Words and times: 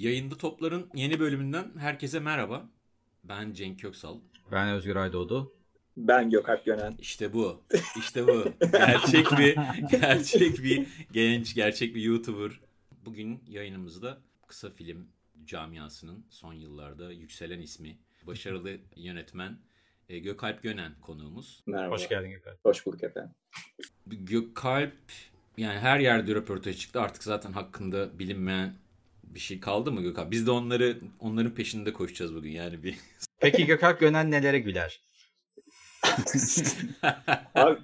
Yayında 0.00 0.36
Toplar'ın 0.36 0.90
yeni 0.94 1.20
bölümünden 1.20 1.70
herkese 1.78 2.20
merhaba. 2.20 2.68
Ben 3.24 3.52
Cenk 3.52 3.80
Köksal. 3.80 4.18
Ben 4.52 4.68
Özgür 4.68 4.96
Aydoğdu. 4.96 5.52
Ben 5.96 6.30
Gökalp 6.30 6.64
Gönen. 6.64 6.96
İşte 6.98 7.32
bu. 7.32 7.62
İşte 7.98 8.26
bu. 8.26 8.44
gerçek 8.72 9.26
bir 9.38 9.56
gerçek 10.00 10.62
bir 10.62 10.86
genç, 11.12 11.54
gerçek 11.54 11.94
bir 11.94 12.02
YouTuber. 12.02 12.60
Bugün 13.04 13.42
yayınımızda 13.48 14.18
kısa 14.46 14.70
film 14.70 15.08
camiasının 15.44 16.26
son 16.30 16.52
yıllarda 16.52 17.12
yükselen 17.12 17.60
ismi, 17.60 17.98
başarılı 18.26 18.76
yönetmen 18.96 19.58
e, 20.08 20.18
Gökalp 20.18 20.62
Gönen 20.62 20.92
konuğumuz. 21.00 21.62
Merhaba. 21.66 21.94
Hoş 21.94 22.08
geldin 22.08 22.30
Gökalp. 22.30 22.64
Hoş 22.64 22.86
bulduk 22.86 23.02
efendim. 23.02 23.30
Gökalp 24.06 24.98
yani 25.56 25.78
her 25.78 25.98
yerde 25.98 26.34
röportaj 26.34 26.78
çıktı. 26.78 27.00
Artık 27.00 27.22
zaten 27.22 27.52
hakkında 27.52 28.18
bilinmeyen 28.18 28.74
bir 29.34 29.40
şey 29.40 29.60
kaldı 29.60 29.92
mı 29.92 30.02
Gökalp? 30.02 30.30
Biz 30.30 30.46
de 30.46 30.50
onları 30.50 31.00
onların 31.18 31.54
peşinde 31.54 31.92
koşacağız 31.92 32.34
bugün 32.34 32.50
yani 32.50 32.82
bir. 32.82 32.96
Peki 33.40 33.66
Gökalp 33.66 34.00
Gönen 34.00 34.30
nelere 34.30 34.58
güler? 34.58 35.00
Abi, 37.54 37.78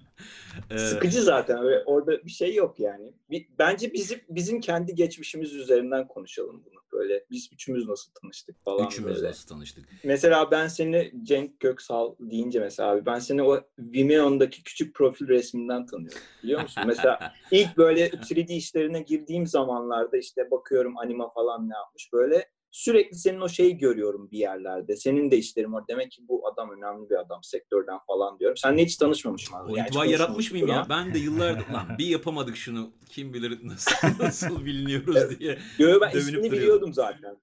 sıkıcı 0.78 1.22
zaten 1.22 1.58
öyle 1.58 1.82
orada 1.86 2.24
bir 2.24 2.30
şey 2.30 2.54
yok 2.54 2.80
yani. 2.80 3.14
Bence 3.58 3.92
bizim 3.92 4.20
bizim 4.28 4.60
kendi 4.60 4.94
geçmişimiz 4.94 5.54
üzerinden 5.54 6.08
konuşalım 6.08 6.62
bunu 6.64 6.80
böyle. 6.92 7.24
Biz 7.30 7.48
üçümüz 7.52 7.88
nasıl 7.88 8.12
tanıştık 8.12 8.64
falan 8.64 8.86
Üçümüz 8.86 9.16
böyle. 9.16 9.28
nasıl 9.28 9.48
tanıştık? 9.48 9.88
Mesela 10.04 10.50
ben 10.50 10.68
seni 10.68 11.12
Cenk 11.22 11.60
Göksal 11.60 12.14
deyince 12.20 12.60
mesela 12.60 12.90
abi 12.90 13.06
ben 13.06 13.18
seni 13.18 13.42
o 13.42 13.60
Vimeo'ndaki 13.78 14.62
küçük 14.62 14.94
profil 14.94 15.28
resminden 15.28 15.86
tanıyorum. 15.86 16.18
Biliyor 16.42 16.62
musun? 16.62 16.82
Mesela 16.86 17.34
ilk 17.50 17.76
böyle 17.76 18.08
3D 18.08 18.52
işlerine 18.52 19.02
girdiğim 19.02 19.46
zamanlarda 19.46 20.16
işte 20.16 20.50
bakıyorum 20.50 20.98
anima 20.98 21.32
falan 21.32 21.68
ne 21.68 21.74
yapmış 21.74 22.12
böyle 22.12 22.48
sürekli 22.76 23.16
senin 23.16 23.40
o 23.40 23.48
şeyi 23.48 23.78
görüyorum 23.78 24.30
bir 24.30 24.38
yerlerde. 24.38 24.96
Senin 24.96 25.30
de 25.30 25.36
işlerin 25.36 25.72
var. 25.72 25.84
Demek 25.88 26.12
ki 26.12 26.22
bu 26.28 26.48
adam 26.48 26.70
önemli 26.70 27.10
bir 27.10 27.14
adam 27.14 27.42
sektörden 27.42 27.98
falan 28.06 28.38
diyorum. 28.38 28.56
Sen 28.56 28.78
hiç 28.78 28.96
tanışmamışım 28.96 29.54
abi. 29.54 29.72
O 29.72 29.76
yani 29.76 30.10
yaratmış 30.10 30.52
mıyım 30.52 30.68
ya? 30.68 30.86
Ben 30.88 31.14
de 31.14 31.18
yıllardır 31.18 31.72
lan 31.72 31.86
bir 31.98 32.06
yapamadık 32.06 32.56
şunu. 32.56 32.92
Kim 33.08 33.34
bilir 33.34 33.58
nasıl 33.62 34.08
nasıl 34.20 34.64
biliniyoruz 34.64 35.40
diye. 35.40 35.58
Yo, 35.78 36.00
ben 36.00 36.08
ismini 36.08 36.26
duruyordum. 36.26 36.52
biliyordum 36.52 36.94
zaten. 36.94 37.36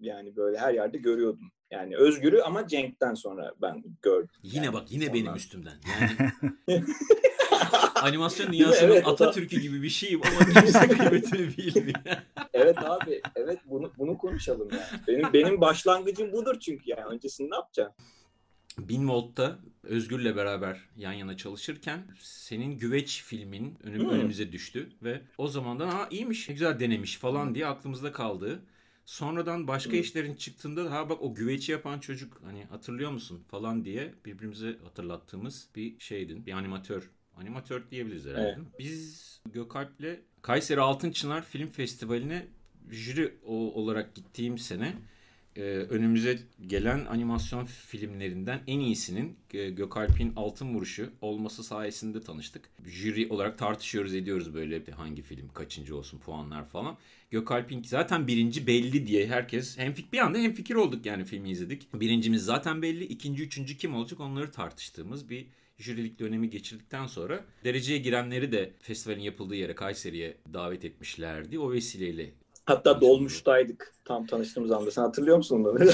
Yani 0.00 0.36
böyle 0.36 0.58
her 0.58 0.74
yerde 0.74 0.98
görüyordum. 0.98 1.50
Yani 1.70 1.96
Özgür'ü 1.96 2.40
ama 2.40 2.66
Cenk'ten 2.66 3.14
sonra 3.14 3.54
ben 3.62 3.84
gördüm. 4.02 4.28
Yine 4.42 4.64
yani 4.64 4.74
bak 4.74 4.92
yine 4.92 5.04
ondan. 5.04 5.14
benim 5.14 5.34
üstümden. 5.34 5.74
Yani 5.86 6.32
animasyon 7.94 8.52
dünyasının 8.52 8.90
evet, 8.90 9.08
Atatürk'ü 9.08 9.60
gibi 9.60 9.82
bir 9.82 9.88
şeyim 9.88 10.20
ama 10.24 10.60
kimse 10.60 10.88
kıymetini 10.88 11.56
bilmiyor. 11.56 11.98
evet 12.52 12.78
abi, 12.78 13.22
evet 13.34 13.58
bunu 13.66 13.92
bunu 13.98 14.18
konuşalım 14.18 14.68
yani. 14.72 15.02
Benim 15.08 15.32
benim 15.32 15.60
başlangıcım 15.60 16.32
budur 16.32 16.60
çünkü 16.60 16.90
yani. 16.90 17.04
Öncesinde 17.04 17.50
ne 17.50 17.54
yapacağım? 17.54 17.92
Bin 18.78 19.08
Volt'ta 19.08 19.58
Özgür'le 19.82 20.36
beraber 20.36 20.80
yan 20.96 21.12
yana 21.12 21.36
çalışırken 21.36 22.06
senin 22.20 22.78
Güveç 22.78 23.22
filmin 23.22 23.78
önüm, 23.82 24.00
hmm. 24.00 24.10
önümüze 24.10 24.52
düştü 24.52 24.88
ve 25.02 25.20
o 25.38 25.48
zamandan 25.48 25.88
ha 25.88 26.08
iyiymiş, 26.10 26.46
güzel 26.46 26.80
denemiş 26.80 27.16
falan 27.16 27.54
diye 27.54 27.66
aklımızda 27.66 28.12
kaldı. 28.12 28.62
Sonradan 29.04 29.68
başka 29.68 29.92
hmm. 29.92 30.00
işlerin 30.00 30.34
çıktığında 30.34 30.90
ha 30.90 31.10
bak 31.10 31.22
o 31.22 31.34
güveci 31.34 31.72
yapan 31.72 32.00
çocuk 32.00 32.40
hani 32.44 32.64
hatırlıyor 32.64 33.10
musun 33.10 33.44
falan 33.48 33.84
diye 33.84 34.14
birbirimize 34.24 34.78
hatırlattığımız 34.84 35.68
bir 35.76 36.00
şeydin. 36.00 36.46
Bir 36.46 36.52
animatör 36.52 37.10
Animatör 37.36 37.82
diyebiliriz 37.90 38.26
herhalde. 38.26 38.54
Evet. 38.56 38.78
Biz 38.78 39.24
Gökalp'le 39.52 40.20
Kayseri 40.42 40.80
Altın 40.80 41.10
Çınar 41.10 41.44
Film 41.44 41.68
Festivali'ne 41.68 42.46
jüri 42.90 43.34
olarak 43.46 44.14
gittiğim 44.14 44.58
sene 44.58 44.94
e, 45.56 45.62
önümüze 45.62 46.38
gelen 46.66 47.04
animasyon 47.04 47.64
filmlerinden 47.64 48.60
en 48.66 48.80
iyisinin 48.80 49.36
e, 49.54 49.70
Gökalp'in 49.70 50.32
Altın 50.36 50.74
Vuruşu 50.74 51.10
olması 51.20 51.64
sayesinde 51.64 52.20
tanıştık. 52.20 52.70
Jüri 52.86 53.28
olarak 53.28 53.58
tartışıyoruz 53.58 54.14
ediyoruz 54.14 54.54
böyle 54.54 54.90
hangi 54.90 55.22
film 55.22 55.48
kaçıncı 55.48 55.96
olsun 55.96 56.18
puanlar 56.18 56.68
falan. 56.68 56.96
Gökalp'in 57.30 57.82
zaten 57.82 58.26
birinci 58.26 58.66
belli 58.66 59.06
diye 59.06 59.26
herkes 59.26 59.78
hem 59.78 59.94
bir 60.12 60.18
anda 60.18 60.38
hem 60.38 60.54
fikir 60.54 60.74
olduk 60.74 61.06
yani 61.06 61.24
filmi 61.24 61.50
izledik. 61.50 61.94
Birincimiz 61.94 62.44
zaten 62.44 62.82
belli, 62.82 63.04
ikinci, 63.04 63.42
üçüncü 63.42 63.76
kim 63.76 63.94
olacak 63.94 64.20
onları 64.20 64.50
tartıştığımız 64.50 65.30
bir 65.30 65.46
jürilik 65.78 66.18
dönemi 66.18 66.50
geçirdikten 66.50 67.06
sonra 67.06 67.44
dereceye 67.64 67.98
girenleri 67.98 68.52
de 68.52 68.72
festivalin 68.80 69.20
yapıldığı 69.20 69.56
yere 69.56 69.74
Kayseri'ye 69.74 70.36
davet 70.52 70.84
etmişlerdi. 70.84 71.58
O 71.58 71.72
vesileyle 71.72 72.30
Hatta 72.66 73.00
dolmuştaydık 73.00 73.94
tam 74.04 74.26
tanıştığımız 74.26 74.70
anda. 74.70 74.90
Sen 74.90 75.02
hatırlıyor 75.02 75.36
musun 75.36 75.64
onu? 75.64 75.78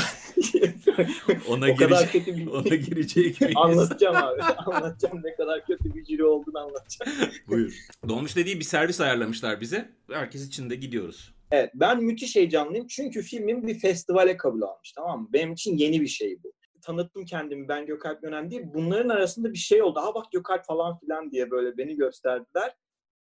ona, 1.48 1.68
girecek, 1.68 2.12
kötü 2.12 2.36
bir... 2.36 2.46
ona 2.46 2.74
girecek 2.74 3.40
miyiz? 3.40 3.56
anlatacağım 3.56 4.16
abi. 4.16 4.42
Anlatacağım 4.42 5.20
ne 5.24 5.34
kadar 5.34 5.66
kötü 5.66 5.94
bir 5.94 6.04
jüri 6.04 6.24
olduğunu 6.24 6.58
anlatacağım. 6.58 7.12
Buyur. 7.48 7.74
Dolmuş 8.08 8.36
dediği 8.36 8.58
bir 8.58 8.64
servis 8.64 9.00
ayarlamışlar 9.00 9.60
bize. 9.60 9.88
Herkes 10.10 10.46
için 10.46 10.70
de 10.70 10.76
gidiyoruz. 10.76 11.34
Evet 11.50 11.70
ben 11.74 12.02
müthiş 12.02 12.36
heyecanlıyım. 12.36 12.86
Çünkü 12.86 13.22
filmim 13.22 13.66
bir 13.66 13.78
festivale 13.78 14.36
kabul 14.36 14.62
almış 14.62 14.92
tamam 14.92 15.22
mı? 15.22 15.28
Benim 15.32 15.52
için 15.52 15.76
yeni 15.76 16.00
bir 16.00 16.06
şey 16.08 16.38
bu 16.44 16.52
tanıttım 16.80 17.24
kendimi 17.24 17.68
ben 17.68 17.86
Gökalp 17.86 18.22
Gönen 18.22 18.50
diye. 18.50 18.74
Bunların 18.74 19.08
arasında 19.08 19.52
bir 19.52 19.58
şey 19.58 19.82
oldu. 19.82 20.00
Ha 20.00 20.14
bak 20.14 20.32
Gökalp 20.32 20.64
falan 20.64 20.98
filan 20.98 21.30
diye 21.30 21.50
böyle 21.50 21.76
beni 21.78 21.96
gösterdiler. 21.96 22.76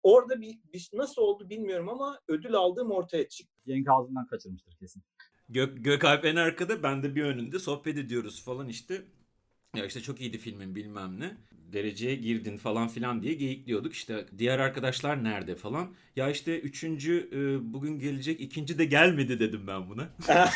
Orada 0.03 0.41
bir, 0.41 0.59
bir 0.73 0.90
nasıl 0.94 1.22
oldu 1.22 1.50
bilmiyorum 1.50 1.90
ama 1.90 2.19
ödül 2.28 2.56
aldığım 2.56 2.91
ortaya 2.91 3.29
çıktı. 3.29 3.56
Cenk 3.67 3.90
ağzından 3.90 4.28
kaçırmıştır 4.28 4.75
kesin. 4.75 5.03
Gök, 5.50 5.85
Gökalp 5.85 6.25
en 6.25 6.35
arkada 6.35 6.84
ben 6.84 7.03
de 7.03 7.16
bir 7.16 7.23
önünde 7.23 7.59
sohbet 7.59 7.97
ediyoruz 7.97 8.46
falan 8.46 8.67
işte. 8.67 9.01
Ya 9.75 9.85
işte 9.85 10.01
çok 10.01 10.22
iyiydi 10.22 10.38
filmin 10.38 10.75
bilmem 10.75 11.19
ne. 11.19 11.38
Dereceye 11.73 12.16
girdin 12.16 12.57
falan 12.57 12.88
filan 12.88 13.22
diye 13.22 13.33
geyikliyorduk. 13.33 13.94
İşte 13.94 14.25
diğer 14.38 14.59
arkadaşlar 14.59 15.23
nerede 15.23 15.55
falan. 15.55 15.88
Ya 16.16 16.29
işte 16.29 16.59
üçüncü 16.59 17.29
e, 17.31 17.73
bugün 17.73 18.00
gelecek 18.00 18.41
ikinci 18.41 18.78
de 18.78 18.85
gelmedi 18.85 19.39
dedim 19.39 19.61
ben 19.67 19.89
buna. 19.89 20.09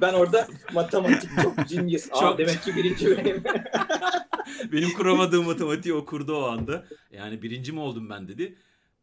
ben 0.00 0.12
orada 0.12 0.48
matematik 0.72 1.30
çok 1.42 1.68
genius. 1.68 2.08
Aa, 2.12 2.20
çok... 2.20 2.38
demek 2.38 2.62
ki 2.62 2.76
birinci 2.76 3.10
benim. 3.10 3.42
benim 4.72 4.92
kuramadığım 4.92 5.44
matematiği 5.44 5.94
okurdu 5.94 6.36
o 6.36 6.42
anda. 6.42 6.86
Yani 7.12 7.42
birinci 7.42 7.72
mi 7.72 7.80
oldum 7.80 8.10
ben 8.10 8.28
dedi 8.28 8.56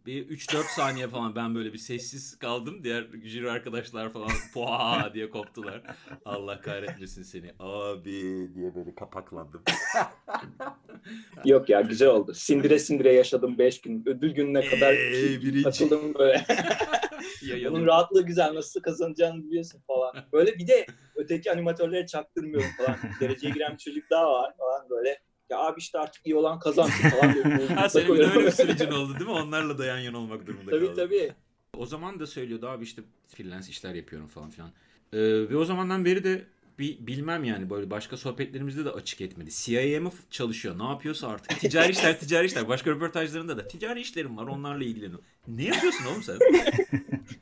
bir 0.10 0.28
3-4 0.38 0.64
saniye 0.76 1.08
falan 1.08 1.36
ben 1.36 1.56
böyle 1.56 1.74
bir 1.74 1.78
sessiz 1.78 2.40
kaldım. 2.40 2.84
Diğer 2.84 3.08
jüri 3.24 3.52
arkadaşlar 3.52 4.14
falan 4.14 4.30
poha 4.54 5.14
diye 5.14 5.30
koptular. 5.30 5.82
Allah 6.26 6.62
kahretmesin 6.62 7.24
seni 7.24 7.52
abi 7.60 8.50
diye 8.56 8.76
böyle 8.76 8.96
kapaklandım. 8.96 9.62
Yok 11.46 11.70
ya 11.70 11.82
güzel 11.82 12.08
oldu. 12.08 12.34
Sindire 12.34 12.80
sindire 12.80 13.14
yaşadım 13.14 13.58
5 13.58 13.82
gün. 13.82 14.04
Ödül 14.06 14.32
gününe 14.32 14.66
kadar 14.70 14.94
ee, 14.94 15.68
açıldım 15.68 16.14
böyle. 16.14 16.46
Bunun 17.72 17.86
rahatlığı 17.86 18.26
güzel. 18.26 18.54
Nasıl 18.54 18.82
kazanacağını 18.82 19.44
biliyorsun 19.44 19.82
falan. 19.88 20.16
Böyle 20.34 20.58
bir 20.58 20.68
de 20.68 20.86
öteki 21.16 21.52
animatörlere 21.52 22.06
çaktırmıyorum 22.06 22.70
falan. 22.78 22.98
Dereceye 23.20 23.54
giren 23.54 23.74
bir 23.74 23.78
çocuk 23.78 24.10
daha 24.10 24.32
var 24.32 24.54
falan 24.58 24.90
böyle 24.90 25.20
ya 25.50 25.60
abi 25.60 25.80
işte 25.80 26.00
artık 26.00 26.26
iyi 26.26 26.36
olan 26.36 26.60
kazansın 26.60 27.10
falan. 27.10 27.32
ha 27.76 27.90
senin 27.90 28.14
bir 28.14 28.20
öyle 28.20 28.46
bir 28.46 28.52
sürecin 28.52 28.92
oldu 28.92 29.14
değil 29.14 29.30
mi? 29.30 29.32
Onlarla 29.32 29.78
da 29.78 29.86
yan 29.86 29.98
yana 29.98 30.18
olmak 30.18 30.48
durumunda 30.48 30.72
tabii, 30.72 30.88
kaldın. 30.88 30.96
Tabii 30.96 31.10
tabii. 31.10 31.34
O 31.78 31.86
zaman 31.86 32.20
da 32.20 32.28
söylüyordu 32.28 32.68
abi 32.68 32.84
işte 32.84 33.02
freelance 33.28 33.70
işler 33.70 33.96
yapıyorum 33.96 34.28
falan 34.28 34.50
filan. 34.50 34.70
Ee, 35.14 35.20
ve 35.50 35.58
o 35.58 35.66
zamandan 35.66 36.06
beri 36.06 36.24
de 36.24 36.46
bir 36.80 37.08
bilmem 37.08 37.44
yani 37.44 37.70
böyle 37.70 37.90
başka 37.90 38.18
sohbetlerimizde 38.18 38.86
de 38.86 38.90
açık 38.90 39.22
etmedi. 39.22 39.50
CIA 39.52 40.02
mı 40.02 40.12
çalışıyor? 40.32 40.80
Ne 40.80 40.84
yapıyorsa 40.84 41.28
artık. 41.28 41.60
Ticari 41.60 41.92
işler, 41.92 42.20
ticari 42.20 42.46
işler. 42.46 42.68
Başka 42.68 42.92
röportajlarında 42.92 43.58
da 43.58 43.68
ticari 43.68 44.02
işlerim 44.02 44.38
var. 44.38 44.48
Onlarla 44.48 44.84
ilgileniyorum. 44.84 45.26
Ne 45.48 45.64
yapıyorsun 45.64 46.06
oğlum 46.06 46.24
sen? 46.24 46.38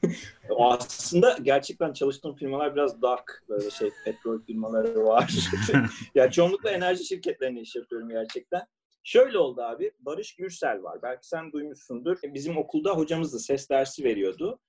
Aslında 0.58 1.38
gerçekten 1.42 1.94
çalıştığım 1.94 2.36
firmalar 2.36 2.76
biraz 2.76 3.02
dark 3.02 3.44
böyle 3.50 3.70
şey 3.70 3.90
petrol 4.06 4.42
firmaları 4.42 5.06
var. 5.06 5.34
yani 6.16 6.32
çoğunlukla 6.32 6.70
enerji 6.70 7.06
şirketlerine 7.06 7.62
iş 7.62 7.76
yapıyorum 7.76 8.10
gerçekten. 8.10 8.62
Şöyle 9.04 9.38
oldu 9.38 9.62
abi. 9.62 9.92
Barış 10.00 10.36
Gürsel 10.36 10.84
var. 10.84 11.00
Belki 11.04 11.28
sen 11.28 11.52
duymuşsundur. 11.52 12.18
Bizim 12.24 12.58
okulda 12.58 12.92
hocamız 12.92 13.34
da 13.34 13.40
ses 13.40 13.70
dersi 13.70 14.04
veriyordu. 14.04 14.60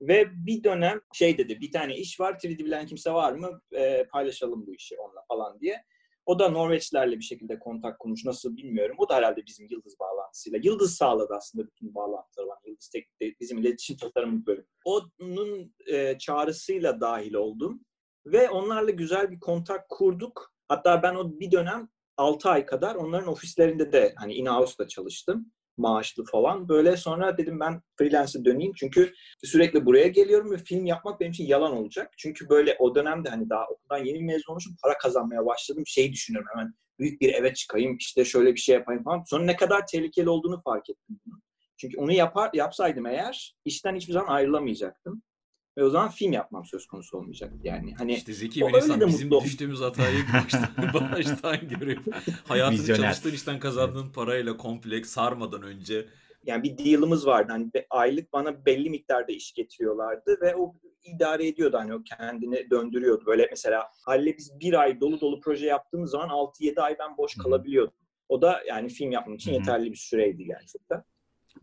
Ve 0.00 0.46
bir 0.46 0.64
dönem 0.64 1.00
şey 1.12 1.38
dedi, 1.38 1.60
bir 1.60 1.72
tane 1.72 1.96
iş 1.96 2.20
var, 2.20 2.34
3D 2.34 2.58
bilen 2.58 2.86
kimse 2.86 3.12
var 3.12 3.32
mı? 3.32 3.60
E, 3.72 4.04
paylaşalım 4.04 4.66
bu 4.66 4.74
işi 4.74 4.96
onunla 4.98 5.24
falan 5.28 5.60
diye. 5.60 5.84
O 6.26 6.38
da 6.38 6.48
Norveçlerle 6.48 7.16
bir 7.16 7.24
şekilde 7.24 7.58
kontak 7.58 7.98
kurmuş. 7.98 8.24
Nasıl 8.24 8.56
bilmiyorum. 8.56 8.96
O 8.98 9.08
da 9.08 9.14
herhalde 9.14 9.46
bizim 9.46 9.66
Yıldız 9.70 9.96
bağlantısıyla. 10.00 10.58
Yıldız 10.62 10.94
sağladı 10.94 11.34
aslında 11.36 11.66
bütün 11.66 11.94
bağlantıları 11.94 12.48
var. 12.48 12.58
Yıldız 12.66 12.88
Teknik'te 12.88 13.40
bizim 13.40 13.58
iletişim 13.58 13.96
tasarımı 13.96 14.46
bölümü. 14.46 14.66
Onun 14.84 15.74
e, 15.86 16.18
çağrısıyla 16.18 17.00
dahil 17.00 17.34
oldum. 17.34 17.84
Ve 18.26 18.50
onlarla 18.50 18.90
güzel 18.90 19.30
bir 19.30 19.40
kontak 19.40 19.88
kurduk. 19.88 20.52
Hatta 20.68 21.02
ben 21.02 21.14
o 21.14 21.40
bir 21.40 21.52
dönem 21.52 21.88
6 22.16 22.50
ay 22.50 22.66
kadar 22.66 22.94
onların 22.94 23.28
ofislerinde 23.28 23.92
de 23.92 24.14
hani 24.16 24.34
in-house'da 24.34 24.88
çalıştım. 24.88 25.52
Maaşlı 25.76 26.24
falan. 26.24 26.68
Böyle 26.68 26.96
sonra 26.96 27.38
dedim 27.38 27.60
ben 27.60 27.82
freelance'e 27.98 28.44
döneyim 28.44 28.72
çünkü 28.76 29.12
sürekli 29.44 29.86
buraya 29.86 30.08
geliyorum 30.08 30.50
ve 30.50 30.58
film 30.58 30.86
yapmak 30.86 31.20
benim 31.20 31.32
için 31.32 31.46
yalan 31.46 31.76
olacak. 31.76 32.12
Çünkü 32.18 32.48
böyle 32.48 32.76
o 32.78 32.94
dönemde 32.94 33.28
hani 33.28 33.50
daha 33.50 33.66
okuldan 33.66 34.04
yeni 34.04 34.22
mezun 34.24 34.52
olmuşum 34.52 34.76
para 34.82 34.98
kazanmaya 34.98 35.46
başladım. 35.46 35.84
Şey 35.86 36.12
düşünüyorum 36.12 36.48
hemen 36.54 36.74
büyük 36.98 37.20
bir 37.20 37.34
eve 37.34 37.54
çıkayım 37.54 37.96
işte 37.96 38.24
şöyle 38.24 38.54
bir 38.54 38.60
şey 38.60 38.74
yapayım 38.74 39.02
falan. 39.02 39.22
Sonra 39.26 39.44
ne 39.44 39.56
kadar 39.56 39.86
tehlikeli 39.86 40.28
olduğunu 40.28 40.62
fark 40.64 40.90
ettim. 40.90 41.20
Çünkü 41.76 41.96
onu 41.98 42.12
yapar, 42.12 42.50
yapsaydım 42.54 43.06
eğer 43.06 43.54
işten 43.64 43.96
hiçbir 43.96 44.12
zaman 44.12 44.34
ayrılamayacaktım. 44.34 45.22
Ve 45.76 45.84
o 45.84 45.90
zaman 45.90 46.10
film 46.10 46.32
yapmam 46.32 46.64
söz 46.64 46.86
konusu 46.86 47.18
olmayacak. 47.18 47.52
Yani 47.62 47.94
hani 47.94 48.14
İşte 48.14 48.32
zeki 48.32 48.60
bir 48.60 48.76
insan 48.76 49.00
bizim 49.00 49.28
mutlu 49.28 49.44
düştüğümüz 49.44 49.80
hatayı 49.80 50.18
baştan, 50.34 50.68
baştan 51.12 51.68
görüp 51.68 52.14
hayatını 52.48 52.78
Vizyoner. 52.78 53.02
çalıştığın 53.02 53.32
işten 53.32 53.60
kazandığın 53.60 54.12
parayla 54.12 54.56
komple 54.56 55.04
sarmadan 55.04 55.62
önce 55.62 56.06
yani 56.46 56.62
bir 56.62 56.78
deal'ımız 56.78 57.26
vardı. 57.26 57.52
Hani 57.52 57.70
aylık 57.90 58.32
bana 58.32 58.66
belli 58.66 58.90
miktarda 58.90 59.32
iş 59.32 59.52
getiriyorlardı 59.52 60.38
ve 60.40 60.56
o 60.56 60.74
idare 61.04 61.46
ediyordu 61.46 61.76
hani 61.80 61.94
o 61.94 62.02
kendini 62.02 62.70
döndürüyordu. 62.70 63.26
Böyle 63.26 63.46
mesela 63.50 63.90
Halil'le 64.06 64.38
biz 64.38 64.60
bir 64.60 64.74
ay 64.74 65.00
dolu 65.00 65.20
dolu 65.20 65.40
proje 65.40 65.66
yaptığımız 65.66 66.10
zaman 66.10 66.28
6-7 66.28 66.80
ay 66.80 66.96
ben 66.98 67.16
boş 67.16 67.34
kalabiliyordum. 67.36 67.94
O 68.28 68.42
da 68.42 68.62
yani 68.68 68.88
film 68.88 69.10
yapmam 69.10 69.36
için 69.36 69.52
yeterli 69.52 69.90
bir 69.90 69.96
süreydi 69.96 70.44
gerçekten. 70.44 71.04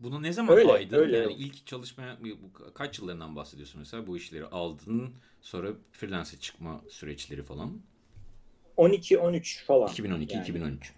Bunu 0.00 0.22
ne 0.22 0.32
zaman 0.32 0.56
Öyle, 0.56 0.72
aydın? 0.72 0.96
öyle. 0.98 1.18
Yani 1.18 1.32
ilk 1.32 1.66
çalışmaya 1.66 2.18
bu- 2.22 2.72
kaç 2.74 2.98
yıllarından 2.98 3.36
bahsediyorsun 3.36 3.78
mesela 3.78 4.06
bu 4.06 4.16
işleri 4.16 4.44
aldın 4.46 5.14
sonra 5.40 5.68
freelance'e 5.92 6.40
çıkma 6.40 6.80
süreçleri 6.88 7.42
falan. 7.42 7.80
12-13 8.76 9.64
falan. 9.64 9.88
2012 9.88 10.34
Yani. 10.34 10.42
2013. 10.42 10.92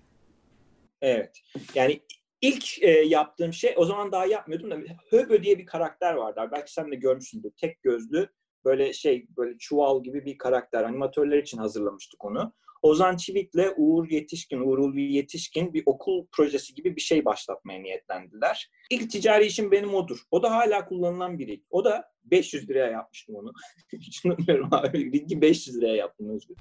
Evet. 1.02 1.42
Yani 1.74 2.00
ilk 2.40 2.82
e, 2.82 2.90
yaptığım 2.90 3.52
şey 3.52 3.74
o 3.76 3.84
zaman 3.84 4.12
daha 4.12 4.26
yapmıyordum 4.26 4.70
da 4.70 4.78
Höbö 5.10 5.42
diye 5.42 5.58
bir 5.58 5.66
karakter 5.66 6.14
vardı. 6.14 6.48
Belki 6.52 6.72
sen 6.72 6.90
de 6.92 6.96
görmüşsündür. 6.96 7.50
Tek 7.56 7.82
gözlü 7.82 8.28
böyle 8.64 8.92
şey 8.92 9.26
böyle 9.36 9.58
çuval 9.58 10.02
gibi 10.02 10.24
bir 10.24 10.38
karakter. 10.38 10.84
Animatörler 10.84 11.38
için 11.38 11.58
hazırlamıştık 11.58 12.24
onu. 12.24 12.52
Ozan 12.82 13.16
Çivik'le 13.16 13.72
Uğur 13.76 14.08
Yetişkin, 14.10 14.60
Uğur 14.60 14.78
Ulvi 14.78 15.12
Yetişkin 15.12 15.74
bir 15.74 15.82
okul 15.86 16.26
projesi 16.32 16.74
gibi 16.74 16.96
bir 16.96 17.00
şey 17.00 17.24
başlatmaya 17.24 17.80
niyetlendiler. 17.80 18.70
İlk 18.92 19.10
ticari 19.10 19.46
işim 19.46 19.70
benim 19.70 19.94
odur. 19.94 20.18
O 20.30 20.42
da 20.42 20.50
hala 20.50 20.84
kullanılan 20.84 21.38
biri. 21.38 21.62
O 21.70 21.84
da 21.84 22.12
500 22.24 22.70
liraya 22.70 22.90
yapmıştım 22.90 23.34
onu. 23.34 23.52
Hiç 23.92 24.24
unutmuyorum 24.24 24.68
abi. 24.70 25.12
Ringi 25.12 25.40
500 25.40 25.76
liraya 25.76 25.96
yaptım 25.96 26.30
Özgür. 26.30 26.56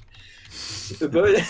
Böyle 1.14 1.44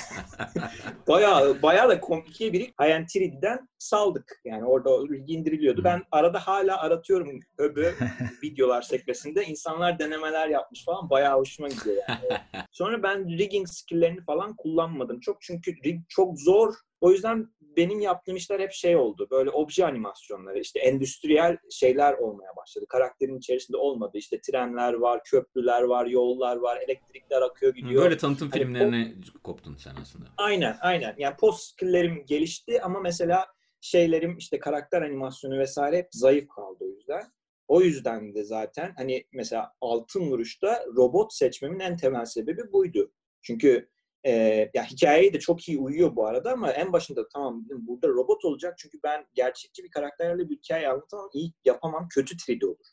bayağı 1.07 1.61
bayağı 1.61 1.89
da 1.89 2.01
komplike 2.01 2.53
biri. 2.53 2.73
Hayan 2.77 3.03
3D'den 3.03 3.69
saldık. 3.77 4.41
Yani 4.45 4.65
orada 4.65 4.89
ringi 4.89 5.33
indiriliyordu. 5.33 5.83
Ben 5.83 6.03
arada 6.11 6.47
hala 6.47 6.81
aratıyorum 6.81 7.39
öbür 7.57 7.95
videolar 8.43 8.81
sekmesinde. 8.81 9.45
İnsanlar 9.45 9.99
denemeler 9.99 10.47
yapmış 10.47 10.85
falan. 10.85 11.09
Bayağı 11.09 11.39
hoşuma 11.39 11.69
gidiyor 11.69 11.95
yani. 12.09 12.41
Sonra 12.71 13.03
ben 13.03 13.29
rigging 13.29 13.67
skill'lerini 13.67 14.21
falan 14.21 14.55
kullanmadım. 14.55 15.19
Çok 15.19 15.41
çünkü 15.41 15.75
rig 15.85 16.01
çok 16.09 16.39
zor. 16.39 16.73
O 17.01 17.11
yüzden 17.11 17.47
benim 17.77 17.99
yaptığım 17.99 18.35
işler 18.35 18.59
hep 18.59 18.71
şey 18.71 18.95
oldu. 18.95 19.27
Böyle 19.31 19.49
obje 19.49 19.85
animasyonları, 19.85 20.59
işte 20.59 20.79
endüstriyel 20.79 21.57
şeyler 21.71 22.13
olmaya 22.13 22.55
başladı. 22.57 22.85
Karakterin 22.89 23.37
içerisinde 23.37 23.77
olmadı. 23.77 24.17
İşte 24.17 24.41
trenler 24.41 24.93
var, 24.93 25.21
köprüler 25.23 25.81
var, 25.81 26.05
yollar 26.05 26.55
var, 26.55 26.77
elektrikler 26.77 27.41
akıyor 27.41 27.75
gidiyor. 27.75 28.03
Böyle 28.03 28.17
tanıtım 28.17 28.49
Hani 28.51 28.61
filmlerine 28.61 29.13
koptun 29.43 29.75
sen 29.75 29.95
aslında. 30.01 30.25
Aynen, 30.37 30.77
aynen. 30.81 31.15
Yani 31.17 31.35
post 31.35 31.63
skill'lerim 31.63 32.25
gelişti 32.25 32.81
ama 32.81 32.99
mesela 32.99 33.45
şeylerim 33.81 34.37
işte 34.37 34.59
karakter 34.59 35.01
animasyonu 35.01 35.59
vesaire 35.59 35.97
hep 35.97 36.07
zayıf 36.11 36.47
kaldı 36.47 36.77
o 36.81 36.87
yüzden. 36.87 37.23
O 37.67 37.81
yüzden 37.81 38.35
de 38.35 38.43
zaten 38.43 38.93
hani 38.97 39.25
mesela 39.33 39.71
altın 39.81 40.21
vuruşta 40.21 40.85
robot 40.95 41.33
seçmemin 41.33 41.79
en 41.79 41.97
temel 41.97 42.25
sebebi 42.25 42.73
buydu. 42.73 43.11
Çünkü 43.41 43.89
e, 44.23 44.31
ya 44.73 44.83
hikayeye 44.83 45.33
de 45.33 45.39
çok 45.39 45.69
iyi 45.69 45.79
uyuyor 45.79 46.15
bu 46.15 46.27
arada 46.27 46.51
ama 46.51 46.71
en 46.71 46.93
başında 46.93 47.27
tamam 47.27 47.65
dedim 47.65 47.87
burada 47.87 48.07
robot 48.07 48.45
olacak 48.45 48.73
çünkü 48.77 48.99
ben 49.03 49.25
gerçekçi 49.33 49.83
bir 49.83 49.91
karakterle 49.91 50.49
bir 50.49 50.55
hikaye 50.55 50.89
anlatamam, 50.89 51.29
iyi 51.33 51.53
yapamam, 51.65 52.07
kötü 52.09 52.35
3D 52.35 52.65
olur 52.65 52.87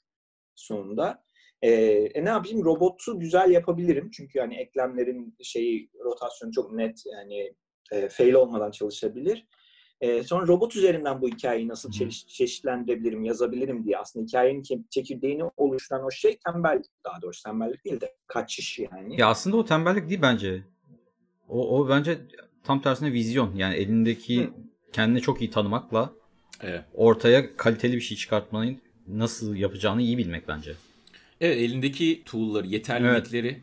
sonunda. 0.55 1.25
E, 1.63 1.71
e, 1.71 2.25
ne 2.25 2.29
yapayım? 2.29 2.65
Robotu 2.65 3.21
güzel 3.21 3.51
yapabilirim. 3.51 4.11
Çünkü 4.11 4.41
hani 4.41 4.57
eklemlerin 4.57 5.37
şeyi 5.43 5.91
rotasyonu 6.05 6.53
çok 6.53 6.73
net 6.73 7.03
yani 7.07 7.55
e, 7.93 8.09
fail 8.09 8.33
olmadan 8.33 8.71
çalışabilir. 8.71 9.47
E, 10.01 10.23
sonra 10.23 10.47
robot 10.47 10.77
üzerinden 10.77 11.23
bu 11.23 11.29
hikayeyi 11.29 11.69
nasıl 11.69 11.91
çeşit, 11.91 12.29
çeşitlendirebilirim, 12.29 13.25
yazabilirim 13.25 13.85
diye 13.85 13.99
aslında 13.99 14.27
hikayenin 14.27 14.87
çekirdeğini 14.91 15.45
oluşturan 15.57 16.05
o 16.05 16.11
şey 16.11 16.39
tembellik 16.47 16.87
daha 17.05 17.23
doğrusu 17.23 17.43
tembellik 17.43 17.85
değil 17.85 18.01
de 18.01 18.17
kaçış 18.27 18.79
yani. 18.79 19.21
Ya 19.21 19.29
aslında 19.29 19.57
o 19.57 19.65
tembellik 19.65 20.09
değil 20.09 20.23
bence. 20.23 20.63
O, 21.49 21.79
o 21.79 21.89
bence 21.89 22.19
tam 22.65 22.83
tersine 22.83 23.13
vizyon. 23.13 23.55
Yani 23.57 23.75
elindeki 23.75 24.43
Hı. 24.43 24.51
kendini 24.93 25.21
çok 25.21 25.41
iyi 25.41 25.51
tanımakla 25.51 26.13
Evet. 26.63 26.85
ortaya 26.95 27.57
kaliteli 27.57 27.97
bir 27.97 28.01
şey 28.01 28.17
çıkartmanın 28.17 28.79
nasıl 29.09 29.55
yapacağını 29.57 30.03
iyi 30.03 30.19
bilmek 30.19 30.49
bence. 30.49 30.75
Evet 31.41 31.57
elindeki 31.57 32.23
tool'ları, 32.25 32.67
yeterlilikleri 32.67 33.63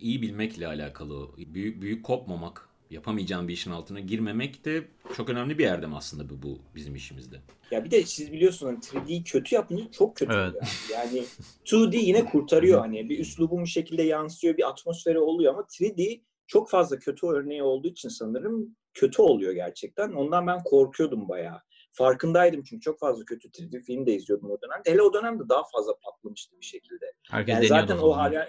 iyi 0.00 0.22
bilmekle 0.22 0.66
alakalı. 0.66 1.28
Büyük 1.36 1.82
büyük 1.82 2.04
kopmamak, 2.04 2.68
yapamayacağın 2.90 3.48
bir 3.48 3.52
işin 3.52 3.70
altına 3.70 4.00
girmemek 4.00 4.64
de 4.64 4.84
çok 5.16 5.30
önemli 5.30 5.58
bir 5.58 5.66
erdem 5.66 5.94
aslında 5.94 6.30
bu, 6.30 6.42
bu 6.42 6.58
bizim 6.74 6.94
işimizde. 6.94 7.36
Ya 7.70 7.84
bir 7.84 7.90
de 7.90 8.02
siz 8.02 8.32
biliyorsunuz 8.32 8.72
hani 8.92 9.04
3D'yi 9.04 9.24
kötü 9.24 9.54
yapınca 9.54 9.90
çok 9.90 10.16
kötü 10.16 10.32
Evet. 10.32 10.50
oluyor. 10.50 10.64
Yani 10.92 11.24
2D 11.64 11.96
yine 11.96 12.24
kurtarıyor 12.24 12.80
hani 12.80 13.08
bir 13.08 13.18
üslubun 13.18 13.64
bir 13.64 13.68
şekilde 13.68 14.02
yansıyor, 14.02 14.56
bir 14.56 14.68
atmosferi 14.68 15.18
oluyor 15.18 15.54
ama 15.54 15.62
3D 15.62 16.20
çok 16.46 16.70
fazla 16.70 16.98
kötü 16.98 17.26
örneği 17.26 17.62
olduğu 17.62 17.88
için 17.88 18.08
sanırım 18.08 18.76
kötü 18.94 19.22
oluyor 19.22 19.52
gerçekten. 19.52 20.12
Ondan 20.12 20.46
ben 20.46 20.62
korkuyordum 20.62 21.28
bayağı. 21.28 21.60
Farkındaydım 21.92 22.62
çünkü 22.62 22.80
çok 22.80 22.98
fazla 22.98 23.24
kötü 23.24 23.48
3D 23.48 23.82
film 23.82 24.06
de 24.06 24.14
izliyordum 24.14 24.50
o 24.50 24.58
dönemde. 24.62 24.90
Hele 24.90 25.02
o 25.02 25.14
dönemde 25.14 25.48
daha 25.48 25.62
fazla 25.76 25.92
patlamıştı 26.04 26.56
bir 26.60 26.66
şekilde. 26.66 27.12
Herkes 27.30 27.54
Yani 27.54 27.66
zaten 27.66 27.98
o 27.98 28.06
o 28.06 28.16
hala 28.16 28.48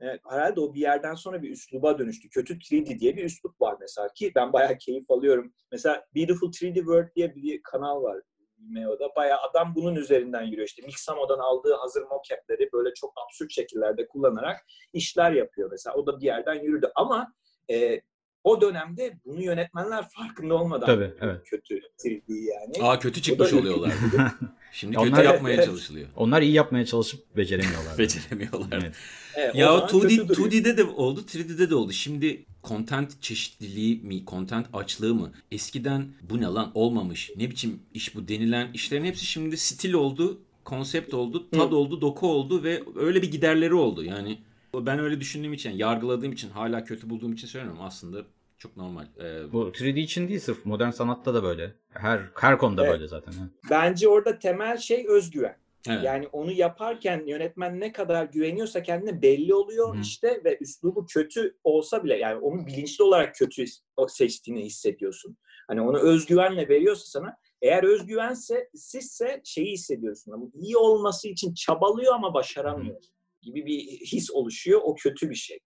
evet, 0.00 0.20
herhalde 0.28 0.60
o 0.60 0.74
bir 0.74 0.80
yerden 0.80 1.14
sonra 1.14 1.42
bir 1.42 1.50
üsluba 1.50 1.98
dönüştü. 1.98 2.28
Kötü 2.28 2.54
3D 2.54 2.98
diye 2.98 3.16
bir 3.16 3.24
üslup 3.24 3.60
var 3.60 3.76
mesela 3.80 4.08
ki 4.14 4.32
ben 4.34 4.52
bayağı 4.52 4.78
keyif 4.78 5.10
alıyorum. 5.10 5.52
Mesela 5.72 6.04
Beautiful 6.16 6.48
3D 6.48 6.74
World 6.74 7.14
diye 7.14 7.34
bir 7.34 7.62
kanal 7.62 8.02
var 8.02 8.20
Vimeo'da. 8.62 9.08
Bayağı 9.16 9.40
adam 9.40 9.74
bunun 9.74 9.94
üzerinden 9.94 10.42
yürüyor. 10.42 10.66
İşte 10.66 10.82
Mixamo'dan 10.82 11.38
aldığı 11.38 11.74
hazır 11.74 12.02
mocap'leri 12.02 12.72
böyle 12.72 12.94
çok 12.94 13.12
absürt 13.16 13.52
şekillerde 13.52 14.08
kullanarak 14.08 14.66
işler 14.92 15.32
yapıyor 15.32 15.70
mesela. 15.70 15.96
O 15.96 16.06
da 16.06 16.20
bir 16.20 16.26
yerden 16.26 16.54
yürüdü 16.54 16.90
ama 16.94 17.32
e, 17.70 18.00
o 18.44 18.60
dönemde 18.60 19.18
bunu 19.26 19.42
yönetmenler 19.42 20.08
farkında 20.08 20.54
olmadan 20.54 20.86
Tabii, 20.86 21.10
evet. 21.20 21.40
kötü 21.44 21.80
3D 22.04 22.22
yani. 22.28 22.88
Aa 22.88 22.98
kötü 22.98 23.22
çıkmış 23.22 23.52
O 23.52 23.58
oluyorlar. 23.58 23.92
Şimdi 24.72 24.98
Onlar- 24.98 25.10
kötü 25.10 25.24
yapmaya 25.26 25.54
Evet. 25.54 25.64
çalışılıyor. 25.66 26.08
Onlar 26.16 26.42
iyi 26.42 26.52
yapmaya 26.52 26.86
çalışıp 26.86 27.36
beceremiyorlar. 27.36 27.98
Beceremiyorlar. 27.98 28.68
Evet. 28.72 28.94
Evet, 29.34 29.54
o 29.54 29.58
Ya 29.58 29.66
zaman 29.66 29.88
2D, 29.88 30.16
kötü 30.16 30.28
duruyor. 30.28 30.50
2D'de 30.50 30.76
de 30.76 30.84
oldu, 30.84 31.20
3D'de 31.20 31.70
de 31.70 31.74
oldu. 31.74 31.92
Şimdi 31.92 32.44
content 32.64 33.22
çeşitliliği 33.22 34.00
mi, 34.02 34.24
content 34.26 34.66
açlığı 34.72 35.14
mı? 35.14 35.32
Eskiden 35.52 36.06
bu 36.30 36.40
ne 36.40 36.44
lan 36.44 36.70
olmamış, 36.74 37.30
ne 37.36 37.50
biçim 37.50 37.78
iş 37.94 38.14
bu 38.14 38.28
denilen 38.28 38.72
işlerin 38.74 39.04
hepsi 39.04 39.26
şimdi 39.26 39.56
stil 39.56 39.92
oldu, 39.92 40.40
konsept 40.64 41.14
oldu, 41.14 41.50
tad 41.50 41.70
Hı. 41.70 41.76
oldu, 41.76 42.00
doku 42.00 42.28
oldu 42.28 42.62
ve 42.62 42.82
öyle 42.96 43.22
bir 43.22 43.30
giderleri 43.30 43.74
oldu. 43.74 44.04
Yani 44.04 44.38
ben 44.74 44.98
öyle 44.98 45.20
düşündüğüm 45.20 45.52
için, 45.52 45.70
yargıladığım 45.70 46.32
için, 46.32 46.50
hala 46.50 46.84
kötü 46.84 47.10
bulduğum 47.10 47.32
için 47.32 47.46
söylüyorum 47.46 47.80
aslında 47.82 48.22
çok 48.58 48.76
normal. 48.76 49.06
Ee, 49.20 49.52
Bu 49.52 49.68
3D 49.70 50.00
için 50.00 50.28
değil 50.28 50.40
sırf 50.40 50.66
modern 50.66 50.90
sanatta 50.90 51.34
da 51.34 51.42
böyle. 51.42 51.74
Her 51.90 52.20
her 52.34 52.58
konuda 52.58 52.82
Evet. 52.82 52.92
böyle 52.92 53.08
zaten. 53.08 53.32
ha. 53.32 53.48
Bence 53.70 54.08
orada 54.08 54.38
temel 54.38 54.76
şey 54.78 55.06
özgüven. 55.08 55.56
evet. 55.88 56.04
Yani 56.04 56.26
onu 56.26 56.52
yaparken 56.52 57.26
yönetmen 57.26 57.80
ne 57.80 57.92
kadar 57.92 58.24
güveniyorsa 58.24 58.82
kendine 58.82 59.22
belli 59.22 59.54
oluyor 59.54 59.96
Hı. 59.96 60.00
işte 60.00 60.40
ve 60.44 60.58
üslubu 60.60 61.06
kötü 61.06 61.56
olsa 61.64 62.04
bile 62.04 62.16
yani 62.16 62.38
onu 62.40 62.66
bilinçli 62.66 63.04
olarak 63.04 63.34
kötü 63.34 63.64
seçtiğini 64.08 64.64
hissediyorsun. 64.64 65.36
Hani 65.68 65.80
onu 65.80 65.98
özgüvenle 65.98 66.68
veriyorsa 66.68 67.04
sana 67.06 67.36
eğer 67.62 67.82
özgüvense 67.84 68.68
sizse 68.74 69.40
şeyi 69.44 69.72
hissediyorsun. 69.72 70.32
Ama 70.32 70.44
iyi 70.54 70.76
olması 70.76 71.28
için 71.28 71.54
çabalıyor 71.54 72.14
ama 72.14 72.34
başaramıyor 72.34 72.96
gibi 73.42 73.66
bir 73.66 73.78
his 74.06 74.30
oluşuyor. 74.30 74.80
O 74.84 74.94
kötü 74.94 75.30
bir 75.30 75.34
şey. 75.34 75.58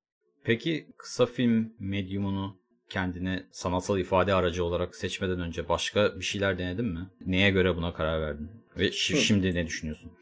Peki 0.44 0.86
kısa 0.98 1.26
film 1.26 1.74
medyumunu 1.78 2.60
kendine 2.88 3.46
sanatsal 3.52 3.98
ifade 3.98 4.34
aracı 4.34 4.64
olarak 4.64 4.96
seçmeden 4.96 5.40
önce 5.40 5.68
başka 5.68 6.20
bir 6.20 6.24
şeyler 6.24 6.58
denedin 6.58 6.84
mi? 6.84 7.10
Neye 7.26 7.50
göre 7.50 7.76
buna 7.76 7.94
karar 7.94 8.20
verdin? 8.20 8.50
Ve 8.76 8.88
şi- 8.88 9.16
şimdi 9.16 9.54
ne 9.54 9.66
düşünüyorsun? 9.66 10.12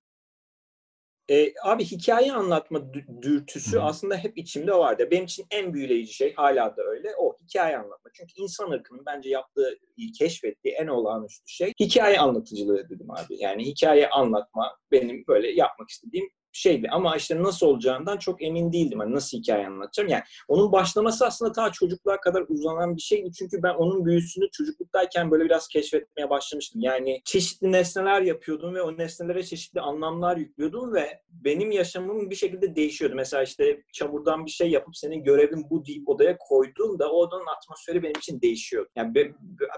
E, 1.31 1.53
abi 1.63 1.85
hikaye 1.85 2.33
anlatma 2.33 2.95
dürtüsü 3.23 3.77
Hı. 3.77 3.83
aslında 3.83 4.17
hep 4.17 4.39
içimde 4.39 4.73
vardı. 4.73 5.09
Benim 5.11 5.25
için 5.25 5.47
en 5.51 5.75
büyüleyici 5.75 6.15
şey 6.15 6.35
hala 6.35 6.77
da 6.77 6.83
öyle 6.83 7.09
o 7.19 7.37
hikaye 7.43 7.77
anlatma. 7.77 8.11
Çünkü 8.15 8.33
insan 8.37 8.71
ırkının 8.71 9.03
bence 9.07 9.31
yaptığı, 9.31 9.79
keşfettiği 10.19 10.75
en 10.75 10.87
olağanüstü 10.87 11.53
şey 11.53 11.73
hikaye 11.81 12.19
anlatıcılığı 12.21 12.89
dedim 12.91 13.11
abi. 13.11 13.37
Yani 13.39 13.65
hikaye 13.65 14.11
anlatma 14.11 14.77
benim 14.93 15.25
böyle 15.29 15.51
yapmak 15.51 15.89
istediğim 15.91 16.29
şeydi. 16.57 16.89
Ama 16.91 17.17
işte 17.17 17.43
nasıl 17.43 17.67
olacağından 17.67 18.19
çok 18.19 18.43
emin 18.43 18.73
değildim. 18.73 18.99
Hani 18.99 19.15
nasıl 19.15 19.39
hikaye 19.39 19.67
anlatacağım. 19.67 20.09
Yani 20.09 20.23
onun 20.49 20.73
başlaması 20.73 21.27
aslında 21.27 21.53
ta 21.53 21.73
çocukluğa 21.73 22.21
kadar 22.21 22.45
uzanan 22.49 22.97
bir 22.97 23.03
şeydi. 23.03 23.33
Çünkü 23.39 23.63
ben 23.63 23.75
onun 23.75 24.05
büyüsünü 24.05 24.51
çocukluktayken 24.53 25.31
böyle 25.31 25.45
biraz 25.45 25.69
keşfetmeye 25.69 26.31
başlamıştım. 26.31 26.81
Yani 26.81 27.21
çeşitli 27.25 27.73
nesneler 27.73 28.23
yapıyordum 28.23 28.75
ve 28.75 28.83
o 28.83 28.99
nesnelere 28.99 29.43
çeşitli 29.43 29.81
anlamlar 29.81 30.37
yüklüyordum 30.37 30.95
ve 30.95 31.21
benim 31.29 31.71
yaşamım 31.71 32.31
bir 32.31 32.37
şekilde 32.37 32.77
değişiyordu. 32.77 33.15
Mesela 33.17 33.43
işte 33.43 33.83
çamurdan 33.93 34.47
bir 34.47 34.51
şey 34.51 34.71
yapıp 34.71 34.97
senin 34.97 35.25
görevin 35.25 35.71
bu 35.71 35.87
deyip 35.87 36.09
odaya 36.09 36.37
koyduğumda 36.39 37.11
o 37.11 37.17
odanın 37.17 37.57
atmosferi 37.57 38.03
benim 38.03 38.19
için 38.19 38.41
değişiyordu. 38.41 38.91
Yani 38.97 39.15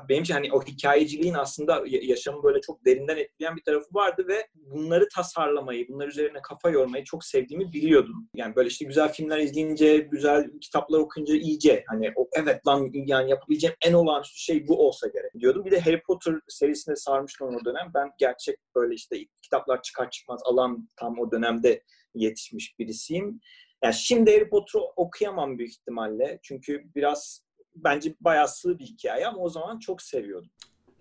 benim 0.09 0.23
için 0.23 0.35
hani 0.35 0.53
o 0.53 0.63
hikayeciliğin 0.63 1.35
aslında 1.35 1.83
yaşamı 1.87 2.43
böyle 2.43 2.61
çok 2.61 2.85
derinden 2.85 3.17
etkileyen 3.17 3.57
bir 3.57 3.63
tarafı 3.63 3.87
vardı 3.95 4.25
ve 4.29 4.47
bunları 4.55 5.09
tasarlamayı, 5.15 5.89
bunlar 5.89 6.09
üzerine 6.09 6.43
kafa 6.43 6.66
kafa 6.67 6.79
yormayı 6.79 7.05
çok 7.05 7.25
sevdiğimi 7.25 7.73
biliyordum. 7.73 8.29
Yani 8.35 8.57
böyle 8.57 8.69
işte 8.69 8.85
güzel 8.85 9.13
filmler 9.13 9.39
izleyince, 9.39 9.97
güzel 9.99 10.51
kitaplar 10.61 10.99
okuyunca 10.99 11.35
iyice 11.35 11.85
hani 11.89 12.13
o, 12.17 12.29
evet 12.33 12.67
lan 12.67 12.91
yani 12.95 13.31
yapabileceğim 13.31 13.77
en 13.85 13.93
olağanüstü 13.93 14.39
şey 14.39 14.69
bu 14.69 14.87
olsa 14.87 15.09
gerek 15.09 15.35
diyordum. 15.41 15.65
Bir 15.65 15.71
de 15.71 15.81
Harry 15.81 16.03
Potter 16.03 16.35
serisine 16.49 16.97
sarmıştım 16.97 17.57
o 17.57 17.65
dönem. 17.65 17.91
Ben 17.95 18.11
gerçek 18.19 18.57
böyle 18.75 18.95
işte 18.95 19.17
kitaplar 19.43 19.83
çıkar 19.83 20.11
çıkmaz 20.11 20.41
alan 20.45 20.89
tam 20.97 21.19
o 21.19 21.31
dönemde 21.31 21.83
yetişmiş 22.15 22.79
birisiyim. 22.79 23.41
Yani 23.85 23.95
şimdi 23.95 24.35
Harry 24.35 24.49
Potter'ı 24.49 24.83
okuyamam 24.97 25.59
büyük 25.59 25.73
ihtimalle. 25.73 26.39
Çünkü 26.43 26.85
biraz 26.95 27.43
bence 27.75 28.15
bayağı 28.21 28.49
sığ 28.49 28.79
bir 28.79 28.85
hikaye 28.85 29.27
ama 29.27 29.39
o 29.39 29.49
zaman 29.49 29.79
çok 29.79 30.03
seviyordum. 30.03 30.51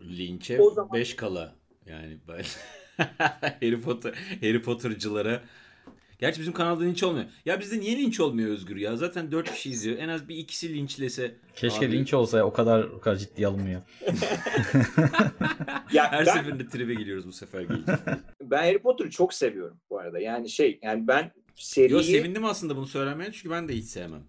Linç'e 0.02 0.60
5 0.60 0.74
zaman... 0.74 1.04
kala 1.18 1.56
yani 1.86 2.20
ben 2.28 2.44
Harry 3.42 3.82
Potter 3.82 4.14
Harry 4.42 4.62
Potter'cılara 4.62 5.42
Gerçi 6.20 6.40
bizim 6.40 6.54
kanalda 6.54 6.84
linç 6.84 7.04
olmuyor. 7.04 7.26
Ya 7.46 7.60
bizde 7.60 7.80
niye 7.80 7.98
linç 7.98 8.20
olmuyor 8.20 8.50
Özgür 8.50 8.76
ya? 8.76 8.98
Zaten 8.98 9.32
4 9.32 9.52
kişi 9.54 9.70
izliyor. 9.70 9.98
En 9.98 10.10
az 10.10 10.30
bir 10.30 10.38
ikisi 10.38 10.74
linçlese. 10.74 11.36
Keşke 11.56 11.86
abi... 11.86 11.92
linç 11.92 12.14
olsa 12.14 12.38
ya. 12.38 12.46
O 12.46 12.54
kadar 12.54 12.84
o 12.84 13.00
kadar 13.00 13.18
ciddi 13.18 13.48
alınmıyor. 13.48 13.82
ya 15.94 16.12
Her 16.12 16.26
ben... 16.26 16.34
seferinde 16.34 16.68
tribe 16.68 16.94
geliyoruz 16.94 17.28
bu 17.28 17.32
sefer 17.32 17.62
gelince. 17.62 17.92
Ben 18.42 18.64
Harry 18.64 18.80
Potter'ı 18.80 19.10
çok 19.10 19.34
seviyorum 19.34 19.78
bu 19.90 20.00
arada. 20.00 20.20
Yani 20.20 20.50
şey 20.50 20.80
yani 20.82 21.08
ben 21.08 21.32
seriyi... 21.56 21.94
Yo 21.94 22.02
sevindim 22.02 22.46
aslında 22.46 22.76
bunu 22.76 22.88
söylemeye 22.88 23.32
çünkü 23.32 23.50
ben 23.50 23.68
de 23.68 23.76
hiç 23.76 23.86
sevmem. 23.86 24.24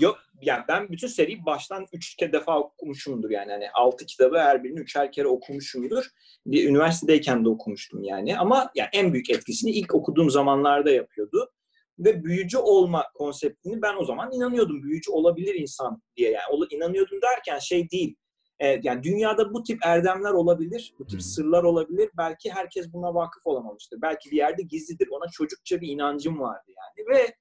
Yok 0.00 0.18
yani 0.42 0.64
ben 0.68 0.88
bütün 0.88 1.08
seriyi 1.08 1.46
baştan 1.46 1.86
üç 1.92 2.20
defa 2.20 2.60
okumuşumdur 2.60 3.30
yani. 3.30 3.52
Hani 3.52 3.70
altı 3.70 4.06
kitabı 4.06 4.38
her 4.38 4.64
birini 4.64 4.80
üçer 4.80 5.12
kere 5.12 5.28
okumuşumdur. 5.28 6.08
Bir 6.46 6.68
üniversitedeyken 6.68 7.44
de 7.44 7.48
okumuştum 7.48 8.04
yani. 8.04 8.38
Ama 8.38 8.70
yani 8.74 8.88
en 8.92 9.12
büyük 9.12 9.30
etkisini 9.30 9.70
ilk 9.70 9.94
okuduğum 9.94 10.30
zamanlarda 10.30 10.90
yapıyordu. 10.90 11.50
Ve 11.98 12.24
büyücü 12.24 12.58
olma 12.58 13.04
konseptini 13.14 13.82
ben 13.82 13.94
o 14.00 14.04
zaman 14.04 14.32
inanıyordum. 14.32 14.82
Büyücü 14.82 15.10
olabilir 15.10 15.54
insan 15.54 16.02
diye 16.16 16.30
yani. 16.30 16.66
inanıyordum 16.70 17.18
derken 17.22 17.58
şey 17.58 17.90
değil. 17.90 18.16
E, 18.60 18.80
yani 18.82 19.02
dünyada 19.02 19.54
bu 19.54 19.62
tip 19.62 19.78
erdemler 19.84 20.30
olabilir, 20.30 20.94
bu 20.98 21.06
tip 21.06 21.12
hmm. 21.12 21.20
sırlar 21.20 21.62
olabilir. 21.62 22.10
Belki 22.18 22.50
herkes 22.50 22.92
buna 22.92 23.14
vakıf 23.14 23.46
olamamıştır. 23.46 24.02
Belki 24.02 24.30
bir 24.30 24.36
yerde 24.36 24.62
gizlidir. 24.62 25.08
Ona 25.08 25.28
çocukça 25.32 25.80
bir 25.80 25.88
inancım 25.88 26.40
vardı 26.40 26.66
yani. 26.68 27.08
Ve 27.08 27.34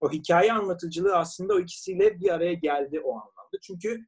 o 0.00 0.10
hikaye 0.12 0.52
anlatıcılığı 0.52 1.16
aslında 1.16 1.54
o 1.54 1.60
ikisiyle 1.60 2.20
bir 2.20 2.34
araya 2.34 2.54
geldi 2.54 3.00
o 3.00 3.12
anlamda. 3.12 3.58
Çünkü 3.62 4.06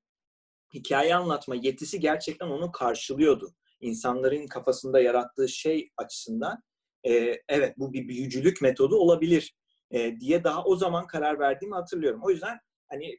hikaye 0.75 1.17
anlatma 1.17 1.55
yetisi 1.55 2.01
gerçekten 2.01 2.47
onu 2.47 2.73
karşılıyordu. 2.73 3.55
İnsanların 3.81 4.47
kafasında 4.47 5.01
yarattığı 5.01 5.49
şey 5.49 5.91
açısından 5.97 6.63
e, 7.05 7.43
evet 7.49 7.79
bu 7.79 7.93
bir 7.93 8.09
büyücülük 8.09 8.63
metodu 8.63 8.97
olabilir 8.97 9.57
e, 9.91 10.21
diye 10.21 10.45
daha 10.45 10.65
o 10.65 10.77
zaman 10.77 11.07
karar 11.07 11.39
verdiğimi 11.39 11.75
hatırlıyorum. 11.75 12.21
O 12.25 12.31
yüzden 12.31 12.59
hani 12.89 13.19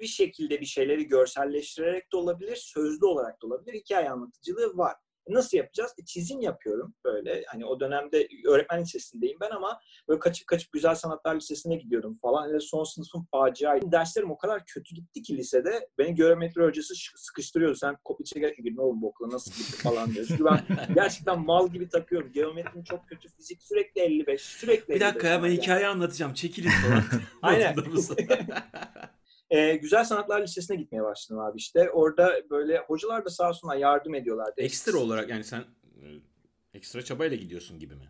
bir 0.00 0.06
şekilde 0.06 0.60
bir 0.60 0.66
şeyleri 0.66 1.06
görselleştirerek 1.06 2.12
de 2.12 2.16
olabilir, 2.16 2.56
sözlü 2.56 3.06
olarak 3.06 3.42
da 3.42 3.46
olabilir. 3.46 3.74
Hikaye 3.74 4.10
anlatıcılığı 4.10 4.76
var. 4.76 4.96
Nasıl 5.34 5.56
yapacağız? 5.56 5.94
E, 5.98 6.04
çizim 6.04 6.40
yapıyorum 6.40 6.94
böyle. 7.04 7.44
Hani 7.46 7.66
o 7.66 7.80
dönemde 7.80 8.28
öğretmen 8.46 8.80
lisesindeyim 8.80 9.38
ben 9.40 9.50
ama 9.50 9.80
böyle 10.08 10.18
kaçıp 10.20 10.46
kaçıp 10.46 10.72
Güzel 10.72 10.94
Sanatlar 10.94 11.36
Lisesi'ne 11.36 11.76
gidiyordum 11.76 12.18
falan. 12.22 12.48
Hele 12.48 12.60
son 12.60 12.84
sınıfın 12.84 13.26
faciaydı. 13.30 13.92
Derslerim 13.92 14.30
o 14.30 14.38
kadar 14.38 14.64
kötü 14.66 14.94
gitti 14.94 15.22
ki 15.22 15.36
lisede. 15.36 15.88
Beni 15.98 16.14
geometri 16.14 16.62
hocası 16.62 16.94
sıkıştırıyordu. 17.16 17.76
Sen 17.76 17.96
kopya 18.04 18.24
çekerek 18.24 18.58
mi 18.58 18.64
girdin 18.64 18.76
oğlum 18.76 19.02
bu 19.02 19.08
okula 19.08 19.34
nasıl 19.34 19.50
gitti 19.52 19.82
falan 19.82 20.14
diyor. 20.14 20.26
Çünkü 20.28 20.44
ben 20.44 20.60
gerçekten 20.94 21.40
mal 21.40 21.68
gibi 21.68 21.88
takıyorum. 21.88 22.32
Geometrim 22.32 22.84
çok 22.84 23.08
kötü. 23.08 23.28
Fizik 23.28 23.62
sürekli 23.62 24.00
55. 24.00 24.42
Sürekli 24.42 24.94
Bir 24.94 25.00
dakika 25.00 25.28
ya 25.28 25.42
ben 25.42 25.50
hikaye 25.50 25.86
anlatacağım. 25.86 26.34
Çekilin 26.34 26.70
falan. 26.70 27.02
Aynen. 27.42 27.76
E, 29.50 29.76
Güzel 29.76 30.04
Sanatlar 30.04 30.42
Lisesi'ne 30.42 30.76
gitmeye 30.76 31.02
başladım 31.02 31.42
abi 31.42 31.58
işte. 31.58 31.90
Orada 31.90 32.50
böyle 32.50 32.78
hocalar 32.78 33.24
da 33.24 33.30
sağ 33.30 33.48
olsunlar 33.48 33.76
yardım 33.76 34.14
ediyorlardı. 34.14 34.54
Ekstra 34.56 34.98
olarak 34.98 35.28
yani 35.28 35.44
sen 35.44 35.60
e, 35.60 36.04
ekstra 36.74 37.04
çabayla 37.04 37.36
gidiyorsun 37.36 37.78
gibi 37.78 37.94
mi? 37.94 38.08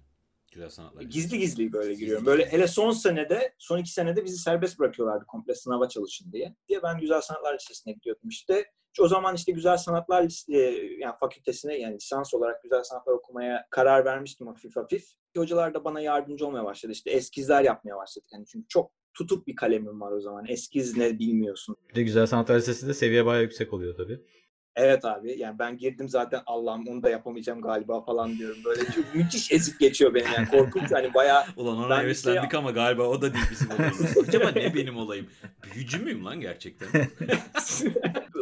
Güzel 0.53 0.71
Sanatlar. 0.71 1.03
Gizli 1.03 1.39
gizli 1.39 1.73
böyle 1.73 1.95
giriyorum. 1.95 2.27
Böyle 2.27 2.47
hele 2.47 2.69
son 2.69 2.91
senede, 2.91 3.55
son 3.59 3.79
iki 3.79 3.91
senede 3.91 4.25
bizi 4.25 4.37
serbest 4.37 4.79
bırakıyorlardı 4.79 5.27
komple 5.27 5.55
sınava 5.55 5.89
çalışın 5.89 6.33
diye. 6.33 6.55
Diye 6.69 6.83
ben 6.83 7.01
Güzel 7.01 7.21
Sanatlar 7.21 7.55
Lisesi'ne 7.55 7.93
gidiyordum 7.93 8.29
işte. 8.29 8.65
O 9.01 9.09
zaman 9.09 9.35
işte 9.35 9.53
Güzel 9.53 9.77
Sanatlar 9.77 10.25
Lisesi, 10.25 10.97
yani 11.01 11.15
fakültesine 11.21 11.79
yani 11.79 11.95
lisans 11.95 12.35
olarak 12.35 12.63
Güzel 12.63 12.83
Sanatlar 12.83 13.13
okumaya 13.13 13.67
karar 13.71 14.05
vermiştim 14.05 14.47
hafif 14.47 14.77
hafif. 14.77 15.07
Hocalar 15.37 15.75
da 15.75 15.85
bana 15.85 16.01
yardımcı 16.01 16.47
olmaya 16.47 16.65
başladı. 16.65 16.93
İşte 16.93 17.11
eskizler 17.11 17.63
yapmaya 17.65 17.97
başladık. 17.97 18.29
Yani 18.33 18.47
çünkü 18.47 18.69
çok 18.69 18.93
tutuk 19.21 19.47
bir 19.47 19.57
kalemim 19.57 20.01
var 20.01 20.13
o 20.13 20.21
zaman. 20.21 20.45
Eskiz 20.49 20.97
ne 20.97 21.19
bilmiyorsun. 21.19 21.77
Bir 21.91 21.95
de 21.95 22.03
Güzel 22.03 22.27
Sanatlar 22.27 22.57
Lisesi'nde 22.57 22.95
seviye 22.95 23.27
bayağı 23.27 23.43
yüksek 23.43 23.73
oluyor 23.73 23.97
tabii. 23.97 24.21
Evet 24.81 25.05
abi 25.05 25.35
yani 25.39 25.59
ben 25.59 25.79
girdim 25.79 26.09
zaten 26.09 26.41
Allah'ım 26.47 26.89
onu 26.89 27.03
da 27.03 27.11
yapamayacağım 27.11 27.61
galiba 27.61 28.01
falan 28.01 28.39
diyorum. 28.39 28.57
Böyle 28.65 28.85
çok 28.85 29.15
müthiş 29.15 29.53
ezik 29.53 29.81
geçiyor 29.81 30.15
benim 30.15 30.33
yani 30.33 30.49
korkunç 30.49 30.93
hani 30.93 31.15
bayağı. 31.15 31.45
Ulan 31.57 31.79
ona 31.79 32.03
heveslendik 32.03 32.51
şey... 32.51 32.59
ama 32.59 32.71
galiba 32.71 33.03
o 33.03 33.23
da 33.23 33.35
değil 33.35 33.45
bizim 33.51 33.71
olayımız. 33.71 34.19
Acaba 34.29 34.51
ne 34.51 34.75
benim 34.75 34.97
olayım? 34.97 35.27
Büyücü 35.75 35.99
müyüm 35.99 36.25
lan 36.25 36.41
gerçekten? 36.41 36.89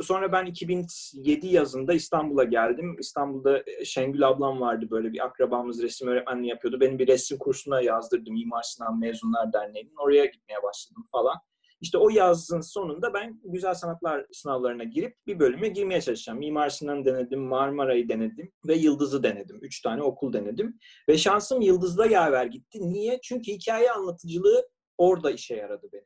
Sonra 0.02 0.32
ben 0.32 0.46
2007 0.46 1.46
yazında 1.46 1.94
İstanbul'a 1.94 2.44
geldim. 2.44 2.96
İstanbul'da 2.98 3.58
e, 3.58 3.84
Şengül 3.84 4.28
ablam 4.28 4.60
vardı 4.60 4.86
böyle 4.90 5.12
bir 5.12 5.24
akrabamız 5.24 5.82
resim 5.82 6.08
öğretmenliği 6.08 6.50
yapıyordu. 6.50 6.80
Benim 6.80 6.98
bir 6.98 7.06
resim 7.06 7.38
kursuna 7.38 7.80
yazdırdım 7.80 8.34
Mimar 8.34 8.62
Sinan 8.62 8.98
Mezunlar 8.98 9.52
Derneği'nin. 9.52 9.94
Oraya 9.98 10.24
gitmeye 10.24 10.62
başladım 10.62 11.08
falan. 11.12 11.36
İşte 11.80 11.98
o 11.98 12.08
yazın 12.08 12.60
sonunda 12.60 13.14
ben 13.14 13.40
güzel 13.44 13.74
sanatlar 13.74 14.26
sınavlarına 14.32 14.84
girip 14.84 15.16
bir 15.26 15.38
bölüme 15.38 15.68
girmeye 15.68 16.00
çalışacağım. 16.00 16.38
Mimar 16.38 16.68
Sinan 16.68 17.04
denedim, 17.04 17.40
Marmara'yı 17.40 18.08
denedim 18.08 18.52
ve 18.66 18.74
Yıldız'ı 18.74 19.22
denedim. 19.22 19.58
Üç 19.62 19.80
tane 19.80 20.02
okul 20.02 20.32
denedim. 20.32 20.78
Ve 21.08 21.18
şansım 21.18 21.60
Yıldız'da 21.60 22.06
yaver 22.06 22.46
gitti. 22.46 22.78
Niye? 22.82 23.18
Çünkü 23.22 23.52
hikaye 23.52 23.90
anlatıcılığı 23.92 24.68
orada 24.98 25.30
işe 25.30 25.54
yaradı 25.54 25.88
benim. 25.92 26.04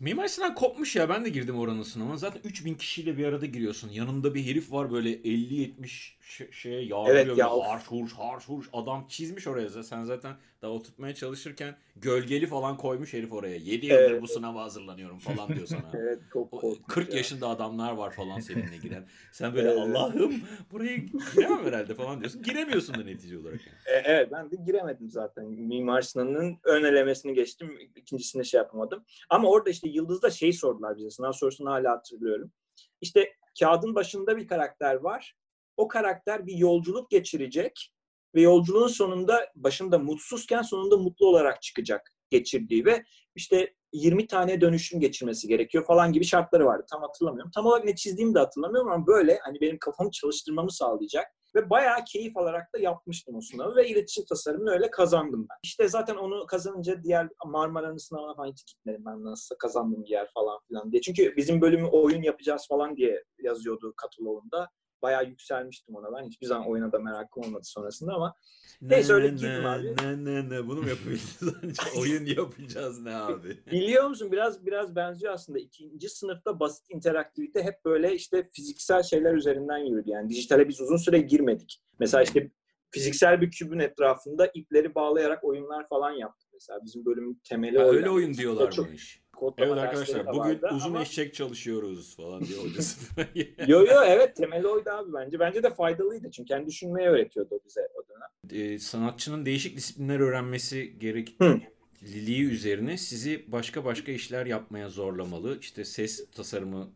Mimar 0.00 0.28
Sinan 0.28 0.54
kopmuş 0.54 0.96
ya 0.96 1.08
ben 1.08 1.24
de 1.24 1.28
girdim 1.28 1.58
oranın 1.58 1.82
sınavına. 1.82 2.16
Zaten 2.16 2.40
3000 2.44 2.74
kişiyle 2.74 3.18
bir 3.18 3.24
arada 3.24 3.46
giriyorsun. 3.46 3.88
Yanında 3.88 4.34
bir 4.34 4.46
herif 4.46 4.72
var 4.72 4.92
böyle 4.92 5.12
50-70 5.14 6.16
şeye 6.50 6.84
yağlıyor. 6.84 7.16
Evet 7.16 7.38
ya. 7.38 7.50
Harş 7.50 7.86
hurş 7.86 8.12
harş 8.12 8.48
hurş 8.48 8.68
adam 8.72 9.06
çizmiş 9.08 9.46
oraya. 9.46 9.68
Sen 9.68 10.04
zaten 10.04 10.36
daha 10.62 10.70
oturtmaya 10.70 11.14
çalışırken 11.14 11.76
gölgeli 11.96 12.46
falan 12.46 12.76
koymuş 12.76 13.12
herif 13.12 13.32
oraya. 13.32 13.56
7 13.56 13.86
yıldır 13.86 14.10
evet. 14.10 14.22
bu 14.22 14.28
sınava 14.28 14.62
hazırlanıyorum 14.62 15.18
falan 15.18 15.48
diyor 15.48 15.66
sana. 15.66 15.90
evet 15.94 16.18
çok 16.32 16.62
40 16.88 17.10
ya. 17.10 17.16
yaşında 17.16 17.48
adamlar 17.48 17.92
var 17.92 18.10
falan 18.10 18.40
seninle 18.40 18.76
giren. 18.76 19.06
Sen 19.32 19.54
böyle 19.54 19.68
evet. 19.68 19.78
Allah'ım 19.78 20.42
buraya 20.72 20.96
giremem 20.96 21.64
herhalde 21.64 21.94
falan 21.94 22.20
diyorsun. 22.20 22.42
Giremiyorsun 22.42 22.94
da 22.94 23.04
netice 23.04 23.38
olarak. 23.38 23.60
Yani. 23.66 23.76
E, 23.86 24.02
evet 24.04 24.28
ben 24.32 24.50
de 24.50 24.56
giremedim 24.56 25.10
zaten. 25.10 25.44
Mimar 25.44 26.02
Sinan'ın 26.02 26.58
ön 26.64 26.84
elemesini 26.84 27.34
geçtim. 27.34 27.78
İkincisini 27.96 28.44
şey 28.44 28.58
yapamadım. 28.58 29.04
Ama 29.30 29.48
orada 29.48 29.70
işte 29.70 29.88
Yıldız'da 29.88 30.30
şey 30.30 30.52
sordular 30.52 30.96
bize. 30.96 31.10
Sınav 31.10 31.32
sorusunu 31.32 31.70
hala 31.70 31.90
hatırlıyorum. 31.92 32.52
İşte 33.00 33.32
kağıdın 33.60 33.94
başında 33.94 34.36
bir 34.36 34.46
karakter 34.46 34.94
var. 34.94 35.36
O 35.82 35.88
karakter 35.88 36.46
bir 36.46 36.54
yolculuk 36.54 37.10
geçirecek 37.10 37.92
ve 38.34 38.40
yolculuğun 38.40 38.88
sonunda 38.88 39.50
başında 39.54 39.98
mutsuzken 39.98 40.62
sonunda 40.62 40.96
mutlu 40.96 41.26
olarak 41.26 41.62
çıkacak 41.62 42.12
geçirdiği 42.30 42.84
ve 42.84 43.04
işte 43.34 43.74
20 43.92 44.26
tane 44.26 44.60
dönüşüm 44.60 45.00
geçirmesi 45.00 45.48
gerekiyor 45.48 45.86
falan 45.86 46.12
gibi 46.12 46.24
şartları 46.24 46.66
vardı. 46.66 46.86
Tam 46.90 47.02
hatırlamıyorum. 47.02 47.50
Tam 47.54 47.66
olarak 47.66 47.84
ne 47.84 47.94
çizdiğimi 47.94 48.34
de 48.34 48.38
hatırlamıyorum 48.38 48.92
ama 48.92 49.06
böyle 49.06 49.38
hani 49.44 49.60
benim 49.60 49.78
kafamı 49.78 50.10
çalıştırmamı 50.10 50.72
sağlayacak 50.72 51.26
Ve 51.54 51.70
bayağı 51.70 52.04
keyif 52.12 52.36
alarak 52.36 52.74
da 52.74 52.78
yapmıştım 52.78 53.34
o 53.36 53.40
sınavı 53.40 53.76
ve 53.76 53.88
iletişim 53.88 54.24
tasarımını 54.24 54.70
öyle 54.70 54.90
kazandım 54.90 55.46
ben. 55.50 55.56
İşte 55.62 55.88
zaten 55.88 56.16
onu 56.16 56.46
kazanınca 56.46 57.02
diğer 57.02 57.28
Marmara'nın 57.46 57.96
sınavına 57.96 58.34
falan 58.34 58.50
hiç 58.52 58.66
gitmedim 58.66 59.02
ben 59.06 59.24
nasıl 59.24 59.56
kazandım 59.56 60.04
bir 60.04 60.10
yer 60.10 60.30
falan 60.34 60.58
filan 60.68 60.92
diye. 60.92 61.00
Çünkü 61.00 61.36
bizim 61.36 61.60
bölümü 61.60 61.86
oyun 61.86 62.22
yapacağız 62.22 62.66
falan 62.68 62.96
diye 62.96 63.24
yazıyordu 63.38 63.94
kataloğunda 63.96 64.68
bayağı 65.02 65.24
yükselmiştim 65.26 65.94
ona 65.94 66.16
ben. 66.16 66.26
Hiçbir 66.26 66.46
zaman 66.46 66.68
oyuna 66.68 66.92
da 66.92 66.98
merakım 66.98 67.42
olmadı 67.42 67.64
sonrasında 67.64 68.12
ama 68.12 68.34
neyse 68.82 69.12
öyle 69.12 69.28
girdim 69.28 69.66
abi. 69.66 69.94
Ne 70.02 70.24
ne 70.24 70.50
ne 70.50 70.66
bunu 70.68 70.82
mu 70.82 70.88
yapıyoruz? 70.88 71.38
Oyun 71.98 72.26
yapacağız 72.26 73.00
ne 73.00 73.16
abi? 73.16 73.64
Biliyor 73.66 74.08
musun 74.08 74.32
biraz 74.32 74.66
biraz 74.66 74.96
benziyor 74.96 75.32
aslında. 75.32 75.58
İkinci 75.58 76.08
sınıfta 76.08 76.60
basit 76.60 76.86
interaktivite 76.90 77.62
hep 77.62 77.84
böyle 77.84 78.14
işte 78.14 78.48
fiziksel 78.52 79.02
şeyler 79.02 79.34
üzerinden 79.34 79.78
yürüdü. 79.78 80.10
Yani 80.10 80.28
dijitale 80.28 80.68
biz 80.68 80.80
uzun 80.80 80.96
süre 80.96 81.18
girmedik. 81.18 81.82
Mesela 81.98 82.22
işte 82.22 82.50
fiziksel 82.92 83.40
bir 83.40 83.50
kübün 83.50 83.78
etrafında 83.78 84.50
ipleri 84.54 84.94
bağlayarak 84.94 85.44
oyunlar 85.44 85.88
falan 85.88 86.10
yaptık 86.10 86.48
mesela. 86.52 86.80
Bizim 86.84 87.04
bölümün 87.04 87.40
temeli 87.44 87.78
ha. 87.78 87.84
Öyle 87.84 88.10
oyun 88.10 88.34
diyorlarmış. 88.34 89.22
Çok, 89.40 89.54
evet 89.58 89.78
arkadaşlar 89.78 90.26
bugün 90.26 90.38
vardı 90.40 90.70
uzun 90.74 90.90
ama... 90.90 91.02
eşek 91.02 91.34
çalışıyoruz 91.34 92.16
falan 92.16 92.44
diye 92.44 92.58
hocası. 92.58 93.00
yo 93.66 93.84
yo 93.84 94.02
evet 94.06 94.36
temeli 94.36 94.66
oydu 94.68 94.90
abi 94.90 95.12
bence. 95.12 95.38
Bence 95.40 95.62
de 95.62 95.74
faydalıydı 95.74 96.30
çünkü 96.30 96.48
kendi 96.48 96.66
düşünmeyi 96.66 97.08
öğretiyordu 97.08 97.60
bize 97.66 97.80
o 97.94 98.02
dönem. 98.08 98.64
Ee, 98.64 98.78
sanatçının 98.78 99.46
değişik 99.46 99.76
disiplinler 99.76 100.20
öğrenmesi 100.20 100.98
gerekliliği 100.98 102.44
üzerine 102.44 102.96
sizi 102.96 103.52
başka 103.52 103.84
başka 103.84 104.12
işler 104.12 104.46
yapmaya 104.46 104.88
zorlamalı. 104.88 105.58
İşte 105.60 105.84
ses 105.84 106.30
tasarımı, 106.30 106.90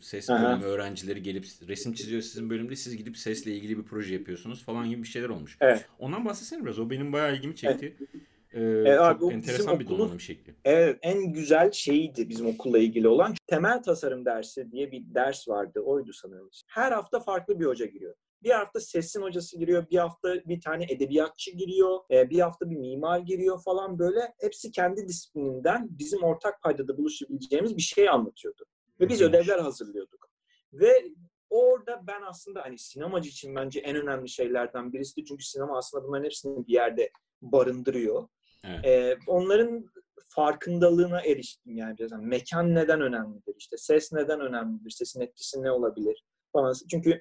ses 0.00 0.28
bölümü 0.28 0.46
Aha. 0.46 0.62
öğrencileri 0.62 1.22
gelip 1.22 1.46
resim 1.68 1.92
çiziyor 1.92 2.22
sizin 2.22 2.50
bölümde. 2.50 2.76
Siz 2.76 2.96
gidip 2.96 3.16
sesle 3.16 3.52
ilgili 3.52 3.78
bir 3.78 3.84
proje 3.84 4.14
yapıyorsunuz 4.14 4.64
falan 4.64 4.88
gibi 4.88 5.02
bir 5.02 5.08
şeyler 5.08 5.28
olmuş. 5.28 5.58
Evet. 5.60 5.86
Ondan 5.98 6.24
bahsetsene 6.24 6.64
biraz. 6.64 6.78
O 6.78 6.90
benim 6.90 7.12
bayağı 7.12 7.36
ilgimi 7.36 7.56
çekti. 7.56 7.96
Evet. 8.00 8.26
Ee, 8.56 8.60
e, 8.60 8.96
çok 8.96 9.04
abi, 9.04 9.34
enteresan 9.34 9.80
bir 9.80 9.88
donanım 9.88 10.20
şekli. 10.20 10.54
Evet, 10.64 10.98
en 11.02 11.32
güzel 11.32 11.72
şeyiydi 11.72 12.28
bizim 12.28 12.46
okulla 12.46 12.78
ilgili 12.78 13.08
olan. 13.08 13.34
Temel 13.46 13.82
tasarım 13.82 14.24
dersi 14.24 14.72
diye 14.72 14.92
bir 14.92 15.14
ders 15.14 15.48
vardı. 15.48 15.80
Oydu 15.80 16.12
sanırım. 16.12 16.50
Her 16.66 16.92
hafta 16.92 17.20
farklı 17.20 17.60
bir 17.60 17.64
hoca 17.64 17.86
giriyor. 17.86 18.14
Bir 18.42 18.50
hafta 18.50 18.80
sesin 18.80 19.22
hocası 19.22 19.58
giriyor, 19.58 19.90
bir 19.90 19.96
hafta 19.96 20.34
bir 20.34 20.60
tane 20.60 20.84
edebiyatçı 20.88 21.50
giriyor, 21.50 21.98
e, 22.10 22.30
bir 22.30 22.40
hafta 22.40 22.70
bir 22.70 22.76
mimar 22.76 23.18
giriyor 23.18 23.62
falan 23.62 23.98
böyle. 23.98 24.20
Hepsi 24.40 24.70
kendi 24.70 25.08
disiplininden 25.08 25.88
bizim 25.90 26.22
ortak 26.22 26.62
paydada 26.62 26.98
buluşabileceğimiz 26.98 27.76
bir 27.76 27.82
şey 27.82 28.08
anlatıyordu. 28.08 28.64
Ve 29.00 29.08
biz 29.08 29.22
ödevler 29.22 29.58
hazırlıyorduk. 29.58 30.30
Ve 30.72 31.12
orada 31.50 32.02
ben 32.06 32.22
aslında 32.22 32.62
hani 32.62 32.78
sinemacı 32.78 33.28
için 33.28 33.54
bence 33.54 33.80
en 33.80 33.96
önemli 33.96 34.28
şeylerden 34.28 34.92
birisi 34.92 35.24
çünkü 35.24 35.44
sinema 35.44 35.78
aslında 35.78 36.04
bunların 36.04 36.24
hepsini 36.24 36.66
bir 36.66 36.72
yerde 36.72 37.10
barındırıyor. 37.42 38.28
Evet. 38.64 38.84
E, 38.84 39.18
onların 39.26 39.90
farkındalığına 40.28 41.20
eriştim 41.20 41.76
yani 41.76 41.98
biraz. 41.98 42.12
Yani 42.12 42.26
mekan 42.26 42.74
neden 42.74 43.00
önemlidir? 43.00 43.54
İşte 43.58 43.76
ses 43.76 44.12
neden 44.12 44.40
önemlidir? 44.40 44.90
Sesin 44.90 45.20
etkisi 45.20 45.62
ne 45.62 45.70
olabilir? 45.70 46.24
Falan. 46.52 46.74
Çünkü 46.90 47.20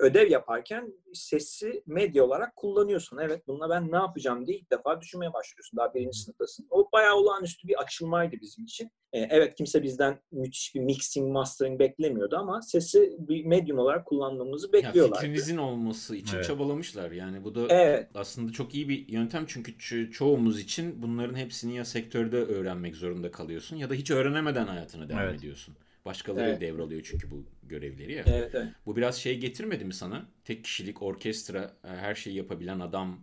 ödev 0.00 0.30
yaparken 0.30 0.92
sesi 1.14 1.82
medya 1.86 2.24
olarak 2.24 2.56
kullanıyorsun. 2.56 3.18
Evet 3.18 3.42
bununla 3.46 3.70
ben 3.70 3.92
ne 3.92 3.96
yapacağım 3.96 4.46
diye 4.46 4.58
ilk 4.58 4.70
defa 4.70 5.00
düşünmeye 5.00 5.32
başlıyorsun. 5.32 5.76
Daha 5.76 5.94
birinci 5.94 6.18
sınıftasın. 6.18 6.66
O 6.70 6.88
bayağı 6.92 7.14
olağanüstü 7.14 7.68
bir 7.68 7.82
açılmaydı 7.82 8.36
bizim 8.40 8.64
için. 8.64 8.90
Ee, 9.12 9.20
evet 9.30 9.54
kimse 9.54 9.82
bizden 9.82 10.20
müthiş 10.32 10.74
bir 10.74 10.80
mixing, 10.80 11.32
mastering 11.32 11.80
beklemiyordu 11.80 12.36
ama 12.36 12.62
sesi 12.62 13.16
bir 13.18 13.44
medium 13.44 13.78
olarak 13.78 14.06
kullanmamızı 14.06 14.72
bekliyorlar. 14.72 15.20
Fikrinizin 15.20 15.56
olması 15.56 16.16
için 16.16 16.36
evet. 16.36 16.46
çabalamışlar. 16.46 17.10
Yani 17.10 17.44
bu 17.44 17.54
da 17.54 17.66
evet. 17.68 18.10
aslında 18.14 18.52
çok 18.52 18.74
iyi 18.74 18.88
bir 18.88 19.08
yöntem 19.08 19.44
çünkü 19.48 19.72
ço- 19.72 20.10
çoğumuz 20.10 20.60
için 20.60 21.02
bunların 21.02 21.34
hepsini 21.34 21.76
ya 21.76 21.84
sektörde 21.84 22.36
öğrenmek 22.36 22.96
zorunda 22.96 23.30
kalıyorsun 23.30 23.76
ya 23.76 23.90
da 23.90 23.94
hiç 23.94 24.10
öğrenemeden 24.10 24.66
hayatına 24.66 25.08
devam 25.08 25.22
evet. 25.22 25.38
ediyorsun. 25.38 25.76
Başkaları 26.06 26.48
evet. 26.48 26.60
devralıyor 26.60 27.02
çünkü 27.02 27.30
bu 27.30 27.44
görevleri 27.62 28.12
ya. 28.12 28.24
Evet, 28.26 28.54
evet. 28.54 28.68
Bu 28.86 28.96
biraz 28.96 29.16
şey 29.16 29.38
getirmedi 29.38 29.84
mi 29.84 29.94
sana? 29.94 30.26
Tek 30.44 30.64
kişilik 30.64 31.02
orkestra 31.02 31.72
e, 31.84 31.88
her 31.88 32.14
şeyi 32.14 32.36
yapabilen 32.36 32.80
adam 32.80 33.20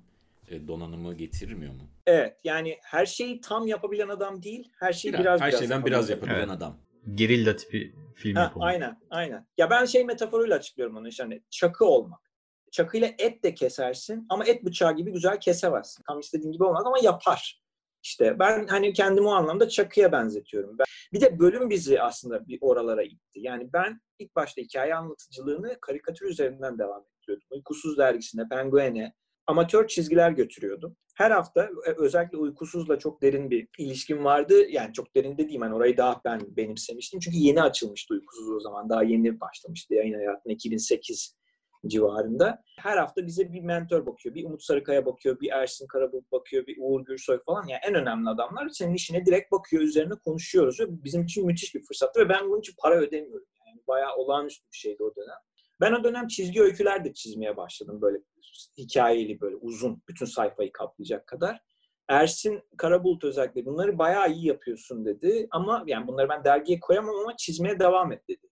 e, 0.50 0.68
donanımı 0.68 1.14
getirmiyor 1.14 1.74
mu? 1.74 1.90
Evet 2.06 2.40
yani 2.44 2.78
her 2.84 3.06
şeyi 3.06 3.42
tam 3.42 3.68
yapabilen 3.68 4.10
adam 4.10 4.44
değil. 4.44 4.72
Her 4.80 4.94
şeyi 4.94 5.14
biraz 5.14 5.24
biraz, 5.24 5.42
Her 5.42 5.48
biraz 5.48 5.60
şeyden 5.60 5.86
biraz 5.86 6.10
yapabilen 6.10 6.36
evet. 6.36 6.50
adam. 6.50 6.78
Gerilla 7.16 7.56
tipi 7.56 7.96
film 8.16 8.36
ha, 8.36 8.54
Aynen 8.60 9.00
aynen. 9.10 9.48
Ya 9.58 9.70
ben 9.70 9.86
şey 9.86 10.06
metaforuyla 10.06 10.56
açıklıyorum 10.56 10.98
onu 10.98 11.08
işte 11.08 11.24
hani 11.24 11.42
çakı 11.50 11.86
olmak. 11.86 12.20
Çakıyla 12.72 13.10
et 13.18 13.44
de 13.44 13.54
kesersin 13.54 14.26
ama 14.30 14.46
et 14.46 14.66
bıçağı 14.66 14.96
gibi 14.96 15.12
güzel 15.12 15.40
kesemezsin. 15.40 16.04
Tam 16.08 16.20
istediğin 16.20 16.52
gibi 16.52 16.64
olmaz 16.64 16.84
ama 16.86 16.98
yapar. 17.04 17.63
İşte 18.04 18.40
ben 18.40 18.68
hani 18.68 18.94
kendimi 18.94 19.28
o 19.28 19.32
anlamda 19.32 19.70
çakıya 19.70 20.12
benzetiyorum. 20.12 20.78
Ben, 20.78 20.86
bir 21.14 21.22
de 21.22 21.40
bölüm 21.40 21.70
bizi 21.70 22.02
aslında 22.02 22.48
bir 22.48 22.58
oralara 22.62 23.04
itti. 23.04 23.40
Yani 23.40 23.70
ben 23.74 24.02
ilk 24.20 24.36
başta 24.36 24.62
hikaye 24.62 24.96
anlatıcılığını 24.96 25.78
karikatür 25.82 26.26
üzerinden 26.26 26.78
devam 26.78 27.02
ettiriyordum. 27.02 27.48
Uykusuz 27.52 27.98
dergisine, 27.98 28.48
Penguen'e 28.50 29.14
amatör 29.48 29.88
çizgiler 29.88 30.32
götürüyordum. 30.32 30.96
Her 31.16 31.32
hafta 31.32 31.64
e, 31.64 31.92
özellikle 31.98 32.38
uykusuzla 32.38 33.00
çok 33.00 33.22
derin 33.22 33.50
bir 33.50 33.68
ilişkim 33.78 34.24
vardı. 34.24 34.70
Yani 34.70 34.94
çok 34.94 35.16
derin 35.16 35.38
dediğim 35.38 35.62
yani 35.62 35.76
orayı 35.76 35.98
daha 35.98 36.22
ben 36.26 36.42
benimsemiştim. 36.58 37.20
Çünkü 37.20 37.38
yeni 37.38 37.62
açılmıştı 37.62 38.14
uykusuz 38.14 38.50
o 38.50 38.60
zaman. 38.60 38.90
Daha 38.90 39.04
yeni 39.04 39.40
başlamıştı 39.40 39.94
yayın 39.94 40.14
hayatına 40.14 40.54
2008 40.54 41.36
civarında. 41.88 42.64
Her 42.80 42.98
hafta 42.98 43.26
bize 43.28 43.54
bir 43.54 43.62
mentor 43.62 44.06
bakıyor. 44.06 44.36
Bir 44.36 44.46
Umut 44.46 44.64
Sarıkaya 44.64 45.06
bakıyor, 45.06 45.40
bir 45.40 45.50
Ersin 45.50 45.88
Karabulut 45.88 46.32
bakıyor, 46.32 46.68
bir 46.68 46.78
Uğur 46.80 47.06
Gürsoy 47.06 47.40
falan. 47.46 47.68
Yani 47.68 47.82
en 47.88 47.96
önemli 47.96 48.30
adamlar 48.30 48.70
senin 48.70 48.94
işine 48.94 49.26
direkt 49.26 49.52
bakıyor, 49.52 49.84
üzerine 49.84 50.14
konuşuyoruz. 50.26 50.80
Ve 50.80 51.04
bizim 51.04 51.24
için 51.24 51.46
müthiş 51.46 51.76
bir 51.76 51.82
fırsattı 51.82 52.20
ve 52.20 52.30
ben 52.30 52.50
bunun 52.50 52.60
için 52.60 52.74
para 52.84 52.96
ödemiyorum. 52.96 53.48
Yani 53.68 53.82
bayağı 53.88 54.16
olağanüstü 54.16 54.66
bir 54.72 54.78
şeydi 54.78 55.04
o 55.04 55.16
dönem. 55.16 55.38
Ben 55.82 55.92
o 55.94 56.04
dönem 56.04 56.28
çizgi 56.28 56.62
öyküler 56.62 57.06
de 57.06 57.14
çizmeye 57.14 57.58
başladım 57.58 58.02
böyle 58.02 58.18
hikayeli 58.78 59.42
böyle 59.42 59.56
uzun 59.56 60.04
bütün 60.10 60.26
sayfayı 60.26 60.72
kaplayacak 60.72 61.28
kadar. 61.28 61.62
Ersin 62.10 62.62
Karabulut 62.78 63.24
özellikle 63.24 63.66
bunları 63.66 63.98
bayağı 63.98 64.32
iyi 64.32 64.48
yapıyorsun 64.48 65.06
dedi 65.06 65.48
ama 65.52 65.84
yani 65.88 66.08
bunları 66.08 66.30
ben 66.30 66.44
dergiye 66.44 66.80
koyamam 66.80 67.16
ama 67.16 67.36
çizmeye 67.38 67.80
devam 67.80 68.12
et 68.12 68.30
dedi. 68.30 68.48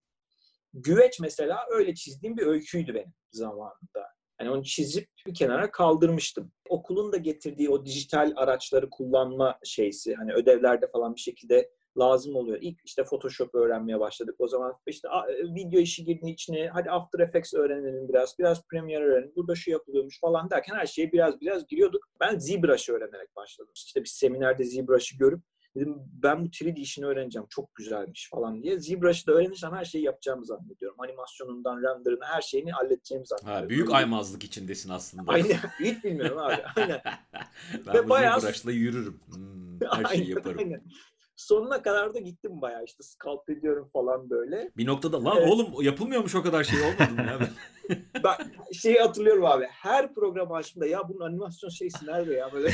Güveç 0.74 1.20
mesela 1.20 1.66
öyle 1.70 1.96
çizdiğim 1.96 2.38
bir 2.38 2.46
öyküydü 2.46 2.94
benim 2.94 3.14
zamanında. 3.32 4.08
Yani 4.42 4.52
onu 4.52 4.64
çizip 4.64 5.08
bir 5.28 5.34
kenara 5.34 5.72
kaldırmıştım. 5.72 6.52
Okulun 6.70 7.12
da 7.12 7.18
getirdiği 7.18 7.70
o 7.70 7.86
dijital 7.86 8.34
araçları 8.36 8.90
kullanma 8.90 9.60
şeysi 9.64 10.16
hani 10.16 10.34
ödevlerde 10.34 10.88
falan 10.88 11.16
bir 11.16 11.22
şekilde 11.22 11.70
lazım 11.98 12.36
oluyor. 12.36 12.58
İlk 12.62 12.80
işte 12.86 13.04
Photoshop 13.04 13.56
öğrenmeye 13.56 14.00
başladık. 14.00 14.36
O 14.40 14.48
zaman 14.48 14.74
işte 14.88 15.08
video 15.56 15.80
işi 15.80 16.06
girdi 16.06 16.30
içine. 16.30 16.68
Hadi 16.68 16.92
After 16.92 17.20
Effects 17.20 17.54
öğrenelim 17.54 18.10
biraz. 18.10 18.40
Biraz 18.40 18.68
Premiere 18.68 19.04
öğrenelim. 19.04 19.34
Burada 19.36 19.56
şu 19.56 19.72
yapılıyormuş 19.72 20.20
falan 20.20 20.50
derken 20.50 20.76
her 20.76 20.86
şeye 20.86 21.12
biraz 21.12 21.42
biraz 21.42 21.68
giriyorduk. 21.68 22.08
Ben 22.20 22.40
ZBrush'ı 22.40 22.94
öğrenerek 22.94 23.36
başladım. 23.36 23.72
İşte 23.76 24.02
bir 24.04 24.10
seminerde 24.10 24.64
ZBrush'ı 24.64 25.18
görüp 25.18 25.44
Dedim 25.76 25.96
ben 26.24 26.44
bu 26.44 26.48
3D 26.48 26.80
işini 26.80 27.06
öğreneceğim. 27.06 27.48
Çok 27.50 27.76
güzelmiş 27.76 28.30
falan 28.32 28.64
diye. 28.64 28.80
ZBrush'ı 28.80 29.28
da 29.28 29.32
öğrenirsem 29.32 29.74
her 29.74 29.86
şeyi 29.86 30.04
yapacağımı 30.04 30.46
zannediyorum. 30.46 30.98
Animasyonundan, 31.00 31.78
renderına 31.78 32.26
her 32.26 32.42
şeyini 32.42 32.72
halledeceğimi 32.72 33.28
zannediyorum. 33.28 33.64
Ha, 33.64 33.70
büyük 33.70 33.94
aymazlık 33.94 34.44
içindesin 34.44 34.90
aslında. 34.90 35.32
Aynen. 35.32 35.58
Hiç 35.80 36.04
bilmiyorum 36.04 36.38
abi. 36.38 36.64
Aynen. 36.76 37.02
ben 37.86 37.94
Ve 37.94 38.06
bu 38.06 38.10
bayağı... 38.10 38.42
ZBrush'la 38.42 38.72
yürürüm. 38.72 39.22
Hmm, 39.34 39.80
her 39.82 40.06
şeyi 40.10 40.22
aynen, 40.22 40.36
yaparım. 40.36 40.58
Aynen 40.60 40.84
sonuna 41.42 41.82
kadar 41.82 42.14
da 42.14 42.20
gittim 42.20 42.62
bayağı 42.62 42.84
işte 42.84 43.04
sculpt 43.04 43.50
ediyorum 43.50 43.90
falan 43.94 44.30
böyle. 44.30 44.72
Bir 44.78 44.86
noktada 44.86 45.24
lan 45.24 45.38
evet. 45.38 45.50
oğlum 45.50 45.82
yapılmıyormuş 45.82 46.36
o 46.36 46.44
kadar 46.44 46.64
şey 46.64 46.80
olmadı 46.80 47.12
mı 47.12 47.22
ya? 47.22 47.40
ben 48.24 48.36
şeyi 48.74 49.00
hatırlıyorum 49.00 49.46
abi. 49.46 49.66
Her 49.66 50.14
program 50.14 50.52
açtığımda 50.52 50.88
ya 50.88 51.10
bunun 51.10 51.20
animasyon 51.20 51.70
şeysi 51.70 52.06
nerede 52.06 52.34
ya 52.34 52.52
böyle. 52.54 52.72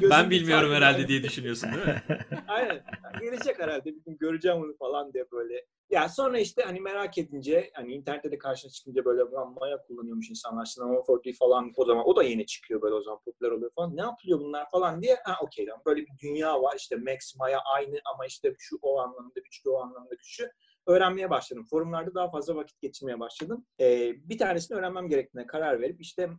ben 0.10 0.30
bilmiyorum 0.30 0.72
herhalde 0.72 0.98
yani. 0.98 1.08
diye 1.08 1.22
düşünüyorsun 1.22 1.70
değil 1.72 1.86
mi? 1.86 2.02
Aynen. 2.48 2.84
Gelecek 3.20 3.58
herhalde 3.58 3.84
bir 3.84 4.04
gün 4.06 4.18
göreceğim 4.18 4.58
onu 4.58 4.76
falan 4.76 5.12
diye 5.12 5.24
böyle. 5.32 5.66
Ya 5.90 6.08
sonra 6.08 6.38
işte 6.38 6.62
hani 6.62 6.80
merak 6.80 7.18
edince 7.18 7.70
hani 7.74 7.92
internette 7.94 8.32
de 8.32 8.38
karşına 8.38 8.70
çıkınca 8.70 9.04
böyle 9.04 9.22
Maya 9.60 9.82
kullanıyormuş 9.82 10.30
insanlar. 10.30 10.64
Cinema 10.64 10.94
4D 10.94 11.32
falan 11.32 11.72
o 11.76 11.84
zaman 11.84 12.08
o 12.08 12.16
da 12.16 12.22
yeni 12.22 12.46
çıkıyor 12.46 12.82
böyle 12.82 12.94
o 12.94 13.02
zaman 13.02 13.20
popüler 13.24 13.50
oluyor 13.50 13.70
falan. 13.74 13.96
Ne 13.96 14.00
yapılıyor 14.00 14.40
bunlar 14.40 14.70
falan 14.70 15.02
diye. 15.02 15.16
Ha 15.24 15.34
okey 15.42 15.66
tamam 15.66 15.82
böyle 15.86 16.00
bir 16.00 16.18
dünya 16.22 16.62
var 16.62 16.74
işte 16.76 16.96
Max 16.96 17.36
Maya 17.38 17.60
aynı 17.60 18.00
ama 18.14 18.26
işte 18.26 18.54
şu 18.58 18.78
o 18.82 18.98
anlamda 18.98 19.40
güçlü 19.40 19.70
o 19.70 19.78
anlamda 19.78 20.14
güçlü 20.14 20.50
öğrenmeye 20.86 21.30
başladım. 21.30 21.66
Forumlarda 21.70 22.14
daha 22.14 22.30
fazla 22.30 22.56
vakit 22.56 22.80
geçirmeye 22.80 23.20
başladım. 23.20 23.66
Ee, 23.80 24.12
bir 24.28 24.38
tanesini 24.38 24.78
öğrenmem 24.78 25.08
gerektiğine 25.08 25.46
karar 25.46 25.80
verip 25.80 26.00
işte 26.00 26.30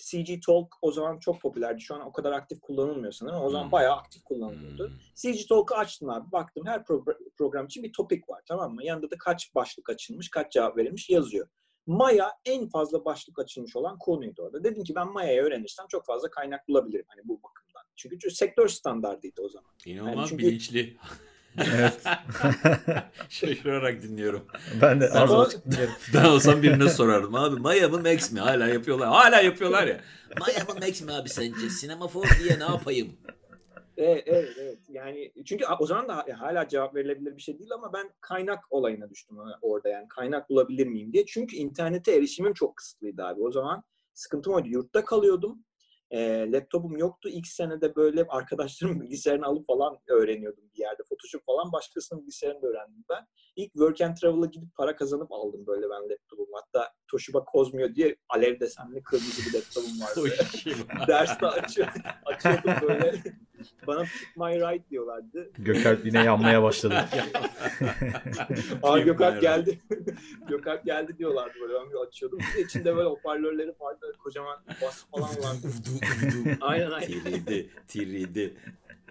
CG 0.00 0.42
Talk 0.46 0.74
o 0.82 0.92
zaman 0.92 1.18
çok 1.18 1.40
popülerdi. 1.40 1.80
Şu 1.80 1.94
an 1.94 2.00
o 2.00 2.12
kadar 2.12 2.32
aktif 2.32 2.60
kullanılmıyor 2.60 3.12
sanırım. 3.12 3.42
O 3.42 3.50
zaman 3.50 3.64
hmm. 3.64 3.72
bayağı 3.72 3.96
aktif 3.96 4.24
kullanılıyordu. 4.24 4.88
Hmm. 4.88 5.32
CG 5.32 5.48
Talk'u 5.48 5.74
açtım 5.74 6.10
abi. 6.10 6.32
Baktım 6.32 6.66
her 6.66 6.80
pro- 6.80 7.32
program 7.36 7.66
için 7.66 7.82
bir 7.82 7.92
topik 7.92 8.28
var 8.28 8.42
tamam 8.46 8.74
mı? 8.74 8.84
Yanında 8.84 9.10
da 9.10 9.18
kaç 9.18 9.54
başlık 9.54 9.90
açılmış, 9.90 10.30
kaç 10.30 10.52
cevap 10.52 10.76
verilmiş 10.76 11.10
yazıyor. 11.10 11.48
Maya 11.86 12.32
en 12.44 12.68
fazla 12.68 13.04
başlık 13.04 13.38
açılmış 13.38 13.76
olan 13.76 13.98
konuydu 13.98 14.42
orada. 14.42 14.64
Dedim 14.64 14.84
ki 14.84 14.94
ben 14.94 15.12
Maya'yı 15.12 15.42
öğrenirsem 15.42 15.86
çok 15.88 16.06
fazla 16.06 16.30
kaynak 16.30 16.68
bulabilirim 16.68 17.06
hani 17.08 17.20
bu 17.24 17.42
bakımdan. 17.42 17.82
Çünkü 17.96 18.30
sektör 18.30 18.68
standartıydı 18.68 19.42
o 19.42 19.48
zaman. 19.48 19.70
İnanılmaz 19.86 20.16
Yani 20.16 20.28
çünkü- 20.28 20.46
bilinçli. 20.46 20.96
Evet. 21.58 22.00
Şaşırarak 23.28 24.02
dinliyorum. 24.02 24.46
ben 24.82 25.00
de 25.00 25.10
dinlerim. 25.10 25.90
Ben 26.14 26.24
olsam 26.24 26.62
birine 26.62 26.88
sorardım. 26.88 27.34
Abi 27.34 27.60
Maya 27.60 27.88
mı 27.88 27.98
Max 27.98 28.32
mi? 28.32 28.40
Hala 28.40 28.68
yapıyorlar. 28.68 29.08
Hala 29.08 29.40
yapıyorlar 29.40 29.86
ya. 29.86 30.00
Maya 30.40 30.64
mı 30.64 30.80
Max 30.80 31.02
mi 31.02 31.12
abi 31.12 31.28
sence? 31.28 31.70
Sinema 31.70 32.14
4 32.14 32.24
diye 32.44 32.58
ne 32.58 32.64
yapayım? 32.64 33.16
Evet, 33.96 34.22
evet, 34.26 34.48
evet. 34.60 34.78
Yani 34.88 35.32
çünkü 35.44 35.64
o 35.80 35.86
zaman 35.86 36.08
da 36.08 36.26
hala 36.38 36.68
cevap 36.68 36.94
verilebilir 36.94 37.36
bir 37.36 37.42
şey 37.42 37.58
değil 37.58 37.72
ama 37.72 37.92
ben 37.92 38.10
kaynak 38.20 38.64
olayına 38.70 39.10
düştüm 39.10 39.36
orada 39.62 39.88
yani. 39.88 40.08
Kaynak 40.08 40.50
bulabilir 40.50 40.86
miyim 40.86 41.12
diye. 41.12 41.26
Çünkü 41.26 41.56
internete 41.56 42.12
erişimim 42.16 42.54
çok 42.54 42.76
kısıtlıydı 42.76 43.24
abi. 43.24 43.40
O 43.42 43.52
zaman 43.52 43.82
sıkıntım 44.14 44.54
oydu. 44.54 44.68
Yurtta 44.68 45.04
kalıyordum. 45.04 45.64
E, 46.12 46.52
laptopum 46.52 46.96
yoktu. 46.96 47.28
İlk 47.28 47.46
senede 47.46 47.96
böyle 47.96 48.24
arkadaşlarımın 48.28 49.00
bilgisayarını 49.02 49.46
alıp 49.46 49.66
falan 49.66 49.98
öğreniyordum 50.08 50.64
bir 50.74 50.78
yerde. 50.78 51.02
Photoshop 51.08 51.46
falan 51.46 51.72
başkasının 51.72 52.20
bilgisayarını 52.20 52.62
da 52.62 52.66
öğrendim 52.66 53.04
ben. 53.10 53.26
İlk 53.56 53.72
Work 53.72 54.00
and 54.00 54.16
Travel'a 54.16 54.46
gidip 54.46 54.74
para 54.76 54.96
kazanıp 54.96 55.32
aldım 55.32 55.66
böyle 55.66 55.90
ben 55.90 56.10
laptopumu. 56.10 56.48
Hatta 56.54 56.92
Toshiba 57.08 57.44
Cosmio 57.52 57.94
diye 57.94 58.16
alev 58.28 58.60
desenli 58.60 59.02
kırmızı 59.02 59.42
bir 59.50 59.58
laptopum 59.58 60.00
vardı. 60.00 60.34
Derste 61.08 61.46
açıyor, 61.46 61.88
açıyordum 62.24 62.88
böyle. 62.88 63.22
Bana 63.86 64.00
my 64.36 64.54
right 64.60 64.90
diyorlardı. 64.90 65.50
Gökalp 65.58 66.06
yine 66.06 66.18
yanmaya 66.24 66.62
başladı. 66.62 66.94
Aa 68.82 68.98
Gökalp 68.98 69.40
geldi. 69.40 69.78
Gökalp 70.48 70.84
geldi 70.84 71.18
diyorlardı 71.18 71.54
böyle. 71.62 71.74
Ben 71.74 71.90
bir 71.90 72.06
açıyordum. 72.06 72.38
Bir 72.38 72.58
de 72.58 72.62
içinde 72.66 72.96
böyle 72.96 73.08
hoparlörleri 73.08 73.74
vardı. 73.80 74.12
Kocaman 74.22 74.64
bas 74.82 75.04
falan 75.10 75.28
vardı. 75.30 75.68
aynen 76.60 76.90
aynen. 76.90 77.06
Tiridi, 77.06 77.70
tiridi. 77.88 78.56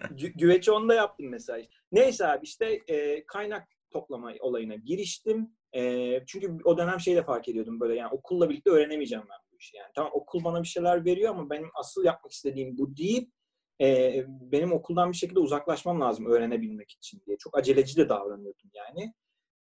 Gü- 0.02 0.38
güveçi 0.38 0.70
onda 0.72 0.94
yaptım 0.94 1.28
mesela. 1.28 1.66
Neyse 1.92 2.26
abi 2.26 2.44
işte 2.44 2.80
e, 2.88 3.26
kaynak 3.26 3.68
toplama 3.90 4.32
olayına 4.40 4.74
giriştim. 4.74 5.50
E, 5.72 6.22
çünkü 6.26 6.56
o 6.64 6.78
dönem 6.78 7.00
şeyi 7.00 7.16
de 7.16 7.22
fark 7.22 7.48
ediyordum 7.48 7.80
böyle 7.80 7.94
yani 7.94 8.10
okulla 8.12 8.50
birlikte 8.50 8.70
öğrenemeyeceğim 8.70 9.24
ben 9.30 9.38
bu 9.52 9.56
işi. 9.58 9.76
Yani 9.76 9.88
tamam 9.94 10.10
okul 10.14 10.44
bana 10.44 10.62
bir 10.62 10.68
şeyler 10.68 11.04
veriyor 11.04 11.30
ama 11.30 11.50
benim 11.50 11.70
asıl 11.74 12.04
yapmak 12.04 12.32
istediğim 12.32 12.78
bu 12.78 12.96
değil. 12.96 13.30
E, 13.82 14.24
benim 14.28 14.72
okuldan 14.72 15.12
bir 15.12 15.16
şekilde 15.16 15.38
uzaklaşmam 15.38 16.00
lazım 16.00 16.26
öğrenebilmek 16.26 16.90
için 16.90 17.22
diye. 17.26 17.36
Çok 17.36 17.58
aceleci 17.58 17.96
de 17.96 18.08
davranıyordum 18.08 18.70
yani. 18.74 19.14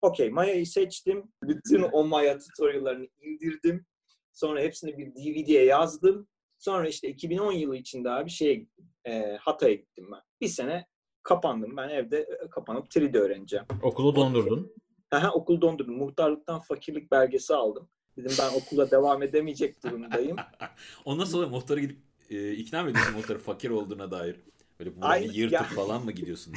Okey 0.02 0.30
Maya'yı 0.30 0.66
seçtim. 0.66 1.32
Bütün 1.42 1.82
o 1.92 2.04
Maya 2.04 2.38
tutorial'larını 2.38 3.08
indirdim. 3.20 3.86
Sonra 4.32 4.60
hepsini 4.60 4.98
bir 4.98 5.14
DVD'ye 5.14 5.64
yazdım. 5.64 6.28
Sonra 6.58 6.88
işte 6.88 7.08
2010 7.08 7.52
yılı 7.52 7.76
içinde 7.76 8.10
abi 8.10 8.30
şeye 8.30 8.54
gittim. 8.54 8.90
E, 9.04 9.36
Hatay'a 9.40 9.74
gittim 9.74 10.08
ben. 10.12 10.20
Bir 10.40 10.48
sene 10.48 10.86
kapandım. 11.22 11.76
Ben 11.76 11.88
evde 11.88 12.28
kapanıp 12.50 12.86
3D 12.86 13.18
öğreneceğim. 13.18 13.66
Okulu 13.82 14.16
dondurdun. 14.16 14.72
Aha, 15.10 15.32
okul 15.32 15.60
dondurdum. 15.60 15.96
Muhtarlıktan 15.96 16.60
fakirlik 16.60 17.10
belgesi 17.10 17.54
aldım. 17.54 17.88
Dedim 18.16 18.32
ben 18.38 18.60
okula 18.60 18.90
devam 18.90 19.22
edemeyecek 19.22 19.84
durumdayım. 19.84 20.36
Ondan 21.04 21.24
sonra 21.24 21.48
muhtarı 21.48 21.80
gidip 21.80 21.98
e, 22.34 22.52
ikna 22.52 22.82
mı 22.82 22.90
ediyorsun 22.90 23.14
muhtarı 23.14 23.38
fakir 23.38 23.70
olduğuna 23.70 24.10
dair? 24.10 24.36
Böyle 24.80 24.96
burayı 24.96 25.12
Aynen, 25.12 25.32
yırtıp 25.32 25.52
ya. 25.52 25.64
falan 25.64 26.04
mı 26.04 26.12
gidiyorsun? 26.12 26.54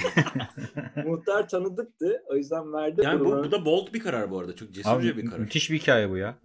Muhtar 1.05 1.49
tanıdıktı. 1.49 2.23
O 2.27 2.35
yüzden 2.35 2.73
verdi. 2.73 3.01
yani 3.03 3.19
bu, 3.19 3.25
bu 3.43 3.51
da 3.51 3.65
bold 3.65 3.93
bir 3.93 3.99
karar 3.99 4.31
bu 4.31 4.39
arada. 4.39 4.55
Çok 4.55 4.71
cesurca 4.73 4.95
Abi 4.97 5.17
bir 5.17 5.25
karar. 5.25 5.39
müthiş 5.39 5.71
bir 5.71 5.79
hikaye 5.79 6.09
bu 6.09 6.17
ya. 6.17 6.37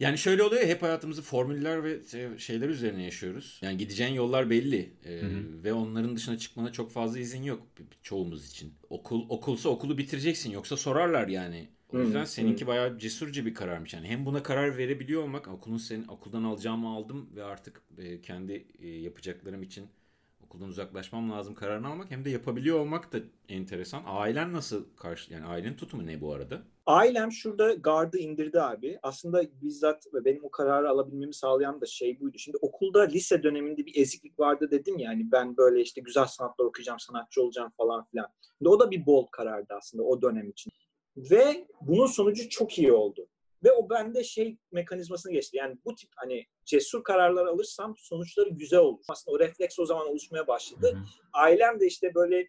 Yani 0.00 0.18
şöyle 0.18 0.42
oluyor 0.42 0.62
hep 0.62 0.82
hayatımızı 0.82 1.22
formüller 1.22 1.84
ve 1.84 2.04
şey- 2.10 2.38
şeyler 2.38 2.68
üzerine 2.68 3.02
yaşıyoruz. 3.02 3.60
Yani 3.62 3.76
gideceğin 3.78 4.14
yollar 4.14 4.50
belli 4.50 4.92
Ee, 5.04 5.20
Hı 5.20 5.26
hı. 5.26 5.64
ve 5.64 5.72
onların 5.72 6.16
dışına 6.16 6.38
çıkmana 6.38 6.72
çok 6.72 6.90
fazla 6.92 7.18
izin 7.18 7.42
yok 7.42 7.62
çoğumuz 8.02 8.46
için. 8.50 8.74
Okul 8.90 9.26
okulsa 9.28 9.68
okulu 9.68 9.98
bitireceksin 9.98 10.50
yoksa 10.50 10.76
sorarlar 10.76 11.28
yani. 11.28 11.68
O 11.94 12.00
yüzden 12.00 12.24
seninki 12.24 12.66
bayağı 12.66 12.98
cesurca 12.98 13.46
bir 13.46 13.54
kararmış 13.54 13.94
yani. 13.94 14.08
Hem 14.08 14.26
buna 14.26 14.42
karar 14.42 14.76
verebiliyor 14.76 15.22
olmak, 15.22 15.48
okulun 15.48 15.76
senin 15.76 16.08
okuldan 16.08 16.44
alacağımı 16.44 16.88
aldım 16.88 17.30
ve 17.36 17.44
artık 17.44 17.82
e, 17.98 18.20
kendi 18.20 18.66
e, 18.78 18.88
yapacaklarım 18.88 19.62
için 19.62 19.86
okuldan 20.44 20.68
uzaklaşmam 20.68 21.30
lazım 21.30 21.54
kararını 21.54 21.88
almak 21.88 22.10
hem 22.10 22.24
de 22.24 22.30
yapabiliyor 22.30 22.78
olmak 22.78 23.12
da 23.12 23.18
enteresan. 23.48 24.02
Ailen 24.06 24.52
nasıl 24.52 24.84
karşı 24.96 25.32
yani 25.32 25.44
ailenin 25.44 25.76
tutumu 25.76 26.06
ne 26.06 26.20
bu 26.20 26.32
arada? 26.32 26.62
Ailem 26.86 27.32
şurada 27.32 27.74
gardı 27.74 28.18
indirdi 28.18 28.60
abi. 28.60 28.98
Aslında 29.02 29.42
bizzat 29.62 30.06
ve 30.14 30.24
benim 30.24 30.44
o 30.44 30.50
kararı 30.50 30.90
alabilmemi 30.90 31.34
sağlayan 31.34 31.80
da 31.80 31.86
şey 31.86 32.20
buydu. 32.20 32.38
Şimdi 32.38 32.58
okulda 32.60 33.02
lise 33.02 33.42
döneminde 33.42 33.86
bir 33.86 33.96
eziklik 33.96 34.38
vardı 34.40 34.68
dedim 34.70 34.98
ya. 34.98 35.12
Yani 35.12 35.32
ben 35.32 35.56
böyle 35.56 35.80
işte 35.80 36.00
güzel 36.00 36.26
sanatlar 36.26 36.64
okuyacağım, 36.64 37.00
sanatçı 37.00 37.42
olacağım 37.42 37.72
falan 37.76 38.04
filan. 38.04 38.26
Şimdi 38.58 38.68
o 38.68 38.80
da 38.80 38.90
bir 38.90 39.06
bold 39.06 39.26
karardı 39.32 39.74
aslında 39.74 40.02
o 40.02 40.22
dönem 40.22 40.50
için. 40.50 40.72
Ve 41.16 41.66
bunun 41.80 42.06
sonucu 42.06 42.48
çok 42.48 42.78
iyi 42.78 42.92
oldu. 42.92 43.28
Ve 43.64 43.72
o 43.72 43.90
bende 43.90 44.24
şey 44.24 44.56
mekanizmasını 44.72 45.32
geçti. 45.32 45.56
Yani 45.56 45.76
bu 45.84 45.94
tip 45.94 46.10
hani 46.16 46.46
cesur 46.64 47.04
kararlar 47.04 47.46
alırsam 47.46 47.94
sonuçları 47.98 48.50
güzel 48.50 48.80
olur. 48.80 49.04
Aslında 49.08 49.36
o 49.36 49.40
refleks 49.40 49.78
o 49.78 49.86
zaman 49.86 50.08
oluşmaya 50.08 50.46
başladı. 50.46 50.92
Hı 50.94 50.98
hı. 50.98 51.04
Ailem 51.32 51.80
de 51.80 51.86
işte 51.86 52.14
böyle 52.14 52.48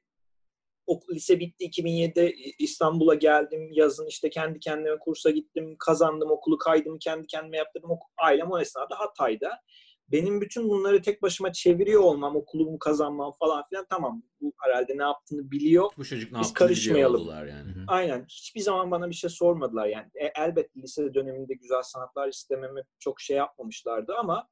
o 0.88 1.00
lise 1.14 1.40
bitti 1.40 1.66
2007'de 1.66 2.34
İstanbul'a 2.60 3.16
geldim. 3.16 3.70
Yazın 3.72 4.08
işte 4.08 4.30
kendi 4.30 4.60
kendime 4.60 5.00
kursa 5.00 5.30
gittim. 5.30 5.76
Kazandım 5.80 6.32
okulu 6.32 6.58
kaydım 6.58 7.00
kendi 7.00 7.28
kendime 7.28 7.58
yaptırdım. 7.58 7.90
Ailem 8.18 8.52
o 8.52 8.60
esnada 8.60 9.00
Hatay'da. 9.00 9.62
Benim 10.12 10.42
bütün 10.42 10.70
bunları 10.70 11.02
tek 11.02 11.22
başıma 11.22 11.54
çeviriyor 11.54 12.02
olmam, 12.02 12.36
okulumu 12.36 12.80
kazanmam 12.80 13.32
falan 13.40 13.64
filan 13.70 13.86
tamam. 13.90 14.24
Bu 14.42 14.54
herhalde 14.60 14.98
ne 14.98 15.02
yaptığını 15.04 15.52
biliyor. 15.52 15.90
Bu 15.98 16.06
çocuk 16.06 16.32
ne 16.32 16.40
Biz 16.40 16.48
yaptığını 16.48 16.70
biliyor 16.70 16.78
karışmayalım. 16.86 17.22
oldular 17.22 17.46
yani. 17.46 17.72
Aynen. 17.88 18.26
Hiçbir 18.30 18.62
zaman 18.62 18.92
bana 18.92 19.10
bir 19.10 19.16
şey 19.16 19.30
sormadılar 19.30 19.88
yani. 19.88 20.08
E, 20.16 20.32
elbette 20.42 20.82
lise 20.82 21.14
döneminde 21.14 21.54
güzel 21.54 21.82
sanatlar 21.82 22.28
istememi 22.28 22.82
çok 23.00 23.22
şey 23.22 23.38
yapmamışlardı 23.38 24.14
ama 24.16 24.48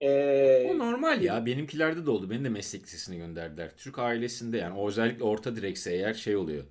e, 0.00 0.70
O 0.70 0.78
normal 0.78 1.22
ya. 1.22 1.46
Benimkilerde 1.46 2.06
de 2.06 2.10
oldu. 2.10 2.30
Beni 2.30 2.44
de 2.44 2.48
meslek 2.48 2.82
lisesine 2.82 3.16
gönderdiler. 3.16 3.76
Türk 3.76 3.98
ailesinde 3.98 4.58
yani 4.58 4.78
o 4.78 4.88
özellikle 4.88 5.24
orta 5.24 5.56
direkse 5.56 5.92
eğer 5.92 6.14
şey 6.14 6.36
oluyor. 6.36 6.64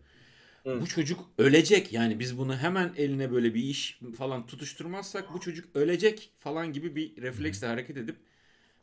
Hı. 0.68 0.82
Bu 0.82 0.88
çocuk 0.88 1.20
ölecek. 1.38 1.94
Yani 1.94 2.20
biz 2.20 2.38
bunu 2.38 2.58
hemen 2.58 2.94
eline 2.98 3.32
böyle 3.32 3.54
bir 3.54 3.64
iş 3.64 4.00
falan 4.18 4.48
tutuşturmazsak 4.48 5.34
bu 5.34 5.40
çocuk 5.40 5.76
ölecek 5.76 6.32
falan 6.40 6.74
gibi 6.74 6.96
bir 6.96 7.22
refleksle 7.22 7.68
hareket 7.68 7.98
edip 7.98 8.16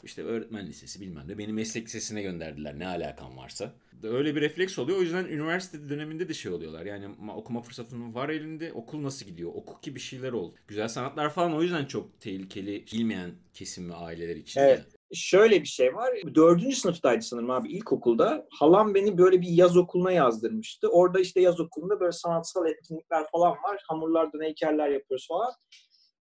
işte 0.05 0.23
öğretmen 0.23 0.67
lisesi 0.67 1.01
bilmem 1.01 1.29
ne 1.29 1.39
beni 1.39 1.53
meslek 1.53 1.87
lisesine 1.87 2.23
gönderdiler 2.23 2.79
ne 2.79 2.87
alakam 2.87 3.37
varsa. 3.37 3.73
Öyle 4.03 4.37
bir 4.37 4.41
refleks 4.41 4.79
oluyor. 4.79 4.99
O 4.99 5.03
yüzden 5.03 5.25
üniversite 5.25 5.89
döneminde 5.89 6.29
de 6.29 6.35
şey 6.35 6.53
oluyorlar. 6.53 6.87
Yani 6.87 7.05
ma- 7.05 7.35
okuma 7.35 7.63
fırsatının 7.63 8.15
var 8.15 8.29
elinde. 8.29 8.73
Okul 8.73 9.03
nasıl 9.03 9.27
gidiyor? 9.27 9.51
Oku 9.55 9.81
ki 9.81 9.95
bir 9.95 10.01
şeyler 10.01 10.33
ol. 10.33 10.53
Güzel 10.69 10.89
sanatlar 10.89 11.31
falan 11.31 11.55
o 11.55 11.63
yüzden 11.63 11.85
çok 11.85 12.21
tehlikeli 12.21 12.85
bilmeyen 12.93 13.31
kesim 13.55 13.91
ve 13.91 13.95
aileler 13.95 14.37
için. 14.37 14.61
Evet. 14.61 14.85
Şöyle 15.13 15.61
bir 15.61 15.67
şey 15.67 15.95
var. 15.95 16.11
Dördüncü 16.35 16.77
sınıftaydı 16.77 17.23
sanırım 17.23 17.51
abi 17.51 17.73
ilkokulda. 17.73 18.47
Halam 18.51 18.95
beni 18.95 19.19
böyle 19.19 19.41
bir 19.41 19.49
yaz 19.49 19.77
okuluna 19.77 20.13
yazdırmıştı. 20.13 20.89
Orada 20.89 21.21
işte 21.21 21.41
yaz 21.41 21.61
okulunda 21.61 22.01
böyle 22.01 22.13
sanatsal 22.13 22.67
etkinlikler 22.67 23.25
falan 23.33 23.53
var. 23.53 23.83
Hamurlardan 23.89 24.43
heykeller 24.43 24.89
yapıyoruz 24.89 25.27
falan. 25.29 25.53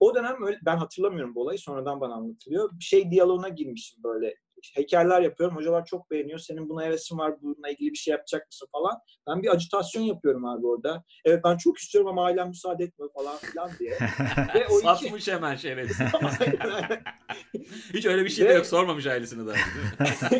O 0.01 0.15
dönem 0.15 0.47
öyle, 0.47 0.59
ben 0.65 0.77
hatırlamıyorum 0.77 1.35
bu 1.35 1.41
olayı. 1.41 1.59
Sonradan 1.59 2.01
bana 2.01 2.15
anlatılıyor. 2.15 2.71
Bir 2.79 2.85
şey 2.85 3.11
diyaloğuna 3.11 3.49
girmişim 3.49 4.03
böyle. 4.05 4.35
Heykeller 4.75 5.21
yapıyorum. 5.21 5.57
Hocalar 5.57 5.85
çok 5.85 6.11
beğeniyor. 6.11 6.39
Senin 6.39 6.69
buna 6.69 6.85
hevesin 6.85 7.19
var. 7.19 7.43
Bununla 7.43 7.69
ilgili 7.69 7.91
bir 7.91 7.97
şey 7.97 8.13
yapacak 8.13 8.47
mısın 8.47 8.69
falan. 8.73 8.99
Ben 9.29 9.43
bir 9.43 9.49
acitasyon 9.49 10.03
yapıyorum 10.03 10.45
abi 10.45 10.67
orada. 10.67 11.05
Evet 11.25 11.41
ben 11.45 11.57
çok 11.57 11.79
istiyorum 11.79 12.11
ama 12.11 12.25
ailem 12.25 12.49
müsaade 12.49 12.85
etmiyor 12.85 13.13
falan 13.13 13.37
filan 13.37 13.71
diye. 13.79 13.91
Ve 14.55 14.67
o 14.67 14.79
iki... 14.79 14.87
Satmış 14.87 15.29
hemen 15.29 15.57
şerefsiz. 15.57 16.07
Hiç 17.95 18.07
öyle 18.07 18.25
bir 18.25 18.31
şey 18.31 18.45
de 18.45 18.49
Ve- 18.49 18.55
yok. 18.55 18.67
Sormamış 18.67 19.07
ailesine 19.07 19.47
daha. 19.47 19.57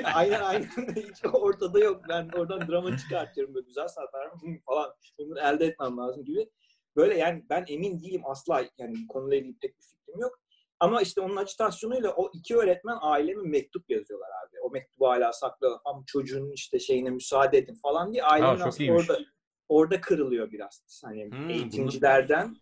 aynen 0.15 0.41
aynen. 0.41 0.69
Hiç 0.97 1.25
ortada 1.33 1.79
yok. 1.79 2.03
Ben 2.09 2.29
oradan 2.37 2.69
drama 2.69 2.97
çıkartıyorum 2.97 3.55
böyle 3.55 3.67
güzel 3.67 3.89
saatler 3.89 4.31
falan. 4.67 4.93
Bunu 5.19 5.41
elde 5.41 5.67
etmem 5.67 5.97
lazım 5.97 6.25
gibi. 6.25 6.51
Böyle 6.97 7.19
yani 7.19 7.45
ben 7.51 7.65
emin 7.69 8.01
değilim 8.01 8.23
asla 8.25 8.65
yani 8.79 9.07
konuyla 9.09 9.37
ilgili 9.37 9.57
pek 9.63 9.79
bir 9.79 9.85
fikrim 9.85 10.21
yok. 10.21 10.39
Ama 10.81 11.03
işte 11.03 11.21
onun 11.21 11.37
acitasyonuyla 11.37 12.13
o 12.17 12.31
iki 12.35 12.57
öğretmen 12.57 12.99
aileme 13.01 13.43
mektup 13.43 13.91
yazıyorlar 13.91 14.29
abi. 14.29 14.61
O 14.61 14.71
mektubu 14.71 15.09
hala 15.09 15.33
saklı. 15.33 15.81
Ama 15.85 16.03
çocuğun 16.07 16.51
işte 16.53 16.79
şeyine 16.79 17.11
müsaade 17.11 17.59
edin 17.59 17.75
falan 17.75 18.13
diye 18.13 18.25
aslında 18.25 18.85
iyiymiş. 18.85 19.11
orada 19.11 19.21
orada 19.69 20.01
kırılıyor 20.01 20.53
biraz. 20.53 21.03
Hani 21.05 21.31
Hmm, 21.31 21.51
eğitimcilerden 21.51 22.57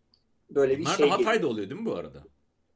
böyle 0.50 0.78
bir 0.78 0.84
Bunlar 0.84 0.96
şey 0.96 1.06
geliyor. 1.10 1.18
Hatay'da 1.18 1.46
oluyor 1.46 1.70
değil 1.70 1.80
mi 1.80 1.86
bu 1.86 1.94
arada? 1.94 2.24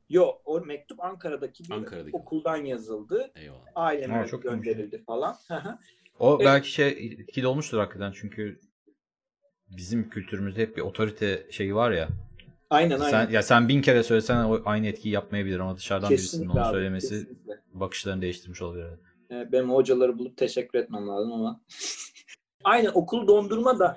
Yok 0.08 0.40
o 0.44 0.60
mektup 0.60 1.04
Ankara'daki 1.04 1.64
bir 1.64 1.74
Ankara'daki. 1.74 2.16
okuldan 2.16 2.56
yazıldı. 2.56 3.32
Eyvallah. 3.34 3.66
Aileme 3.74 4.18
Aa, 4.18 4.26
çok 4.26 4.42
gönderildi 4.42 5.04
falan. 5.04 5.36
O 6.18 6.36
Evet. 6.36 6.46
belki 6.46 6.72
şey 6.72 6.88
etkili 6.88 7.46
olmuştur 7.46 7.78
hakikaten 7.78 8.12
çünkü 8.12 8.60
bizim 9.76 10.10
kültürümüzde 10.10 10.62
hep 10.62 10.76
bir 10.76 10.82
otorite 10.82 11.46
şeyi 11.50 11.74
var 11.74 11.90
ya. 11.92 12.08
Aynen 12.72 13.00
aynen. 13.00 13.10
Sen, 13.26 13.30
ya 13.30 13.42
sen 13.42 13.68
bin 13.68 13.82
kere 13.82 14.02
söylesen 14.02 14.60
aynı 14.64 14.86
etkiyi 14.86 15.14
yapmayabilir 15.14 15.58
ama 15.58 15.76
dışarıdan 15.76 16.10
birisinin 16.10 16.42
Kesinlikle 16.42 16.60
onu 16.60 16.68
abi, 16.68 16.72
söylemesi 16.74 17.08
kesinlikle. 17.08 17.60
bakışlarını 17.74 18.22
değiştirmiş 18.22 18.62
olabilir. 18.62 18.84
evet. 18.84 18.98
Evet, 19.30 19.52
benim 19.52 19.70
hocaları 19.70 20.18
bulup 20.18 20.36
teşekkür 20.36 20.78
etmem 20.78 21.08
lazım 21.08 21.32
ama. 21.32 21.60
Aynen 22.64 22.90
okul 22.94 23.26
dondurma 23.26 23.78
da 23.78 23.96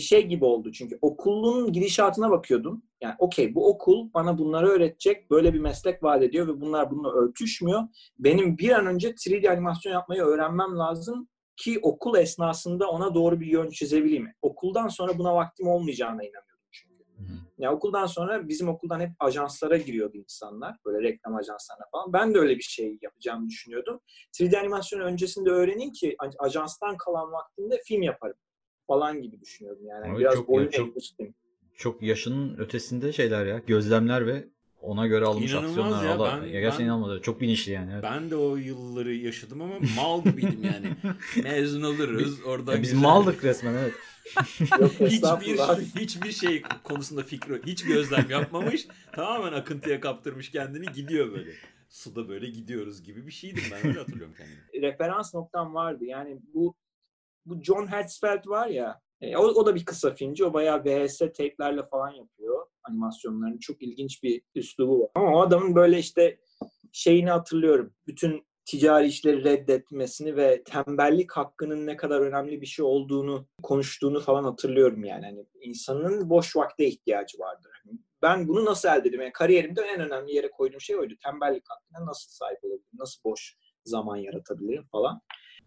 şey 0.00 0.26
gibi 0.26 0.44
oldu 0.44 0.72
çünkü 0.72 0.98
okulun 1.02 1.72
gidişatına 1.72 2.30
bakıyordum. 2.30 2.82
Yani 3.00 3.14
okey 3.18 3.54
bu 3.54 3.68
okul 3.70 4.08
bana 4.14 4.38
bunları 4.38 4.68
öğretecek, 4.68 5.30
böyle 5.30 5.54
bir 5.54 5.60
meslek 5.60 6.02
vaat 6.02 6.22
ediyor 6.22 6.48
ve 6.48 6.60
bunlar 6.60 6.90
bununla 6.90 7.12
örtüşmüyor. 7.12 7.82
Benim 8.18 8.58
bir 8.58 8.70
an 8.70 8.86
önce 8.86 9.10
3D 9.10 9.50
animasyon 9.50 9.92
yapmayı 9.92 10.22
öğrenmem 10.22 10.78
lazım 10.78 11.28
ki 11.56 11.78
okul 11.82 12.18
esnasında 12.18 12.90
ona 12.90 13.14
doğru 13.14 13.40
bir 13.40 13.46
yön 13.46 13.70
çizebileyim. 13.70 14.28
Okuldan 14.42 14.88
sonra 14.88 15.18
buna 15.18 15.34
vaktim 15.34 15.68
olmayacağına 15.68 16.22
hı. 16.22 16.53
Ya 17.58 17.72
okuldan 17.72 18.06
sonra 18.06 18.48
bizim 18.48 18.68
okuldan 18.68 19.00
hep 19.00 19.10
ajanslara 19.18 19.76
giriyordu 19.76 20.16
insanlar. 20.16 20.76
Böyle 20.86 21.08
reklam 21.08 21.34
ajanslarına 21.36 21.84
falan. 21.92 22.12
Ben 22.12 22.34
de 22.34 22.38
öyle 22.38 22.56
bir 22.56 22.62
şey 22.62 22.98
yapacağımı 23.02 23.48
düşünüyordum. 23.48 24.00
3D 24.40 24.58
animasyonu 24.58 25.02
öncesinde 25.02 25.50
öğreneyim 25.50 25.92
ki 25.92 26.16
ajanstan 26.38 26.96
kalan 26.96 27.32
vaktimde 27.32 27.80
film 27.86 28.02
yaparım 28.02 28.36
falan 28.86 29.22
gibi 29.22 29.40
düşünüyordum 29.40 29.86
yani. 29.86 30.12
Abi 30.12 30.18
Biraz 30.18 30.34
çok- 30.34 30.48
boyun 30.48 30.68
çok- 30.70 30.88
eğmiştim. 30.88 31.34
Çok 31.76 32.02
yaşının 32.02 32.56
ötesinde 32.58 33.12
şeyler 33.12 33.46
ya. 33.46 33.58
Gözlemler 33.66 34.26
ve 34.26 34.44
ona 34.80 35.06
göre 35.06 35.24
alınmış 35.24 35.52
İnanılmaz 35.52 35.78
aksiyonlar. 35.78 36.04
ya, 36.04 36.14
Allah- 36.14 36.40
ben- 36.42 36.48
ya 36.48 36.60
gerçekten 36.60 37.02
ben-. 37.08 37.20
Çok 37.20 37.40
bilinçli 37.40 37.72
yani. 37.72 37.90
evet. 37.92 38.02
Ben 38.04 38.30
de 38.30 38.36
o 38.36 38.56
yılları 38.56 39.14
yaşadım 39.14 39.62
ama 39.62 39.74
mal 39.96 40.24
gibiydim 40.24 40.60
yani. 40.64 41.14
Mezun 41.44 41.82
oluruz. 41.82 42.40
Orada 42.46 42.72
Ya 42.74 42.82
biz 42.82 42.90
güzel- 42.92 43.02
maldık 43.02 43.44
resmen 43.44 43.74
evet. 43.74 43.92
Yok 44.80 44.92
hiçbir 45.00 45.72
abi. 45.72 45.84
hiçbir 45.84 46.32
şey 46.32 46.62
konusunda 46.84 47.22
fikri 47.22 47.62
hiç 47.66 47.84
gözlem 47.84 48.30
yapmamış. 48.30 48.86
tamamen 49.12 49.52
akıntıya 49.52 50.00
kaptırmış 50.00 50.50
kendini 50.50 50.86
gidiyor 50.92 51.32
böyle. 51.32 51.50
Suda 51.88 52.28
böyle 52.28 52.46
gidiyoruz 52.46 53.02
gibi 53.02 53.26
bir 53.26 53.32
şeydim 53.32 53.62
ben 53.72 53.86
öyle 53.86 53.98
hatırlıyorum 53.98 54.34
kendimi. 54.38 54.82
referans 54.82 55.34
noktam 55.34 55.74
vardı. 55.74 56.04
Yani 56.04 56.40
bu 56.54 56.74
bu 57.46 57.62
John 57.62 57.86
Hertzfeld 57.86 58.46
var 58.46 58.66
ya 58.68 59.00
e, 59.20 59.36
o, 59.36 59.42
o 59.42 59.66
da 59.66 59.74
bir 59.74 59.84
kısa 59.84 60.14
filmci. 60.14 60.44
O 60.44 60.52
bayağı 60.52 60.84
VHS 60.84 61.22
teyplerle 61.34 61.82
falan 61.82 62.10
yapıyor 62.10 62.66
animasyonlarını. 62.84 63.58
Çok 63.58 63.82
ilginç 63.82 64.22
bir 64.22 64.42
üslubu 64.54 65.00
var. 65.00 65.08
Ama 65.14 65.36
o 65.36 65.40
adamın 65.40 65.74
böyle 65.74 65.98
işte 65.98 66.38
şeyini 66.92 67.30
hatırlıyorum. 67.30 67.94
Bütün 68.06 68.46
ticari 68.64 69.06
işleri 69.06 69.44
reddetmesini 69.44 70.36
ve 70.36 70.62
tembellik 70.64 71.32
hakkının 71.32 71.86
ne 71.86 71.96
kadar 71.96 72.20
önemli 72.20 72.60
bir 72.60 72.66
şey 72.66 72.84
olduğunu 72.84 73.46
konuştuğunu 73.62 74.20
falan 74.20 74.44
hatırlıyorum 74.44 75.04
yani. 75.04 75.24
Hani 75.26 75.46
insanın 75.60 76.30
boş 76.30 76.56
vakte 76.56 76.86
ihtiyacı 76.86 77.38
vardır. 77.38 77.70
Hani 77.84 77.98
Ben 78.22 78.48
bunu 78.48 78.64
nasıl 78.64 78.88
elde 78.88 78.98
edeyim? 79.08 79.20
Yani 79.22 79.32
kariyerimde 79.32 79.82
en 79.82 80.00
önemli 80.00 80.34
yere 80.34 80.50
koyduğum 80.50 80.80
şey 80.80 80.96
oydu. 80.96 81.14
Tembellik 81.24 81.62
hakkına 81.68 82.06
nasıl 82.06 82.30
sahip 82.30 82.64
olabilirim? 82.64 82.88
Nasıl 82.98 83.24
boş 83.24 83.56
zaman 83.84 84.16
yaratabilirim 84.16 84.84
falan. 84.92 85.20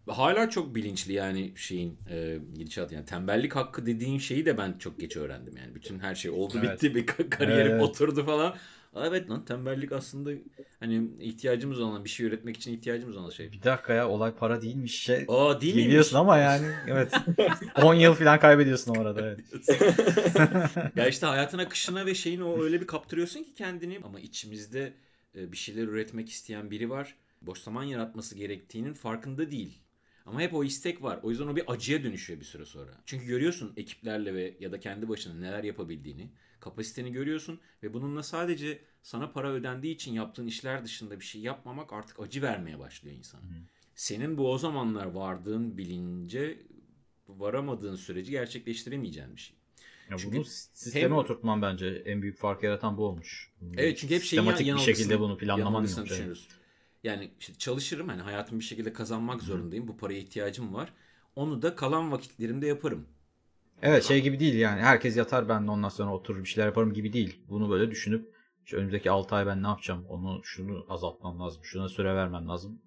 Hala 0.07 0.49
çok 0.49 0.75
bilinçli 0.75 1.13
yani 1.13 1.53
şeyin 1.57 1.99
e, 2.10 2.38
gidişat 2.53 2.91
yani 2.91 3.05
tembellik 3.05 3.55
hakkı 3.55 3.86
dediğin 3.86 4.17
şeyi 4.17 4.45
de 4.45 4.57
ben 4.57 4.77
çok 4.77 4.99
geç 4.99 5.17
öğrendim 5.17 5.57
yani. 5.57 5.75
Bütün 5.75 5.99
her 5.99 6.15
şey 6.15 6.31
oldu 6.31 6.53
Evet. 6.60 6.73
bitti 6.73 6.95
bir 6.95 7.07
ka- 7.07 7.29
kariyerim 7.29 7.71
Evet. 7.71 7.81
oturdu 7.83 8.25
falan. 8.25 8.55
Aa, 8.93 9.08
Evet 9.08 9.30
lan 9.30 9.45
tembellik 9.45 9.91
aslında 9.91 10.32
hani 10.80 11.08
ihtiyacımız 11.19 11.80
olan 11.80 12.04
bir 12.04 12.10
şey 12.10 12.26
üretmek 12.26 12.58
için 12.58 12.73
ihtiyacımız 12.73 13.17
olan 13.17 13.30
şey. 13.30 13.52
Bir 13.52 13.63
dakika 13.63 13.93
ya 13.93 14.10
olay 14.10 14.36
para 14.36 14.62
değilmiş. 14.62 15.00
Şey, 15.00 15.26
Aa 15.28 15.62
değil 15.62 15.73
miymiş? 15.76 15.88
Geliyorsun 15.88 16.17
ama 16.17 16.38
yani 16.38 16.67
evet. 16.88 17.13
10 17.84 17.93
yıl 17.93 18.13
falan 18.13 18.39
kaybediyorsun 18.39 18.95
o 18.95 19.02
arada 19.02 19.21
evet. 19.21 19.39
ya 20.95 21.08
işte 21.08 21.26
hayatın 21.26 21.58
akışına 21.58 22.06
ve 22.06 22.15
şeyin 22.15 22.41
o 22.41 22.63
öyle 22.63 22.82
bir 22.82 22.88
kaptırıyorsun 22.88 23.43
ki 23.43 23.54
kendini 23.54 24.00
ama 24.04 24.19
içimizde 24.19 24.93
e, 25.36 25.52
bir 25.52 25.58
şeyler 25.58 25.84
üretmek 25.84 26.30
isteyen 26.30 26.71
biri 26.71 26.89
var. 26.89 27.15
Boş 27.41 27.60
zaman 27.60 27.84
yaratması 27.84 28.36
gerektiğinin 28.36 28.93
farkında 28.93 29.52
değil. 29.52 29.82
Ama 30.27 30.41
hep 30.41 30.53
o 30.53 30.63
istek 30.63 31.03
var. 31.03 31.19
O 31.23 31.29
yüzden 31.29 31.47
o 31.47 31.55
bir 31.55 31.63
acıya 31.67 32.03
dönüşüyor 32.03 32.39
bir 32.39 32.45
süre 32.45 32.65
sonra. 32.65 32.91
Çünkü 33.05 33.25
görüyorsun 33.25 33.73
ekiplerle 33.77 34.33
ve 34.33 34.57
ya 34.59 34.71
da 34.71 34.79
kendi 34.79 35.09
başına 35.09 35.33
neler 35.33 35.63
yapabildiğini, 35.63 36.29
kapasiteni 36.59 37.11
görüyorsun 37.11 37.59
ve 37.83 37.93
bununla 37.93 38.23
sadece 38.23 38.79
sana 39.03 39.31
para 39.31 39.51
ödendiği 39.51 39.95
için 39.95 40.13
yaptığın 40.13 40.47
işler 40.47 40.83
dışında 40.83 41.19
bir 41.19 41.25
şey 41.25 41.41
yapmamak 41.41 41.93
artık 41.93 42.19
acı 42.19 42.41
vermeye 42.41 42.79
başlıyor 42.79 43.15
insana. 43.15 43.41
Senin 43.95 44.37
bu 44.37 44.51
o 44.51 44.57
zamanlar 44.57 45.05
vardığın 45.05 45.77
bilince 45.77 46.59
varamadığın 47.27 47.95
süreci 47.95 48.31
gerçekleştiremeyeceğin 48.31 49.35
bir 49.35 49.41
şey. 49.41 49.55
Ya 50.09 50.17
Çünkü 50.17 50.37
bunu 50.37 50.45
sisteme 50.45 51.05
hem- 51.05 51.17
oturtman 51.17 51.61
bence 51.61 51.87
en 52.05 52.21
büyük 52.21 52.37
fark 52.37 52.63
yaratan 52.63 52.97
bu 52.97 53.05
olmuş. 53.05 53.51
Evet 53.77 53.97
çünkü 53.97 54.15
hep 54.15 54.23
şeyin 54.23 54.43
Sistematik 54.43 54.67
yan- 54.67 54.77
bir 54.77 54.83
şekilde 54.83 55.19
bunu 55.19 55.37
planlaman 55.37 55.83
düşünüyoruz. 55.83 56.47
Yani 57.03 57.31
işte 57.39 57.53
çalışırım 57.53 58.07
hani 58.07 58.21
hayatımı 58.21 58.60
bir 58.60 58.65
şekilde 58.65 58.93
kazanmak 58.93 59.41
zorundayım. 59.41 59.88
Bu 59.88 59.97
paraya 59.97 60.19
ihtiyacım 60.19 60.73
var. 60.73 60.93
Onu 61.36 61.62
da 61.62 61.75
kalan 61.75 62.12
vakitlerimde 62.12 62.67
yaparım. 62.67 63.07
Evet 63.81 64.03
şey 64.03 64.21
gibi 64.21 64.39
değil 64.39 64.55
yani 64.55 64.81
herkes 64.81 65.17
yatar 65.17 65.49
ben 65.49 65.67
de 65.67 65.71
ondan 65.71 65.89
sonra 65.89 66.13
oturur 66.13 66.43
bir 66.43 66.47
şeyler 66.49 66.67
yaparım 66.67 66.93
gibi 66.93 67.13
değil. 67.13 67.41
Bunu 67.49 67.69
böyle 67.69 67.91
düşünüp 67.91 68.33
işte 68.65 68.77
önümüzdeki 68.77 69.12
6 69.12 69.36
ay 69.36 69.45
ben 69.45 69.63
ne 69.63 69.67
yapacağım? 69.67 70.05
Onu 70.10 70.41
şunu 70.43 70.86
azaltmam 70.89 71.39
lazım. 71.39 71.63
Şuna 71.63 71.89
süre 71.89 72.15
vermem 72.15 72.47
lazım. 72.47 72.81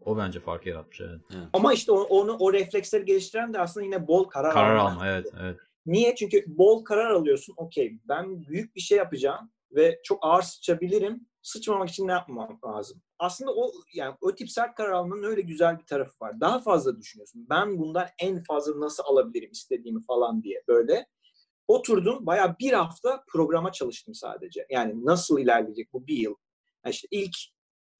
O 0.00 0.18
bence 0.18 0.40
fark 0.40 0.66
yaratmış 0.66 1.00
evet. 1.00 1.20
Ama 1.52 1.72
işte 1.72 1.92
o- 1.92 2.02
onu 2.02 2.36
o 2.40 2.52
refleksleri 2.52 3.04
geliştiren 3.04 3.54
de 3.54 3.60
aslında 3.60 3.84
yine 3.86 4.08
bol 4.08 4.24
karar, 4.24 4.52
Karar 4.54 4.76
alma. 4.76 4.90
alma 4.90 5.06
evet 5.08 5.26
evet. 5.40 5.58
Niye? 5.86 6.14
Çünkü 6.14 6.44
bol 6.46 6.84
karar 6.84 7.10
alıyorsun. 7.10 7.54
Okey 7.56 7.98
ben 8.08 8.46
büyük 8.46 8.76
bir 8.76 8.80
şey 8.80 8.98
yapacağım 8.98 9.50
ve 9.74 10.00
çok 10.04 10.18
ağır 10.22 10.42
sıçabilirim. 10.42 11.26
Sıçmamak 11.42 11.88
için 11.90 12.06
ne 12.08 12.12
yapmam 12.12 12.58
lazım? 12.64 13.02
Aslında 13.18 13.54
o 13.54 13.72
yani 13.94 14.16
o 14.20 14.34
tip 14.34 14.50
sert 14.50 14.74
karar 14.74 14.92
almanın 14.92 15.22
öyle 15.22 15.40
güzel 15.40 15.78
bir 15.78 15.86
tarafı 15.86 16.14
var. 16.20 16.40
Daha 16.40 16.60
fazla 16.60 16.98
düşünüyorsun. 16.98 17.46
Ben 17.50 17.78
bundan 17.78 18.06
en 18.18 18.42
fazla 18.42 18.80
nasıl 18.80 19.02
alabilirim 19.06 19.50
istediğimi 19.52 20.02
falan 20.02 20.42
diye 20.42 20.62
böyle. 20.68 21.06
Oturdum 21.68 22.26
bayağı 22.26 22.56
bir 22.58 22.72
hafta 22.72 23.24
programa 23.28 23.72
çalıştım 23.72 24.14
sadece. 24.14 24.66
Yani 24.70 25.04
nasıl 25.04 25.38
ilerleyecek 25.38 25.92
bu 25.92 26.06
bir 26.06 26.16
yıl. 26.16 26.34
Yani 26.84 26.92
işte 26.92 27.08
ilk 27.10 27.36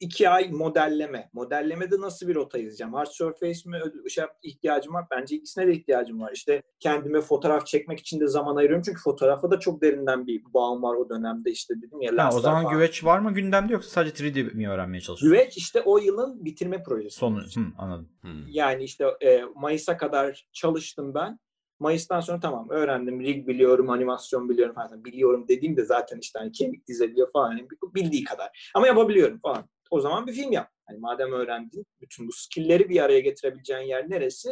iki 0.01 0.29
ay 0.29 0.51
modelleme. 0.51 1.31
Modellemede 1.33 2.01
nasıl 2.01 2.29
bir 2.29 2.35
rota 2.35 2.59
izleyeceğim? 2.59 2.95
Hard 2.95 3.07
surface 3.07 3.71
mi 3.71 3.79
şey 4.11 4.25
ihtiyacım 4.43 4.95
var? 4.95 5.05
Bence 5.11 5.37
ikisine 5.37 5.67
de 5.67 5.73
ihtiyacım 5.73 6.21
var. 6.21 6.33
İşte 6.35 6.63
kendime 6.81 7.21
fotoğraf 7.21 7.67
çekmek 7.67 8.01
için 8.01 8.21
de 8.21 8.27
zaman 8.27 8.57
ayırıyorum. 8.57 8.83
Çünkü 8.87 9.03
fotoğrafa 9.03 9.51
da 9.51 9.61
çok 9.61 9.83
derinden 9.83 10.27
bir 10.27 10.43
bağım 10.55 10.83
var 10.83 10.95
o 10.95 11.09
dönemde. 11.09 11.51
işte 11.51 11.75
dedim 11.83 12.01
ya. 12.01 12.13
Ha, 12.17 12.31
o 12.35 12.41
zaman 12.41 12.63
falan. 12.63 12.75
güveç 12.75 13.05
var 13.05 13.19
mı 13.19 13.35
gündemde 13.35 13.73
yoksa 13.73 13.91
sadece 13.91 14.25
3D 14.25 14.55
mi 14.55 14.69
öğrenmeye 14.69 15.01
çalışıyorsun? 15.01 15.29
Güveç 15.29 15.57
işte 15.57 15.83
o 15.83 15.99
yılın 15.99 16.45
bitirme 16.45 16.83
projesi. 16.83 17.17
Sonu. 17.17 17.41
Hı, 17.41 17.61
anladım. 17.79 18.09
Hmm. 18.21 18.49
Yani 18.49 18.85
işte 18.85 19.05
e, 19.21 19.43
Mayıs'a 19.55 19.97
kadar 19.97 20.47
çalıştım 20.53 21.15
ben. 21.15 21.39
Mayıs'tan 21.81 22.21
sonra 22.21 22.41
tamam 22.41 22.71
öğrendim. 22.71 23.21
Rig 23.21 23.49
biliyorum, 23.49 23.91
animasyon 23.91 24.49
biliyorum 24.49 24.75
falan. 24.75 25.05
Biliyorum 25.05 25.45
dediğimde 25.49 25.85
zaten 25.85 26.19
işte 26.19 26.39
hani 26.39 26.53
kemik 26.53 26.87
dizebiliyor 26.87 27.33
falan. 27.33 27.51
Yani 27.53 27.69
bildiği 27.95 28.25
kadar. 28.25 28.71
Ama 28.75 28.87
yapabiliyorum 28.87 29.39
falan. 29.39 29.69
O 29.91 30.01
zaman 30.01 30.27
bir 30.27 30.33
film 30.33 30.53
yap. 30.53 30.71
Hani 30.87 30.99
madem 30.99 31.33
öğrendin, 31.33 31.87
bütün 32.01 32.29
bu 32.29 32.33
skill'leri 32.33 32.89
bir 32.89 33.01
araya 33.01 33.21
getirebileceğin 33.21 33.89
yer 33.89 34.11
neresi? 34.11 34.51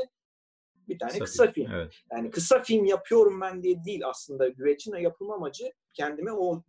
Bir 0.89 0.99
tane 0.99 1.19
kısa, 1.19 1.53
film. 1.53 1.73
Evet. 1.73 1.95
Yani 2.13 2.31
kısa 2.31 2.63
film 2.63 2.85
yapıyorum 2.85 3.41
ben 3.41 3.63
diye 3.63 3.85
değil 3.85 4.07
aslında. 4.07 4.49
Güveç'in 4.49 4.97
yapılma 4.97 5.35
amacı 5.35 5.73
kendime 5.93 6.33
o 6.33 6.63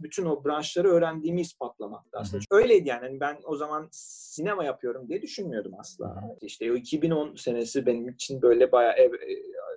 bütün 0.00 0.24
o 0.24 0.44
branşları 0.44 0.88
öğrendiğimi 0.88 1.40
ispatlamak. 1.40 2.04
Aslında 2.12 2.44
öyleydi 2.50 2.88
yani. 2.88 3.00
Hani 3.00 3.20
ben 3.20 3.38
o 3.44 3.56
zaman 3.56 3.88
sinema 3.92 4.64
yapıyorum 4.64 5.08
diye 5.08 5.22
düşünmüyordum 5.22 5.72
asla. 5.78 6.36
İşte 6.42 6.72
o 6.72 6.74
2010 6.74 7.34
senesi 7.34 7.86
benim 7.86 8.08
için 8.08 8.42
böyle 8.42 8.72
bayağı 8.72 8.92
ev, 8.92 9.12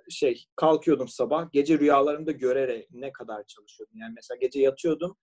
şey 0.08 0.44
kalkıyordum 0.56 1.08
sabah 1.08 1.52
gece 1.52 1.78
rüyalarımda 1.78 2.32
görerek 2.32 2.88
ne 2.90 3.12
kadar 3.12 3.44
çalışıyordum. 3.46 3.96
Yani 3.98 4.12
mesela 4.16 4.38
gece 4.40 4.60
yatıyordum 4.60 5.16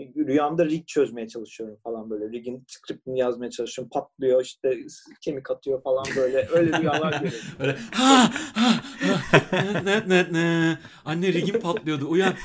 rüyamda 0.00 0.64
rig 0.66 0.86
çözmeye 0.86 1.28
çalışıyorum 1.28 1.76
falan 1.84 2.10
böyle. 2.10 2.30
Rig'in 2.32 2.64
scriptini 2.68 3.18
yazmaya 3.18 3.50
çalışıyorum. 3.50 3.90
Patlıyor 3.90 4.42
işte 4.42 4.78
kemik 5.20 5.50
atıyor 5.50 5.82
falan 5.82 6.04
böyle. 6.16 6.48
Öyle 6.52 6.78
rüyalar 6.78 7.12
görüyorum. 7.12 7.48
Öyle 7.60 7.76
ha 7.92 8.30
ha 8.54 8.70
ha 9.50 9.62
ne 9.84 10.08
ne 10.08 10.32
ne 10.32 10.78
anne 11.04 11.32
rigim 11.32 11.60
patlıyordu 11.60 12.08
uyan. 12.08 12.34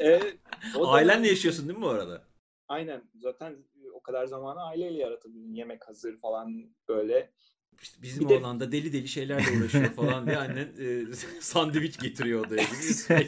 Evet. 0.00 0.38
da- 0.74 0.88
Ailenle 0.88 1.28
yaşıyorsun 1.28 1.68
değil 1.68 1.78
mi 1.78 1.84
bu 1.84 1.88
arada? 1.88 2.22
Aynen. 2.68 3.02
Zaten 3.14 3.56
o 3.94 4.00
kadar 4.02 4.26
zamanı 4.26 4.62
aileyle 4.62 4.98
yaratabilirim. 4.98 5.54
Yemek 5.54 5.88
hazır 5.88 6.18
falan 6.20 6.74
böyle. 6.88 7.30
İşte 7.82 8.02
bizim 8.02 8.24
Bir 8.24 8.28
de- 8.28 8.38
oğlan 8.38 8.60
da 8.60 8.72
deli 8.72 8.92
deli 8.92 9.08
şeylerle 9.08 9.58
uğraşıyor 9.58 9.84
falan 9.92 10.26
diye 10.26 10.36
annen 10.36 10.68
e, 10.80 11.14
sandviç 11.40 11.98
getiriyor 11.98 12.46
odaya 12.46 12.62
gibi. 12.62 12.72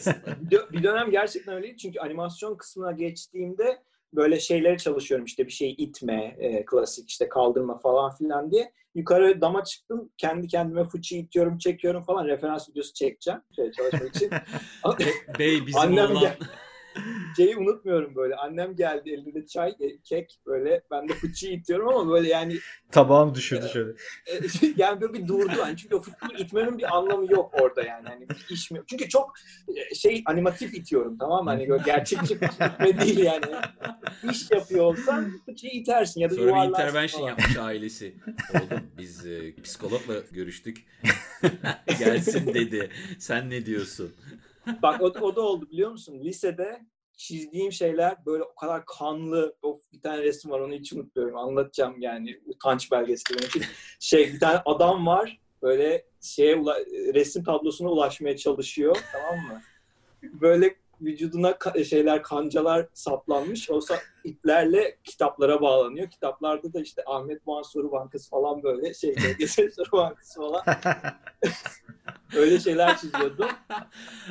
Bir, 0.51 0.57
dö- 0.57 0.73
bir 0.73 0.83
dönem 0.83 1.11
gerçekten 1.11 1.55
öyleydi. 1.55 1.77
Çünkü 1.77 1.99
animasyon 2.01 2.57
kısmına 2.57 2.93
geçtiğimde 2.93 3.83
böyle 4.15 4.41
şeylere 4.41 4.79
çalışıyorum 4.79 5.25
işte 5.27 5.47
bir 5.47 5.53
şey 5.53 5.75
itme, 5.79 6.37
e, 6.39 6.65
klasik 6.65 7.11
işte 7.11 7.29
kaldırma 7.29 7.79
falan 7.79 8.15
filan 8.17 8.51
diye. 8.53 8.73
Yukarı 8.95 9.41
dama 9.41 9.65
çıktım. 9.65 10.11
Kendi 10.19 10.49
kendime 10.49 10.85
fıçı 10.89 11.17
itiyorum, 11.17 11.59
çekiyorum 11.59 12.03
falan. 12.03 12.27
Referans 12.27 12.69
videosu 12.71 12.93
çekeceğim 12.95 13.41
şey, 13.57 13.73
çalışmak 13.73 14.17
için. 14.17 14.31
Bey 15.39 15.67
bizim 15.67 15.81
Annem 15.81 16.11
oğlan. 16.11 16.21
gel- 16.21 16.37
Şeyi 17.37 17.57
unutmuyorum 17.57 18.15
böyle. 18.15 18.35
Annem 18.37 18.77
geldi 18.77 19.11
elinde 19.11 19.47
çay, 19.47 19.71
e, 19.71 19.99
kek 20.05 20.39
böyle. 20.47 20.83
Ben 20.91 21.09
de 21.09 21.13
fıçıyı 21.13 21.53
itiyorum 21.53 21.89
ama 21.89 22.11
böyle 22.13 22.29
yani 22.29 22.57
Tabağım 22.91 23.35
düşürdü 23.35 23.69
şöyle. 23.73 23.91
e, 24.27 24.35
yani 24.77 25.01
böyle 25.01 25.13
bir 25.13 25.29
durdu. 25.29 25.53
Yani 25.59 25.77
çünkü 25.77 25.95
o 25.97 26.03
fıçıyı 26.03 26.39
itmenin 26.39 26.79
bir 26.79 26.97
anlamı 26.97 27.33
yok 27.33 27.55
orada 27.61 27.83
yani. 27.83 28.09
Hani 28.09 28.29
bir 28.29 28.47
iş 28.51 28.71
mi? 28.71 28.81
Çünkü 28.87 29.09
çok 29.09 29.35
e, 29.77 29.95
şey 29.95 30.23
animatif 30.27 30.75
itiyorum 30.75 31.19
tamam 31.19 31.45
mı? 31.45 31.51
Hani 31.51 31.69
böyle 31.69 31.83
gerçekçi 31.87 32.35
itme 32.35 33.01
değil 33.01 33.19
yani. 33.19 33.45
İş 34.31 34.51
yapıyor 34.51 34.85
olsan 34.85 35.33
fıçıyı 35.47 35.73
itersin 35.73 36.21
ya 36.21 36.31
da 36.31 36.35
Sonra 36.35 36.47
bir 36.47 36.51
yuvarlarsın 36.51 36.83
intervention 36.83 37.21
falan. 37.21 37.29
yapmış 37.31 37.57
ailesi. 37.57 38.15
Oğlum 38.55 38.81
biz 38.99 39.27
e, 39.27 39.55
psikologla 39.63 40.15
görüştük. 40.33 40.85
Gelsin 41.99 42.55
dedi. 42.55 42.91
Sen 43.19 43.51
ne 43.51 43.67
diyorsun? 43.67 44.13
Bak 44.83 45.03
o, 45.03 45.05
o 45.05 45.37
da 45.37 45.41
oldu 45.41 45.71
biliyor 45.71 45.91
musun? 45.91 46.21
Lisede 46.25 46.81
çizdiğim 47.17 47.73
şeyler 47.73 48.27
böyle 48.27 48.43
o 48.43 48.55
kadar 48.55 48.85
kanlı. 48.87 49.57
Of 49.63 49.93
bir 49.93 50.01
tane 50.01 50.23
resim 50.23 50.51
var 50.51 50.61
onu 50.61 50.73
hiç 50.73 50.93
unutmuyorum. 50.93 51.37
Anlatacağım 51.37 52.01
yani 52.01 52.41
utanç 52.47 52.93
belgesi 52.93 53.25
benim 53.31 53.49
için. 53.49 53.63
Şey 54.01 54.33
bir 54.33 54.41
tane 54.41 54.63
adam 54.67 55.07
var 55.07 55.41
böyle 55.63 56.05
şeye 56.21 56.57
resim 57.15 57.45
tablosuna 57.45 57.89
ulaşmaya 57.89 58.37
çalışıyor 58.37 58.97
tamam 59.13 59.47
mı? 59.47 59.61
Böyle 60.23 60.77
vücuduna 61.01 61.51
ka- 61.51 61.85
şeyler 61.85 62.23
kancalar 62.23 62.87
saplanmış. 62.95 63.71
O 63.71 63.79
sa- 63.79 64.01
iplerle 64.27 64.99
kitaplara 65.05 65.61
bağlanıyor. 65.61 66.11
Kitaplarda 66.11 66.73
da 66.73 66.81
işte 66.81 67.03
Ahmet 67.07 67.47
Muhan 67.47 67.63
Soru 67.63 67.93
Bankası 67.93 68.31
falan 68.31 68.63
böyle 68.63 68.95
şey 68.95 69.11
LGS 69.41 69.55
Soru 69.55 69.93
Bankası 69.93 70.41
falan 70.41 70.63
öyle 72.37 72.61
şeyler 72.61 72.97
çiziyordum. 72.99 73.49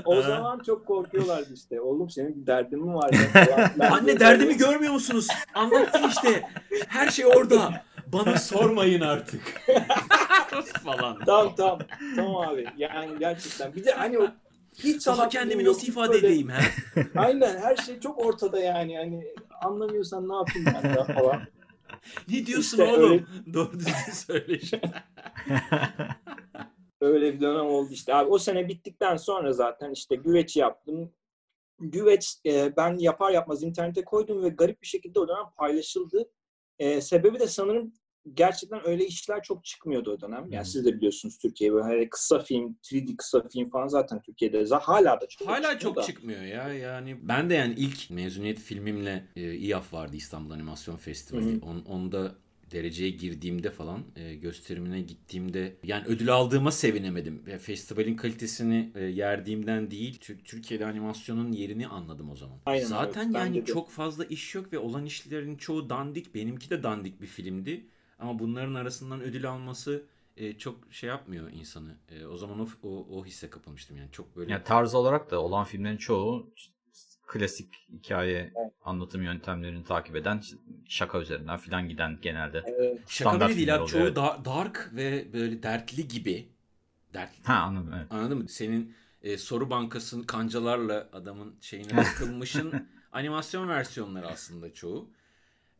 O 0.05 0.21
zaman 0.21 0.60
çok 0.60 0.86
korkuyorlardı 0.86 1.53
işte. 1.53 1.81
Oğlum 1.81 2.10
senin 2.10 2.41
bir 2.41 2.47
derdin 2.47 2.86
mi 2.86 2.93
var 2.95 3.10
ya 3.79 3.89
Anne 3.91 4.19
derdimi 4.19 4.58
görmüyor 4.58 4.93
musunuz? 4.93 5.27
Anlattım 5.53 6.10
işte. 6.10 6.49
Her 6.88 7.10
şey 7.10 7.25
orada. 7.25 7.84
Bana 8.08 8.38
sormayın 8.38 9.01
artık. 9.01 9.41
falan. 10.84 11.17
Tamam 11.25 11.53
tamam. 11.58 11.79
Tamam 12.15 12.36
abi. 12.36 12.65
Yani 12.77 13.19
gerçekten. 13.19 13.73
Bir 13.75 13.86
de 13.86 13.91
hani 13.91 14.19
o 14.19 14.27
hiç 14.84 15.08
Daha 15.08 15.29
kendimi 15.29 15.65
nasıl 15.65 15.88
ifade 15.88 16.13
böyle- 16.13 16.27
edeyim 16.27 16.49
ha? 16.49 16.60
Aynen 17.15 17.58
her 17.58 17.75
şey 17.75 17.99
çok 17.99 18.25
ortada 18.25 18.60
yani. 18.60 18.97
Hani 18.97 19.23
anlamıyorsan 19.61 20.29
ne 20.29 20.35
yapayım 20.35 20.67
ben 20.83 20.93
de 20.95 21.13
falan. 21.13 21.41
Ne 22.29 22.45
diyorsun 22.45 22.77
İşte 22.81 22.93
oğlum? 22.97 23.11
öyle- 23.11 23.25
Doğru 23.53 23.73
düzgün 23.73 24.11
söyle. 24.13 24.59
Öyle 27.01 27.33
bir 27.33 27.41
dönem 27.41 27.65
oldu 27.65 27.89
işte. 27.91 28.15
Abi 28.15 28.29
o 28.29 28.37
sene 28.37 28.67
bittikten 28.67 29.17
sonra 29.17 29.53
zaten 29.53 29.91
işte 29.91 30.15
güveç 30.15 30.57
yaptım. 30.57 31.11
Güveç 31.79 32.37
e, 32.45 32.77
ben 32.77 32.97
yapar 32.97 33.31
yapmaz 33.31 33.63
internete 33.63 34.03
koydum 34.05 34.43
ve 34.43 34.49
garip 34.49 34.81
bir 34.81 34.87
şekilde 34.87 35.19
o 35.19 35.27
dönem 35.27 35.45
paylaşıldı. 35.57 36.29
E, 36.79 37.01
sebebi 37.01 37.39
de 37.39 37.47
sanırım 37.47 37.93
gerçekten 38.33 38.88
öyle 38.88 39.05
işler 39.05 39.43
çok 39.43 39.65
çıkmıyordu 39.65 40.11
o 40.11 40.21
dönem. 40.21 40.47
Yani 40.51 40.65
Hı. 40.65 40.69
siz 40.69 40.85
de 40.85 40.97
biliyorsunuz 40.97 41.38
Türkiye 41.38 41.73
böyle 41.73 41.83
hani 41.83 42.09
kısa 42.09 42.39
film, 42.39 42.77
3D 42.83 43.15
kısa 43.17 43.47
film 43.47 43.69
falan 43.69 43.88
zaten 43.88 44.21
Türkiye'de 44.21 44.65
hala 44.75 45.21
da 45.21 45.27
çok 45.27 45.47
Hala 45.47 45.79
çok 45.79 45.95
da. 45.95 46.01
çıkmıyor 46.01 46.41
ya. 46.41 46.73
Yani 46.73 47.17
ben 47.21 47.49
de 47.49 47.53
yani 47.53 47.73
ilk 47.77 48.09
mezuniyet 48.09 48.59
filmimle 48.59 49.25
e, 49.35 49.53
İYAF 49.53 49.93
vardı 49.93 50.15
İstanbul 50.15 50.51
Animasyon 50.51 50.97
Festivali. 50.97 51.55
Hı. 51.55 51.65
On, 51.65 51.79
onda 51.79 52.35
dereceye 52.71 53.09
girdiğimde 53.09 53.71
falan 53.71 54.03
e, 54.15 54.35
gösterimine 54.35 55.01
gittiğimde 55.01 55.75
yani 55.83 56.05
ödül 56.07 56.33
aldığıma 56.33 56.71
sevinemedim. 56.71 57.45
Ve 57.45 57.57
festivalin 57.57 58.15
kalitesini 58.15 58.91
e, 58.95 59.03
yerdiğimden 59.03 59.91
değil 59.91 60.17
Tür- 60.19 60.43
Türkiye'de 60.43 60.85
animasyonun 60.85 61.51
yerini 61.51 61.88
anladım 61.88 62.29
o 62.29 62.35
zaman. 62.35 62.57
Aynen, 62.65 62.85
Zaten 62.85 63.23
evet, 63.25 63.35
yani 63.35 63.61
de. 63.61 63.65
çok 63.65 63.89
fazla 63.91 64.25
iş 64.25 64.55
yok 64.55 64.73
ve 64.73 64.79
olan 64.79 65.05
işlerin 65.05 65.55
çoğu 65.55 65.89
dandik. 65.89 66.35
Benimki 66.35 66.69
de 66.69 66.83
dandik 66.83 67.21
bir 67.21 67.27
filmdi. 67.27 67.85
Ama 68.19 68.39
bunların 68.39 68.73
arasından 68.73 69.21
ödül 69.21 69.49
alması 69.49 70.04
e, 70.38 70.58
çok 70.58 70.80
şey 70.91 71.10
yapmıyor 71.10 71.51
insanı. 71.51 71.95
E, 72.10 72.25
o 72.25 72.38
zaman 72.38 72.60
o, 72.60 72.67
o, 72.84 73.08
o 73.12 73.25
hisse 73.25 73.49
kapılmıştım 73.49 73.97
yani 73.97 74.12
çok 74.12 74.36
böyle. 74.36 74.51
Yani 74.51 74.63
tarz 74.63 74.95
olarak 74.95 75.32
da 75.32 75.41
olan 75.41 75.63
filmlerin 75.63 75.97
çoğu 75.97 76.54
klasik 77.28 77.88
hikaye 77.91 78.54
Evet. 78.56 78.73
anlatım 78.86 79.23
yöntemlerini 79.23 79.84
takip 79.84 80.15
eden 80.15 80.41
şaka 80.86 81.19
üzerinden 81.19 81.58
filan 81.58 81.89
giden 81.89 82.19
genelde. 82.21 82.63
Evet. 82.65 82.99
Şaka 83.08 83.30
Standart 83.30 83.49
bile 83.49 83.58
değil 83.58 83.75
abi. 83.75 83.88
Çoğu 83.88 84.01
evet. 84.01 84.15
dark 84.45 84.91
ve 84.93 85.34
böyle 85.34 85.63
dertli 85.63 86.08
gibi. 86.08 86.49
Dertli. 87.13 87.43
Ha 87.43 87.54
anladım 87.54 87.93
evet. 87.97 88.08
Anladın 88.10 88.38
mı? 88.38 88.49
Senin 88.49 88.95
e, 89.21 89.38
soru 89.38 89.69
bankasının 89.69 90.23
kancalarla 90.23 91.10
adamın 91.13 91.56
şeyine 91.62 91.97
bakılmışın 91.97 92.88
animasyon 93.12 93.67
versiyonları 93.69 94.28
aslında 94.28 94.73
çoğu. 94.73 95.10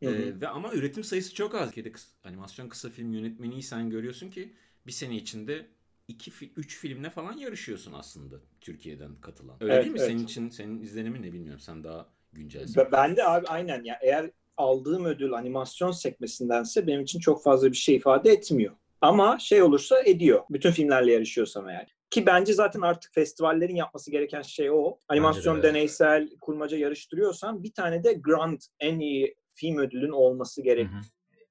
Hı 0.02 0.10
hı. 0.10 0.14
E, 0.14 0.40
ve 0.40 0.48
ama 0.48 0.72
üretim 0.72 1.04
sayısı 1.04 1.34
çok 1.34 1.54
az. 1.54 1.76
Kıs- 1.76 2.06
animasyon 2.24 2.68
kısa 2.68 2.90
film 2.90 3.12
yönetmeniysen 3.12 3.90
görüyorsun 3.90 4.30
ki 4.30 4.52
bir 4.86 4.92
sene 4.92 5.16
içinde 5.16 5.66
2 6.08 6.32
3 6.56 6.78
filmle 6.78 7.10
falan 7.10 7.32
yarışıyorsun 7.32 7.92
aslında 7.92 8.36
Türkiye'den 8.60 9.10
katılan. 9.20 9.56
Öyle 9.60 9.74
Evet, 9.74 9.84
değil 9.84 9.92
mi? 9.92 9.98
evet. 10.00 10.10
Senin 10.10 10.24
için 10.24 10.48
senin 10.48 10.82
izlenimin 10.82 11.22
ne 11.22 11.32
bilmiyorum. 11.32 11.60
Sen 11.60 11.84
daha 11.84 12.06
güncelsin. 12.32 12.82
Ben 12.92 13.16
de 13.16 13.24
abi 13.24 13.46
aynen 13.46 13.84
ya 13.84 13.98
eğer 14.02 14.30
aldığım 14.56 15.04
ödül 15.04 15.32
animasyon 15.32 15.90
sekmesindense 15.90 16.86
benim 16.86 17.00
için 17.02 17.20
çok 17.20 17.42
fazla 17.42 17.72
bir 17.72 17.76
şey 17.76 17.96
ifade 17.96 18.30
etmiyor. 18.30 18.74
Ama 19.00 19.38
şey 19.38 19.62
olursa 19.62 20.02
ediyor. 20.02 20.42
Bütün 20.50 20.70
filmlerle 20.70 21.12
yarışıyorsam 21.12 21.68
eğer. 21.68 21.96
Ki 22.10 22.26
bence 22.26 22.52
zaten 22.52 22.80
artık 22.80 23.14
festivallerin 23.14 23.74
yapması 23.76 24.10
gereken 24.10 24.42
şey 24.42 24.70
o. 24.70 24.98
Animasyon 25.08 25.54
de, 25.54 25.60
evet. 25.60 25.74
deneysel 25.74 26.30
kurmaca 26.40 26.76
yarıştırıyorsan 26.76 27.62
bir 27.62 27.72
tane 27.72 28.04
de 28.04 28.12
Grand 28.12 28.60
en 28.80 28.98
iyi 28.98 29.36
film 29.56 29.78
ödülün 29.78 30.12
olması 30.12 30.62
gerek. 30.62 30.88
Hı 30.88 30.92
hı. 30.96 31.00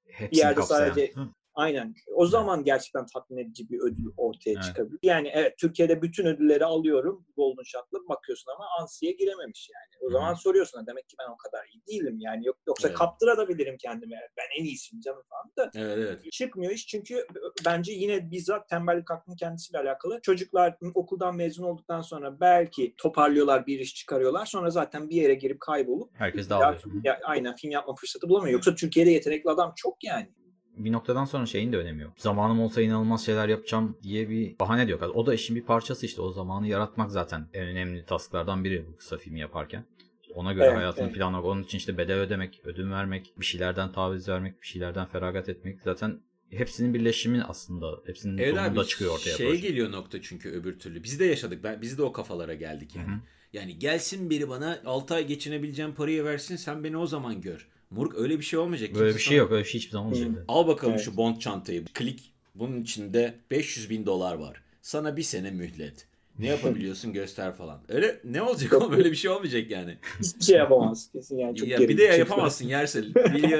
Hepsini 0.08 0.32
Bir 0.32 0.38
yerde 0.38 0.56
kapsayan. 0.56 0.90
sadece- 0.90 1.14
Hı. 1.14 1.28
Aynen. 1.56 1.96
O 2.16 2.26
zaman 2.26 2.64
gerçekten 2.64 3.06
tatmin 3.14 3.38
edici 3.38 3.70
bir 3.70 3.80
ödül 3.80 4.06
ortaya 4.18 4.52
Evet. 4.52 4.64
çıkabilir. 4.64 5.00
Yani 5.04 5.32
evet 5.34 5.58
Türkiye'de 5.58 6.02
bütün 6.02 6.26
ödülleri 6.26 6.66
alıyorum 6.66 7.26
Golden 7.38 7.64
Shot'la 7.64 7.98
bakıyorsun 8.10 8.52
ama 8.56 8.66
Ansi'ye 8.82 9.12
girememiş 9.12 9.70
yani. 9.74 10.04
O 10.06 10.08
Hı 10.08 10.12
zaman 10.12 10.34
soruyorsun 10.34 10.80
"Ha, 10.80 10.88
demek 10.88 11.10
ki 11.10 11.16
ben 11.20 11.34
o 11.34 11.38
kadar 11.38 11.66
iyi 11.74 11.82
değilim 11.88 12.18
yani. 12.20 12.46
Yok, 12.46 12.58
yoksa 12.68 12.88
Evet. 12.88 12.98
kaptırabilirim 12.98 13.78
kendime. 13.78 14.16
Ben 14.38 14.62
en 14.62 14.66
iyisiyim 14.66 15.02
canım 15.02 15.24
falan 15.30 15.52
da. 15.58 15.72
Evet 15.80 15.98
evet. 15.98 16.32
Çıkmıyor 16.32 16.72
iş 16.72 16.88
çünkü 16.88 17.26
bence 17.66 17.92
yine 17.94 18.32
bizzat 18.32 18.70
tembellik 18.70 19.10
hakkının 19.10 19.36
kendisiyle 19.36 19.80
alakalı. 19.80 20.20
Çocuklar 20.22 20.78
okuldan 20.96 21.36
mezun 21.36 21.64
olduktan 21.64 22.02
sonra 22.02 22.40
belki 22.40 22.94
toparlıyorlar 22.98 23.68
bir 23.68 23.80
iş 23.80 23.96
çıkarıyorlar. 23.96 24.46
Sonra 24.46 24.70
zaten 24.70 25.10
bir 25.10 25.16
yere 25.16 25.34
girip 25.36 25.60
kaybolup 25.60 26.10
Herkes 26.14 26.50
dağılıyor. 26.50 26.82
aynen 27.24 27.56
film 27.56 27.72
yapma 27.72 27.96
fırsatı 27.96 28.30
bulamıyor. 28.30 28.54
Yoksa 28.54 28.76
Türkiye'de 28.76 29.10
yetenekli 29.12 29.50
adam 29.50 29.74
çok 29.76 30.04
yani. 30.04 30.30
Bir 30.78 30.92
noktadan 30.92 31.26
sonra 31.26 31.46
şeyin 31.46 31.72
de 31.72 31.78
önemi 31.78 32.02
yok. 32.02 32.14
Zamanım 32.18 32.60
olsa 32.60 32.82
inanılmaz 32.82 33.26
şeyler 33.26 33.50
yapacağım 33.50 33.98
diye 34.04 34.30
bir 34.30 34.60
bahane 34.60 34.88
de 34.88 34.92
yok. 34.92 35.04
O 35.14 35.26
da 35.26 35.34
işin 35.34 35.56
bir 35.56 35.62
parçası 35.64 36.06
işte. 36.06 36.22
O 36.22 36.32
zamanı 36.32 36.68
yaratmak 36.68 37.12
zaten 37.12 37.48
en 37.54 37.68
önemli 37.68 38.06
tasklardan 38.06 38.64
biri 38.64 38.86
bu 38.88 38.98
kısa 38.98 39.18
filmi 39.18 39.40
yaparken. 39.40 39.86
Ona 40.34 40.54
göre 40.54 40.66
Evet, 40.66 40.78
hayatını 40.78 41.06
evet. 41.06 41.16
planlamak, 41.16 41.46
onun 41.46 41.64
için 41.64 41.78
işte 41.78 41.98
bedel 41.98 42.20
ödemek, 42.20 42.62
ödün 42.64 42.92
vermek, 42.92 43.34
bir 43.40 43.46
şeylerden 43.46 43.92
taviz 43.92 44.30
vermek, 44.30 44.62
bir 44.62 44.68
şeylerden 44.68 45.06
feragat 45.06 45.50
etmek 45.50 45.82
zaten 45.82 46.20
hepsinin 46.52 46.94
birleşimi 46.94 47.44
aslında. 47.44 48.00
Hepsinin 48.06 48.38
Evet 48.38 48.56
sonunda 48.56 48.82
abi 48.82 48.88
çıkıyor 48.88 49.14
ortaya. 49.14 49.38
şey 49.38 49.48
proje. 49.48 49.62
geliyor 49.68 49.92
nokta 49.92 50.22
çünkü 50.22 50.50
öbür 50.50 50.80
türlü. 50.80 51.04
Biz 51.04 51.20
de 51.20 51.26
yaşadık. 51.26 51.64
Ben, 51.64 51.82
biz 51.82 51.98
de 51.98 52.04
o 52.04 52.12
kafalara 52.12 52.54
geldik 52.54 52.96
yani. 52.96 53.08
Hı 53.08 53.12
hı. 53.12 53.20
Yani 53.54 53.80
gelsin 53.80 54.30
biri 54.30 54.50
bana 54.50 54.80
6 54.86 55.14
ay 55.14 55.28
geçinebileceğim 55.28 55.94
parayı 55.96 56.24
versin 56.24 56.56
sen 56.56 56.84
beni 56.84 56.98
o 56.98 57.08
zaman 57.08 57.42
gör. 57.42 57.68
Moruk 57.92 58.16
öyle 58.18 58.40
bir 58.40 58.44
şey 58.46 58.60
olmayacak. 58.60 58.90
Böyle 58.96 59.00
Kimse 59.06 59.18
bir 59.20 59.24
sana- 59.24 59.30
şey 59.30 59.38
yok. 59.38 59.52
Öyle 59.52 59.64
bir 59.64 59.70
şey 59.70 59.80
hiçbir 59.80 59.92
zaman 59.92 60.08
olmayacak. 60.08 60.36
Hı. 60.38 60.44
Al 60.48 60.68
bakalım 60.68 60.94
Evet. 60.94 61.06
şu 61.06 61.18
bond 61.18 61.38
çantayı. 61.38 61.86
Klik. 61.86 62.32
Bunun 62.56 62.82
içinde 62.82 63.36
500 63.52 63.90
bin 63.90 64.06
dolar 64.06 64.36
var. 64.36 64.62
Sana 64.82 65.18
bir 65.18 65.24
sene 65.24 65.52
mühlet. 65.52 66.08
Ne 66.40 66.48
yapabiliyorsun 66.56 67.14
göster 67.14 67.54
falan. 67.54 67.82
Öyle 67.90 68.20
ne 68.24 68.42
olacak 68.42 68.74
ama 68.74 68.92
böyle 68.92 69.12
bir 69.12 69.16
şey 69.16 69.32
olmayacak 69.32 69.72
yani. 69.72 69.98
Hiçbir 70.20 70.44
şey 70.44 70.58
yapamaz 70.58 71.10
kesin 71.14 71.38
yani. 71.38 71.56
Çok 71.58 71.68
ya 71.68 71.80
bir 71.80 71.98
de 71.98 72.04
ya 72.04 72.16
yapamazsın 72.16 72.66
yerse. 72.68 73.04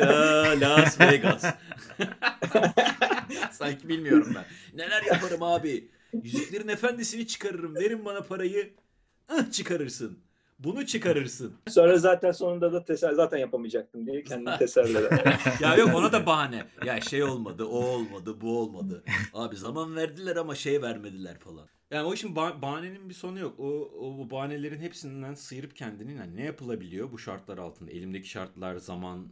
Aa, 0.06 0.60
Las 0.62 1.02
Vegas. 1.02 1.46
Sanki 3.52 3.90
bilmiyorum 3.90 4.34
ben. 4.36 4.46
Neler 4.78 5.04
yaparım 5.04 5.44
abi. 5.44 5.88
Yüzüklerin 6.24 6.68
efendisini 6.68 7.28
çıkarırım. 7.28 7.76
Verin 7.76 8.06
bana 8.06 8.22
parayı. 8.22 8.74
Ih, 9.40 9.52
çıkarırsın. 9.52 10.20
Bunu 10.60 10.86
çıkarırsın. 10.86 11.54
Sonra 11.68 11.98
zaten 11.98 12.32
sonunda 12.32 12.74
da 12.74 12.84
teselli 12.86 13.16
zaten 13.16 13.38
yapamayacaktım 13.38 14.06
diye 14.08 14.24
kendini 14.24 14.58
teselli 14.60 14.98
eder. 14.98 15.40
Ya 15.62 15.76
yok 15.76 15.96
ona 15.96 16.12
da 16.12 16.26
bahane. 16.26 16.64
Ya 16.86 17.02
şey 17.02 17.24
olmadı, 17.24 17.66
o 17.66 17.78
olmadı, 17.78 18.42
bu 18.42 18.60
olmadı. 18.60 19.04
Abi 19.34 19.56
zaman 19.56 19.96
verdiler 19.96 20.36
ama 20.36 20.56
şey 20.56 20.82
vermediler 20.82 21.40
falan. 21.40 21.68
Yani 21.92 22.08
o 22.08 22.14
işin 22.14 22.36
bah- 22.36 22.62
bahanenin 22.62 23.10
bir 23.10 23.14
sonu 23.14 23.40
yok. 23.40 23.60
O, 23.60 23.92
o 24.00 24.18
bu 24.18 24.30
bahanelerin 24.32 24.80
hepsinden 24.80 25.34
sıyırıp 25.34 25.76
kendini 25.76 26.14
yani 26.14 26.36
ne 26.36 26.44
yapılabiliyor 26.44 27.12
bu 27.12 27.20
şartlar 27.20 27.58
altında? 27.58 27.92
Elimdeki 27.92 28.30
şartlar, 28.30 28.76
zaman 28.76 29.28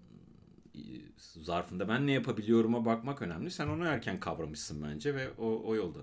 zarfında 1.18 1.88
ben 1.88 2.08
ne 2.08 2.12
yapabiliyorum'a 2.12 2.86
bakmak 2.86 3.22
önemli. 3.22 3.52
Sen 3.52 3.68
onu 3.68 3.86
erken 3.86 4.20
kavramışsın 4.20 4.84
bence 4.84 5.16
ve 5.16 5.30
o, 5.38 5.62
o 5.66 5.76
yolda. 5.76 6.00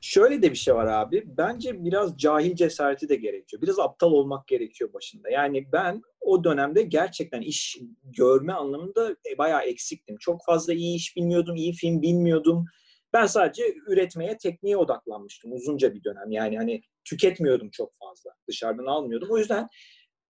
Şöyle 0.00 0.42
de 0.42 0.50
bir 0.50 0.56
şey 0.56 0.74
var 0.74 0.86
abi. 0.86 1.24
Bence 1.26 1.84
biraz 1.84 2.18
cahil 2.18 2.56
cesareti 2.56 3.08
de 3.08 3.16
gerekiyor. 3.16 3.62
Biraz 3.62 3.78
aptal 3.78 4.12
olmak 4.12 4.46
gerekiyor 4.48 4.92
başında. 4.92 5.30
Yani 5.30 5.72
ben 5.72 6.02
o 6.20 6.44
dönemde 6.44 6.82
gerçekten 6.82 7.40
iş 7.40 7.78
görme 8.02 8.52
anlamında 8.52 9.10
e, 9.10 9.38
bayağı 9.38 9.62
eksiktim. 9.62 10.16
Çok 10.20 10.44
fazla 10.44 10.72
iyi 10.72 10.96
iş 10.96 11.16
bilmiyordum, 11.16 11.56
iyi 11.56 11.72
film 11.72 12.02
bilmiyordum. 12.02 12.64
Ben 13.12 13.26
sadece 13.26 13.74
üretmeye, 13.86 14.38
tekniğe 14.38 14.76
odaklanmıştım 14.76 15.52
uzunca 15.52 15.94
bir 15.94 16.04
dönem. 16.04 16.30
Yani 16.30 16.56
hani 16.56 16.82
tüketmiyordum 17.04 17.70
çok 17.70 17.92
fazla. 17.98 18.30
Dışarıdan 18.48 18.86
almıyordum. 18.86 19.28
O 19.30 19.38
yüzden 19.38 19.68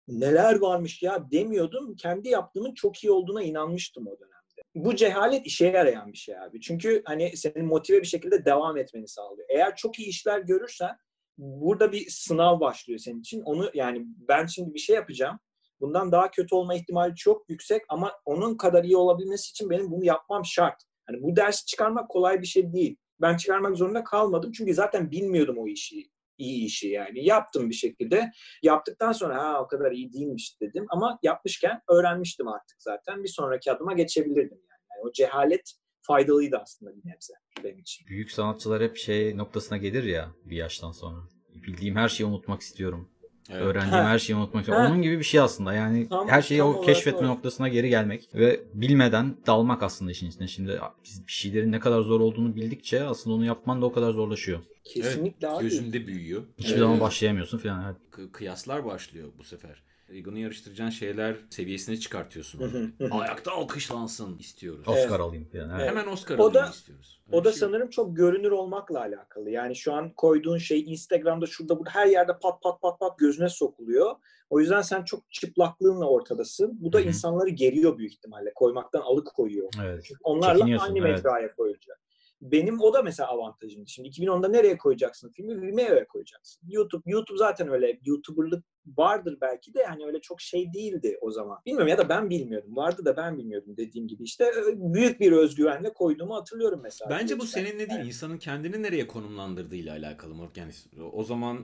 neler 0.09 0.61
varmış 0.61 1.03
ya 1.03 1.31
demiyordum. 1.31 1.97
Kendi 1.97 2.28
yaptığımın 2.28 2.74
çok 2.74 3.05
iyi 3.05 3.11
olduğuna 3.11 3.43
inanmıştım 3.43 4.07
o 4.07 4.18
dönemde. 4.20 4.39
Bu 4.75 4.97
cehalet 4.97 5.47
işe 5.47 5.66
yarayan 5.66 6.12
bir 6.12 6.18
şey 6.18 6.39
abi. 6.39 6.61
Çünkü 6.61 7.03
hani 7.05 7.37
senin 7.37 7.66
motive 7.66 8.01
bir 8.01 8.07
şekilde 8.07 8.45
devam 8.45 8.77
etmeni 8.77 9.09
sağlıyor. 9.09 9.49
Eğer 9.51 9.77
çok 9.77 9.99
iyi 9.99 10.09
işler 10.09 10.41
görürsen 10.41 10.97
burada 11.39 11.93
bir 11.93 12.07
sınav 12.11 12.61
başlıyor 12.61 12.99
senin 12.99 13.21
için. 13.21 13.41
Onu 13.41 13.71
yani 13.75 14.03
ben 14.29 14.47
şimdi 14.47 14.75
bir 14.75 14.79
şey 14.79 14.97
yapacağım. 14.97 15.39
Bundan 15.81 16.12
daha 16.12 16.31
kötü 16.31 16.55
olma 16.55 16.75
ihtimali 16.75 17.14
çok 17.14 17.51
yüksek 17.51 17.83
ama 17.89 18.12
onun 18.25 18.57
kadar 18.57 18.85
iyi 18.85 18.97
olabilmesi 18.97 19.51
için 19.51 19.71
benim 19.71 19.91
bunu 19.91 20.05
yapmam 20.05 20.45
şart. 20.45 20.83
Hani 21.07 21.23
bu 21.23 21.37
dersi 21.37 21.66
çıkarmak 21.66 22.09
kolay 22.09 22.41
bir 22.41 22.47
şey 22.47 22.73
değil. 22.73 22.97
Ben 23.21 23.37
çıkarmak 23.37 23.77
zorunda 23.77 24.05
kalmadım 24.05 24.53
çünkü 24.53 24.75
zaten 24.75 25.11
bilmiyordum 25.11 25.59
o 25.59 25.68
işi 25.68 26.11
iyi 26.41 26.66
işi 26.66 26.88
yani. 26.88 27.24
Yaptım 27.24 27.70
bir 27.70 27.74
şekilde. 27.74 28.30
Yaptıktan 28.62 29.12
sonra 29.12 29.45
ha 29.45 29.62
o 29.62 29.66
kadar 29.66 29.93
iyi 29.93 30.12
değilmiş 30.12 30.61
dedim 30.61 30.86
ama 30.88 31.18
yapmışken 31.22 31.80
öğrenmiştim 31.88 32.49
artık 32.49 32.82
zaten. 32.82 33.22
Bir 33.22 33.28
sonraki 33.28 33.72
adıma 33.72 33.93
geçebilirdim 33.93 34.59
yani. 34.70 34.82
yani 34.91 35.09
o 35.09 35.12
cehalet 35.12 35.72
faydalıydı 36.03 36.57
aslında 36.57 36.91
bir 36.97 37.11
nebze 37.11 37.34
benim 37.64 37.78
için. 37.78 38.07
Büyük 38.07 38.30
sanatçılar 38.30 38.82
hep 38.82 38.97
şey 38.97 39.36
noktasına 39.36 39.78
gelir 39.78 40.05
ya 40.05 40.30
bir 40.45 40.57
yaştan 40.57 40.93
sonra. 40.93 41.18
Bildiğim 41.55 41.97
her 41.97 42.09
şeyi 42.09 42.26
unutmak 42.26 42.61
istiyorum. 42.61 43.11
Evet. 43.53 43.63
Öğrendiğim 43.63 44.05
her 44.05 44.19
şeyi 44.19 44.37
unutmak. 44.37 44.69
Onun 44.69 45.03
gibi 45.03 45.19
bir 45.19 45.25
şey 45.25 45.41
aslında. 45.41 45.75
Yani 45.75 46.09
tam, 46.09 46.29
her 46.29 46.43
şeyi 46.43 46.63
o 46.63 46.81
keşfetme 46.81 47.19
olarak. 47.19 47.35
noktasına 47.37 47.69
geri 47.69 47.89
gelmek 47.89 48.29
ve 48.35 48.61
bilmeden 48.75 49.37
dalmak 49.47 49.83
aslında 49.83 50.11
işin 50.11 50.31
içine. 50.31 50.49
Şimdi 50.49 50.81
biz 51.05 51.27
bir 51.27 51.33
şeylerin 51.33 51.73
ne 51.73 51.81
kadar 51.81 52.01
zor 52.01 52.21
olduğunu 52.21 52.57
bildikçe 52.57 53.05
aslında 53.05 53.37
onu 53.37 53.45
yapman 53.45 53.83
da 53.83 53.87
o 53.87 53.93
kadar 53.93 54.13
zorlaşıyor. 54.13 54.61
Kesinlikle 54.85 55.47
evet, 55.47 55.57
abi. 55.57 55.63
Gözünde 55.63 56.07
büyüyor. 56.07 56.43
Hiçbir 56.59 56.71
evet. 56.71 56.81
zaman 56.81 57.01
başlayamıyorsun 57.01 57.59
falan. 57.59 57.85
Evet. 57.85 58.33
Kıyaslar 58.33 58.85
başlıyor 58.85 59.29
bu 59.39 59.45
sefer. 59.45 59.83
Egon'u 60.13 60.39
yarıştıracağın 60.39 60.91
şeyler 60.91 61.37
seviyesine 61.51 61.97
çıkartıyorsun. 61.97 62.95
Ayakta 63.11 63.53
alkışlansın 63.53 64.39
istiyoruz. 64.39 64.89
Oscar 64.89 65.01
evet. 65.03 65.21
alayım 65.21 65.49
yani. 65.53 65.73
Evet. 65.77 65.91
Hemen 65.91 66.07
Oscar 66.07 66.39
o 66.39 66.43
alayım 66.43 66.55
da, 66.55 66.71
istiyoruz. 66.71 67.21
Öyle 67.29 67.37
o 67.37 67.45
da 67.45 67.51
şey 67.51 67.59
sanırım 67.59 67.83
yok. 67.83 67.93
çok 67.93 68.17
görünür 68.17 68.51
olmakla 68.51 69.01
alakalı. 69.01 69.51
Yani 69.51 69.77
şu 69.77 69.93
an 69.93 70.11
koyduğun 70.11 70.59
şey 70.59 70.93
Instagram'da 70.93 71.47
şurada 71.47 71.79
burada 71.79 71.91
her 71.91 72.07
yerde 72.07 72.33
pat 72.43 72.63
pat 72.63 72.83
pat 72.83 73.01
pat 73.01 73.19
gözüne 73.19 73.49
sokuluyor. 73.49 74.17
O 74.51 74.61
yüzden 74.61 74.83
sen 74.83 75.05
çok 75.05 75.31
çıplaklığınla 75.31 76.07
ortadasın. 76.07 76.79
Bu 76.81 76.93
da 76.93 76.99
Hı-hı. 76.99 77.09
insanları 77.09 77.49
geriyor 77.49 77.99
büyük 77.99 78.13
ihtimalle. 78.13 78.53
Koymaktan 78.55 79.01
alıkoyuyor. 79.01 79.69
Evet. 79.85 80.05
Çünkü 80.05 80.21
onlarla 80.23 80.65
aynı 80.65 80.99
evet. 80.99 81.03
metraya 81.03 81.55
koyulacak. 81.55 82.01
Benim 82.43 82.80
o 82.80 82.95
da 82.95 83.03
mesela 83.03 83.28
avantajım. 83.28 83.88
Şimdi 83.88 84.09
2010'da 84.09 84.49
nereye 84.49 84.78
koyacaksın 84.78 85.32
filmi? 85.36 85.62
Vimeo'ya 85.62 86.07
koyacaksın. 86.07 86.62
YouTube 86.68 87.03
YouTube 87.07 87.38
zaten 87.38 87.68
öyle 87.68 88.01
YouTuber'lık 88.05 88.64
vardır 88.86 89.38
belki 89.41 89.74
de 89.74 89.80
yani 89.80 90.07
öyle 90.07 90.20
çok 90.20 90.41
şey 90.41 90.72
değildi 90.72 91.18
o 91.20 91.30
zaman. 91.30 91.59
Bilmiyorum 91.66 91.88
ya 91.88 91.99
da 91.99 92.09
ben 92.09 92.30
bilmiyordum. 92.30 92.76
Vardı 92.76 93.05
da 93.05 93.16
ben 93.16 93.38
bilmiyordum 93.38 93.76
dediğim 93.76 94.09
gibi. 94.09 94.22
işte 94.22 94.53
büyük 94.74 95.20
bir 95.20 95.32
özgüvenle 95.32 95.93
koyduğumu 95.93 96.34
hatırlıyorum 96.34 96.80
mesela. 96.82 97.11
Bence 97.11 97.38
bu 97.38 97.47
seninle 97.47 97.91
değil, 97.91 98.07
insanın 98.07 98.38
kendini 98.38 98.82
nereye 98.82 99.07
konumlandırdığıyla 99.07 99.93
alakalı 99.97 100.34
Morg. 100.34 100.57
Yani 100.57 100.72
o 101.12 101.24
zaman 101.24 101.59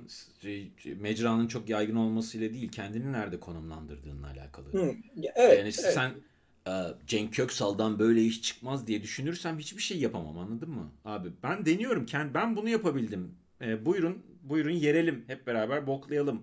mecranın 0.97 1.49
çok 1.49 1.69
yaygın 1.69 1.97
olmasıyla 1.97 2.55
değil, 2.55 2.71
kendini 2.71 3.13
nerede 3.13 3.41
konumlandırdığınla 3.41 4.27
alakalı. 4.27 4.73
Hı, 4.73 4.95
evet, 5.35 5.59
yani 5.59 5.61
evet. 5.61 5.75
sen 5.75 6.11
Cenk 7.07 7.35
Köksal'dan 7.35 7.99
böyle 7.99 8.23
iş 8.23 8.43
çıkmaz 8.43 8.87
diye 8.87 9.03
düşünürsem 9.03 9.59
hiçbir 9.59 9.83
şey 9.83 9.99
yapamam 9.99 10.39
anladın 10.39 10.71
mı? 10.71 10.93
Abi 11.05 11.29
ben 11.43 11.67
deniyorum. 11.67 12.07
Ben 12.35 12.57
bunu 12.57 12.69
yapabildim. 12.69 13.35
E, 13.61 13.87
buyurun 13.87 14.23
buyurun 14.43 14.71
yerelim. 14.71 15.25
Hep 15.27 15.47
beraber 15.47 15.87
boklayalım. 15.87 16.43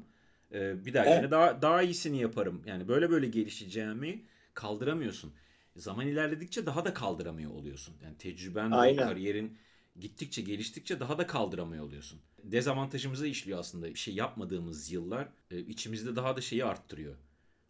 E, 0.51 0.85
bir 0.85 0.93
dahakine 0.93 1.15
evet. 1.15 1.31
daha, 1.31 1.61
daha 1.61 1.81
iyisini 1.81 2.21
yaparım. 2.21 2.61
Yani 2.65 2.87
böyle 2.87 3.09
böyle 3.09 3.27
gelişeceğimi 3.27 4.25
kaldıramıyorsun. 4.53 5.33
Zaman 5.75 6.07
ilerledikçe 6.07 6.65
daha 6.65 6.85
da 6.85 6.93
kaldıramıyor 6.93 7.51
oluyorsun. 7.51 7.95
Yani 8.03 8.17
tecrüben, 8.17 8.71
Aynen. 8.71 9.03
kariyerin 9.03 9.57
gittikçe 9.99 10.41
geliştikçe 10.41 10.99
daha 10.99 11.17
da 11.17 11.27
kaldıramıyor 11.27 11.85
oluyorsun. 11.85 12.19
Dezavantajımıza 12.43 13.27
işliyor 13.27 13.59
aslında. 13.59 13.89
Bir 13.89 13.95
şey 13.95 14.13
yapmadığımız 14.13 14.91
yıllar 14.91 15.27
e, 15.51 15.59
içimizde 15.59 16.15
daha 16.15 16.35
da 16.37 16.41
şeyi 16.41 16.65
arttırıyor. 16.65 17.15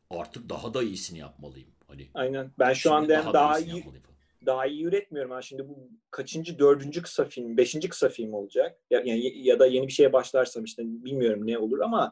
Artık 0.09 0.49
daha 0.49 0.73
da 0.73 0.83
iyisini 0.83 1.19
yapmalıyım. 1.19 1.69
Hani 1.87 2.09
Aynen. 2.13 2.51
Ben 2.59 2.73
şu 2.73 2.93
anda 2.93 3.13
daha, 3.13 3.33
daha 3.33 3.59
iyi 3.59 3.83
daha 4.45 4.65
iyi 4.65 4.85
üretmiyorum. 4.85 5.31
Ha 5.31 5.41
şimdi 5.41 5.69
bu 5.69 5.89
kaçıncı, 6.11 6.59
dördüncü 6.59 7.01
kısa 7.01 7.25
film, 7.25 7.57
beşinci 7.57 7.89
kısa 7.89 8.09
film 8.09 8.33
olacak. 8.33 8.79
Ya, 8.89 9.01
yani, 9.05 9.47
ya 9.47 9.59
da 9.59 9.65
yeni 9.65 9.87
bir 9.87 9.91
şeye 9.93 10.13
başlarsam 10.13 10.63
işte 10.63 10.83
bilmiyorum 10.85 11.47
ne 11.47 11.57
olur 11.57 11.79
ama 11.79 12.11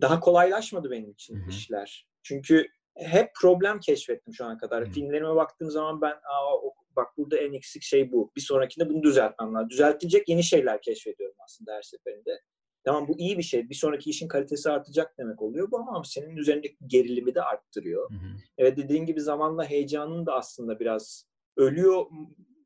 daha 0.00 0.20
kolaylaşmadı 0.20 0.90
benim 0.90 1.10
için 1.10 1.36
Hı-hı. 1.36 1.50
işler. 1.50 2.06
Çünkü 2.22 2.68
hep 2.96 3.34
problem 3.40 3.80
keşfettim 3.80 4.34
şu 4.34 4.44
ana 4.44 4.58
kadar. 4.58 4.84
Hı-hı. 4.84 4.92
Filmlerime 4.92 5.34
baktığım 5.34 5.70
zaman 5.70 6.00
ben 6.00 6.12
Aa, 6.12 6.56
o, 6.56 6.74
bak 6.96 7.16
burada 7.16 7.36
en 7.36 7.52
eksik 7.52 7.82
şey 7.82 8.12
bu. 8.12 8.32
Bir 8.36 8.40
sonrakinde 8.40 8.88
bunu 8.90 9.02
düzeltmem 9.02 9.54
lazım. 9.54 9.70
Düzeltilecek 9.70 10.28
yeni 10.28 10.44
şeyler 10.44 10.82
keşfediyorum 10.82 11.36
aslında 11.44 11.74
her 11.74 11.82
seferinde. 11.82 12.40
Tamam 12.84 13.08
bu 13.08 13.18
iyi 13.18 13.38
bir 13.38 13.42
şey. 13.42 13.68
Bir 13.68 13.74
sonraki 13.74 14.10
işin 14.10 14.28
kalitesi 14.28 14.70
artacak 14.70 15.18
demek 15.18 15.42
oluyor 15.42 15.70
bu 15.70 15.78
ama 15.78 16.02
senin 16.04 16.36
üzerindeki 16.36 16.76
gerilimi 16.86 17.34
de 17.34 17.42
arttırıyor. 17.42 18.10
Hı 18.10 18.14
hı. 18.14 18.28
Evet 18.58 18.76
dediğin 18.76 19.06
gibi 19.06 19.20
zamanla 19.20 19.64
heyecanın 19.64 20.26
da 20.26 20.34
aslında 20.34 20.80
biraz 20.80 21.28
ölüyor 21.56 22.06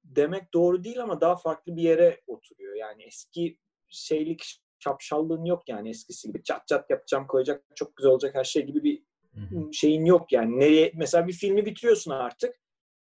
demek 0.05 0.55
doğru 0.55 0.85
değil 0.85 1.03
ama 1.03 1.21
daha 1.21 1.37
farklı 1.37 1.77
bir 1.77 1.83
yere 1.83 2.21
oturuyor. 2.27 2.75
Yani 2.75 3.03
eski 3.03 3.59
şeylik 3.89 4.61
şapşallığın 4.79 5.45
yok 5.45 5.69
yani 5.69 5.91
eskisi 5.91 6.29
gibi. 6.29 6.43
Çat 6.43 6.69
çat 6.69 6.91
yapacağım 6.91 7.27
koyacak 7.27 7.65
çok 7.75 7.97
güzel 7.97 8.13
olacak 8.13 8.35
her 8.35 8.45
şey 8.45 8.63
gibi 8.67 8.85
bir 8.85 9.03
Hı-hı. 9.35 9.73
şeyin 9.73 10.05
yok 10.05 10.33
yani. 10.33 10.59
Nereye 10.59 10.93
mesela 10.95 11.27
bir 11.29 11.33
filmi 11.33 11.67
bitiriyorsun 11.67 12.11
artık 12.11 12.55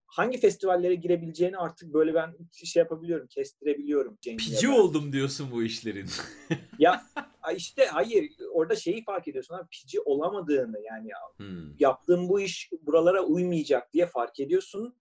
hangi 0.08 0.38
festivallere 0.38 0.94
girebileceğini 0.94 1.56
artık 1.56 1.94
böyle 1.94 2.14
ben 2.14 2.36
şey 2.64 2.80
yapabiliyorum, 2.80 3.26
kestirebiliyorum. 3.26 4.16
Pici 4.16 4.68
oldum 4.68 5.12
diyorsun 5.12 5.48
bu 5.52 5.62
işlerin. 5.62 6.08
ya 6.78 7.02
işte 7.56 7.86
hayır 7.86 8.30
orada 8.52 8.76
şeyi 8.76 9.04
fark 9.04 9.28
ediyorsun 9.28 9.54
abi 9.54 9.68
pici 9.70 10.00
olamadığını 10.00 10.80
yani 10.80 11.08
hmm. 11.36 11.78
yaptığım 11.78 12.28
bu 12.28 12.40
iş 12.40 12.70
buralara 12.82 13.22
uymayacak 13.24 13.92
diye 13.92 14.06
fark 14.06 14.40
ediyorsun. 14.40 14.94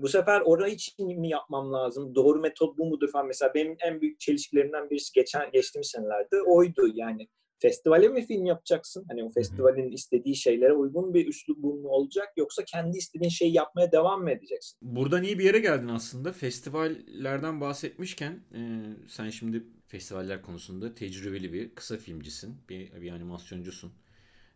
Bu 0.00 0.08
sefer 0.08 0.40
orayı 0.40 0.74
için 0.74 1.20
mi 1.20 1.28
yapmam 1.28 1.72
lazım? 1.72 2.14
Doğru 2.14 2.40
metot 2.40 2.78
bu 2.78 2.86
mudur 2.86 3.10
falan. 3.10 3.26
Mesela 3.26 3.54
benim 3.54 3.76
en 3.80 4.00
büyük 4.00 4.20
çelişkilerimden 4.20 4.90
birisi 4.90 5.12
geçen 5.12 5.50
geçtiğimiz 5.50 5.88
senelerde 5.88 6.42
oydu 6.42 6.88
yani 6.94 7.28
festivale 7.62 8.08
mi 8.08 8.26
film 8.26 8.46
yapacaksın? 8.46 9.04
Hani 9.08 9.24
o 9.24 9.30
festivalin 9.30 9.90
istediği 9.92 10.36
şeylere 10.36 10.72
uygun 10.72 11.14
bir 11.14 11.26
üslubun 11.26 11.80
mu 11.80 11.88
olacak 11.88 12.28
yoksa 12.36 12.64
kendi 12.64 12.96
istediğin 12.96 13.30
şeyi 13.30 13.52
yapmaya 13.52 13.92
devam 13.92 14.22
mı 14.22 14.30
edeceksin? 14.30 14.78
Buradan 14.82 15.22
iyi 15.22 15.38
bir 15.38 15.44
yere 15.44 15.58
geldin 15.58 15.88
aslında. 15.88 16.32
Festivallerden 16.32 17.60
bahsetmişken 17.60 18.32
e, 18.54 18.60
sen 19.08 19.30
şimdi 19.30 19.64
festivaller 19.86 20.42
konusunda 20.42 20.94
tecrübeli 20.94 21.52
bir 21.52 21.74
kısa 21.74 21.96
filmcisin, 21.96 22.56
bir, 22.68 23.00
bir 23.00 23.10
animasyoncusun. 23.12 23.92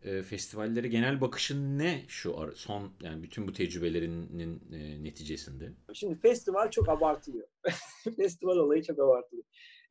E, 0.03 0.23
festivallere 0.23 0.89
genel 0.89 1.21
bakışın 1.21 1.79
ne 1.79 2.03
şu 2.09 2.53
son 2.55 2.93
yani 3.03 3.23
bütün 3.23 3.49
bu 3.49 3.53
tecrübelerinin 3.53 4.63
e, 4.73 5.05
neticesinde? 5.05 5.73
Şimdi 5.93 6.21
festival 6.21 6.71
çok 6.71 6.89
abartılıyor. 6.89 7.49
festival 8.17 8.57
olayı 8.57 8.83
çok 8.83 8.99
abartılıyor 8.99 9.45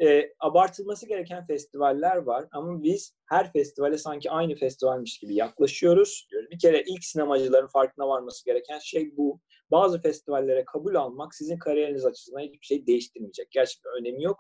e, 0.04 0.34
abartılması 0.40 1.08
gereken 1.08 1.46
festivaller 1.46 2.16
var 2.18 2.48
ama 2.52 2.84
biz 2.84 3.16
her 3.26 3.52
festivale 3.52 3.98
sanki 3.98 4.32
aynı 4.32 4.56
festivalmiş 4.56 5.20
gibi 5.20 5.36
yaklaşıyoruz. 5.36 6.28
Bir 6.52 6.60
kere 6.60 6.84
ilk 6.88 7.04
sinemacıların 7.04 7.68
farkına 7.68 8.08
varması 8.08 8.46
gereken 8.46 8.80
şey 8.80 9.18
bu. 9.18 9.40
Bazı 9.72 10.02
festivallere 10.02 10.66
kabul 10.66 10.96
almak 10.96 11.36
sizin 11.36 11.58
kariyeriniz 11.58 12.06
açısından 12.06 12.40
hiçbir 12.40 12.66
şey 12.66 12.88
değiştirmeyecek. 12.88 13.52
Gerçekten 13.52 13.92
önemi 14.00 14.24
yok. 14.24 14.38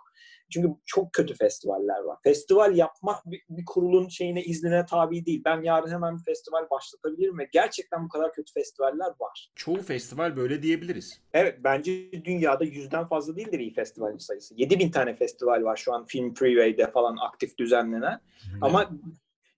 Çünkü 0.53 0.69
çok 0.85 1.13
kötü 1.13 1.33
festivaller 1.33 1.99
var. 1.99 2.17
Festival 2.23 2.77
yapmak 2.77 3.25
bir, 3.25 3.41
bir 3.49 3.65
kurulun 3.65 4.07
şeyine 4.07 4.43
iznine 4.43 4.85
tabi 4.85 5.25
değil. 5.25 5.41
Ben 5.45 5.61
yarın 5.61 5.91
hemen 5.91 6.17
bir 6.17 6.23
festival 6.23 6.69
başlatabilirim 6.69 7.39
ve 7.39 7.49
gerçekten 7.51 8.05
bu 8.05 8.09
kadar 8.09 8.33
kötü 8.33 8.53
festivaller 8.53 9.11
var. 9.19 9.51
Çoğu 9.55 9.81
festival 9.81 10.35
böyle 10.35 10.63
diyebiliriz. 10.63 11.21
Evet 11.33 11.59
bence 11.63 12.11
dünyada 12.11 12.63
yüzden 12.63 13.05
fazla 13.05 13.35
değildir 13.35 13.59
iyi 13.59 13.73
festivalin 13.73 14.17
sayısı. 14.17 14.53
7000 14.57 14.91
tane 14.91 15.13
festival 15.13 15.52
var 15.61 15.75
şu 15.77 15.93
an 15.93 16.05
Film 16.05 16.33
Freeway'de 16.33 16.91
falan 16.91 17.17
aktif 17.17 17.57
düzenlenen. 17.57 18.19
Ama 18.61 18.91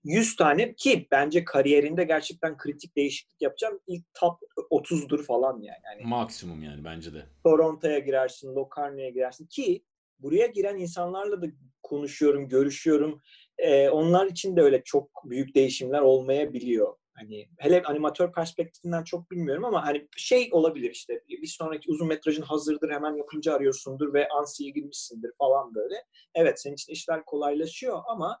100 0.04 0.36
tane 0.36 0.74
ki 0.74 1.08
bence 1.10 1.44
kariyerinde 1.44 2.04
gerçekten 2.04 2.56
kritik 2.56 2.96
değişiklik 2.96 3.42
yapacağım. 3.42 3.80
İlk 3.86 4.04
top 4.14 4.38
30'dur 4.70 5.22
falan 5.22 5.52
yani. 5.60 5.78
yani 5.84 6.04
Maksimum 6.04 6.62
yani 6.62 6.84
bence 6.84 7.14
de. 7.14 7.26
Toronto'ya 7.44 7.98
girersin, 7.98 8.54
Locarno'ya 8.54 9.10
girersin 9.10 9.46
ki 9.46 9.84
buraya 10.18 10.46
giren 10.46 10.76
insanlarla 10.76 11.42
da 11.42 11.46
konuşuyorum, 11.82 12.48
görüşüyorum. 12.48 13.22
Ee, 13.58 13.88
onlar 13.88 14.26
için 14.26 14.56
de 14.56 14.62
öyle 14.62 14.82
çok 14.84 15.10
büyük 15.24 15.54
değişimler 15.54 16.00
olmayabiliyor. 16.00 16.96
Hani 17.18 17.48
hele 17.58 17.82
animatör 17.82 18.32
perspektifinden 18.32 19.04
çok 19.04 19.30
bilmiyorum 19.30 19.64
ama 19.64 19.86
hani 19.86 20.08
şey 20.16 20.48
olabilir 20.52 20.90
işte 20.90 21.22
bir 21.28 21.46
sonraki 21.46 21.90
uzun 21.90 22.08
metrajın 22.08 22.42
hazırdır 22.42 22.90
hemen 22.90 23.14
yapımcı 23.14 23.54
arıyorsundur 23.54 24.14
ve 24.14 24.28
ansiye 24.28 24.70
girmişsindir 24.70 25.32
falan 25.38 25.74
böyle. 25.74 25.94
Evet 26.34 26.60
senin 26.60 26.74
için 26.74 26.92
işler 26.92 27.24
kolaylaşıyor 27.24 28.02
ama 28.08 28.40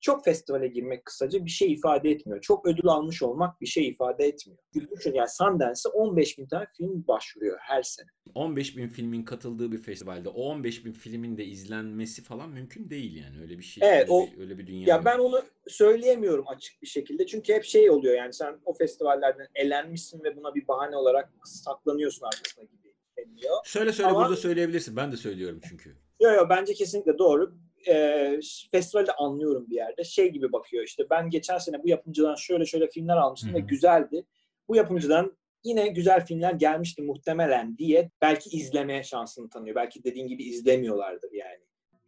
çok 0.00 0.24
festivale 0.24 0.68
girmek 0.68 1.04
kısaca 1.04 1.44
bir 1.44 1.50
şey 1.50 1.72
ifade 1.72 2.10
etmiyor. 2.10 2.40
Çok 2.40 2.66
ödül 2.66 2.86
almış 2.86 3.22
olmak 3.22 3.60
bir 3.60 3.66
şey 3.66 3.88
ifade 3.88 4.24
etmiyor. 4.24 4.58
Düşün 4.74 5.14
yani 5.14 5.28
Sundance'e 5.28 5.88
15 5.92 6.38
bin 6.38 6.46
tane 6.46 6.66
film 6.76 7.04
başvuruyor 7.08 7.58
her 7.60 7.82
sene. 7.82 8.06
15 8.34 8.76
bin 8.76 8.88
filmin 8.88 9.22
katıldığı 9.22 9.72
bir 9.72 9.78
festivalde 9.78 10.28
o 10.28 10.42
15 10.42 10.84
bin 10.84 10.92
filmin 10.92 11.36
de 11.36 11.44
izlenmesi 11.44 12.22
falan 12.22 12.50
mümkün 12.50 12.90
değil 12.90 13.16
yani 13.24 13.40
öyle 13.42 13.58
bir 13.58 13.62
şey. 13.62 13.88
Evet, 13.88 14.02
öyle, 14.02 14.12
o, 14.12 14.26
bir, 14.26 14.40
öyle 14.40 14.58
bir 14.58 14.66
dünya. 14.66 14.88
Ya 14.88 14.96
yok. 14.96 15.04
ben 15.04 15.18
onu 15.18 15.42
söyleyemiyorum 15.68 16.48
açık 16.48 16.82
bir 16.82 16.86
şekilde. 16.86 17.26
Çünkü 17.26 17.54
hep 17.54 17.64
şey 17.64 17.90
oluyor 17.90 18.14
yani 18.14 18.32
sen 18.32 18.58
o 18.64 18.74
festivallerden 18.74 19.46
elenmişsin 19.54 20.24
ve 20.24 20.36
buna 20.36 20.54
bir 20.54 20.68
bahane 20.68 20.96
olarak 20.96 21.32
saklanıyorsun 21.44 22.26
arkasına 22.26 22.64
gibi 22.64 22.94
deniliyor. 23.18 23.54
Söyle 23.64 23.92
söyle 23.92 24.10
Ama- 24.10 24.20
burada 24.20 24.36
söyleyebilirsin. 24.36 24.96
Ben 24.96 25.12
de 25.12 25.16
söylüyorum 25.16 25.60
çünkü. 25.68 25.96
Yok 26.20 26.34
yok 26.36 26.46
bence 26.50 26.74
kesinlikle 26.74 27.18
doğru. 27.18 27.54
Ee, 27.88 28.40
festivalde 28.72 29.12
anlıyorum 29.12 29.66
bir 29.70 29.76
yerde. 29.76 30.04
Şey 30.04 30.28
gibi 30.28 30.52
bakıyor 30.52 30.84
işte 30.84 31.04
ben 31.10 31.30
geçen 31.30 31.58
sene 31.58 31.82
bu 31.82 31.88
yapımcıdan 31.88 32.34
şöyle 32.34 32.66
şöyle 32.66 32.88
filmler 32.88 33.16
almıştım 33.16 33.50
Hı 33.50 33.54
ve 33.54 33.60
güzeldi. 33.60 34.24
Bu 34.68 34.76
yapımcıdan 34.76 35.36
yine 35.64 35.88
güzel 35.88 36.26
filmler 36.26 36.52
gelmişti 36.52 37.02
muhtemelen 37.02 37.78
diye 37.78 38.10
belki 38.22 38.50
izlemeye 38.50 39.02
şansını 39.02 39.50
tanıyor. 39.50 39.76
Belki 39.76 40.04
dediğin 40.04 40.28
gibi 40.28 40.42
izlemiyorlardır 40.42 41.32
yani. 41.32 41.60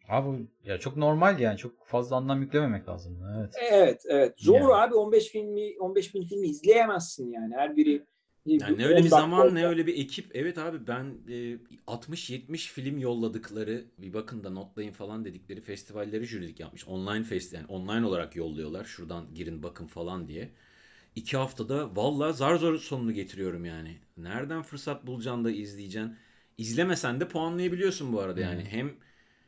Abi 0.09 0.47
ya 0.65 0.79
çok 0.79 0.97
normal 0.97 1.41
yani 1.41 1.59
çok 1.59 1.87
fazla 1.87 2.17
anlam 2.17 2.43
yüklememek 2.43 2.89
lazım. 2.89 3.23
Evet. 3.39 3.55
Evet 3.71 4.03
evet. 4.09 4.35
Zor 4.37 4.61
Yani. 4.61 4.75
abi 4.75 4.95
15 4.95 5.29
filmi 5.29 5.81
15 5.81 6.15
bin 6.15 6.23
filmi 6.23 6.49
izleyemezsin 6.49 7.33
yani. 7.33 7.55
Her 7.55 7.77
biri 7.77 8.05
Yani 8.59 8.79
ne 8.79 8.87
10 8.87 8.87
öyle 8.87 9.05
bir 9.05 9.09
zaman 9.09 9.55
olsa- 9.55 9.55
ne 9.55 9.67
öyle 9.67 9.87
bir 9.87 9.99
ekip. 9.99 10.31
Evet 10.37 10.59
abi 10.59 10.87
ben 10.87 11.15
e, 11.29 11.57
60-70 11.87 12.73
film 12.73 12.99
yolladıkları 12.99 13.85
bir 13.99 14.13
bakın 14.15 14.45
da 14.45 14.51
notlayın 14.51 14.93
falan 14.93 15.25
dedikleri 15.25 15.61
festivalleri 15.61 16.25
jürilik 16.25 16.61
yapmış. 16.61 16.89
Online 16.89 17.25
festival 17.25 17.61
yani 17.61 17.71
online 17.73 18.07
olarak 18.07 18.37
yolluyorlar. 18.37 18.85
Şuradan 18.85 19.35
girin 19.35 19.63
bakın 19.63 19.87
falan 19.87 20.29
diye. 20.29 20.51
İki 21.17 21.37
haftada 21.37 21.97
valla 21.97 22.33
zar 22.33 22.57
zor 22.57 22.79
sonunu 22.79 23.13
getiriyorum 23.13 23.65
yani. 23.65 23.99
Nereden 24.17 24.63
fırsat 24.63 25.07
bulacaksın 25.07 25.45
da 25.45 25.51
izleyeceksin. 25.51 26.17
İzlemesen 26.59 27.21
de 27.21 27.29
puanlayabiliyorsun 27.29 28.13
bu 28.13 28.21
arada 28.21 28.41
yani. 28.41 28.65
Hem 28.65 28.93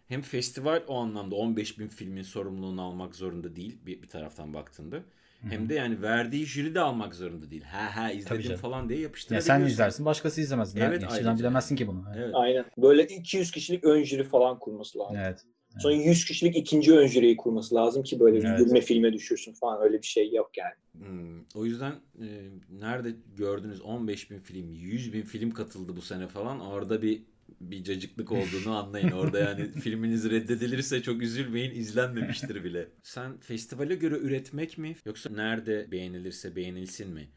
hem 0.08 0.22
festival 0.22 0.82
o 0.88 0.96
anlamda 0.98 1.34
15 1.36 1.78
bin 1.78 1.88
filmin 1.88 2.22
sorumluluğunu 2.22 2.82
almak 2.82 3.16
zorunda 3.16 3.56
değil 3.56 3.78
bir, 3.86 4.02
bir 4.02 4.08
taraftan 4.08 4.54
baktığında. 4.54 5.04
Hem 5.48 5.68
de 5.68 5.74
yani 5.74 6.02
verdiği 6.02 6.46
jüri 6.46 6.74
de 6.74 6.80
almak 6.80 7.14
zorunda 7.14 7.50
değil. 7.50 7.62
Ha 7.62 7.96
ha 7.96 8.10
izledim 8.10 8.56
falan 8.56 8.88
diye 8.88 8.98
Ya 8.98 9.02
yapıştırabiliyorsun. 9.02 9.64
sen 9.64 9.72
izlersin 9.72 10.04
başkası 10.06 10.40
izlemez. 10.40 10.76
Evet, 10.76 10.88
Evet, 10.88 11.04
ayrıca. 11.10 11.38
bilemezsin 11.38 11.76
ki 11.76 11.86
bunu. 11.86 12.04
Evet. 12.08 12.18
Evet. 12.24 12.34
Aynen. 12.34 12.64
Böyle 12.78 13.06
200 13.06 13.50
kişilik 13.50 13.84
ön 13.84 14.02
jüri 14.04 14.24
falan 14.24 14.58
kurması 14.58 14.98
lazım. 14.98 15.16
evet. 15.20 15.44
Sonra 15.78 15.94
100 15.94 16.24
kişilik 16.24 16.56
ikinci 16.56 16.92
ön 16.94 17.06
jüriyi 17.06 17.36
kurması 17.36 17.74
lazım 17.74 18.02
ki 18.02 18.20
böyle 18.20 18.38
bir 18.42 18.48
Evet. 18.48 18.58
gülme 18.58 18.80
filme 18.80 19.12
düşürsün 19.12 19.52
falan 19.52 19.82
öyle 19.82 19.98
bir 20.02 20.06
şey 20.06 20.32
yok 20.32 20.50
yani. 20.56 21.06
Hmm, 21.06 21.40
O 21.54 21.64
yüzden 21.64 21.92
e, 22.20 22.26
nerede 22.70 23.10
gördünüz 23.36 23.80
15 23.82 24.30
bin 24.30 24.38
film, 24.38 24.72
100 24.74 25.12
bin 25.12 25.22
film 25.22 25.50
katıldı 25.50 25.96
bu 25.96 26.02
sene 26.02 26.28
falan. 26.28 26.60
Orada 26.60 27.02
bir 27.02 27.22
bir 27.60 27.84
cacıklık 27.84 28.32
olduğunu 28.32 28.76
anlayın. 28.76 29.10
Orada 29.10 29.38
yani 29.38 29.72
filminiz 29.80 30.30
reddedilirse 30.30 31.02
çok 31.02 31.22
üzülmeyin. 31.22 31.70
izlenmemiştir 31.74 32.64
bile. 32.64 32.88
Sen 33.02 33.40
festivale 33.40 33.94
göre 33.94 34.16
üretmek 34.18 34.78
mi 34.78 34.96
yoksa 35.04 35.30
nerede 35.30 35.90
beğenilirse 35.90 36.56
beğenilsin 36.56 37.10
mi? 37.10 37.30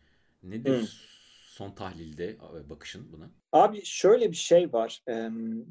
Nedir 0.44 0.76
Hmm. 0.80 0.88
son 1.46 1.76
tahlilde 1.76 2.38
bakışın 2.70 3.12
buna? 3.12 3.32
Abi 3.56 3.82
şöyle 3.84 4.32
bir 4.32 4.36
şey 4.36 4.74
var. 4.74 5.02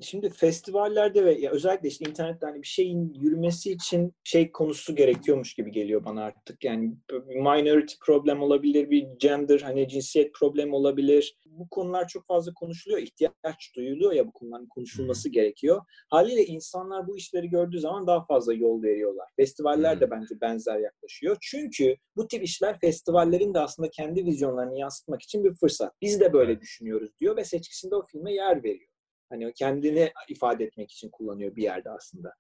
Şimdi 0.01 0.31
festivallerde 0.31 1.25
ve 1.25 1.35
ya 1.35 1.51
özellikle 1.51 1.89
işte 1.89 2.11
internette 2.11 2.47
hani 2.47 2.63
bir 2.63 2.67
şeyin 2.67 3.15
yürümesi 3.15 3.73
için 3.73 4.13
şey 4.25 4.53
konusu 4.53 4.97
gerekiyormuş 4.97 5.55
gibi 5.55 5.73
geliyor 5.73 6.05
bana 6.05 6.25
artık. 6.25 6.65
Yani 6.65 6.97
bir 7.11 7.37
minority 7.37 7.95
problem 8.07 8.43
olabilir, 8.43 8.91
bir 8.91 9.07
gender 9.19 9.61
hani 9.61 9.89
cinsiyet 9.89 10.35
problemi 10.35 10.75
olabilir. 10.75 11.37
Bu 11.47 11.69
konular 11.69 12.09
çok 12.09 12.27
fazla 12.27 12.55
konuşuluyor. 12.55 13.01
ihtiyaç 13.01 13.73
duyuluyor 13.77 14.13
ya 14.13 14.27
bu 14.27 14.33
konuların 14.33 14.67
konuşulması 14.67 15.29
gerekiyor. 15.29 15.83
Haliyle 16.11 16.45
insanlar 16.45 17.09
bu 17.09 17.17
işleri 17.17 17.49
gördüğü 17.49 17.81
zaman 17.81 18.07
daha 18.07 18.25
fazla 18.25 18.55
yol 18.55 18.83
veriyorlar. 18.83 19.29
Festivaller 19.37 20.01
de 20.01 20.11
bence 20.11 20.41
benzer 20.41 20.79
yaklaşıyor. 20.79 21.37
Çünkü 21.41 21.97
bu 22.17 22.29
tip 22.29 22.45
işler 22.45 22.79
festivallerin 22.81 23.55
de 23.55 23.61
aslında 23.61 23.91
kendi 23.91 24.27
vizyonlarını 24.27 24.79
yansıtmak 24.79 25.23
için 25.23 25.45
bir 25.45 25.55
fırsat. 25.55 25.93
Biz 26.03 26.21
de 26.21 26.33
böyle 26.33 26.61
düşünüyoruz 26.61 27.11
diyor 27.21 27.37
ve 27.37 27.45
seçkisinde 27.75 27.97
o 27.97 28.03
filme 28.03 28.33
yer 28.33 28.65
veriyor. 28.65 28.91
Hani 29.29 29.53
kendini 29.55 30.13
ifade 30.29 30.65
etmek 30.65 30.91
için 30.93 31.11
kullanıyor 31.11 31.57
bir 31.57 31.63
yerde 31.63 31.91
aslında. 31.91 32.35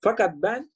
Fakat 0.00 0.34
ben 0.36 0.72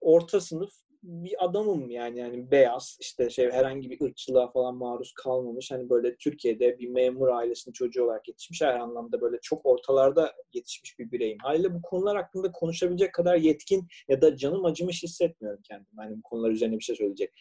orta 0.00 0.40
sınıf 0.40 0.72
bir 1.02 1.44
adamım 1.44 1.90
yani 1.90 2.18
yani 2.18 2.50
beyaz 2.50 2.96
işte 3.00 3.30
şey 3.30 3.50
herhangi 3.50 3.90
bir 3.90 4.00
ırkçılığa 4.00 4.50
falan 4.50 4.76
maruz 4.76 5.12
kalmamış 5.12 5.70
hani 5.70 5.90
böyle 5.90 6.16
Türkiye'de 6.16 6.78
bir 6.78 6.88
memur 6.88 7.28
ailesinin 7.28 7.72
çocuğu 7.72 8.04
olarak 8.04 8.28
yetişmiş 8.28 8.62
her 8.62 8.74
anlamda 8.74 9.20
böyle 9.20 9.38
çok 9.42 9.66
ortalarda 9.66 10.34
yetişmiş 10.52 10.98
bir 10.98 11.12
bireyim. 11.12 11.38
Haliyle 11.42 11.74
bu 11.74 11.82
konular 11.82 12.16
hakkında 12.16 12.52
konuşabilecek 12.52 13.14
kadar 13.14 13.36
yetkin 13.36 13.88
ya 14.08 14.22
da 14.22 14.36
canım 14.36 14.64
acımış 14.64 15.02
hissetmiyorum 15.02 15.62
kendimi. 15.62 15.96
Hani 15.96 16.16
bu 16.16 16.22
konular 16.22 16.50
üzerine 16.50 16.78
bir 16.78 16.84
şey 16.84 16.96
söyleyecek. 16.96 17.32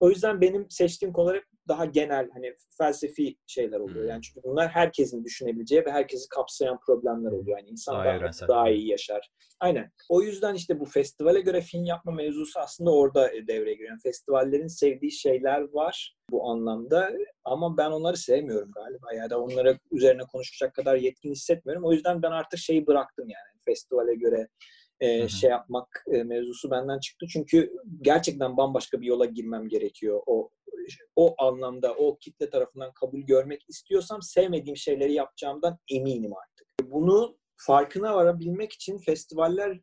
O 0.00 0.10
yüzden 0.10 0.40
benim 0.40 0.70
seçtiğim 0.70 1.12
konular 1.12 1.36
hep 1.36 1.44
daha 1.68 1.84
genel 1.84 2.30
hani 2.30 2.54
felsefi 2.78 3.36
şeyler 3.46 3.80
oluyor. 3.80 4.00
Hmm. 4.00 4.08
Yani 4.08 4.22
çünkü 4.22 4.40
bunlar 4.44 4.68
herkesin 4.68 5.24
düşünebileceği 5.24 5.84
ve 5.84 5.92
herkesi 5.92 6.28
kapsayan 6.28 6.78
problemler 6.86 7.32
oluyor. 7.32 7.58
Yani 7.58 7.68
insan 7.68 7.94
Daha 7.94 8.20
daha, 8.20 8.48
daha 8.48 8.70
iyi 8.70 8.88
yaşar. 8.88 9.30
Aynen. 9.60 9.90
O 10.08 10.22
yüzden 10.22 10.54
işte 10.54 10.80
bu 10.80 10.84
festivale 10.84 11.40
göre 11.40 11.60
film 11.60 11.84
yapma 11.84 12.12
mevzusu 12.12 12.60
aslında 12.60 12.94
orada 12.94 13.32
e, 13.32 13.46
devreye 13.46 13.74
giriyor. 13.74 13.90
Yani 13.90 14.00
festivallerin 14.02 14.66
sevdiği 14.66 15.12
şeyler 15.12 15.60
var 15.60 16.16
bu 16.30 16.50
anlamda 16.50 17.12
ama 17.44 17.76
ben 17.76 17.90
onları 17.90 18.16
sevmiyorum 18.16 18.70
galiba. 18.72 19.14
Ya 19.14 19.30
da 19.30 19.40
onlara 19.40 19.78
üzerine 19.92 20.22
konuşacak 20.32 20.74
kadar 20.74 20.96
yetkin 20.96 21.30
hissetmiyorum. 21.30 21.84
O 21.84 21.92
yüzden 21.92 22.22
ben 22.22 22.30
artık 22.30 22.58
şeyi 22.58 22.86
bıraktım 22.86 23.28
yani 23.28 23.60
festivale 23.64 24.14
göre 24.14 24.48
e, 25.04 25.28
şey 25.28 25.50
yapmak 25.50 26.04
e, 26.12 26.22
mevzusu 26.22 26.70
benden 26.70 26.98
çıktı. 26.98 27.26
Çünkü 27.32 27.72
gerçekten 28.00 28.56
bambaşka 28.56 29.00
bir 29.00 29.06
yola 29.06 29.24
girmem 29.24 29.68
gerekiyor. 29.68 30.20
O 30.26 30.50
o 31.16 31.34
anlamda 31.38 31.94
o 31.94 32.18
kitle 32.18 32.50
tarafından 32.50 32.92
kabul 32.92 33.20
görmek 33.20 33.64
istiyorsam 33.68 34.22
sevmediğim 34.22 34.76
şeyleri 34.76 35.12
yapacağımdan 35.12 35.78
eminim 35.90 36.32
artık. 36.36 36.66
Bunu 36.82 37.36
farkına 37.56 38.14
varabilmek 38.14 38.72
için 38.72 38.98
festivaller 38.98 39.80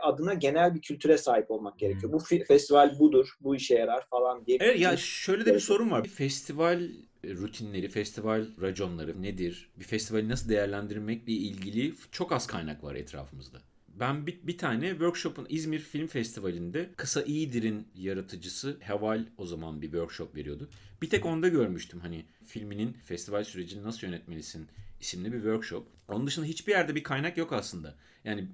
adına 0.00 0.34
genel 0.34 0.74
bir 0.74 0.80
kültüre 0.80 1.18
sahip 1.18 1.50
olmak 1.50 1.78
gerekiyor. 1.78 2.12
Bu 2.12 2.18
festival 2.48 2.98
budur, 2.98 3.28
bu 3.40 3.56
işe 3.56 3.74
yarar 3.74 4.06
falan 4.10 4.46
diye. 4.46 4.58
Evet 4.60 4.80
ya 4.80 4.96
şöyle 4.96 5.42
de 5.42 5.46
bir 5.46 5.50
Evet. 5.50 5.62
sorun 5.62 5.90
var. 5.90 6.04
Festival 6.04 6.80
rutinleri, 7.24 7.88
festival 7.88 8.46
raconları 8.60 9.22
nedir? 9.22 9.70
Bir 9.76 9.84
festivali 9.84 10.28
nasıl 10.28 10.48
değerlendirmekle 10.48 11.32
ilgili 11.32 11.94
çok 12.10 12.32
az 12.32 12.46
kaynak 12.46 12.84
var 12.84 12.94
etrafımızda. 12.94 13.58
Ben 14.00 14.26
bir, 14.26 14.46
bir 14.46 14.58
tane 14.58 14.90
workshop'un 14.90 15.46
İzmir 15.48 15.78
Film 15.78 16.06
Festivali'nde 16.06 16.90
Kısa 16.96 17.22
İyidir'in 17.22 17.88
yaratıcısı 17.94 18.76
Heval 18.80 19.26
o 19.38 19.46
zaman 19.46 19.82
bir 19.82 19.86
workshop 19.86 20.36
veriyordu. 20.36 20.68
Bir 21.02 21.10
tek 21.10 21.26
onda 21.26 21.48
görmüştüm 21.48 22.00
hani 22.00 22.24
filminin 22.46 22.92
festival 22.92 23.44
sürecini 23.44 23.82
nasıl 23.82 24.06
yönetmelisin 24.06 24.68
isimli 25.00 25.32
bir 25.32 25.38
workshop. 25.38 25.88
Onun 26.08 26.26
dışında 26.26 26.46
hiçbir 26.46 26.72
yerde 26.72 26.94
bir 26.94 27.02
kaynak 27.02 27.36
yok 27.36 27.52
aslında. 27.52 27.94
Yani 28.24 28.48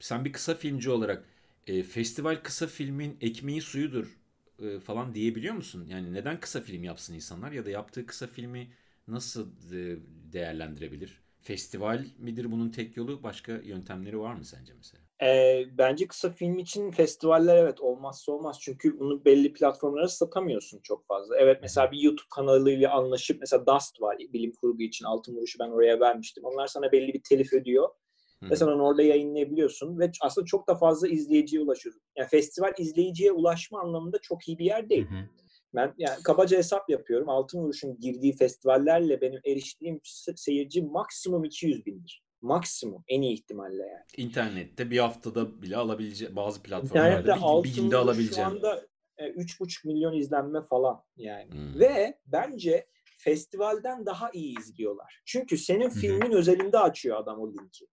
sen 0.00 0.24
bir 0.24 0.32
kısa 0.32 0.54
filmci 0.54 0.90
olarak 0.90 1.24
e, 1.66 1.82
festival 1.82 2.36
kısa 2.42 2.66
filmin 2.66 3.16
ekmeği 3.20 3.62
suyudur 3.62 4.18
e, 4.58 4.80
falan 4.80 5.14
diyebiliyor 5.14 5.54
musun? 5.54 5.86
Yani 5.88 6.12
neden 6.12 6.40
kısa 6.40 6.60
film 6.60 6.84
yapsın 6.84 7.14
insanlar 7.14 7.52
ya 7.52 7.66
da 7.66 7.70
yaptığı 7.70 8.06
kısa 8.06 8.26
filmi 8.26 8.70
nasıl 9.08 9.48
e, 9.72 9.98
değerlendirebilir? 10.32 11.25
Festival 11.46 12.04
midir 12.18 12.52
bunun 12.52 12.70
tek 12.70 12.96
yolu? 12.96 13.22
Başka 13.22 13.52
yöntemleri 13.52 14.20
var 14.20 14.34
mı 14.34 14.44
sence 14.44 14.72
mesela? 14.76 15.02
E, 15.22 15.64
bence 15.78 16.06
kısa 16.06 16.30
film 16.30 16.58
için 16.58 16.90
festivaller 16.90 17.56
evet 17.56 17.80
olmazsa 17.80 18.32
olmaz. 18.32 18.58
Çünkü 18.60 18.98
bunu 18.98 19.24
belli 19.24 19.52
platformlara 19.52 20.08
satamıyorsun 20.08 20.80
çok 20.82 21.06
fazla. 21.06 21.36
Evet 21.38 21.58
mesela 21.62 21.92
bir 21.92 21.98
YouTube 21.98 22.26
kanalıyla 22.34 22.92
anlaşıp 22.92 23.40
mesela 23.40 23.66
Dust 23.66 24.00
var 24.00 24.18
bilim 24.18 24.52
kurgu 24.52 24.82
için 24.82 25.04
altın 25.04 25.36
vuruşu 25.36 25.58
ben 25.58 25.68
oraya 25.68 26.00
vermiştim. 26.00 26.44
Onlar 26.44 26.66
sana 26.66 26.92
belli 26.92 27.14
bir 27.14 27.22
telif 27.28 27.52
ödüyor. 27.52 27.88
Hı. 28.42 28.50
Ve 28.50 28.56
sen 28.56 28.66
onu 28.66 28.82
orada 28.82 29.02
yayınlayabiliyorsun 29.02 29.98
ve 29.98 30.10
aslında 30.20 30.44
çok 30.44 30.68
da 30.68 30.74
fazla 30.74 31.08
izleyiciye 31.08 31.62
ulaşıyorsun. 31.62 32.02
Yani 32.16 32.28
festival 32.28 32.72
izleyiciye 32.78 33.32
ulaşma 33.32 33.80
anlamında 33.80 34.18
çok 34.22 34.48
iyi 34.48 34.58
bir 34.58 34.64
yer 34.64 34.88
değil. 34.88 35.06
Hı 35.10 35.14
hı. 35.14 35.28
Ben 35.74 35.94
yani 35.98 36.22
kabaca 36.22 36.58
hesap 36.58 36.90
yapıyorum. 36.90 37.28
Altın 37.28 37.58
Vuruş'un 37.58 38.00
girdiği 38.00 38.36
festivallerle 38.36 39.20
benim 39.20 39.40
eriştiğim 39.44 40.00
seyirci 40.36 40.82
maksimum 40.82 41.44
200 41.44 41.86
bindir. 41.86 42.22
Maksimum 42.40 43.04
en 43.08 43.22
iyi 43.22 43.34
ihtimalle 43.34 43.82
yani. 43.82 44.04
İnternette 44.16 44.90
bir 44.90 44.98
haftada 44.98 45.62
bile 45.62 45.76
alabileceği 45.76 46.36
bazı 46.36 46.62
platformlarda 46.62 47.36
bir, 47.36 47.70
bir 47.70 47.76
günde 47.76 47.96
alabileceğim. 47.96 48.50
Şu 48.50 48.56
anda 48.56 48.86
3,5 49.18 49.88
e, 49.88 49.92
milyon 49.92 50.12
izlenme 50.12 50.62
falan 50.62 51.02
yani. 51.16 51.52
Hmm. 51.52 51.80
Ve 51.80 52.18
bence 52.26 52.86
festivalden 53.18 54.06
daha 54.06 54.30
iyi 54.32 54.58
izliyorlar. 54.58 55.22
Çünkü 55.24 55.58
senin 55.58 55.88
filmin 55.88 56.30
hmm. 56.30 56.36
özelinde 56.36 56.78
açıyor 56.78 57.16
adam 57.16 57.40
o 57.40 57.48
linki. 57.48 57.86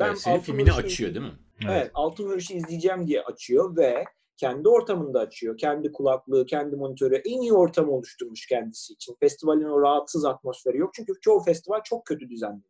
Ben 0.00 0.08
evet, 0.08 0.18
senin 0.18 0.40
filmini 0.40 0.72
açıyor 0.72 1.14
değil 1.14 1.26
mi? 1.26 1.38
Evet, 1.64 1.72
evet 1.72 1.90
Altın 1.94 2.24
Vuruş'u 2.24 2.54
izleyeceğim 2.54 3.06
diye 3.06 3.22
açıyor 3.22 3.76
ve 3.76 4.04
kendi 4.36 4.68
ortamında 4.68 5.20
açıyor. 5.20 5.58
Kendi 5.58 5.92
kulaklığı, 5.92 6.46
kendi 6.46 6.76
monitörü 6.76 7.14
en 7.14 7.40
iyi 7.40 7.52
ortam 7.52 7.88
oluşturmuş 7.88 8.46
kendisi 8.46 8.92
için. 8.92 9.16
Festivalin 9.20 9.64
o 9.64 9.82
rahatsız 9.82 10.24
atmosferi 10.24 10.78
yok. 10.78 10.90
Çünkü 10.94 11.12
çoğu 11.20 11.40
festival 11.40 11.80
çok 11.84 12.06
kötü 12.06 12.30
düzenli. 12.30 12.62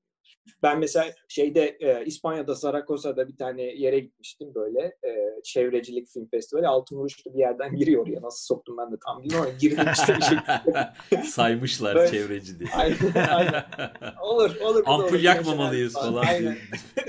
Ben 0.63 0.79
mesela 0.79 1.07
şeyde 1.29 1.77
e, 1.81 2.05
İspanya'da 2.05 2.55
Zaragoza'da 2.55 3.29
bir 3.29 3.37
tane 3.37 3.63
yere 3.63 3.99
gitmiştim 3.99 4.55
böyle 4.55 4.81
e, 4.81 5.43
çevrecilik 5.45 6.09
film 6.09 6.29
festivali. 6.29 6.69
Altın 6.69 6.97
Vuruş'ta 6.97 7.35
bir 7.35 7.39
yerden 7.39 7.77
giriyor 7.77 8.03
oraya. 8.03 8.23
Nasıl 8.23 8.47
soktum 8.55 8.77
ben 8.79 8.93
de 8.93 8.97
tam 9.07 9.23
bilmiyorum 9.23 9.47
ama 9.49 9.59
girdim 9.59 9.87
işte 9.93 10.17
bir 10.17 10.23
şey. 10.23 10.39
Saymışlar 11.23 11.97
böyle, 11.97 12.11
çevreci 12.11 12.59
diye. 12.59 12.69
Aynen, 12.77 12.97
aynen. 13.31 13.65
Olur, 14.23 14.57
olur. 14.61 14.83
Ampul 14.87 15.09
olur, 15.09 15.21
yakmamalıyız 15.21 15.93
falan. 15.93 16.27
Aynen. 16.27 16.57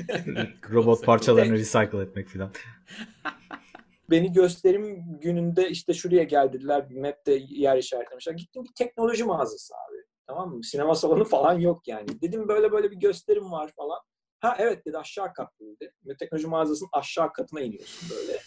Robot 0.71 1.05
parçalarını 1.05 1.53
recycle 1.53 2.01
etmek 2.01 2.29
falan. 2.29 2.51
Beni 4.09 4.31
gösterim 4.31 5.03
gününde 5.21 5.69
işte 5.69 5.93
şuraya 5.93 6.23
geldiler. 6.23 6.89
Bir 6.89 6.97
map'te 6.97 7.39
yer 7.47 7.77
işaretlemişler. 7.77 8.33
Gittim 8.33 8.63
bir 8.63 8.73
teknoloji 8.85 9.23
mağazası 9.23 9.73
abi. 9.75 9.97
Tamam 10.27 10.49
mı? 10.49 10.63
Sinema 10.63 10.95
salonu 10.95 11.25
falan 11.25 11.59
yok 11.59 11.87
yani. 11.87 12.21
Dedim 12.21 12.47
böyle 12.47 12.71
böyle 12.71 12.91
bir 12.91 12.97
gösterim 12.97 13.51
var 13.51 13.71
falan. 13.75 13.99
Ha 14.39 14.55
evet 14.59 14.85
dedi 14.85 14.97
aşağı 14.97 15.33
kat 15.33 15.59
dedi. 15.59 15.93
Ve 16.05 16.17
teknoloji 16.17 16.47
mağazasının 16.47 16.89
aşağı 16.93 17.33
katına 17.33 17.61
iniyorsun 17.61 18.09
böyle. 18.17 18.39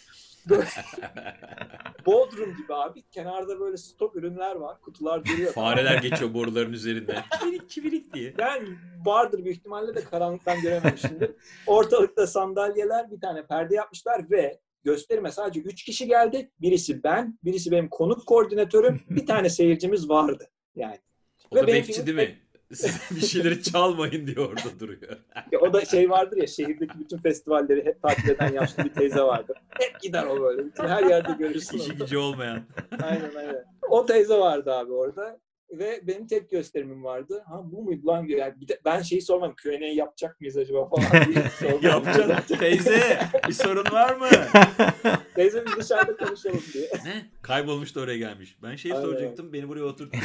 böyle 0.49 0.65
Bodrum 2.05 2.57
gibi 2.57 2.73
abi. 2.73 3.03
Kenarda 3.11 3.59
böyle 3.59 3.77
stok 3.77 4.15
ürünler 4.15 4.55
var. 4.55 4.81
Kutular 4.81 5.25
duruyor. 5.25 5.53
Fareler 5.53 5.97
geçiyor 5.97 6.33
boruların 6.33 6.73
üzerinden. 6.73 7.23
Çivirik 7.39 7.69
çivirik 7.69 8.13
diye. 8.13 8.33
Yani 8.37 8.69
vardır 9.05 9.43
büyük 9.43 9.57
ihtimalle 9.57 9.95
de 9.95 10.03
karanlıktan 10.03 10.61
görememişimdir. 10.61 11.31
Ortalıkta 11.67 12.27
sandalyeler 12.27 13.11
bir 13.11 13.21
tane 13.21 13.45
perde 13.45 13.75
yapmışlar 13.75 14.31
ve 14.31 14.59
gösterime 14.83 15.31
sadece 15.31 15.59
3 15.59 15.83
kişi 15.83 16.07
geldi. 16.07 16.51
Birisi 16.61 17.03
ben, 17.03 17.39
birisi 17.43 17.71
benim 17.71 17.89
konuk 17.89 18.25
koordinatörüm, 18.27 19.01
bir 19.09 19.25
tane 19.25 19.49
seyircimiz 19.49 20.09
vardı. 20.09 20.49
Yani. 20.75 20.99
O 21.51 21.55
Ve 21.55 21.61
da 21.61 21.67
bekçi 21.67 22.07
değil 22.07 22.17
mi? 22.17 22.39
bir 23.11 23.21
şeyleri 23.21 23.63
çalmayın 23.63 24.27
diye 24.27 24.39
orada 24.39 24.79
duruyor. 24.79 25.17
ya 25.51 25.59
o 25.59 25.73
da 25.73 25.85
şey 25.85 26.09
vardır 26.09 26.37
ya 26.37 26.47
şehirdeki 26.47 26.99
bütün 26.99 27.17
festivalleri 27.17 27.85
hep 27.85 28.01
takip 28.01 28.29
eden 28.29 28.53
yaşlı 28.53 28.83
bir 28.83 28.93
teyze 28.93 29.21
vardır. 29.21 29.57
Hep 29.69 30.01
gider 30.01 30.25
o 30.25 30.41
böyle. 30.41 30.65
Bütün 30.65 30.87
her 30.87 31.03
yerde 31.03 31.31
görürsün. 31.39 31.77
İşi 31.77 31.93
gücü 31.93 32.17
olmayan. 32.17 32.63
aynen 33.03 33.35
aynen. 33.35 33.65
O 33.89 34.05
teyze 34.05 34.35
vardı 34.37 34.73
abi 34.73 34.91
orada 34.91 35.39
ve 35.71 36.07
benim 36.07 36.27
tek 36.27 36.49
gösterimim 36.49 37.03
vardı. 37.03 37.43
Ha 37.47 37.61
bu 37.63 37.83
muydu 37.83 38.07
lan? 38.07 38.25
Yani 38.27 38.53
bir 38.61 38.67
de, 38.67 38.79
ben 38.85 39.01
şeyi 39.01 39.21
sormam. 39.21 39.55
Q&A 39.55 39.85
yapacak 39.85 40.41
mıyız 40.41 40.57
acaba 40.57 40.89
falan 40.89 41.05
diye 41.27 41.81
Yapacağız. 41.91 42.59
Teyze 42.59 43.19
bir 43.47 43.53
sorun 43.53 43.91
var 43.91 44.15
mı? 44.15 44.27
Teyze 45.35 45.65
biz 45.65 45.77
dışarıda 45.77 46.25
konuşalım 46.25 46.61
diye. 46.73 46.89
Ne? 47.05 47.25
Kaybolmuş 47.41 47.95
da 47.95 48.01
oraya 48.01 48.17
gelmiş. 48.17 48.57
Ben 48.63 48.75
şeyi 48.75 48.93
Aynen. 48.93 49.05
soracaktım. 49.05 49.53
Beni 49.53 49.69
buraya 49.69 49.83
oturttu. 49.83 50.17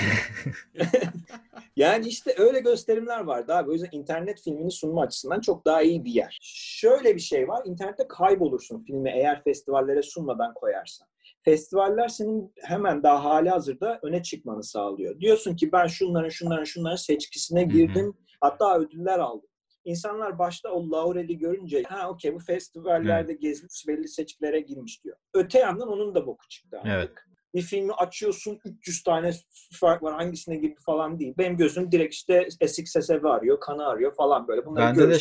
yani 1.76 2.08
işte 2.08 2.34
öyle 2.38 2.60
gösterimler 2.60 3.20
vardı 3.20 3.54
abi. 3.54 3.70
O 3.70 3.72
yüzden 3.72 3.88
internet 3.92 4.40
filmini 4.42 4.70
sunma 4.70 5.02
açısından 5.02 5.40
çok 5.40 5.64
daha 5.64 5.82
iyi 5.82 6.04
bir 6.04 6.12
yer. 6.12 6.38
Şöyle 6.42 7.14
bir 7.14 7.20
şey 7.20 7.48
var. 7.48 7.62
İnternette 7.66 8.08
kaybolursun 8.08 8.84
filmi 8.84 9.10
eğer 9.10 9.44
festivallere 9.44 10.02
sunmadan 10.02 10.54
koyarsan 10.54 11.08
festivaller 11.46 12.08
senin 12.08 12.52
hemen 12.62 13.02
daha 13.02 13.24
hali 13.24 13.50
hazırda 13.50 13.98
öne 14.02 14.22
çıkmanı 14.22 14.62
sağlıyor. 14.62 15.20
Diyorsun 15.20 15.56
ki 15.56 15.72
ben 15.72 15.86
şunların 15.86 16.28
şunların 16.28 16.64
şunların 16.64 16.96
seçkisine 16.96 17.64
girdim. 17.64 18.04
Hı 18.04 18.08
hı. 18.08 18.12
Hatta 18.40 18.78
ödüller 18.78 19.18
aldım. 19.18 19.48
İnsanlar 19.84 20.38
başta 20.38 20.70
o 20.70 20.90
laureli 20.90 21.38
görünce 21.38 21.82
ha 21.82 22.10
okey 22.10 22.34
bu 22.34 22.38
festivallerde 22.38 23.32
evet. 23.32 23.42
gezmiş 23.42 23.88
belli 23.88 24.08
seçkilere 24.08 24.60
girmiş 24.60 25.04
diyor. 25.04 25.16
Öte 25.34 25.58
yandan 25.58 25.88
onun 25.88 26.14
da 26.14 26.26
boku 26.26 26.48
çıktı 26.48 26.76
artık. 26.76 26.92
Evet. 26.92 27.10
Bir 27.54 27.62
filmi 27.62 27.92
açıyorsun 27.92 28.58
300 28.64 29.02
tane 29.02 29.32
fark 29.72 30.02
var 30.02 30.14
hangisine 30.14 30.56
girdi 30.56 30.80
falan 30.86 31.18
değil. 31.18 31.34
Benim 31.38 31.56
gözüm 31.56 31.92
direkt 31.92 32.14
işte 32.14 32.48
SXSF'i 32.66 33.28
arıyor, 33.28 33.60
kanı 33.60 33.86
arıyor 33.86 34.14
falan 34.14 34.48
böyle. 34.48 34.66
Bunları 34.66 34.84
bende 34.84 35.10
de, 35.10 35.18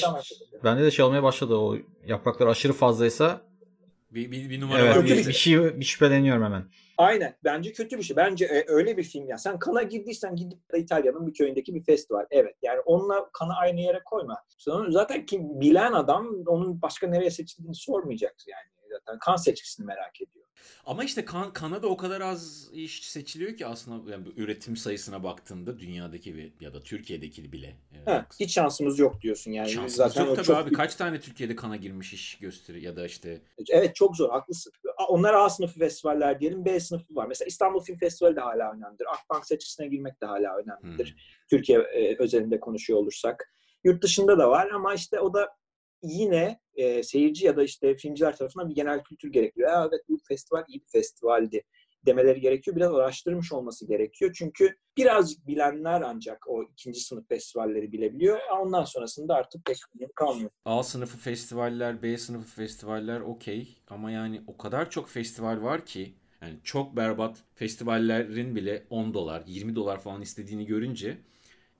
bende 0.63 0.83
de 0.83 0.91
şey 0.91 1.05
olmaya 1.05 1.23
başladı 1.23 1.55
o 1.55 1.75
yapraklar 2.05 2.47
aşırı 2.47 2.73
fazlaysa 2.73 3.41
bir, 4.15 4.31
bir, 4.31 4.49
bir 4.49 4.61
numara 4.61 4.79
evet, 4.79 4.97
var. 4.97 5.05
Bir, 5.05 5.27
bir 5.27 5.33
şey 5.33 5.79
bir 5.79 5.85
şüpheleniyorum 5.85 6.43
hemen. 6.43 6.65
Aynen. 6.97 7.35
Bence 7.43 7.73
kötü 7.73 7.97
bir 7.97 8.03
şey. 8.03 8.17
Bence 8.17 8.45
e, 8.45 8.65
öyle 8.67 8.97
bir 8.97 9.03
film 9.03 9.27
ya. 9.27 9.37
Sen 9.37 9.59
kana 9.59 9.83
girdiysen 9.83 10.35
gidip 10.35 10.59
İtalya'nın 10.75 11.27
bir 11.27 11.33
köyündeki 11.33 11.75
bir 11.75 11.83
festival. 11.83 12.25
Evet. 12.31 12.55
Yani 12.61 12.79
onunla 12.79 13.29
kanı 13.33 13.53
aynı 13.55 13.81
yere 13.81 14.01
koyma. 14.05 14.43
Sonra 14.57 14.91
zaten 14.91 15.25
kim 15.25 15.61
bilen 15.61 15.93
adam 15.93 16.27
onun 16.47 16.81
başka 16.81 17.07
nereye 17.07 17.31
seçildiğini 17.31 17.75
sormayacaktır 17.75 18.47
yani. 18.47 18.89
Zaten 18.89 19.19
kan 19.19 19.35
seçkisini 19.35 19.85
merak 19.85 20.21
ediyor. 20.21 20.44
Ama 20.85 21.03
işte 21.03 21.25
kan, 21.25 21.53
Kanada 21.53 21.87
o 21.87 21.97
kadar 21.97 22.21
az 22.21 22.69
iş 22.73 23.09
seçiliyor 23.09 23.57
ki 23.57 23.65
aslında 23.65 24.11
yani 24.11 24.27
üretim 24.35 24.77
sayısına 24.77 25.23
baktığında 25.23 25.79
dünyadaki 25.79 26.53
ya 26.59 26.73
da 26.73 26.83
Türkiye'deki 26.83 27.51
bile. 27.51 27.75
Evet, 28.07 28.25
hiç 28.39 28.53
şansımız 28.53 28.99
yok 28.99 29.21
diyorsun 29.21 29.51
yani. 29.51 29.69
Şansımız 29.69 29.95
Zaten 29.95 30.25
yok 30.25 30.35
tabii 30.35 30.45
çok... 30.45 30.57
abi. 30.57 30.71
Kaç 30.71 30.95
tane 30.95 31.19
Türkiye'de 31.19 31.55
kana 31.55 31.75
girmiş 31.75 32.13
iş 32.13 32.37
gösteri 32.39 32.83
ya 32.83 32.95
da 32.95 33.05
işte. 33.05 33.41
Evet 33.69 33.95
çok 33.95 34.17
zor 34.17 34.29
haklısın. 34.29 34.73
Onlar 35.09 35.33
A 35.33 35.49
sınıfı 35.49 35.79
festivaller 35.79 36.39
diyelim 36.39 36.65
B 36.65 36.79
sınıfı 36.79 37.15
var. 37.15 37.27
Mesela 37.27 37.47
İstanbul 37.47 37.83
Film 37.83 37.97
Festivali 37.97 38.35
de 38.35 38.41
hala 38.41 38.71
önemlidir. 38.71 39.05
Akbank 39.13 39.45
seçkisine 39.45 39.87
girmek 39.87 40.21
de 40.21 40.25
hala 40.25 40.57
önemlidir. 40.57 41.09
Hmm. 41.11 41.17
Türkiye 41.49 41.79
e, 41.79 42.15
özelinde 42.19 42.59
konuşuyor 42.59 42.99
olursak. 42.99 43.51
Yurt 43.83 44.03
dışında 44.03 44.37
da 44.37 44.49
var 44.49 44.69
ama 44.71 44.93
işte 44.93 45.19
o 45.19 45.33
da 45.33 45.55
yine 46.07 46.59
e, 46.75 47.03
seyirci 47.03 47.45
ya 47.45 47.57
da 47.57 47.63
işte 47.63 47.95
filmciler 47.95 48.37
tarafından 48.37 48.69
bir 48.69 48.75
genel 48.75 49.03
kültür 49.03 49.31
gerekiyor. 49.31 49.69
Ya, 49.69 49.87
evet 49.89 50.01
bu 50.09 50.17
festival 50.27 50.63
iyi 50.67 50.81
bir 50.81 50.87
festivaldi 50.91 51.63
demeleri 52.05 52.41
gerekiyor. 52.41 52.75
Biraz 52.75 52.93
araştırmış 52.93 53.53
olması 53.53 53.87
gerekiyor. 53.87 54.35
Çünkü 54.37 54.75
birazcık 54.97 55.47
bilenler 55.47 56.01
ancak 56.01 56.47
o 56.47 56.63
ikinci 56.63 56.99
sınıf 56.99 57.27
festivalleri 57.27 57.91
bilebiliyor. 57.91 58.39
Ondan 58.61 58.83
sonrasında 58.83 59.35
artık 59.35 59.65
pek 59.65 59.77
kalmıyor. 60.15 60.49
A 60.65 60.83
sınıfı 60.83 61.17
festivaller, 61.17 62.03
B 62.03 62.17
sınıfı 62.17 62.55
festivaller 62.55 63.19
okey. 63.19 63.77
Ama 63.87 64.11
yani 64.11 64.41
o 64.47 64.57
kadar 64.57 64.89
çok 64.89 65.09
festival 65.09 65.61
var 65.61 65.85
ki 65.85 66.13
yani 66.41 66.55
çok 66.63 66.95
berbat 66.95 67.37
festivallerin 67.55 68.55
bile 68.55 68.83
10 68.89 69.13
dolar, 69.13 69.43
20 69.47 69.75
dolar 69.75 69.99
falan 69.99 70.21
istediğini 70.21 70.65
görünce 70.65 71.17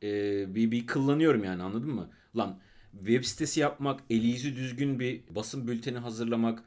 e, 0.04 0.10
bir, 0.56 0.72
bir 0.72 0.88
kıllanıyorum 0.88 1.44
yani 1.44 1.64
anladın 1.64 1.90
mı? 1.90 2.10
Lan 2.36 2.60
web 3.00 3.24
sitesi 3.24 3.60
yapmak, 3.60 4.00
eli 4.10 4.28
yüzü 4.28 4.56
düzgün 4.56 5.00
bir 5.00 5.22
basın 5.30 5.68
bülteni 5.68 5.98
hazırlamak, 5.98 6.64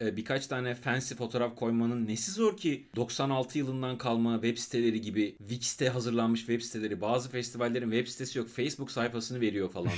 e, 0.00 0.16
birkaç 0.16 0.46
tane 0.46 0.74
fancy 0.74 1.14
fotoğraf 1.14 1.56
koymanın 1.56 2.08
nesi 2.08 2.32
zor 2.32 2.56
ki 2.56 2.86
96 2.96 3.58
yılından 3.58 3.98
kalma 3.98 4.34
web 4.34 4.58
siteleri 4.58 5.00
gibi 5.00 5.36
Wix'te 5.38 5.88
hazırlanmış 5.88 6.40
web 6.40 6.60
siteleri 6.60 7.00
bazı 7.00 7.30
festivallerin 7.30 7.90
web 7.90 8.06
sitesi 8.06 8.38
yok 8.38 8.48
Facebook 8.48 8.90
sayfasını 8.90 9.40
veriyor 9.40 9.70
falan. 9.70 9.92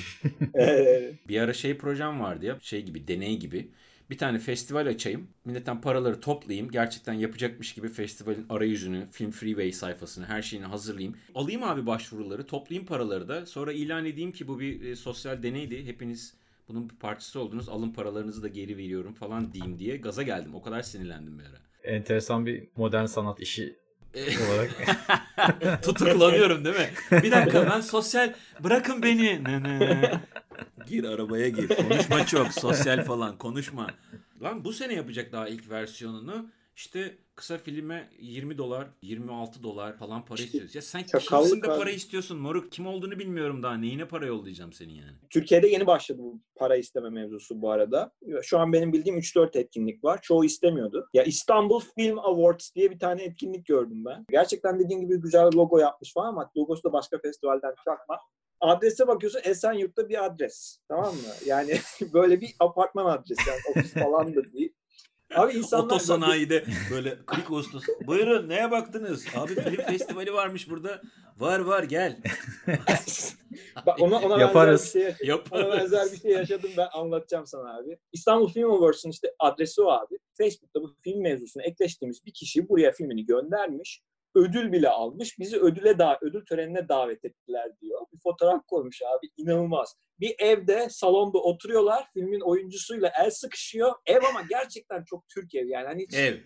bir 1.29 1.41
ara 1.41 1.53
şey 1.53 1.79
projem 1.79 2.21
vardı 2.21 2.47
ya 2.47 2.59
şey 2.61 2.83
gibi 2.83 3.09
deney 3.09 3.39
gibi 3.39 3.69
bir 4.11 4.19
tane 4.19 4.39
festival 4.39 4.87
açayım. 4.87 5.29
Milletten 5.45 5.81
paraları 5.81 6.21
toplayayım. 6.21 6.71
Gerçekten 6.71 7.13
yapacakmış 7.13 7.73
gibi 7.73 7.89
festivalin 7.89 8.47
arayüzünü, 8.49 9.07
Film 9.11 9.31
Freeway 9.31 9.73
sayfasını, 9.73 10.27
her 10.27 10.43
şeyini 10.43 10.67
hazırlayayım. 10.67 11.17
Alayım 11.35 11.63
abi 11.63 11.87
başvuruları, 11.87 12.47
toplayayım 12.47 12.87
paraları 12.87 13.29
da. 13.29 13.47
Sonra 13.47 13.73
ilan 13.73 14.05
edeyim 14.05 14.33
ki 14.33 14.49
bu 14.49 14.61
bir 14.61 14.85
e, 14.85 14.97
sosyal 14.97 15.43
deneydi. 15.43 15.87
Hepiniz 15.87 16.35
bunun 16.69 16.91
bir 16.91 16.97
parçası 16.97 17.41
oldunuz. 17.41 17.69
Alın 17.69 17.93
paralarınızı 17.93 18.43
da 18.43 18.49
geri 18.49 18.77
veriyorum 18.77 19.15
falan 19.15 19.53
diyeyim 19.53 19.79
diye 19.79 19.97
gaza 19.97 20.23
geldim. 20.23 20.55
O 20.55 20.63
kadar 20.63 20.83
sinirlendim 20.83 21.39
bir 21.39 21.45
ara. 21.45 21.95
Enteresan 21.95 22.47
bir 22.47 22.69
modern 22.77 23.07
sanat 23.07 23.41
işi 23.41 23.77
olarak. 24.17 24.71
Tutuklanıyorum 25.83 26.65
değil 26.65 26.77
mi? 26.77 26.91
Bir 27.23 27.33
dakika 27.33 27.67
ben 27.71 27.81
sosyal 27.81 28.35
bırakın 28.61 29.03
beni. 29.03 29.41
Gir 30.89 31.05
arabaya 31.05 31.49
gir. 31.49 31.69
Konuşma 31.69 32.27
çok. 32.27 32.53
Sosyal 32.53 33.05
falan 33.05 33.39
konuşma. 33.39 33.87
Lan 34.43 34.65
bu 34.65 34.73
sene 34.73 34.95
yapacak 34.95 35.33
daha 35.33 35.49
ilk 35.49 35.71
versiyonunu. 35.71 36.47
İşte 36.77 37.19
kısa 37.35 37.59
filme 37.59 38.09
20 38.21 38.59
dolar, 38.59 38.87
26 39.03 39.63
dolar 39.63 39.97
falan 39.97 40.25
para 40.25 40.43
istiyoruz. 40.43 40.75
Ya 40.75 40.83
sen 40.83 41.03
kimsin 41.03 41.63
de 41.63 41.67
para 41.67 41.91
istiyorsun 41.91 42.39
moruk? 42.39 42.73
Kim 42.73 42.87
olduğunu 42.87 43.19
bilmiyorum 43.19 43.63
daha. 43.63 43.75
Neyine 43.75 44.09
para 44.09 44.27
yollayacağım 44.27 44.73
senin 44.73 44.95
yani? 44.95 45.17
Türkiye'de 45.31 45.69
yeni 45.69 45.87
başladı 45.87 46.19
bu 46.19 46.41
para 46.57 46.77
isteme 46.77 47.11
mevzusu 47.11 47.63
bu 47.63 47.71
arada. 47.71 48.13
Şu 48.43 48.59
an 48.59 48.73
benim 48.73 48.93
bildiğim 48.93 49.19
3-4 49.19 49.59
etkinlik 49.59 50.05
var. 50.05 50.23
Çoğu 50.23 50.45
istemiyordu. 50.45 51.09
Ya 51.15 51.25
İstanbul 51.25 51.81
Film 51.99 52.19
Awards 52.19 52.75
diye 52.75 52.91
bir 52.91 52.99
tane 52.99 53.23
etkinlik 53.23 53.67
gördüm 53.67 54.05
ben. 54.05 54.25
Gerçekten 54.31 54.79
dediğin 54.79 55.01
gibi 55.01 55.21
güzel 55.21 55.47
logo 55.55 55.79
yapmış 55.79 56.13
falan 56.13 56.29
ama 56.29 56.51
logosu 56.57 56.83
da 56.85 56.93
başka 56.93 57.19
festivalden 57.19 57.75
çakma. 57.85 58.19
Adrese 58.65 59.07
bakıyorsun 59.07 59.41
Esenyurt'ta 59.45 60.09
bir 60.09 60.25
adres. 60.25 60.79
Tamam 60.89 61.15
mı? 61.15 61.33
Yani 61.47 61.79
böyle 62.13 62.41
bir 62.41 62.55
apartman 62.61 63.07
adresi. 63.07 63.51
Yani 63.51 63.61
ofis 63.71 63.93
falan 63.95 64.35
da 64.35 64.53
değil. 64.53 64.73
Abi 65.35 65.53
insanlar... 65.53 65.85
Otosanayide 65.85 66.65
böyle 66.91 67.19
klik 67.27 67.51
ustus. 67.51 67.85
Buyurun 68.07 68.49
neye 68.49 68.71
baktınız? 68.71 69.27
Abi 69.37 69.55
film 69.55 69.83
festivali 69.83 70.33
varmış 70.33 70.71
burada. 70.71 71.03
Var 71.37 71.59
var 71.59 71.83
gel. 71.83 72.17
Bak 73.87 74.01
ona, 74.01 74.19
ona 74.19 74.41
Yaparız. 74.41 74.95
benzer 74.95 75.13
bir 75.13 75.19
şey 75.19 75.29
Yap. 75.29 75.49
Ona 75.51 75.73
benzer 75.73 76.13
bir 76.13 76.17
şey 76.17 76.31
yaşadım 76.31 76.71
ben 76.77 76.89
anlatacağım 76.93 77.47
sana 77.47 77.77
abi. 77.77 77.99
İstanbul 78.13 78.49
Film 78.49 78.71
Awards'ın 78.71 79.11
işte 79.11 79.35
adresi 79.39 79.83
o 79.83 79.91
abi. 79.91 80.19
Facebook'ta 80.39 80.83
bu 80.83 80.97
film 81.03 81.23
mevzusunu 81.23 81.63
ekleştiğimiz 81.63 82.27
bir 82.27 82.33
kişi 82.33 82.69
buraya 82.69 82.93
filmini 82.93 83.27
göndermiş. 83.27 84.03
Ödül 84.35 84.73
bile 84.73 84.89
almış. 84.89 85.39
Bizi 85.39 85.61
ödüle 85.61 85.99
da 85.99 86.19
ödül 86.23 86.45
törenine 86.45 86.89
davet 86.89 87.25
ettiler 87.25 87.81
diyor. 87.81 88.01
Bir 88.13 88.19
fotoğraf 88.23 88.67
koymuş 88.67 89.03
abi. 89.03 89.27
inanılmaz. 89.37 89.97
Bir 90.21 90.35
evde 90.39 90.89
salonda 90.91 91.39
oturuyorlar. 91.39 92.07
Filmin 92.15 92.41
oyuncusuyla 92.41 93.13
el 93.25 93.31
sıkışıyor. 93.31 93.93
Ev 94.07 94.21
ama 94.31 94.43
gerçekten 94.51 95.05
çok 95.05 95.29
Türk 95.29 95.55
ev 95.55 95.67
yani. 95.67 95.87
Hani 95.87 96.03
hiç, 96.03 96.15
Ev. 96.15 96.37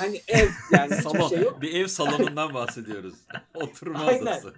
Yani 0.00 0.20
ev 0.28 0.48
yani 0.72 0.94
Salon. 0.94 1.28
şey 1.28 1.38
yok. 1.40 1.62
Bir 1.62 1.74
ev 1.74 1.86
salonundan 1.86 2.54
bahsediyoruz. 2.54 3.14
Oturma 3.54 3.98
Aynen. 4.04 4.22
odası. 4.22 4.54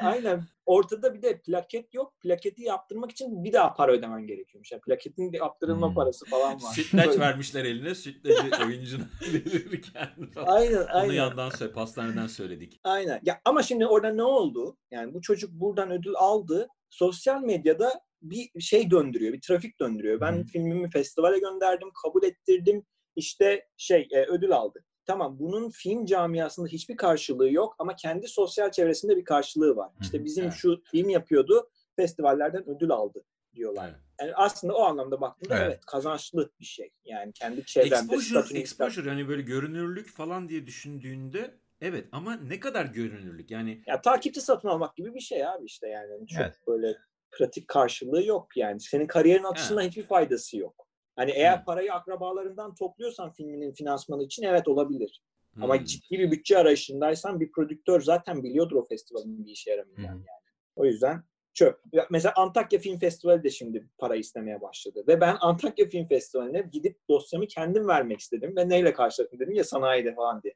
Aynen. 0.00 0.44
Ortada 0.66 1.14
bir 1.14 1.22
de 1.22 1.40
plaket 1.40 1.94
yok. 1.94 2.20
Plaketi 2.20 2.62
yaptırmak 2.62 3.10
için 3.10 3.44
bir 3.44 3.52
daha 3.52 3.74
para 3.74 3.92
ödemen 3.92 4.26
gerekiyormuş. 4.26 4.72
Yani 4.72 4.80
plaketin 4.80 5.32
yaptırılma 5.32 5.88
Hmm. 5.88 5.94
parası 5.94 6.26
falan 6.26 6.54
var. 6.54 6.72
Sütlaç 6.74 7.06
Böyle. 7.06 7.20
vermişler 7.20 7.64
eline. 7.64 7.94
Sütlacı 7.94 8.64
oyuncuna 8.66 9.04
verirken 9.32 10.08
falan. 10.34 10.46
Aynen, 10.56 10.76
Onu 10.76 10.86
aynen. 10.90 11.14
yandan 11.14 11.50
söyle, 11.50 11.72
pastaneden 11.72 12.26
söyledik. 12.26 12.80
Aynen. 12.84 13.20
Ya 13.24 13.40
ama 13.44 13.62
şimdi 13.62 13.86
orada 13.86 14.08
ne 14.14 14.22
oldu? 14.22 14.76
Yani 14.90 15.14
bu 15.14 15.20
çocuk 15.20 15.50
buradan 15.52 15.90
ödül 15.90 16.14
aldı. 16.16 16.68
Sosyal 16.90 17.40
medyada 17.42 18.00
bir 18.22 18.60
şey 18.60 18.90
döndürüyor, 18.90 19.32
bir 19.32 19.40
trafik 19.40 19.80
döndürüyor. 19.80 20.20
Ben 20.20 20.32
Hı. 20.32 20.44
filmimi 20.44 20.90
festivale 20.90 21.38
gönderdim, 21.38 21.88
kabul 22.02 22.22
ettirdim. 22.22 22.82
İşte 23.16 23.68
şey 23.76 24.08
e, 24.10 24.24
ödül 24.26 24.52
aldı. 24.52 24.84
Tamam 25.06 25.38
bunun 25.38 25.70
film 25.70 26.04
camiasında 26.06 26.68
hiçbir 26.68 26.96
karşılığı 26.96 27.50
yok 27.50 27.74
ama 27.78 27.96
kendi 27.96 28.28
sosyal 28.28 28.70
çevresinde 28.70 29.16
bir 29.16 29.24
karşılığı 29.24 29.76
var. 29.76 29.90
İşte 30.00 30.24
bizim 30.24 30.44
Evet. 30.44 30.54
şu 30.54 30.82
film 30.90 31.08
yapıyordu, 31.08 31.70
festivallerden 31.96 32.68
ödül 32.68 32.90
aldı 32.90 33.24
diyorlar. 33.54 33.88
Evet. 33.88 34.00
Yani 34.20 34.34
aslında 34.34 34.74
o 34.74 34.82
anlamda 34.82 35.20
baktığında 35.20 35.56
evet, 35.56 35.66
Evet. 35.66 35.86
kazançlı 35.86 36.50
bir 36.60 36.64
şey. 36.64 36.90
Yani 37.04 37.32
kendi 37.32 37.64
çevrende 37.64 38.14
Exposure, 38.14 38.58
exposure 38.58 39.08
yani 39.08 39.28
böyle 39.28 39.42
görünürlük 39.42 40.08
falan 40.08 40.48
diye 40.48 40.66
düşündüğünde 40.66 41.54
evet 41.80 42.04
ama 42.12 42.36
ne 42.36 42.60
kadar 42.60 42.86
görünürlük 42.86 43.50
yani 43.50 43.82
Ya 43.86 44.00
takipçi 44.00 44.40
satın 44.40 44.68
almak 44.68 44.96
gibi 44.96 45.14
bir 45.14 45.20
şey 45.20 45.46
abi 45.46 45.64
işte 45.64 45.88
yani. 45.88 46.26
Çok 46.26 46.40
Evet. 46.42 46.54
böyle 46.66 46.96
pratik 47.30 47.68
karşılığı 47.68 48.24
yok 48.24 48.56
yani. 48.56 48.80
Senin 48.80 49.06
kariyerin 49.06 49.44
açısından 49.44 49.82
hiçbir 49.82 50.06
faydası 50.06 50.58
yok. 50.58 50.86
Hani 51.16 51.30
eğer 51.30 51.56
Evet. 51.56 51.66
parayı 51.66 51.92
akrabalarından 51.92 52.74
topluyorsan 52.74 53.32
filminin 53.32 53.72
finansmanı 53.72 54.22
için 54.22 54.42
evet 54.42 54.68
olabilir. 54.68 55.22
Ama 55.60 55.78
hmm, 55.78 55.84
ciddi 55.84 56.18
bir 56.18 56.30
bütçe 56.30 56.58
arayışındaysan 56.58 57.40
bir 57.40 57.52
prodüktör 57.52 58.00
zaten 58.00 58.42
biliyordur 58.42 58.76
o 58.76 58.84
festivalin 58.84 59.46
bir 59.46 59.50
işe 59.50 59.70
yaramayacağını 59.70 60.08
Hı. 60.08 60.24
yani. 60.28 60.42
O 60.76 60.84
yüzden 60.84 61.22
çöp. 61.54 61.80
Mesela 62.10 62.34
Antakya 62.36 62.78
Film 62.78 62.98
Festivali 62.98 63.42
de 63.42 63.50
şimdi 63.50 63.88
para 63.98 64.16
istemeye 64.16 64.60
başladı. 64.60 65.04
Ve 65.08 65.20
ben 65.20 65.36
Antakya 65.40 65.88
Film 65.88 66.08
Festivali'ne 66.08 66.68
gidip 66.72 66.98
dosyamı 67.08 67.46
kendim 67.46 67.88
vermek 67.88 68.20
istedim. 68.20 68.56
Ve 68.56 68.68
neyle 68.68 68.92
karşıladım 68.92 69.40
dedim 69.40 69.54
ya 69.54 69.64
sanayide 69.64 70.14
falan 70.14 70.42
diye. 70.42 70.54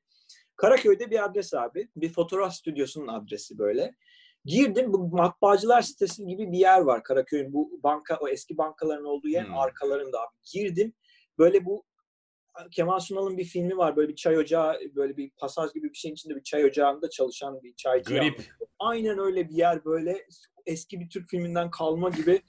Karaköy'de 0.56 1.10
bir 1.10 1.24
adres 1.24 1.54
abi. 1.54 1.88
Bir 1.96 2.12
fotoğraf 2.12 2.52
stüdyosunun 2.52 3.08
adresi 3.08 3.58
böyle. 3.58 3.94
Girdim 4.46 4.92
bu 4.92 4.98
matbaacılar 5.16 5.82
sitesi 5.82 6.26
gibi 6.26 6.52
bir 6.52 6.58
yer 6.58 6.80
var 6.80 7.02
Karaköy'ün 7.04 7.52
bu 7.52 7.80
banka 7.82 8.16
o 8.20 8.28
eski 8.28 8.58
bankaların 8.58 9.04
olduğu 9.04 9.28
yerin 9.28 9.46
Hmm. 9.48 9.58
arkalarında 9.58 10.20
abi. 10.20 10.34
Girdim 10.52 10.92
böyle 11.38 11.64
bu 11.64 11.84
Kemal 12.70 12.98
Sunal'ın 13.00 13.38
bir 13.38 13.44
filmi 13.44 13.76
var 13.76 13.96
böyle 13.96 14.08
bir 14.08 14.16
çay 14.16 14.38
ocağı 14.38 14.80
böyle 14.94 15.16
bir 15.16 15.30
pasaj 15.30 15.72
gibi 15.72 15.90
bir 15.92 15.94
şeyin 15.98 16.14
içinde 16.14 16.36
bir 16.36 16.42
çay 16.42 16.64
ocağında 16.64 17.10
çalışan 17.10 17.62
bir 17.62 17.74
çaycı. 17.74 18.20
Anlatıyor. 18.20 18.48
Aynen 18.78 19.18
öyle 19.18 19.48
bir 19.48 19.54
yer 19.54 19.84
böyle 19.84 20.26
eski 20.66 21.00
bir 21.00 21.08
Türk 21.10 21.28
filminden 21.28 21.70
kalma 21.70 22.10
gibi. 22.10 22.42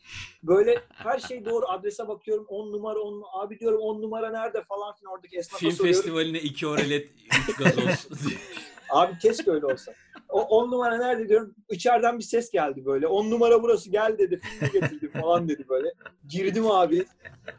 Böyle 0.43 0.81
her 0.93 1.19
şey 1.19 1.45
doğru 1.45 1.65
adrese 1.67 2.07
bakıyorum 2.07 2.45
10 2.49 2.71
numara 2.71 2.99
10 2.99 3.23
abi 3.33 3.59
diyorum 3.59 3.79
10 3.81 4.01
numara 4.01 4.31
nerede 4.31 4.63
falan 4.63 4.95
filan 4.95 5.13
oradaki 5.13 5.37
esnafa 5.37 5.59
film 5.59 5.71
soruyorum. 5.71 6.01
festivaline 6.01 6.39
iki 6.39 6.67
orelet, 6.67 7.09
üç 7.49 7.55
gazoz. 7.57 8.07
Abi 8.89 9.17
keşke 9.19 9.51
öyle 9.51 9.65
olsa. 9.65 9.93
O 10.29 10.41
10 10.41 10.71
numara 10.71 10.97
nerede 10.97 11.29
diyorum. 11.29 11.55
İçeriden 11.69 12.19
bir 12.19 12.23
ses 12.23 12.51
geldi 12.51 12.85
böyle. 12.85 13.07
10 13.07 13.31
numara 13.31 13.63
burası 13.63 13.89
gel 13.89 14.17
dedi. 14.17 14.39
Filmi 14.43 14.71
getirdim 14.71 15.11
falan 15.21 15.49
dedi 15.49 15.65
böyle. 15.69 15.93
Girdim 16.27 16.67
abi. 16.71 17.05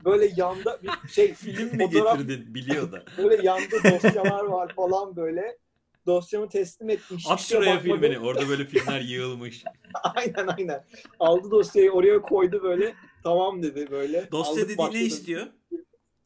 Böyle 0.05 0.33
yanda 0.37 0.79
bir 0.83 1.09
şey 1.09 1.35
film 1.35 1.77
mi 1.77 1.85
fotoğraf 1.85 2.19
getirdin 2.19 2.55
biliyor 2.55 2.93
da. 2.93 3.03
böyle 3.19 3.47
yanda 3.47 3.77
dosyalar 3.85 4.45
var 4.45 4.75
falan 4.75 5.17
böyle. 5.17 5.59
Dosyamı 6.07 6.49
teslim. 6.49 6.89
Hiçbir 6.89 7.33
At 7.33 7.41
şuraya 7.41 7.79
filmini. 7.79 8.19
Orada 8.19 8.49
böyle 8.49 8.65
filmler 8.65 9.01
yığılmış. 9.01 9.65
aynen 10.17 10.47
aynen. 10.47 10.85
Aldı 11.21 11.51
dosyayı 11.51 11.91
oraya 11.93 12.23
koydu 12.23 12.63
böyle. 12.63 12.95
Tamam 13.23 13.63
dedi 13.63 13.91
böyle. 13.91 14.31
Dosya 14.33 14.69
dediği 14.69 14.93
ne 14.93 15.03
istiyor? 15.03 15.47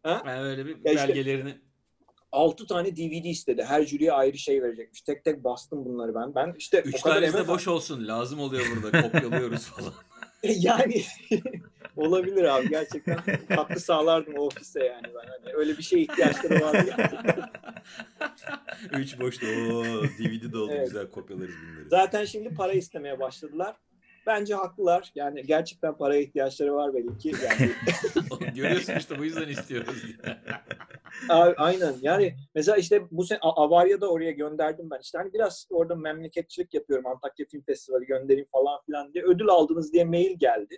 Ha? 0.03 0.22
Yani 0.26 0.40
öyle 0.43 0.66
bir 0.66 0.76
Ya 0.84 0.93
işte- 0.93 1.09
belgelerini. 1.09 1.55
6 2.33 2.66
tane 2.66 2.97
DVD 2.97 3.24
istedi. 3.24 3.64
Her 3.64 3.83
jüriye 3.83 4.12
ayrı 4.12 4.39
şey 4.39 4.62
verecekmiş. 4.62 5.03
Tek 5.03 5.24
tek 5.24 5.45
bastım 5.45 5.85
bunları 5.85 6.14
ben. 6.14 6.35
Ben 6.35 6.55
işte 6.59 6.83
Üç 6.87 6.95
o 6.95 7.01
kadar 7.03 7.22
emek 7.22 7.49
boş 7.49 7.68
olsun. 7.68 8.09
Lazım 8.09 8.41
oluyor 8.41 8.64
burada. 8.76 9.03
Kopyalıyoruz 9.03 9.66
falan. 9.66 9.93
yani 10.43 11.05
olabilir 11.97 12.45
abi 12.45 12.68
gerçekten 12.68 13.18
katkı 13.49 13.80
sağlardım 13.80 14.35
o 14.39 14.41
ofiste 14.41 14.85
yani 14.85 15.03
ben 15.05 15.28
hani 15.28 15.55
öyle 15.55 15.78
bir 15.78 15.83
şeye 15.83 16.03
ihtiyaçları 16.03 16.61
vardı. 16.61 16.97
Üç 18.93 19.20
boşta. 19.20 19.47
Oo, 19.47 19.85
DVD 20.05 20.53
de 20.53 20.59
oldu. 20.59 20.72
Evet. 20.74 20.87
Güzel 20.87 21.11
kopyalarız 21.11 21.55
bunları. 21.70 21.89
Zaten 21.89 22.24
şimdi 22.24 22.55
para 22.55 22.72
istemeye 22.72 23.20
başladılar. 23.20 23.76
Bence 24.27 24.55
haklılar. 24.55 25.12
Yani 25.14 25.43
gerçekten 25.43 25.97
paraya 25.97 26.20
ihtiyaçları 26.20 26.75
var 26.75 26.95
belli 26.95 27.18
ki. 27.18 27.33
Yani 27.45 27.73
Görüyorsun 28.55 28.95
işte 28.99 29.18
bu 29.18 29.25
yüzden 29.25 29.49
istiyoruz. 29.49 30.05
Aynen. 31.57 31.95
Yani 32.03 32.37
mesela 32.55 32.77
işte 32.77 33.03
bu 33.11 33.25
sene 33.25 33.39
A- 33.43 33.64
Avarya'da 33.64 34.11
oraya 34.11 34.31
gönderdim 34.31 34.91
ben. 34.91 34.99
İşte 35.03 35.18
hani 35.18 35.33
biraz 35.33 35.66
orada 35.70 35.95
memleketçilik 35.95 36.75
yapıyorum. 36.75 37.07
Antakya 37.07 37.47
Film 37.51 37.62
Festivali 37.62 38.07
göndereyim 38.07 38.47
falan 38.53 38.81
filan 38.87 39.14
diye. 39.14 39.25
Ödül 39.25 39.49
aldınız 39.49 39.93
diye 39.93 40.05
mail 40.05 40.39
geldi. 40.39 40.77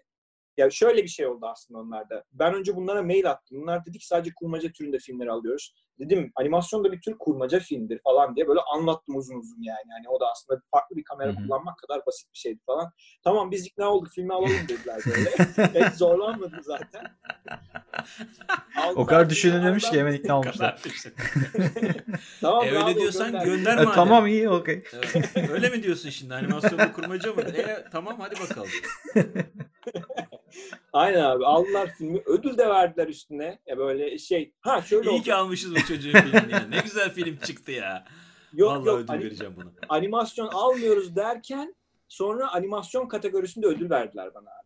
Ya 0.57 0.71
şöyle 0.71 1.03
bir 1.03 1.09
şey 1.09 1.27
oldu 1.27 1.47
aslında 1.47 1.81
onlarda. 1.81 2.25
Ben 2.33 2.55
önce 2.55 2.77
bunlara 2.77 3.03
mail 3.03 3.31
attım. 3.31 3.61
Bunlar 3.63 3.87
dedi 3.87 3.99
ki 3.99 4.07
sadece 4.07 4.35
kurmaca 4.35 4.73
türünde 4.73 4.99
filmleri 4.99 5.31
alıyoruz. 5.31 5.75
Dedim 5.99 6.33
animasyon 6.37 6.85
da 6.85 6.93
bir 6.93 7.01
tür 7.01 7.19
kurmaca 7.19 7.59
filmdir 7.61 8.01
falan 8.05 8.37
diye 8.37 8.49
böyle 8.49 8.61
anlattım 8.75 9.17
uzun 9.17 9.35
uzun 9.37 9.63
yani. 9.63 9.85
Yani 9.91 10.09
o 10.09 10.21
da 10.21 10.27
aslında 10.31 10.61
farklı 10.71 10.97
bir 10.97 11.05
kamera 11.05 11.35
kullanmak 11.35 11.79
kadar 11.79 12.07
basit 12.07 12.33
bir 12.33 12.39
şeydi 12.39 12.61
falan. 12.67 12.93
Tamam 13.25 13.51
biz 13.51 13.67
ikna 13.67 13.91
olduk 13.91 14.13
filmi 14.15 14.35
alalım 14.35 14.63
dediler 14.69 15.01
böyle. 15.07 15.31
Hiç 15.91 15.95
zorlanmadım 15.95 16.63
zaten. 16.63 17.05
O 18.77 18.81
Aldılar, 18.81 19.07
kadar 19.07 19.31
düşünülmemiş 19.31 19.91
ki 19.91 19.99
hemen 20.01 20.13
ikna 20.13 20.39
olmuşlar. 20.39 20.83
Tamam, 22.41 22.65
E, 22.65 22.71
öyle 22.71 22.95
diyorsan 23.01 23.33
gönder. 23.33 23.45
gönder 23.45 23.79
E, 23.79 23.85
tamam 23.95 24.27
iyi 24.27 24.49
okey. 24.49 24.85
Evet. 24.93 25.51
Öyle 25.51 25.69
mi 25.71 25.83
diyorsun 25.83 26.11
şimdi? 26.11 26.35
Animasyonda 26.35 26.93
kurmaca 26.93 27.33
mı? 27.33 27.43
E, 27.43 27.85
tamam 27.93 28.17
hadi 28.21 28.35
bakalım. 28.41 28.71
Aynen 30.93 31.21
abi 31.25 31.47
aldılar 31.47 31.91
filmi 31.99 32.23
ödül 32.27 32.59
de 32.59 32.69
verdiler 32.69 33.09
üstüne. 33.09 33.59
Ya 33.67 33.79
böyle 33.79 34.19
şey 34.19 34.53
ha 34.61 34.83
şöyle 34.83 35.11
İyi 35.11 35.15
oldu. 35.15 35.23
ki 35.23 35.35
almışız 35.35 35.75
bu 35.75 35.81
çocuğun 35.87 36.13
filmini. 36.13 36.53
ya. 36.53 36.67
Ne 36.69 36.79
güzel 36.85 37.11
film 37.11 37.37
çıktı 37.37 37.73
ya. 37.73 38.05
Yok 38.53 38.71
Vallahi 38.71 38.87
yok 38.87 39.01
ödül 39.01 39.25
vereceğim 39.25 39.55
buna. 39.57 39.71
animasyon 39.89 40.47
almıyoruz 40.49 41.17
derken 41.17 41.75
sonra 42.09 42.49
animasyon 42.53 43.09
kategorisinde 43.09 43.67
ödül 43.67 43.91
verdiler 43.91 44.35
bana 44.35 44.49
abi. 44.51 44.65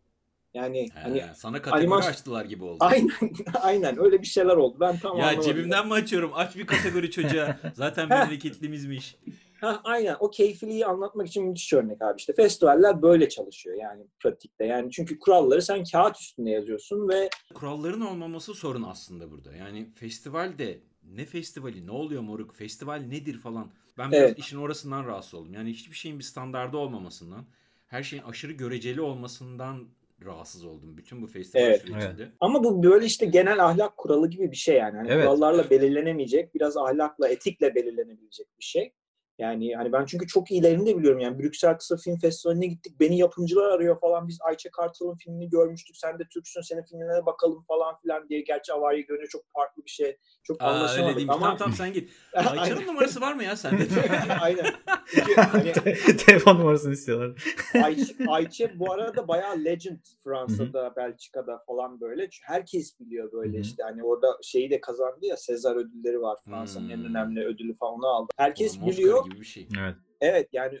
Yani 0.53 0.89
He, 0.93 0.99
hani 1.01 1.23
sana 1.35 1.61
kategori 1.61 1.85
animasyon- 1.87 2.09
açtılar 2.09 2.45
gibi 2.45 2.63
oldu. 2.63 2.77
aynen 2.79 3.09
aynen 3.61 3.99
öyle 3.99 4.21
bir 4.21 4.27
şeyler 4.27 4.55
oldu. 4.55 4.77
Ben 4.79 4.99
tam 4.99 5.17
Ya 5.17 5.23
anlamadım. 5.27 5.51
cebimden 5.51 5.87
mi 5.87 5.93
açıyorum? 5.93 6.31
Aç 6.33 6.55
bir 6.55 6.65
kategori 6.67 7.11
çocuğa. 7.11 7.57
Zaten 7.73 8.09
memleketlimizmiş. 8.09 9.15
Ha, 9.61 9.81
aynen 9.83 10.15
o 10.19 10.29
keyfiliği 10.29 10.85
anlatmak 10.85 11.27
için 11.27 11.45
müthiş 11.45 11.73
örnek 11.73 12.01
abi 12.01 12.17
işte 12.17 12.33
festivaller 12.33 13.01
böyle 13.01 13.29
çalışıyor 13.29 13.75
yani 13.75 14.07
pratikte 14.19 14.65
yani 14.65 14.91
çünkü 14.91 15.19
kuralları 15.19 15.61
sen 15.61 15.83
kağıt 15.83 16.19
üstünde 16.19 16.49
yazıyorsun 16.49 17.09
ve 17.09 17.29
Kuralların 17.53 18.01
olmaması 18.01 18.53
sorun 18.53 18.83
aslında 18.83 19.31
burada. 19.31 19.55
Yani 19.55 19.89
festivalde 19.95 20.79
ne 21.03 21.25
festivali 21.25 21.87
ne 21.87 21.91
oluyor 21.91 22.21
moruk 22.21 22.55
festival 22.55 22.99
nedir 22.99 23.37
falan. 23.37 23.71
Ben 23.97 24.11
biraz 24.11 24.21
Evet. 24.21 24.39
işin 24.39 24.57
orasından 24.57 25.05
rahatsız 25.05 25.33
oldum. 25.33 25.53
Yani 25.53 25.69
hiçbir 25.69 25.95
şeyin 25.95 26.19
bir 26.19 26.23
standardı 26.23 26.77
olmamasından 26.77 27.45
her 27.87 28.03
şeyin 28.03 28.23
aşırı 28.23 28.51
göreceli 28.51 29.01
olmasından 29.01 29.87
rahatsız 30.25 30.65
oldum 30.65 30.97
bütün 30.97 31.21
bu 31.21 31.27
festival 31.27 31.63
Evet. 31.65 31.81
sürecinde. 31.81 32.31
ama 32.39 32.63
bu 32.63 32.83
böyle 32.83 33.05
işte 33.05 33.25
genel 33.25 33.65
ahlak 33.65 33.97
kuralı 33.97 34.29
gibi 34.29 34.51
bir 34.51 34.55
şey 34.57 34.75
yani 34.75 34.97
hani 34.97 35.11
Evet. 35.11 35.25
kurallarla 35.25 35.69
belirlenemeyecek 35.69 36.55
biraz 36.55 36.77
ahlakla 36.77 37.27
etikle 37.29 37.75
belirlenebilecek 37.75 38.47
bir 38.59 38.63
şey. 38.65 38.93
Yani 39.39 39.75
hani 39.75 39.91
ben 39.91 40.05
çünkü 40.05 40.27
çok 40.27 40.51
iyilerini 40.51 40.85
de 40.85 40.97
biliyorum 40.97 41.19
yani 41.19 41.39
Brüksel 41.39 41.77
Kısa 41.77 41.97
Film 41.97 42.19
Festivali'ne 42.19 42.65
gittik 42.67 42.99
beni 42.99 43.17
yapımcılar 43.17 43.69
arıyor 43.69 43.99
falan 43.99 44.27
biz 44.27 44.37
Ayça 44.41 44.69
Kartal'ın 44.71 45.15
filmini 45.15 45.49
görmüştük 45.49 45.97
sen 45.97 46.19
de 46.19 46.23
Türksün 46.33 46.61
senin 46.61 46.83
filmine 46.83 47.25
bakalım 47.25 47.63
falan 47.67 47.99
filan 48.01 48.29
diye 48.29 48.41
gerçi 48.41 48.73
Avariye 48.73 49.01
Gönül 49.01 49.27
çok 49.27 49.41
farklı 49.53 49.85
bir 49.85 49.89
şey 49.89 50.17
çok 50.43 50.61
Aa 50.61 50.65
anlaşamadık 50.65 51.29
ama 51.29 51.39
Tamam 51.39 51.57
tamam 51.57 51.73
sen 51.73 51.93
git. 51.93 52.11
Ayça'nın 52.33 52.87
numarası 52.87 53.21
var 53.21 53.33
mı 53.33 53.43
ya 53.43 53.55
sende? 53.55 53.87
Aynen. 54.41 54.65
Çünkü 55.15 55.33
hani 55.35 55.73
Telefon 56.25 56.55
numarasını 56.59 56.93
istiyorlar. 56.93 57.43
Ayçe, 57.83 58.13
Ayçe 58.27 58.79
bu 58.79 58.91
arada 58.91 59.27
bayağı 59.27 59.63
legend 59.65 59.97
Fransa'da, 60.23 60.95
Belçika'da 60.95 61.63
falan 61.67 62.01
böyle. 62.01 62.29
Çünkü 62.29 62.47
herkes 62.47 62.99
biliyor 62.99 63.31
böyle 63.31 63.59
işte 63.59 63.83
hani 63.83 64.03
orada 64.03 64.37
şeyi 64.43 64.69
de 64.69 64.81
kazandı 64.81 65.25
ya 65.25 65.37
Sezar 65.37 65.75
ödülleri 65.75 66.21
var 66.21 66.37
Fransa'nın 66.45 66.89
en 66.89 66.97
Hmm. 66.97 67.05
önemli 67.05 67.45
ödülü 67.45 67.75
falan 67.77 67.93
onu 67.93 68.07
aldı. 68.07 68.31
Herkes 68.37 68.77
Oğlum, 68.77 68.87
biliyor. 68.87 69.25
Gibi 69.29 69.39
bir 69.39 69.45
şey. 69.45 69.67
Evet. 69.79 69.95
Evet 70.21 70.49
yani 70.51 70.79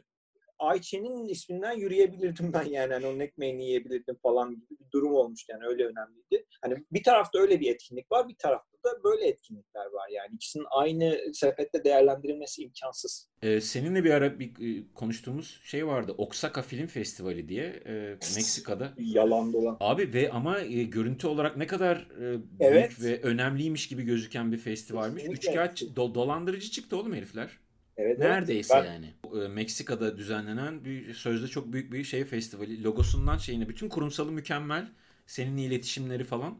Ayçe'nin 0.59 1.27
isminden 1.27 1.71
yürüyebilirdim 1.73 2.53
ben 2.53 2.63
yani 2.63 2.93
hani 2.93 3.05
onun 3.05 3.19
ekmeğini 3.19 3.65
yiyebilirdim 3.65 4.15
falan 4.23 4.51
gibi 4.51 4.69
bir 4.79 4.91
durum 4.91 5.13
olmuştu 5.13 5.51
yani 5.51 5.65
öyle 5.65 5.85
önemliydi. 5.85 6.45
Hani 6.61 6.75
bir 6.91 7.03
tarafta 7.03 7.39
öyle 7.39 7.59
bir 7.59 7.71
etkinlik 7.71 8.11
var 8.11 8.27
bir 8.29 8.35
tarafta 8.35 8.77
da 8.83 9.03
böyle 9.03 9.27
etkinlikler 9.27 9.85
var 9.85 10.09
yani 10.11 10.35
ikisinin 10.35 10.65
aynı 10.71 11.19
sepette 11.33 11.83
değerlendirilmesi 11.83 12.61
imkansız. 12.63 13.29
Ee, 13.41 13.61
seninle 13.61 14.03
bir 14.03 14.11
ara 14.11 14.39
bir 14.39 14.79
e, 14.79 14.83
konuştuğumuz 14.93 15.61
şey 15.63 15.87
vardı. 15.87 16.15
Oaxaca 16.17 16.61
Film 16.61 16.87
Festivali 16.87 17.49
diye 17.49 17.65
e, 17.65 17.91
Meksika'da. 18.11 18.93
Yalan 18.97 19.53
dolan. 19.53 19.77
Abi 19.79 20.13
ve 20.13 20.31
ama 20.31 20.59
e, 20.59 20.83
görüntü 20.83 21.27
olarak 21.27 21.57
ne 21.57 21.67
kadar 21.67 21.97
e, 21.97 22.19
büyük 22.59 22.61
Evet. 22.61 23.03
ve 23.03 23.21
önemliymiş 23.21 23.87
gibi 23.87 24.03
gözüken 24.03 24.51
bir 24.51 24.57
festivalmiş. 24.57 25.23
Kesinlikle. 25.23 25.49
Üçkağıt 25.49 25.81
do- 25.81 26.13
dolandırıcı 26.13 26.71
çıktı 26.71 26.97
oğlum 26.97 27.13
herifler. 27.13 27.59
Evet, 27.99 28.17
evet. 28.19 28.19
Neredeyse 28.19 28.73
Ben- 28.75 28.85
yani. 28.85 29.13
E, 29.43 29.47
Meksika'da 29.47 30.17
düzenlenen 30.17 30.85
bir 30.85 31.13
sözde 31.13 31.47
çok 31.47 31.73
büyük 31.73 31.93
bir 31.93 32.03
şey 32.03 32.25
festivali. 32.25 32.83
Logosundan 32.83 33.37
şeyine 33.37 33.69
bütün 33.69 33.89
kurumsalı 33.89 34.31
mükemmel. 34.31 34.91
Seninle 35.27 35.61
iletişimleri 35.61 36.23
falan. 36.23 36.57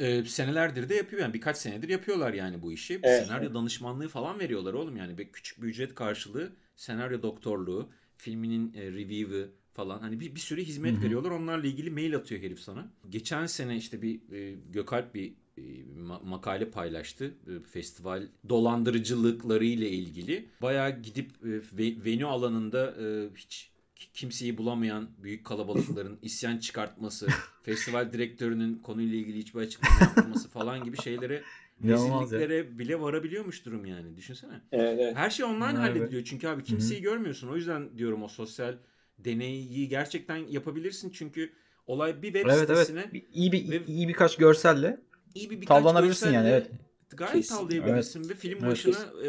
E, 0.00 0.24
senelerdir 0.24 0.88
de 0.88 0.94
yapıyor 0.94 1.22
yani 1.22 1.34
birkaç 1.34 1.56
senedir 1.56 1.88
yapıyorlar 1.88 2.32
yani 2.34 2.62
bu 2.62 2.72
işi. 2.72 3.00
Evet, 3.02 3.26
senaryo 3.26 3.54
danışmanlığı 3.54 4.08
falan 4.08 4.40
veriyorlar 4.40 4.74
oğlum 4.74 4.96
yani 4.96 5.18
bir 5.18 5.32
küçük 5.32 5.62
bir 5.62 5.68
ücret 5.68 5.94
karşılığı 5.94 6.52
senaryo 6.76 7.22
doktorluğu, 7.22 7.90
filminin 8.16 8.74
e, 8.74 8.82
review'ı 8.92 9.50
falan 9.74 9.98
hani 10.00 10.20
bir, 10.20 10.34
bir 10.34 10.40
sürü 10.40 10.64
hizmet 10.64 10.94
Hı 10.94 10.98
hı. 10.98 11.02
veriyorlar. 11.02 11.30
Onlarla 11.30 11.66
ilgili 11.66 11.90
mail 11.90 12.16
atıyor 12.16 12.40
herif 12.42 12.60
sana. 12.60 12.92
Geçen 13.08 13.46
sene 13.46 13.76
işte 13.76 14.02
bir 14.02 14.32
e, 14.32 14.54
Gökalp 14.70 15.14
bir 15.14 15.34
makale 16.24 16.70
paylaştı. 16.70 17.24
E, 17.24 17.60
festival 17.72 18.28
dolandırıcılıkları 18.48 19.64
ile 19.64 19.90
ilgili. 19.90 20.48
Bayağı 20.62 21.02
gidip 21.02 21.30
e, 21.30 21.48
ve- 21.78 22.04
venue 22.04 22.26
alanında 22.26 22.94
e, 23.00 23.28
hiç 23.36 23.70
kimseyi 24.14 24.58
bulamayan 24.58 25.08
büyük 25.22 25.44
kalabalıkların 25.46 26.18
isyan 26.22 26.58
çıkartması, 26.58 27.28
festival 27.62 28.12
direktörünün 28.12 28.74
konuyla 28.78 29.18
ilgili 29.18 29.38
hiçbir 29.38 29.60
açıklama 29.60 30.00
yapmaması 30.00 30.48
falan 30.48 30.84
gibi 30.84 30.96
şeylere 30.96 31.42
rezilliklere 31.84 32.78
bile 32.78 33.00
varabiliyormuş 33.00 33.64
durum 33.66 33.84
yani. 33.84 34.16
Düşünsene. 34.16 34.60
Evet, 34.72 34.98
evet. 35.00 35.16
Her 35.16 35.30
şey 35.30 35.44
online 35.46 35.74
be. 35.74 35.76
hallediliyor 35.78 36.24
çünkü 36.24 36.48
abi 36.48 36.64
kimseyi 36.64 37.02
görmüyorsun. 37.02 37.48
O 37.48 37.56
yüzden 37.56 37.98
diyorum 37.98 38.22
o 38.22 38.28
sosyal 38.28 38.74
deneyi 39.18 39.88
gerçekten 39.88 40.36
yapabilirsin 40.36 41.10
çünkü 41.10 41.52
olay 41.86 42.22
bir 42.22 42.32
web 42.32 42.46
Evet 42.46 42.70
evet. 42.70 42.86
sitesine 42.86 43.12
Bir- 43.12 43.26
İyi 43.32 43.52
bir 43.52 43.70
Ve- 43.70 43.86
iyi 43.86 44.08
birkaç 44.08 44.36
görselle 44.36 45.00
iyi 45.34 45.50
bir 45.50 45.60
birkaç 45.60 45.68
tavlanabilirsin 45.68 46.32
yani, 46.32 46.48
evet. 46.48 46.70
Gayet 47.10 47.34
Kesin. 47.34 47.56
tavlayabilirsin 47.56 48.28
ve 48.28 48.34
film 48.34 48.58
Evet. 48.58 48.72
başına 48.72 49.26
e, 49.26 49.28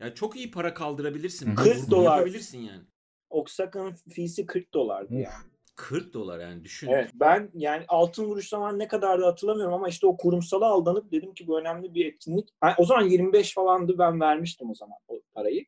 yani 0.00 0.14
çok 0.14 0.36
iyi 0.36 0.50
para 0.50 0.74
kaldırabilirsin. 0.74 1.46
Hı 1.46 1.50
hı. 1.50 1.56
Bunu 1.56 1.74
40 1.74 1.90
dolar. 1.90 2.16
Yapabilirsin 2.16 2.58
yani. 2.58 2.82
Oksaka'nın 3.30 3.94
fiysi 4.10 4.46
40 4.46 4.74
dolardı 4.74 5.14
yani. 5.14 5.44
40 5.76 6.14
dolar 6.14 6.40
yani 6.40 6.64
düşün. 6.64 6.88
Evet 6.88 7.10
ben 7.14 7.50
yani 7.54 7.84
altın 7.88 8.24
vuruş 8.24 8.48
zaman 8.48 8.78
ne 8.78 8.88
kadar 8.88 9.20
da 9.22 9.26
hatırlamıyorum 9.26 9.74
ama 9.74 9.88
işte 9.88 10.06
o 10.06 10.16
kurumsala 10.16 10.66
aldanıp 10.66 11.12
dedim 11.12 11.34
ki 11.34 11.46
bu 11.46 11.60
önemli 11.60 11.94
bir 11.94 12.06
etkinlik. 12.06 12.48
Ha, 12.60 12.74
o 12.78 12.84
zaman 12.84 13.02
25 13.02 13.54
falandı 13.54 13.98
ben 13.98 14.20
vermiştim 14.20 14.70
o 14.70 14.74
zaman 14.74 14.96
o 15.08 15.20
parayı. 15.34 15.64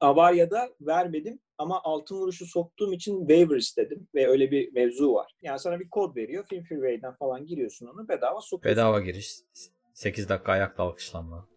Avarya'da 0.00 0.68
vermedim 0.80 1.38
ama 1.58 1.80
altın 1.84 2.16
vuruşu 2.16 2.46
soktuğum 2.46 2.92
için 2.92 3.18
waiver 3.18 3.56
istedim 3.56 4.08
ve 4.14 4.28
öyle 4.28 4.50
bir 4.50 4.72
mevzu 4.72 5.12
var. 5.12 5.32
Yani 5.42 5.58
sana 5.58 5.80
bir 5.80 5.90
kod 5.90 6.16
veriyor. 6.16 6.44
Film 6.50 6.64
Freeway'den 6.64 7.14
falan 7.14 7.46
giriyorsun 7.46 7.86
onu 7.86 8.08
bedava 8.08 8.40
sokuyorsun. 8.40 8.82
bedava 8.82 9.00
giriş 9.00 9.34
8 9.94 10.28
dakika 10.28 10.52
ayakta 10.52 10.82
alkışlanma. 10.82 11.48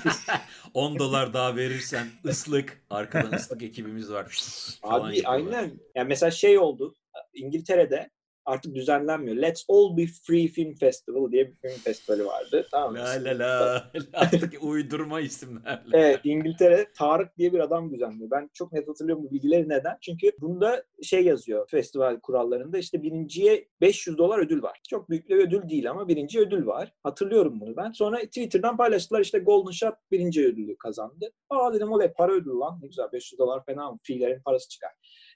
10 0.74 0.98
dolar 0.98 1.34
daha 1.34 1.56
verirsen 1.56 2.06
ıslık. 2.24 2.84
Arkadan 2.90 3.32
ıslık 3.32 3.62
ekibimiz 3.62 4.12
var. 4.12 4.38
Abi 4.82 5.22
aynen. 5.24 5.80
Yani 5.94 6.08
mesela 6.08 6.30
şey 6.30 6.58
oldu. 6.58 6.94
İngiltere'de 7.34 8.10
artık 8.44 8.74
düzenlenmiyor. 8.74 9.36
Let's 9.36 9.64
All 9.68 9.96
Be 9.96 10.06
Free 10.26 10.46
Film 10.48 10.74
Festival 10.74 11.32
diye 11.32 11.48
bir 11.48 11.56
film 11.56 11.80
festivali 11.80 12.26
vardı. 12.26 12.66
Tamam? 12.70 12.94
La 12.94 13.24
la 13.24 13.38
la. 13.38 13.90
Artık 14.12 14.54
uydurma 14.62 15.20
isimlerle. 15.20 15.80
Evet 15.92 16.20
İngiltere 16.24 16.86
Tarık 16.96 17.38
diye 17.38 17.52
bir 17.52 17.58
adam 17.58 17.92
düzenliyor. 17.92 18.30
Ben 18.30 18.50
çok 18.54 18.72
net 18.72 18.88
hatırlıyorum 18.88 19.24
bu 19.24 19.30
bilgileri 19.30 19.68
neden? 19.68 19.96
Çünkü 20.00 20.32
bunda 20.40 20.84
şey 21.02 21.24
yazıyor 21.24 21.68
festival 21.70 22.20
kurallarında 22.20 22.78
işte 22.78 23.02
birinciye 23.02 23.68
500 23.80 24.18
dolar 24.18 24.38
ödül 24.38 24.62
var. 24.62 24.80
Çok 24.90 25.10
büyük 25.10 25.28
bir 25.28 25.36
ödül 25.36 25.68
değil 25.68 25.90
ama 25.90 26.08
birinci 26.08 26.40
ödül 26.40 26.66
var. 26.66 26.92
Hatırlıyorum 27.02 27.60
bunu 27.60 27.76
ben. 27.76 27.92
Sonra 27.92 28.18
Twitter'dan 28.18 28.76
paylaştılar 28.76 29.20
işte 29.20 29.38
Golden 29.38 29.70
Shot 29.70 29.94
birinci 30.10 30.46
ödülü 30.46 30.76
kazandı. 30.76 31.32
Aa 31.50 31.74
dedim 31.74 31.92
olay 31.92 32.12
para 32.12 32.32
ödülü 32.32 32.54
lan 32.54 32.78
ne 32.82 32.86
güzel 32.86 33.12
500 33.12 33.38
dolar 33.38 33.64
fena 33.64 33.90
mı? 33.90 33.98
Fiillerin 34.02 34.42
parası 34.42 34.68
çıkar. 34.68 34.90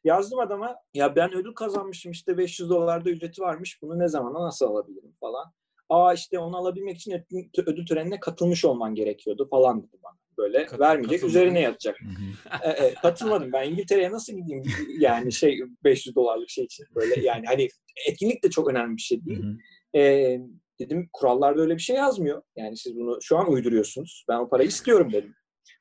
Yazdım 0.05 0.39
adama 0.39 0.77
ya 0.95 1.17
ben 1.17 1.33
ödül 1.35 1.53
kazanmışım 1.55 2.13
işte 2.13 2.39
500 2.39 2.71
dolarda 2.71 3.11
ücreti 3.11 3.43
varmış 3.43 3.83
bunu 3.83 3.99
ne 3.99 4.09
zamana 4.09 4.43
nasıl 4.47 4.67
alabilirim 4.67 5.13
falan. 5.21 5.53
Aa 5.89 6.15
işte 6.15 6.39
onu 6.39 6.57
alabilmek 6.57 6.97
için 6.97 7.13
ödül- 7.13 7.87
törenine 7.87 8.21
katılmış 8.21 8.65
olman 8.65 8.95
gerekiyordu 8.95 9.49
falan 9.51 9.83
dedi 9.83 9.97
bana. 10.05 10.15
Böyle 10.39 10.67
Kat- 10.67 10.81
vermeyecek 10.81 11.21
katılmadın. 11.21 11.29
üzerine 11.41 11.61
yatacak. 11.61 11.97
E, 12.63 12.71
e, 12.71 12.95
katılmadım 12.95 13.53
ben 13.53 13.71
İngiltere'ye 13.71 14.11
nasıl 14.13 14.33
gideyim 14.33 14.63
yani 14.99 15.33
şey 15.33 15.61
500 15.85 16.17
dolarlık 16.17 16.51
şey 16.51 16.65
için 16.65 16.87
böyle 16.95 17.21
yani 17.21 17.47
hani 17.47 17.69
etkinlik 18.09 18.45
de 18.45 18.51
çok 18.51 18.69
önemli 18.71 18.97
bir 18.97 19.03
şey 19.03 19.25
değil. 19.25 19.45
E, 19.97 20.01
dedim 20.81 21.09
kurallarda 21.13 21.61
öyle 21.63 21.75
bir 21.75 21.81
şey 21.83 21.97
yazmıyor. 21.97 22.43
Yani 22.57 22.77
siz 22.77 22.97
bunu 22.97 23.19
şu 23.23 23.39
an 23.39 23.51
uyduruyorsunuz. 23.53 24.25
Ben 24.29 24.39
o 24.39 24.49
parayı 24.49 24.69
istiyorum 24.69 25.13
dedim. 25.13 25.35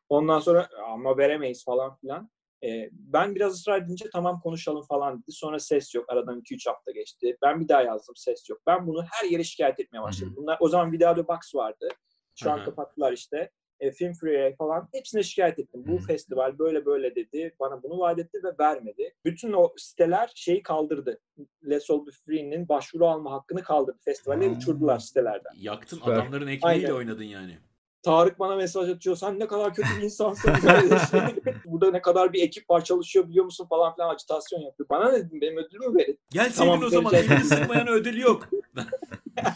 Ondan 0.10 0.40
sonra 0.40 0.70
ama 0.94 1.18
veremeyiz 1.18 1.66
falan 1.66 1.96
filan. 1.98 2.30
E, 2.64 2.90
ben 2.92 3.36
biraz 3.36 3.54
ısrar 3.54 3.82
edince 3.82 4.06
tamam 4.14 4.40
konuşalım 4.40 4.84
falan 4.84 5.22
dedi. 5.22 5.32
Sonra 5.32 5.60
ses 5.60 5.96
yok. 5.96 6.06
Aradan 6.10 6.40
2-3 6.42 6.70
hafta 6.70 6.92
geçti. 6.92 7.38
Ben 7.42 7.60
bir 7.60 7.68
daha 7.68 7.82
yazdım 7.82 8.16
ses 8.16 8.50
yok. 8.50 8.62
Ben 8.68 8.88
bunu 8.88 9.04
her 9.12 9.30
yere 9.30 9.44
şikayet 9.44 9.80
etmeye 9.80 10.02
başladım. 10.02 10.34
Bunlar 10.38 10.58
o 10.60 10.70
zaman 10.70 10.92
Video 10.92 11.28
Box 11.28 11.56
vardı. 11.56 11.88
Şu 12.36 12.52
an 12.52 12.64
kapattılar 12.66 13.12
işte. 13.14 13.52
E, 13.80 13.92
Film 13.92 14.14
Freeway 14.14 14.56
falan 14.56 14.90
hepsine 14.94 15.24
şikayet 15.24 15.60
ettim. 15.60 15.84
Bu 15.88 15.98
festival 15.98 16.60
böyle 16.60 16.86
böyle 16.86 17.16
dedi. 17.16 17.56
Bana 17.60 17.84
bunu 17.84 18.00
vaat 18.00 18.20
etti 18.20 18.40
ve 18.44 18.56
vermedi. 18.60 19.14
Bütün 19.26 19.54
o 19.54 19.74
siteler 19.78 20.32
şeyi 20.36 20.64
kaldırdı. 20.64 21.20
Let's 21.70 21.92
All 21.92 22.06
Be 22.06 22.12
Free'nin 22.26 22.70
başvuru 22.70 23.08
alma 23.08 23.32
hakkını 23.32 23.64
kaldırdı. 23.64 24.00
Festivalleri 24.06 24.50
Hmm. 24.50 24.58
uçurdular 24.58 25.00
sitelerden. 25.00 25.52
Yaktın 25.58 25.98
Süper. 25.98 26.14
adamların 26.14 26.48
ekmeğiyle 26.48 26.88
Aynen. 26.88 26.98
oynadın 26.98 27.24
yani. 27.24 27.58
Tarık 28.04 28.40
bana 28.40 28.56
mesaj 28.56 28.90
atıyor. 28.90 29.16
Sen 29.16 29.40
ne 29.40 29.48
kadar 29.48 29.74
kötü 29.74 29.90
bir 29.98 30.04
insansın. 30.04 30.54
Burada 31.66 31.92
ne 31.92 32.02
kadar 32.02 32.34
bir 32.34 32.44
ekip 32.44 32.70
var 32.70 32.84
çalışıyor 32.84 33.30
biliyor 33.30 33.46
musun 33.46 33.68
falan 33.70 33.96
filan 33.96 34.14
acitasyon 34.14 34.60
yapıyor. 34.60 34.90
Bana 34.90 35.12
ne 35.12 35.18
dedim 35.18 35.42
benim 35.42 35.58
ödülümü 35.58 35.98
verin. 35.98 36.20
Gelseydin 36.30 36.72
Tamam, 36.72 36.84
o 36.84 36.90
zaman 36.90 37.14
elini 37.14 37.44
sıkmayan 37.44 37.88
ödül 37.88 38.18
yok. 38.18 38.50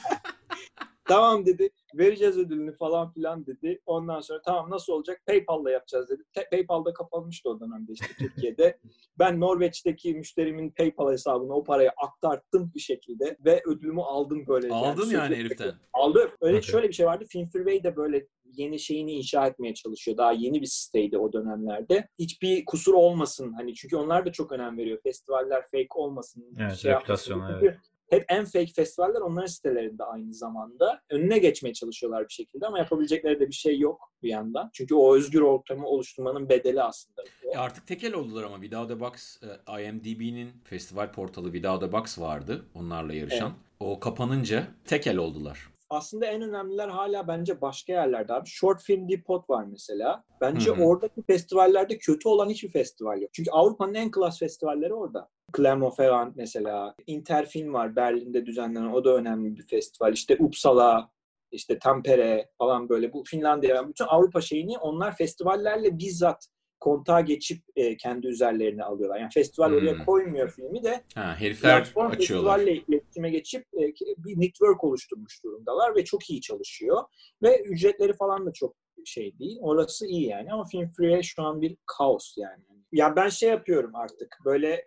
tamam 1.05 1.45
dedi. 1.45 1.69
Vereceğiz 1.97 2.37
ödülünü 2.37 2.75
falan 2.75 3.11
filan 3.11 3.45
dedi. 3.45 3.81
Ondan 3.85 4.19
sonra 4.19 4.41
tamam 4.45 4.69
nasıl 4.69 4.93
olacak? 4.93 5.21
PayPal'la 5.27 5.71
yapacağız 5.71 6.09
dedi. 6.09 6.23
Te- 6.33 6.47
PayPal'da 6.51 6.93
kapanmıştı 6.93 7.49
o 7.49 7.59
dönemde 7.59 7.91
işte 7.93 8.07
Türkiye'de. 8.19 8.77
Ben 9.19 9.39
Norveç'teki 9.39 10.13
müşterimin 10.13 10.69
PayPal 10.69 11.11
hesabına 11.11 11.53
o 11.53 11.63
parayı 11.63 11.89
aktarttım 11.97 12.71
bir 12.75 12.79
şekilde 12.79 13.37
ve 13.45 13.61
ödülümü 13.65 14.01
aldım 14.01 14.47
böyle. 14.47 14.69
Aldın 14.73 15.09
yani 15.09 15.25
sürekli- 15.27 15.35
heriften. 15.39 15.73
Aldım. 15.93 16.29
Öyle 16.41 16.57
Okay. 16.57 16.71
şöyle 16.71 16.87
bir 16.87 16.93
şey 16.93 17.05
vardı. 17.05 17.25
Film 17.29 17.47
Freeway 17.49 17.83
de 17.83 17.95
böyle 17.95 18.27
yeni 18.53 18.79
şeyini 18.79 19.11
inşa 19.11 19.47
etmeye 19.47 19.73
çalışıyor. 19.73 20.17
Daha 20.17 20.31
yeni 20.31 20.61
bir 20.61 20.65
siteydi 20.67 21.17
o 21.17 21.33
dönemlerde. 21.33 22.07
Hiçbir 22.19 22.65
kusur 22.65 22.93
olmasın. 22.93 23.53
Hani 23.53 23.73
çünkü 23.75 23.95
onlar 23.95 24.25
da 24.25 24.31
çok 24.31 24.51
önem 24.51 24.77
veriyor. 24.77 24.99
Festivaller 25.03 25.61
fake 25.61 25.87
olmasın. 25.95 26.45
Evet, 26.59 26.75
şey 26.75 26.91
reputasyona, 26.91 27.51
yapmasın. 27.51 27.79
Hep 28.09 28.25
en 28.29 28.45
fake 28.45 28.73
festivaller 28.75 29.21
onların 29.21 29.47
sitelerinde 29.47 30.03
aynı 30.03 30.33
zamanda. 30.33 31.01
Önüne 31.09 31.37
geçmeye 31.37 31.73
çalışıyorlar 31.73 32.27
bir 32.27 32.33
şekilde 32.33 32.67
ama 32.67 32.77
yapabilecekleri 32.79 33.39
de 33.39 33.47
bir 33.47 33.53
şey 33.53 33.79
yok 33.79 34.11
bir 34.23 34.29
yandan. 34.29 34.69
Çünkü 34.73 34.95
o 34.95 35.15
özgür 35.15 35.41
ortamı 35.41 35.87
oluşturmanın 35.87 36.49
bedeli 36.49 36.83
aslında. 36.83 37.23
E 37.53 37.57
artık 37.57 37.87
tekel 37.87 38.13
oldular 38.13 38.43
ama 38.43 38.55
Without 38.61 38.91
a 38.91 38.99
Box, 38.99 39.37
e, 39.67 39.83
IMDb'nin 39.83 40.51
festival 40.63 41.11
portalı 41.11 41.51
Without 41.53 41.83
a 41.83 41.91
Box 41.91 42.19
vardı 42.19 42.65
onlarla 42.73 43.13
yarışan. 43.13 43.53
O 43.79 43.99
kapanınca 43.99 44.67
tekel 44.85 45.17
oldular. 45.17 45.69
Aslında 45.89 46.25
en 46.25 46.41
önemliler 46.41 46.88
hala 46.89 47.27
bence 47.27 47.61
başka 47.61 47.93
yerlerde 47.93 48.33
abi. 48.33 48.49
Short 48.49 48.81
Film 48.81 49.09
Depot 49.09 49.49
var 49.49 49.65
mesela. 49.65 50.23
Bence 50.41 50.71
Hı 50.71 50.75
hı. 50.75 50.83
oradaki 50.83 51.23
festivallerde 51.23 51.97
kötü 51.97 52.29
olan 52.29 52.49
hiçbir 52.49 52.71
festival 52.71 53.21
yok. 53.21 53.29
Çünkü 53.33 53.51
Avrupa'nın 53.51 53.93
en 53.93 54.11
klas 54.11 54.39
festivalleri 54.39 54.93
orada. 54.93 55.29
Clermont-Ferrand 55.57 56.31
mesela. 56.35 56.95
Interfilm 57.07 57.73
var 57.73 57.95
Berlin'de 57.95 58.45
düzenlenen. 58.45 58.93
O 58.93 59.03
da 59.03 59.15
önemli 59.15 59.57
bir 59.57 59.67
festival. 59.67 60.13
İşte 60.13 60.38
Uppsala, 60.39 61.09
işte 61.51 61.79
Tampere 61.79 62.49
falan 62.57 62.89
böyle. 62.89 63.13
Bu 63.13 63.23
Finlandiya, 63.27 63.89
bütün 63.89 64.05
Avrupa 64.05 64.41
şeyini 64.41 64.77
onlar 64.77 65.15
festivallerle 65.15 65.99
bizzat 65.99 66.47
kontağa 66.80 67.21
geçip 67.21 67.63
e, 67.75 67.97
kendi 67.97 68.28
üzerlerine 68.28 68.84
alıyorlar. 68.84 69.19
Yani 69.19 69.30
festival 69.34 69.69
Hmm. 69.69 69.78
oraya 69.78 70.05
koymuyor 70.05 70.49
filmi 70.51 70.84
de 70.84 71.03
Ha, 71.15 71.36
herifler 71.39 71.84
platform 71.84 72.11
açıyorlar. 72.11 72.57
festivalle 72.57 72.84
iletişime 72.88 73.30
geçip 73.30 73.61
e, 73.73 73.93
bir 74.17 74.39
network 74.39 74.84
oluşturmuş 74.84 75.43
durumdalar 75.43 75.95
ve 75.95 76.05
çok 76.05 76.30
iyi 76.30 76.41
çalışıyor. 76.41 77.03
Ve 77.43 77.61
ücretleri 77.63 78.13
falan 78.13 78.45
da 78.45 78.53
çok 78.53 78.75
şey 79.05 79.39
değil. 79.39 79.57
Orası 79.61 80.07
iyi 80.07 80.28
yani 80.28 80.53
ama 80.53 80.65
Film 80.71 80.91
Free'ye 80.97 81.23
şu 81.23 81.43
an 81.43 81.61
bir 81.61 81.78
kaos 81.86 82.38
yani. 82.38 82.63
Ya 82.91 83.15
ben 83.15 83.30
şey 83.30 83.49
yapıyorum 83.49 83.95
artık 83.95 84.38
böyle 84.45 84.86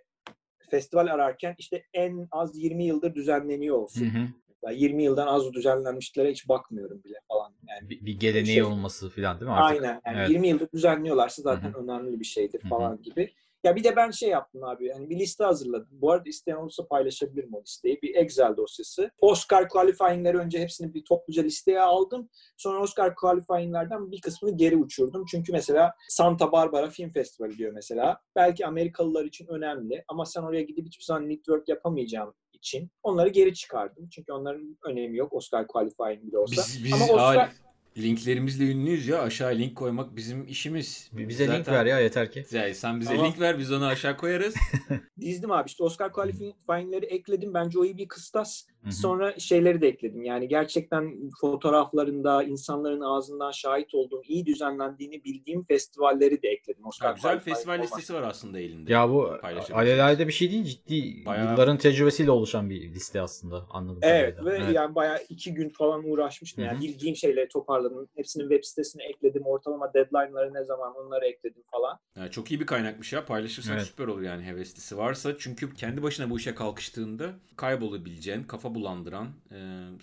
festival 0.70 1.06
ararken 1.06 1.54
işte 1.58 1.82
en 1.94 2.28
az 2.32 2.56
20 2.58 2.84
yıldır 2.84 3.14
düzenleniyor 3.14 3.76
Hı 3.76 3.80
olsun. 3.80 4.04
hı. 4.06 4.26
Ben 4.66 4.72
20 4.72 5.02
yıldan 5.04 5.26
az 5.26 5.52
düzenlenmişlere 5.52 6.30
hiç 6.30 6.48
bakmıyorum 6.48 7.04
bile 7.04 7.20
falan. 7.28 7.52
Yani 7.68 7.90
Bir, 7.90 8.06
bir 8.06 8.20
geleneği 8.20 8.46
Şey- 8.46 8.62
olması 8.62 9.10
falan 9.10 9.40
değil 9.40 9.50
mi 9.50 9.56
artık? 9.56 9.82
Aynen. 9.84 10.00
Yani 10.06 10.18
Evet. 10.18 10.30
20 10.30 10.48
yıldır 10.48 10.68
düzenliyorlarsa 10.74 11.42
zaten 11.42 11.72
Hı 11.72 11.78
önemli 11.78 12.20
bir 12.20 12.24
şeydir 12.24 12.60
falan 12.68 13.02
gibi. 13.02 13.32
Ya 13.64 13.76
bir 13.76 13.84
de 13.84 13.96
ben 13.96 14.10
şey 14.10 14.28
yaptım 14.28 14.64
abi. 14.64 14.90
Hani 14.92 15.10
bir 15.10 15.18
liste 15.18 15.44
hazırladım. 15.44 15.88
Bu 15.90 16.10
arada 16.10 16.28
isteyen 16.28 16.56
olursa 16.56 16.86
paylaşabilirim 16.86 17.54
o 17.54 17.62
listeyi. 17.62 17.98
Bir 18.02 18.14
Excel 18.14 18.56
dosyası. 18.56 19.10
Oscar 19.20 19.68
qualifying'leri 19.68 20.38
önce 20.38 20.58
hepsini 20.60 20.94
bir 20.94 21.04
topluca 21.04 21.42
listeye 21.42 21.80
aldım. 21.80 22.28
Sonra 22.56 22.82
Oscar 22.82 23.14
qualifying'lerden 23.14 24.10
bir 24.10 24.20
kısmını 24.20 24.56
geri 24.56 24.76
uçurdum. 24.76 25.24
Çünkü 25.30 25.52
mesela 25.52 25.94
Santa 26.08 26.52
Barbara 26.52 26.90
Film 26.90 27.10
Festivali 27.10 27.58
diyor 27.58 27.72
mesela. 27.72 28.20
Belki 28.36 28.66
Amerikalılar 28.66 29.24
için 29.24 29.46
önemli 29.46 30.04
ama 30.08 30.24
sen 30.26 30.42
oraya 30.42 30.62
gidip 30.62 30.86
hiçbir 30.86 31.04
zaman 31.04 31.28
network 31.28 31.68
yapamayacağım 31.68 32.34
için 32.60 32.90
onları 33.02 33.28
geri 33.28 33.54
çıkardım. 33.54 34.08
Çünkü 34.08 34.32
onların 34.32 34.78
önemi 34.84 35.16
yok 35.16 35.32
Oscar 35.32 35.66
qualifying 35.66 36.22
bile 36.22 36.38
olsa. 36.38 36.52
Biz, 36.52 36.84
biz 36.84 36.92
ama 36.92 37.04
Oscar... 37.04 37.52
linklerimizle 37.98 38.64
ünlüyüz 38.64 39.08
ya. 39.08 39.22
Aşağı 39.22 39.58
link 39.58 39.76
koymak 39.76 40.16
bizim 40.16 40.46
işimiz. 40.46 41.10
Bize 41.12 41.44
link 41.44 41.56
Zaten- 41.56 41.74
ver 41.74 41.86
ya 41.86 42.00
yeter 42.00 42.32
ki. 42.32 42.44
Yani 42.52 42.74
sen 42.74 43.00
bize 43.00 43.10
Tamam. 43.10 43.26
link 43.26 43.40
ver 43.40 43.58
biz 43.58 43.72
onu 43.72 43.86
aşağı 43.86 44.16
koyarız. 44.16 44.54
dizdim 45.20 45.50
abi 45.50 45.66
işte 45.66 45.84
Oscar 45.84 46.12
qualifying'leri 46.12 47.06
ekledim. 47.06 47.54
Bence 47.54 47.78
o 47.78 47.84
iyi 47.84 47.96
bir 47.96 48.08
kıstas. 48.08 48.66
Sonra 48.90 49.38
şeyleri 49.38 49.80
de 49.80 49.88
ekledim. 49.88 50.22
Yani 50.24 50.48
gerçekten 50.48 51.30
fotoğraflarında 51.40 52.42
insanların 52.42 53.00
ağzından 53.00 53.50
şahit 53.50 53.94
olduğum 53.94 54.22
iyi 54.28 54.46
düzenlendiğini 54.46 55.24
bildiğim 55.24 55.64
festivalleri 55.64 56.42
de 56.42 56.48
ekledim. 56.48 56.86
Oscar 56.86 57.08
Ha, 57.08 57.14
güzel 57.14 57.30
qualifying 57.30 57.56
festival 57.56 57.74
olmaz. 57.74 57.86
listesi 57.90 58.14
var 58.14 58.22
aslında 58.22 58.58
elinde. 58.60 58.92
Ya 58.92 59.10
bu 59.10 59.30
alelade 59.72 60.26
bir 60.28 60.32
şey 60.32 60.50
değil 60.50 60.64
ciddi 60.64 61.24
Bayağı- 61.26 61.50
yılların 61.50 61.78
tecrübesiyle 61.78 62.30
oluşan 62.30 62.70
bir 62.70 62.80
liste 62.94 63.20
aslında 63.20 63.66
anladım. 63.70 63.98
Evet 64.02 64.36
kadarıyla. 64.36 64.68
ve 64.68 64.72
yani 64.72 64.94
bayağı 64.94 65.18
iki 65.28 65.54
gün 65.54 65.68
falan 65.68 66.10
uğraşmıştım. 66.10 66.64
Yani 66.64 66.80
bildiğim 66.80 67.16
şeyleri 67.16 67.48
toparladım. 67.48 68.08
Hepsinin 68.16 68.48
web 68.48 68.64
sitesine 68.64 69.02
ekledim. 69.04 69.42
Ortalama 69.46 69.94
deadline'ları 69.94 70.54
ne 70.54 70.64
zaman 70.64 70.94
onları 70.96 71.26
ekledim 71.26 71.62
falan. 71.70 71.98
Yani 72.16 72.30
çok 72.30 72.50
iyi 72.50 72.60
bir 72.60 72.66
kaynakmış 72.66 73.12
ya. 73.12 73.24
Paylaşırsan 73.26 73.76
Evet. 73.76 73.86
süper 73.86 74.06
olur 74.06 74.22
yani 74.22 74.42
heveslisi 74.44 74.96
varsa. 74.98 75.38
Çünkü 75.38 75.74
kendi 75.74 76.02
başına 76.02 76.30
bu 76.30 76.38
işe 76.38 76.54
kalkıştığında 76.54 77.30
kaybolabileceğin, 77.56 78.42
kafa 78.42 78.69
bulandıran, 78.74 79.28
e, 79.52 79.56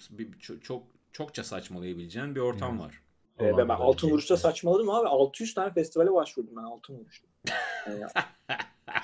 bir, 0.09 0.39
çok, 0.39 0.63
çok 0.63 0.83
çokça 1.11 1.43
saçmalayabileceğin 1.43 2.35
bir 2.35 2.39
ortam 2.39 2.71
Evet. 2.71 2.81
var. 2.81 3.01
Ee, 3.39 3.57
ben, 3.57 3.69
ben 3.69 3.73
Altın 3.75 4.09
Vuruş'ta 4.09 4.35
şey. 4.35 4.41
saçmaladım 4.41 4.89
abi. 4.89 5.07
600 5.07 5.53
tane 5.53 5.73
festivale 5.73 6.13
başvurdum 6.13 6.55
ben 6.57 6.63
Altın 6.63 6.93
Vuruş'ta. 6.95 7.27
Yani 7.89 8.03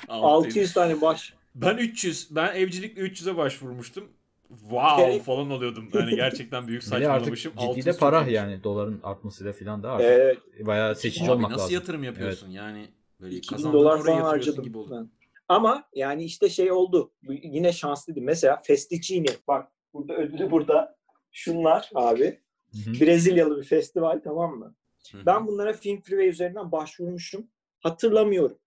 600. 0.07 0.57
600 0.57 0.74
tane 0.74 1.01
baş 1.01 1.34
Ben 1.55 1.78
300, 1.78 2.28
ben 2.36 2.55
evcilikle 2.55 3.01
300'e 3.01 3.38
başvurmuştum. 3.38 4.03
Wow 4.49 5.03
Gerek- 5.03 5.24
falan 5.24 5.49
oluyordum. 5.51 5.89
Yani 5.93 6.16
gerçekten 6.16 6.68
büyük 6.68 6.82
artık 6.93 7.05
saçmalamışım. 7.05 7.51
ciddi 7.51 7.61
600 7.61 7.86
de 7.86 7.97
para 7.97 8.18
iyiymiş. 8.22 8.34
yani 8.36 8.64
doların 8.64 8.99
artmasıyla 9.03 9.53
falan 9.53 9.84
da 9.84 9.91
artık 9.91 10.07
Evet. 10.09 10.38
bayağı 10.59 10.95
seçici 10.95 11.26
Abi 11.26 11.32
olmak 11.32 11.51
nasıl 11.51 11.64
lazım. 11.64 11.74
yatırım 11.76 12.03
yapıyorsun 12.03 12.49
yani? 12.49 12.88
Böyle 13.22 13.36
2000 13.36 13.57
kazandığın 13.57 13.80
dolar 13.80 14.03
falan 14.03 14.22
harcadım 14.22 14.64
gibi 14.64 14.78
oldu. 14.78 14.91
ben. 14.91 15.09
Ama 15.48 15.84
yani 15.96 16.24
işte 16.24 16.50
şey 16.50 16.72
oldu. 16.72 17.12
Yine 17.44 17.72
şanslıydım. 17.74 18.24
Mesela 18.24 18.62
Festicini. 18.64 19.26
Bak 19.48 19.72
burada 19.94 20.14
ödülü 20.14 20.52
burada. 20.52 20.96
Şunlar 21.32 21.89
abi. 21.96 22.39
Hı 22.72 22.89
hı. 22.89 23.00
Brezilyalı 23.02 23.58
bir 23.58 23.64
festival 23.64 24.22
tamam 24.24 24.56
mı? 24.56 24.76
Hı 25.12 25.18
hı. 25.18 25.26
Ben 25.26 25.48
bunlara 25.48 25.74
Film 25.74 26.02
Freeway 26.02 26.30
üzerinden 26.30 26.72
başvurmuşum. 26.72 27.48
Hatırlamıyorum. 27.80 28.60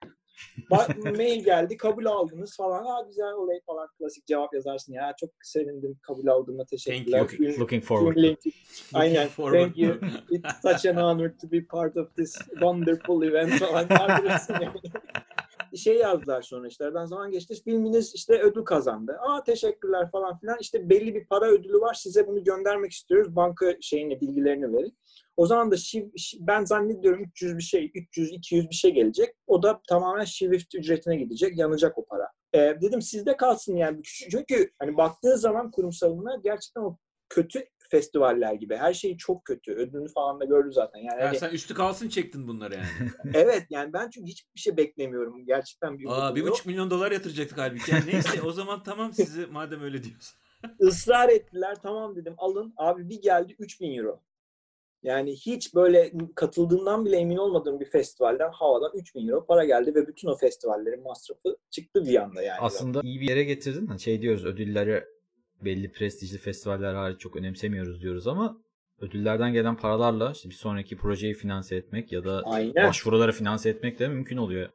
Ba- 0.71 1.17
mail 1.17 1.45
geldi 1.45 1.77
kabul 1.77 2.07
aldınız 2.07 2.57
falan. 2.57 2.87
Ha 2.87 3.01
güzel 3.09 3.33
olay 3.33 3.61
falan 3.67 3.89
klasik 3.99 4.27
cevap 4.27 4.55
yazarsın 4.55 4.93
ya. 4.93 5.15
Çok 5.21 5.31
sevindim 5.43 5.99
kabul 6.03 6.27
aldığıma 6.27 6.65
teşekkürler. 6.65 7.19
Thank 7.19 7.41
you. 7.41 7.61
Looking 7.61 7.85
forward. 7.85 8.17
ünlü- 8.17 8.37
Aynen. 8.95 9.29
forward. 9.29 9.61
Thank 9.65 9.79
you. 9.79 9.95
It's 10.31 10.61
such 10.63 10.87
an 10.87 10.97
honor 10.97 11.37
to 11.39 11.53
be 11.53 11.65
part 11.65 11.97
of 11.97 12.17
this 12.17 12.39
wonderful 12.49 13.23
event 13.23 13.53
falan. 13.59 13.89
Şey 15.77 15.97
yazdılar 15.97 16.43
sonra 16.43 16.69
işte 16.69 16.85
aradan 16.85 17.07
zaman 17.07 17.31
geçti. 17.31 17.55
Filminiz 17.65 18.15
işte 18.15 18.43
ödül 18.43 18.63
kazandı. 18.63 19.19
Aa 19.21 19.45
teşekkürler 19.45 20.11
falan 20.11 20.39
filan. 20.39 20.57
İşte 20.61 20.91
belli 20.91 21.15
bir 21.15 21.27
para 21.27 21.47
ödülü 21.47 21.81
var. 21.81 21.95
Size 21.95 22.27
bunu 22.27 22.45
göndermek 22.45 22.93
istiyoruz. 22.93 23.37
Banka 23.37 23.77
şeyini 23.81 24.21
bilgilerini 24.21 24.73
verin. 24.73 24.99
O 25.37 25.47
zaman 25.47 25.71
da 25.71 25.77
şiv, 25.77 26.03
şi- 26.03 26.37
ben 26.41 26.65
zannediyorum 26.65 27.25
300 27.25 27.57
bir 27.57 27.63
şey, 27.63 27.91
300 27.95 28.33
200 28.33 28.71
bir 28.71 28.75
şey 28.75 28.91
gelecek. 28.91 29.35
O 29.47 29.63
da 29.63 29.81
tamamen 29.89 30.25
Swift 30.25 30.75
ücretine 30.75 31.17
gidecek. 31.17 31.59
Yanacak 31.59 31.99
o 31.99 32.05
para. 32.05 32.29
Ee, 32.55 32.59
dedim 32.83 33.03
sizde 33.03 33.37
kalsın 33.37 33.77
yani. 33.77 34.01
Çünkü 34.31 34.71
hani 34.79 34.97
baktığı 34.97 35.39
zaman 35.39 35.71
kurumsalına 35.71 36.37
gerçekten 36.45 36.81
o 36.83 36.97
kötü 37.29 37.65
festivaller 37.91 38.55
gibi. 38.55 38.77
Her 38.77 38.95
şey 38.95 39.17
çok 39.17 39.45
kötü. 39.45 39.73
Ödülünü 39.73 40.09
falan 40.09 40.41
da 40.41 40.45
gördü 40.45 40.73
zaten. 40.73 40.99
Yani 40.99 41.21
Ya 41.21 41.29
hani- 41.29 41.39
sen 41.39 41.51
üstü 41.51 41.75
kalsın 41.75 42.09
çektin 42.09 42.49
bunları 42.49 42.75
yani. 42.75 42.87
evet 43.35 43.67
yani 43.71 43.93
ben 43.93 44.11
çünkü 44.11 44.31
hiçbir 44.31 44.61
şey 44.61 44.77
beklemiyorum. 44.77 45.47
Gerçekten 45.47 45.99
bir 45.99 46.07
Aa 46.09 46.35
bir 46.35 46.41
yok. 46.41 46.51
buçuk 46.53 46.67
milyon 46.67 46.91
dolar 46.91 47.13
yatıracaktık 47.13 47.59
halbuki. 47.59 47.91
Yani 47.91 48.07
neyse 48.07 48.43
o 48.43 48.53
zaman 48.53 48.83
tamam 48.83 49.13
sizi 49.13 49.47
madem 49.47 49.83
öyle 49.83 50.03
diyorsun. 50.03 50.39
Israr 50.81 51.29
ettiler. 51.29 51.77
Tamam 51.83 52.17
dedim 52.17 52.35
alın. 52.39 52.75
Abi 52.77 53.09
bir 53.09 53.23
geldi 53.23 53.57
3000 53.59 53.99
euro. 53.99 54.23
Yani 55.03 55.33
hiç 55.37 55.75
böyle 55.75 56.13
katıldığından 56.35 57.05
bile 57.05 57.17
emin 57.17 57.37
olmadığım 57.37 57.81
bir 57.81 57.85
festivalden 57.85 58.51
havadan 58.53 58.91
3000 58.95 59.29
euro 59.29 59.47
para 59.47 59.65
geldi 59.65 59.95
ve 59.95 60.07
bütün 60.07 60.29
o 60.29 60.37
festivallerin 60.37 61.03
masrafı 61.03 61.57
çıktı 61.71 62.05
bir 62.07 62.23
anda 62.23 62.43
yani. 62.43 62.59
Aslında 62.61 63.01
iyi 63.03 63.21
bir 63.21 63.29
yere 63.29 63.45
getirdin. 63.45 63.97
Şey 63.97 64.23
diyoruz 64.23 64.45
ödülleri 64.45 65.05
belli 65.61 65.93
prestijli 65.93 66.39
festivaller 66.39 66.95
hariç 66.95 67.21
çok 67.21 67.37
önemsemiyoruz 67.37 68.03
diyoruz 68.03 68.27
ama 68.27 68.59
ödüllerden 69.01 69.53
gelen 69.53 69.77
paralarla 69.77 70.33
işte 70.33 70.49
bir 70.49 70.55
sonraki 70.55 70.97
projeyi 70.97 71.35
finanse 71.35 71.77
etmek 71.77 72.13
ya 72.13 72.25
da 72.25 72.43
Aynen. 72.45 72.89
başvuruları 72.89 73.33
finanse 73.33 73.71
etmek 73.71 73.99
de 73.99 74.09
mümkün 74.09 74.37
oluyor. 74.37 74.69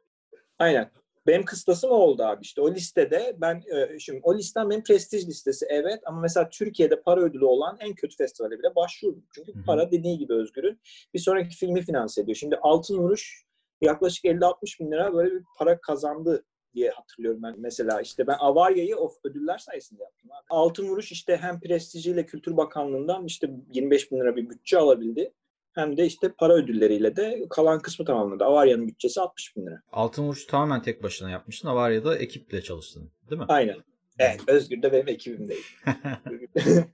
Aynen. 0.58 0.90
Benim 1.26 1.44
kıstasım 1.44 1.90
o 1.90 1.94
oldu 1.94 2.22
abi 2.22 2.42
işte. 2.42 2.60
O 2.60 2.74
listede 2.74 3.36
ben 3.40 3.62
e, 3.74 3.98
şimdi 3.98 4.20
o 4.22 4.34
listem 4.34 4.70
benim 4.70 4.82
prestij 4.82 5.26
listesi 5.26 5.66
evet 5.68 6.00
ama 6.04 6.20
mesela 6.20 6.48
Türkiye'de 6.48 7.02
para 7.02 7.20
ödülü 7.20 7.44
olan 7.44 7.76
en 7.80 7.94
kötü 7.94 8.16
festivale 8.16 8.58
bile 8.58 8.74
başvurdum. 8.76 9.24
Çünkü 9.34 9.54
Hı 9.54 9.58
hı. 9.58 9.64
para 9.64 9.90
dediği 9.90 10.18
gibi 10.18 10.34
Özgür'ün 10.34 10.80
bir 11.14 11.18
sonraki 11.18 11.56
filmi 11.56 11.82
finanse 11.82 12.20
ediyor. 12.20 12.36
Şimdi 12.36 12.56
Altın 12.56 12.98
Vuruş 12.98 13.44
yaklaşık 13.80 14.24
50-60 14.24 14.80
bin 14.80 14.92
lira 14.92 15.14
böyle 15.14 15.34
bir 15.34 15.42
para 15.58 15.80
kazandı 15.80 16.44
diye 16.74 16.90
hatırlıyorum 16.90 17.42
ben. 17.42 17.54
Mesela 17.58 18.00
işte 18.00 18.26
ben 18.26 18.36
Avarya'yı 18.38 18.96
o 18.96 19.12
ödüller 19.24 19.58
sayesinde 19.58 20.02
yaptım 20.02 20.30
abi. 20.32 20.46
Altın 20.50 20.88
Vuruş 20.88 21.12
işte 21.12 21.36
hem 21.36 21.60
prestijiyle 21.60 22.26
Kültür 22.26 22.56
Bakanlığı'ndan 22.56 23.24
işte 23.24 23.50
25 23.72 24.12
bin 24.12 24.20
lira 24.20 24.36
bir 24.36 24.50
bütçe 24.50 24.78
alabildi. 24.78 25.32
Hem 25.72 25.96
de 25.96 26.06
işte 26.06 26.32
para 26.32 26.52
ödülleriyle 26.52 27.16
de 27.16 27.46
kalan 27.50 27.80
kısmı 27.80 28.04
tamamladı. 28.04 28.44
Avarya'nın 28.44 28.88
bütçesi 28.88 29.20
60 29.20 29.56
bin 29.56 29.66
lira. 29.66 29.82
Altın 29.92 30.22
Vuruş 30.22 30.46
tamamen 30.46 30.82
tek 30.82 31.02
başına 31.02 31.30
yapmıştın. 31.30 31.68
Avarya'da 31.68 32.18
ekiple 32.18 32.62
çalıştın 32.62 33.10
değil 33.30 33.40
mi? 33.40 33.46
Aynen. 33.48 33.76
Evet, 34.18 34.40
Özgür 34.46 34.82
de 34.82 34.92
benim 34.92 35.08
ekibimdeydi. 35.08 35.60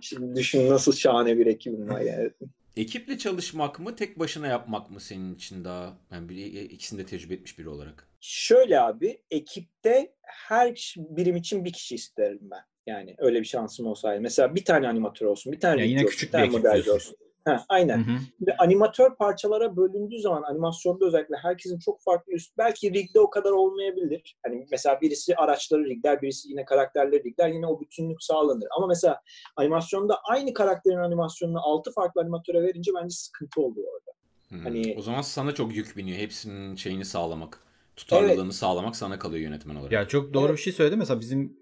Şimdi 0.00 0.36
düşün 0.36 0.70
nasıl 0.70 0.92
şahane 0.92 1.38
bir 1.38 1.46
ekibim 1.46 1.88
var 1.88 2.00
yani. 2.00 2.30
Ekiple 2.76 3.18
çalışmak 3.18 3.80
mı, 3.80 3.96
tek 3.96 4.18
başına 4.18 4.46
yapmak 4.46 4.90
mı 4.90 5.00
senin 5.00 5.34
için 5.34 5.64
daha? 5.64 5.98
Yani 6.12 6.28
bir, 6.28 6.36
ikisini 6.36 6.98
de 6.98 7.06
tecrübe 7.06 7.34
etmiş 7.34 7.58
biri 7.58 7.68
olarak. 7.68 8.07
Şöyle 8.20 8.80
abi, 8.80 9.22
ekipte 9.30 10.12
her 10.22 10.94
birim 10.96 11.36
için 11.36 11.64
bir 11.64 11.72
kişi 11.72 11.94
isterim 11.94 12.40
ben. 12.42 12.60
Yani 12.86 13.14
öyle 13.18 13.40
bir 13.40 13.44
şansım 13.46 13.86
olsaydı. 13.86 14.20
Mesela 14.20 14.54
bir 14.54 14.64
tane 14.64 14.88
animatör 14.88 15.26
olsun, 15.26 15.52
bir 15.52 15.60
tane 15.60 15.80
Ya 15.80 15.86
yine 15.86 15.98
olsun, 15.98 16.10
küçük 16.10 16.28
bir 16.28 16.32
tane 16.32 16.48
modelci 16.50 16.90
olsun. 16.90 17.16
Ha, 17.44 17.64
aynen. 17.68 17.98
Hı 17.98 18.10
hı. 18.10 18.16
Ve 18.46 18.56
animatör 18.56 19.16
parçalara 19.16 19.76
bölündüğü 19.76 20.20
zaman 20.20 20.42
animasyonda 20.42 21.06
özellikle 21.06 21.36
herkesin 21.36 21.78
çok 21.78 22.02
farklı 22.02 22.32
üst. 22.32 22.58
Belki 22.58 22.94
rigde 22.94 23.20
o 23.20 23.30
kadar 23.30 23.50
olmayabilir. 23.50 24.36
Hani 24.46 24.66
mesela 24.70 25.00
birisi 25.00 25.36
araçları 25.36 25.84
rigler, 25.84 26.22
birisi 26.22 26.50
yine 26.50 26.64
karakterleri 26.64 27.24
rigler. 27.24 27.48
Yine 27.48 27.66
o 27.66 27.80
bütünlük 27.80 28.22
sağlanır. 28.22 28.68
Ama 28.76 28.86
mesela 28.86 29.20
animasyonda 29.56 30.18
aynı 30.24 30.52
karakterin 30.54 30.96
animasyonunu 30.96 31.60
6 31.62 31.92
farklı 31.92 32.20
animatöre 32.20 32.62
verince 32.62 32.90
bence 33.02 33.14
sıkıntı 33.14 33.60
oluyor 33.60 33.86
orada. 33.92 34.12
Hmm. 34.48 34.58
Hani- 34.64 34.94
O 34.98 35.02
zaman 35.02 35.22
sana 35.22 35.54
çok 35.54 35.76
yük 35.76 35.96
biniyor. 35.96 36.18
Hepsinin 36.18 36.76
şeyini 36.76 37.04
sağlamak. 37.04 37.67
Tutarlılığını 37.98 38.52
sağlamak 38.52 38.96
sana 38.96 39.18
kalıyor 39.18 39.42
yönetmen 39.42 39.74
olarak. 39.74 39.92
Ya 39.92 40.08
çok 40.08 40.34
doğru 40.34 40.46
Evet. 40.46 40.56
bir 40.56 40.62
şey 40.62 40.72
söyledi. 40.72 40.96
Mesela 40.96 41.20
bizim 41.20 41.56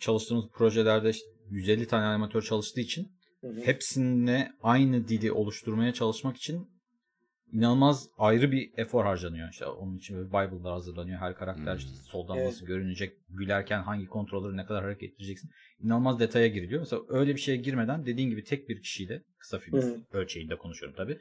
çalıştığımız 0.00 0.44
projelerde 0.52 1.10
işte 1.10 1.26
150 1.50 1.86
tane 1.86 2.04
animatör 2.04 2.42
çalıştığı 2.42 2.80
için 2.80 3.08
Hı 3.40 3.46
hı. 3.48 3.60
hepsine 3.60 4.52
aynı 4.62 5.08
dili 5.08 5.32
oluşturmaya 5.32 5.92
çalışmak 5.92 6.36
için 6.36 6.68
inanılmaz 7.52 8.08
ayrı 8.18 8.52
bir 8.52 8.70
efor 8.76 9.04
harcanıyor. 9.04 9.48
İşte 9.52 9.66
onun 9.66 9.96
için 9.96 10.16
böyle 10.16 10.28
Bible'lar 10.28 10.72
hazırlanıyor. 10.72 11.20
Her 11.20 11.34
karakter 11.34 11.72
Hmm. 11.72 11.78
işte 11.78 11.90
soldan 11.90 12.36
Evet. 12.36 12.46
nasıl 12.46 12.66
görünecek, 12.66 13.12
gülerken 13.28 13.82
hangi 13.82 14.06
kontrolleri 14.06 14.56
ne 14.56 14.66
kadar 14.66 14.84
hareket 14.84 15.10
ettireceksin. 15.12 15.50
İnanılmaz 15.84 16.20
detaya 16.20 16.46
giriliyor. 16.46 16.80
Mesela 16.80 17.02
öyle 17.08 17.34
bir 17.34 17.40
şeye 17.40 17.56
girmeden 17.56 18.06
dediğin 18.06 18.30
gibi 18.30 18.44
tek 18.44 18.68
bir 18.68 18.82
kişiyle 18.82 19.22
kısa 19.38 19.58
film 19.58 19.82
Hı. 19.82 20.00
ölçeğinde 20.12 20.56
konuşuyorum 20.58 20.96
tabii. 20.96 21.18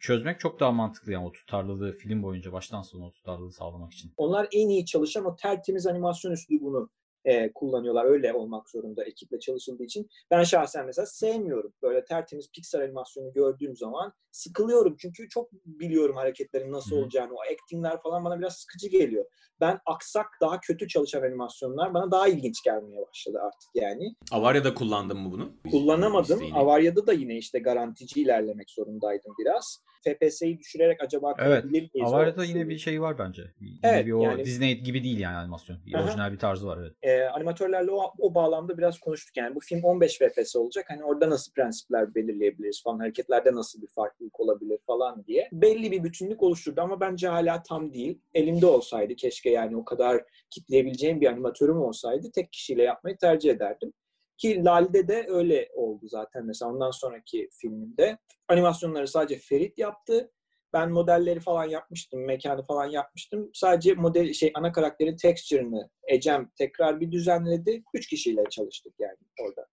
Çözmek 0.00 0.40
çok 0.40 0.60
daha 0.60 0.72
mantıklı 0.72 1.12
yani 1.12 1.26
o 1.26 1.32
tutarlılığı 1.32 1.92
film 1.92 2.22
boyunca 2.22 2.52
baştan 2.52 2.82
sona 2.82 3.06
o 3.06 3.10
tutarlılığı 3.10 3.52
sağlamak 3.52 3.92
için. 3.92 4.12
Onlar 4.16 4.48
en 4.52 4.68
iyi 4.68 4.86
çalışan 4.86 5.24
o 5.24 5.36
tertemiz 5.36 5.86
animasyon 5.86 6.32
üslubunu 6.32 6.90
e, 7.24 7.52
kullanıyorlar. 7.52 8.04
Öyle 8.04 8.32
olmak 8.32 8.70
zorunda 8.70 9.04
ekiple 9.04 9.38
çalışıldığı 9.38 9.84
için. 9.84 10.08
Ben 10.30 10.42
şahsen 10.42 10.86
mesela 10.86 11.06
sevmiyorum. 11.06 11.72
Böyle 11.82 12.04
tertemiz 12.04 12.50
Pixar 12.52 12.80
animasyonu 12.80 13.32
gördüğüm 13.32 13.76
zaman 13.76 14.12
sıkılıyorum. 14.30 14.96
Çünkü 14.98 15.28
çok 15.28 15.52
biliyorum 15.52 16.16
hareketlerin 16.16 16.72
nasıl 16.72 16.96
olacağını. 16.96 17.32
O 17.34 17.40
actingler 17.52 18.02
falan 18.02 18.24
bana 18.24 18.38
biraz 18.38 18.56
sıkıcı 18.56 18.88
geliyor. 18.88 19.24
Ben 19.60 19.78
aksak 19.86 20.26
daha 20.40 20.60
kötü 20.60 20.88
çalışan 20.88 21.22
animasyonlar 21.22 21.94
bana 21.94 22.10
daha 22.10 22.28
ilginç 22.28 22.62
gelmeye 22.64 23.02
başladı 23.08 23.38
artık 23.42 23.70
yani. 23.74 24.14
Avarya'da 24.32 24.74
kullandın 24.74 25.18
mı 25.18 25.32
bunu? 25.32 25.52
Kullanamadım. 25.70 26.34
İsteğini. 26.36 26.54
Avarya'da 26.58 27.06
da 27.06 27.12
yine 27.12 27.36
işte 27.36 27.58
garantici 27.58 28.24
ilerlemek 28.24 28.70
zorundaydım 28.70 29.32
biraz. 29.38 29.82
FPS'yi 30.04 30.58
düşürerek 30.58 31.02
acaba 31.02 31.34
Evet. 31.38 31.64
miyiz? 31.64 31.90
Avarya'da 32.04 32.44
yine 32.44 32.68
bir 32.68 32.78
şey 32.78 33.02
var 33.02 33.18
bence. 33.18 33.42
Yine 33.60 33.78
Evet, 33.82 34.06
bir 34.06 34.12
o 34.12 34.22
yani- 34.22 34.44
Disney 34.44 34.80
gibi 34.80 35.04
değil 35.04 35.18
yani 35.18 35.36
animasyon. 35.36 35.78
Bir 35.86 35.94
orijinal 35.94 36.32
bir 36.32 36.38
tarzı 36.38 36.66
var 36.66 36.78
evet. 36.82 36.92
e, 37.02 37.09
animatörlerle 37.34 37.90
o, 37.90 38.12
o 38.18 38.34
bağlamda 38.34 38.78
biraz 38.78 38.98
konuştuk. 38.98 39.36
Yani 39.36 39.54
bu 39.54 39.60
film 39.60 39.84
15 39.84 40.18
FPS 40.18 40.56
olacak. 40.56 40.84
Hani 40.88 41.04
orada 41.04 41.30
nasıl 41.30 41.52
prensipler 41.52 42.14
belirleyebiliriz 42.14 42.82
falan, 42.82 42.98
hareketlerde 42.98 43.54
nasıl 43.54 43.82
bir 43.82 43.86
farklılık 43.86 44.40
olabilir 44.40 44.78
falan 44.86 45.24
diye. 45.26 45.48
Belli 45.52 45.92
bir 45.92 46.04
bütünlük 46.04 46.42
oluşturdu 46.42 46.80
ama 46.80 47.00
bence 47.00 47.28
hala 47.28 47.62
tam 47.62 47.92
değil. 47.92 48.20
Elimde 48.34 48.66
olsaydı 48.66 49.14
keşke 49.14 49.50
yani 49.50 49.76
o 49.76 49.84
kadar 49.84 50.24
kitleyebileceğim 50.50 51.20
bir 51.20 51.26
animatörüm 51.26 51.78
olsaydı 51.78 52.30
tek 52.34 52.52
kişiyle 52.52 52.82
yapmayı 52.82 53.16
tercih 53.18 53.50
ederdim. 53.50 53.92
Ki 54.38 54.64
Lal'de 54.64 55.08
de 55.08 55.26
öyle 55.28 55.68
oldu 55.74 56.08
zaten 56.08 56.46
mesela 56.46 56.72
ondan 56.72 56.90
sonraki 56.90 57.48
filminde. 57.52 58.18
Animasyonları 58.48 59.08
sadece 59.08 59.38
Ferit 59.38 59.78
yaptı. 59.78 60.30
Ben 60.72 60.90
modelleri 60.90 61.40
falan 61.40 61.64
yapmıştım, 61.64 62.26
mekanı 62.26 62.66
falan 62.66 62.86
yapmıştım. 62.86 63.50
Sadece 63.54 63.94
model 63.94 64.32
şey 64.32 64.50
ana 64.54 64.72
karakterin 64.72 65.16
texture'ını 65.16 65.90
Ecem 66.08 66.50
tekrar 66.58 67.00
bir 67.00 67.12
düzenledi. 67.12 67.82
Üç 67.94 68.06
kişiyle 68.06 68.44
çalıştık 68.50 68.94
yani 68.98 69.16
orada. 69.40 69.66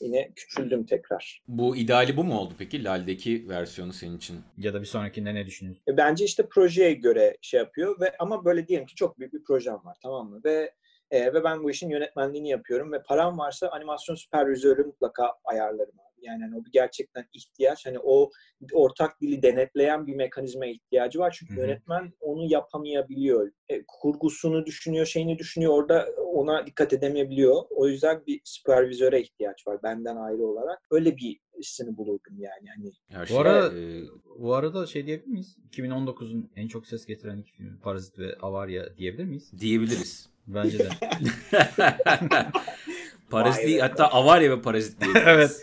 Yine 0.00 0.32
küçüldüm 0.36 0.86
tekrar. 0.86 1.42
Bu 1.48 1.76
ideali 1.76 2.16
bu 2.16 2.24
mu 2.24 2.38
oldu 2.38 2.54
peki? 2.58 2.84
LAL'deki 2.84 3.48
versiyonu 3.48 3.92
senin 3.92 4.16
için. 4.16 4.40
Ya 4.58 4.74
da 4.74 4.80
bir 4.80 4.86
sonrakinde 4.86 5.34
ne 5.34 5.46
düşünüyorsun? 5.46 5.84
E, 5.88 5.96
Bence 5.96 6.24
işte 6.24 6.48
projeye 6.48 6.92
göre 6.92 7.36
şey 7.40 7.60
yapıyor 7.60 8.00
ve 8.00 8.16
ama 8.18 8.44
böyle 8.44 8.68
diyelim 8.68 8.86
ki 8.86 8.94
çok 8.94 9.18
büyük 9.18 9.32
bir 9.32 9.44
projem 9.44 9.74
var 9.84 9.96
tamam 10.02 10.28
mı? 10.30 10.40
Ve 10.44 10.74
e, 11.10 11.34
ve 11.34 11.44
ben 11.44 11.62
bu 11.62 11.70
işin 11.70 11.90
yönetmenliğini 11.90 12.48
yapıyorum 12.48 12.92
ve 12.92 13.02
param 13.02 13.38
varsa 13.38 13.68
animasyon 13.68 14.14
süpervizörü 14.16 14.84
mutlaka 14.84 15.32
ayarlarım 15.44 15.94
abi. 16.00 16.09
Yani 16.22 16.42
hani 16.42 16.56
o 16.56 16.64
bir 16.64 16.70
gerçekten 16.72 17.24
ihtiyaç. 17.32 17.86
Hani 17.86 17.98
o 18.02 18.30
ortak 18.72 19.20
dili 19.20 19.42
denetleyen 19.42 20.06
bir 20.06 20.14
mekanizma 20.16 20.66
ihtiyacı 20.66 21.18
var. 21.18 21.36
Çünkü 21.38 21.52
Hı 21.54 21.56
hı. 21.56 21.60
yönetmen 21.60 22.12
onu 22.20 22.52
yapamayabiliyor. 22.52 23.50
E, 23.68 23.82
kurgusunu 23.88 24.66
düşünüyor, 24.66 25.06
şeyini 25.06 25.38
düşünüyor. 25.38 25.72
Orada 25.72 26.06
ona 26.34 26.66
dikkat 26.66 26.92
edemeyebiliyor. 26.92 27.62
O 27.70 27.88
yüzden 27.88 28.22
bir 28.26 28.40
süpervizöre 28.44 29.20
ihtiyaç 29.20 29.66
var 29.66 29.82
benden 29.82 30.16
ayrı 30.16 30.46
olarak. 30.46 30.78
Öyle 30.90 31.16
birisini 31.16 31.96
bulurdum 31.96 32.38
yani. 32.38 32.68
Hani 32.76 32.92
Bu 33.22 33.26
şey, 33.26 33.38
arada- 33.38 33.78
e, 33.78 34.02
Bu 34.38 34.54
arada 34.54 34.86
şey 34.86 35.06
diyebilir 35.06 35.28
miyiz? 35.28 35.56
2019'un 35.72 36.50
en 36.56 36.68
çok 36.68 36.86
ses 36.86 37.06
getiren 37.06 37.38
iki 37.38 37.52
filmi 37.52 37.80
Parazit 37.80 38.18
ve 38.18 38.36
Avarya 38.42 38.96
diyebilir 38.96 39.24
miyiz? 39.24 39.52
diyebiliriz. 39.60 40.30
Bence 40.46 40.78
de. 40.78 40.88
Parazit 43.30 43.66
değil, 43.66 43.78
hatta 43.78 44.08
Avarya 44.08 44.50
ve 44.50 44.62
Parazit. 44.62 45.00
Tür- 45.00 45.60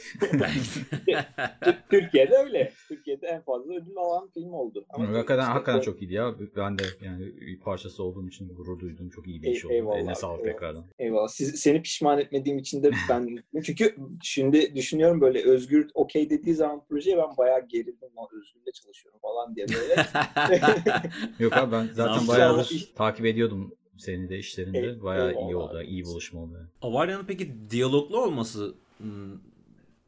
Türkiye'de 1.89 2.35
öyle. 2.37 2.71
Türkiye'de 2.87 3.27
en 3.27 3.41
fazla 3.41 3.73
ödül 3.73 3.97
alan 3.97 4.29
film 4.33 4.53
oldu. 4.53 4.85
Ama 4.89 5.07
hakikaten, 5.07 5.41
işte 5.41 5.51
hakikaten 5.53 5.81
çok 5.81 6.01
iyiydi 6.01 6.13
ya. 6.13 6.35
Ben 6.55 6.79
de 6.79 6.83
yani 7.01 7.25
bir 7.25 7.59
parçası 7.59 8.03
olduğum 8.03 8.27
için 8.27 8.55
gurur 8.55 8.79
duydum. 8.79 9.09
Çok 9.09 9.27
iyi 9.27 9.43
bir 9.43 9.51
iş 9.51 9.65
oldu. 9.65 9.73
eyvallah, 9.73 9.97
Eline 9.97 10.15
sağlık 10.15 10.39
eyvallah. 10.39 10.53
tekrardan. 10.53 10.85
Eyvallah. 10.99 11.27
Siz, 11.27 11.55
seni 11.59 11.81
pişman 11.81 12.19
etmediğim 12.19 12.57
için 12.57 12.83
de 12.83 12.91
ben... 13.09 13.43
çünkü 13.63 13.95
şimdi 14.21 14.75
düşünüyorum 14.75 15.21
böyle 15.21 15.43
Özgür 15.43 15.87
okey 15.93 16.29
dediği 16.29 16.55
zaman 16.55 16.85
projeye 16.89 17.17
ben 17.17 17.37
bayağı 17.37 17.67
gerildim. 17.67 18.09
Lan 18.17 18.27
Özgür'le 18.31 18.71
çalışıyorum 18.73 19.19
falan 19.21 19.55
diye 19.55 19.65
böyle. 19.67 20.05
Yok 21.39 21.53
abi 21.57 21.71
ben 21.71 21.89
zaten 21.93 22.27
bayağıdır 22.27 22.91
takip 22.95 23.25
ediyordum 23.25 23.73
seni 23.97 24.29
de 24.29 24.37
işlerinde. 24.37 24.79
Ey- 24.79 25.03
Bayağı 25.03 25.33
iyi 25.33 25.55
oldu. 25.55 25.81
iyi 25.81 26.05
buluşma 26.05 26.41
oldu. 26.41 26.67
Avarya'nın 26.81 27.25
peki 27.25 27.53
diyaloglu 27.69 28.21
olması 28.21 28.75
hmm, 28.97 29.39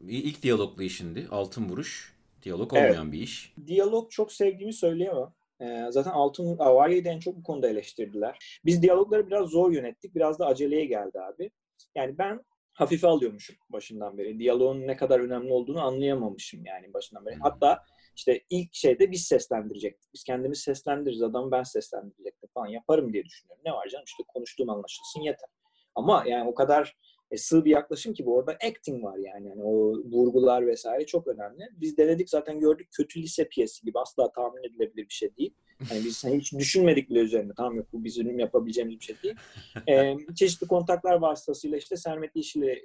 ilk 0.07 0.43
diyaloglu 0.43 0.83
işindi. 0.83 1.27
Altın 1.31 1.69
vuruş. 1.69 2.15
Diyalog 2.43 2.71
Evet. 2.75 2.89
olmayan 2.91 3.11
bir 3.11 3.19
iş. 3.19 3.53
Diyalog 3.67 4.11
çok 4.11 4.31
sevdiğimi 4.31 4.73
söyleyemem. 4.73 5.33
Ee, 5.61 5.85
zaten 5.89 6.11
Altın 6.11 6.57
Avarya'yı 6.59 7.05
da 7.05 7.09
en 7.09 7.19
çok 7.19 7.35
bu 7.35 7.43
konuda 7.43 7.69
eleştirdiler. 7.69 8.59
Biz 8.65 8.81
diyalogları 8.81 9.27
biraz 9.27 9.49
zor 9.49 9.71
yönettik. 9.71 10.15
Biraz 10.15 10.39
da 10.39 10.45
aceleye 10.45 10.85
geldi 10.85 11.19
abi. 11.19 11.51
Yani 11.95 12.17
ben 12.17 12.45
hafife 12.73 13.07
alıyormuşum 13.07 13.55
başından 13.69 14.17
beri. 14.17 14.39
Diyaloğun 14.39 14.87
ne 14.87 14.95
kadar 14.95 15.19
önemli 15.19 15.51
olduğunu 15.53 15.81
anlayamamışım 15.81 16.65
yani 16.65 16.93
başından 16.93 17.25
beri. 17.25 17.35
Hmm. 17.35 17.41
Hatta 17.41 17.83
işte 18.20 18.41
ilk 18.49 18.74
şeyde 18.74 19.11
biz 19.11 19.22
seslendirecektik. 19.22 20.13
Biz 20.13 20.24
kendimiz 20.24 20.59
seslendiririz. 20.59 21.22
Adamı 21.22 21.51
ben 21.51 21.63
seslendirecektim 21.63 22.49
falan. 22.53 22.67
Yaparım 22.67 23.13
diye 23.13 23.26
düşünüyorum. 23.26 23.61
Ne 23.65 23.72
var 23.72 23.88
canım 23.88 24.05
işte 24.07 24.24
konuştuğum 24.28 24.70
anlaşılsın 24.70 25.22
yeter. 25.22 25.49
Ama 25.95 26.24
yani 26.28 26.49
o 26.49 26.53
kadar 26.53 26.97
e, 27.32 27.38
sığ 27.38 27.65
bir 27.65 27.72
yaklaşım 27.72 28.13
ki 28.13 28.26
bu 28.26 28.36
orada 28.36 28.51
acting 28.51 29.03
var 29.03 29.17
yani. 29.17 29.47
yani 29.47 29.63
o 29.63 29.93
vurgular 30.11 30.67
vesaire 30.67 31.05
çok 31.05 31.28
önemli. 31.28 31.70
Biz 31.72 31.97
denedik 31.97 32.30
zaten 32.30 32.59
gördük 32.59 32.88
kötü 32.91 33.22
lise 33.22 33.49
piyesi 33.49 33.86
gibi 33.86 33.99
asla 33.99 34.32
tahmin 34.32 34.63
edilebilir 34.63 35.09
bir 35.09 35.13
şey 35.13 35.36
değil. 35.38 35.53
Hani 35.89 36.05
biz 36.05 36.26
hiç 36.26 36.53
düşünmedik 36.53 37.09
bile 37.09 37.20
üzerine. 37.20 37.51
Tamam 37.57 37.76
yok 37.76 37.88
bu 37.93 38.03
bizim 38.03 38.39
yapabileceğimiz 38.39 38.99
bir 38.99 39.05
şey 39.05 39.15
değil. 39.24 39.36
Ee, 39.89 40.17
çeşitli 40.36 40.67
kontaklar 40.67 41.15
vasıtasıyla 41.15 41.78
işte 41.78 41.97
Sermet 41.97 42.36
Yeşil'le 42.36 42.76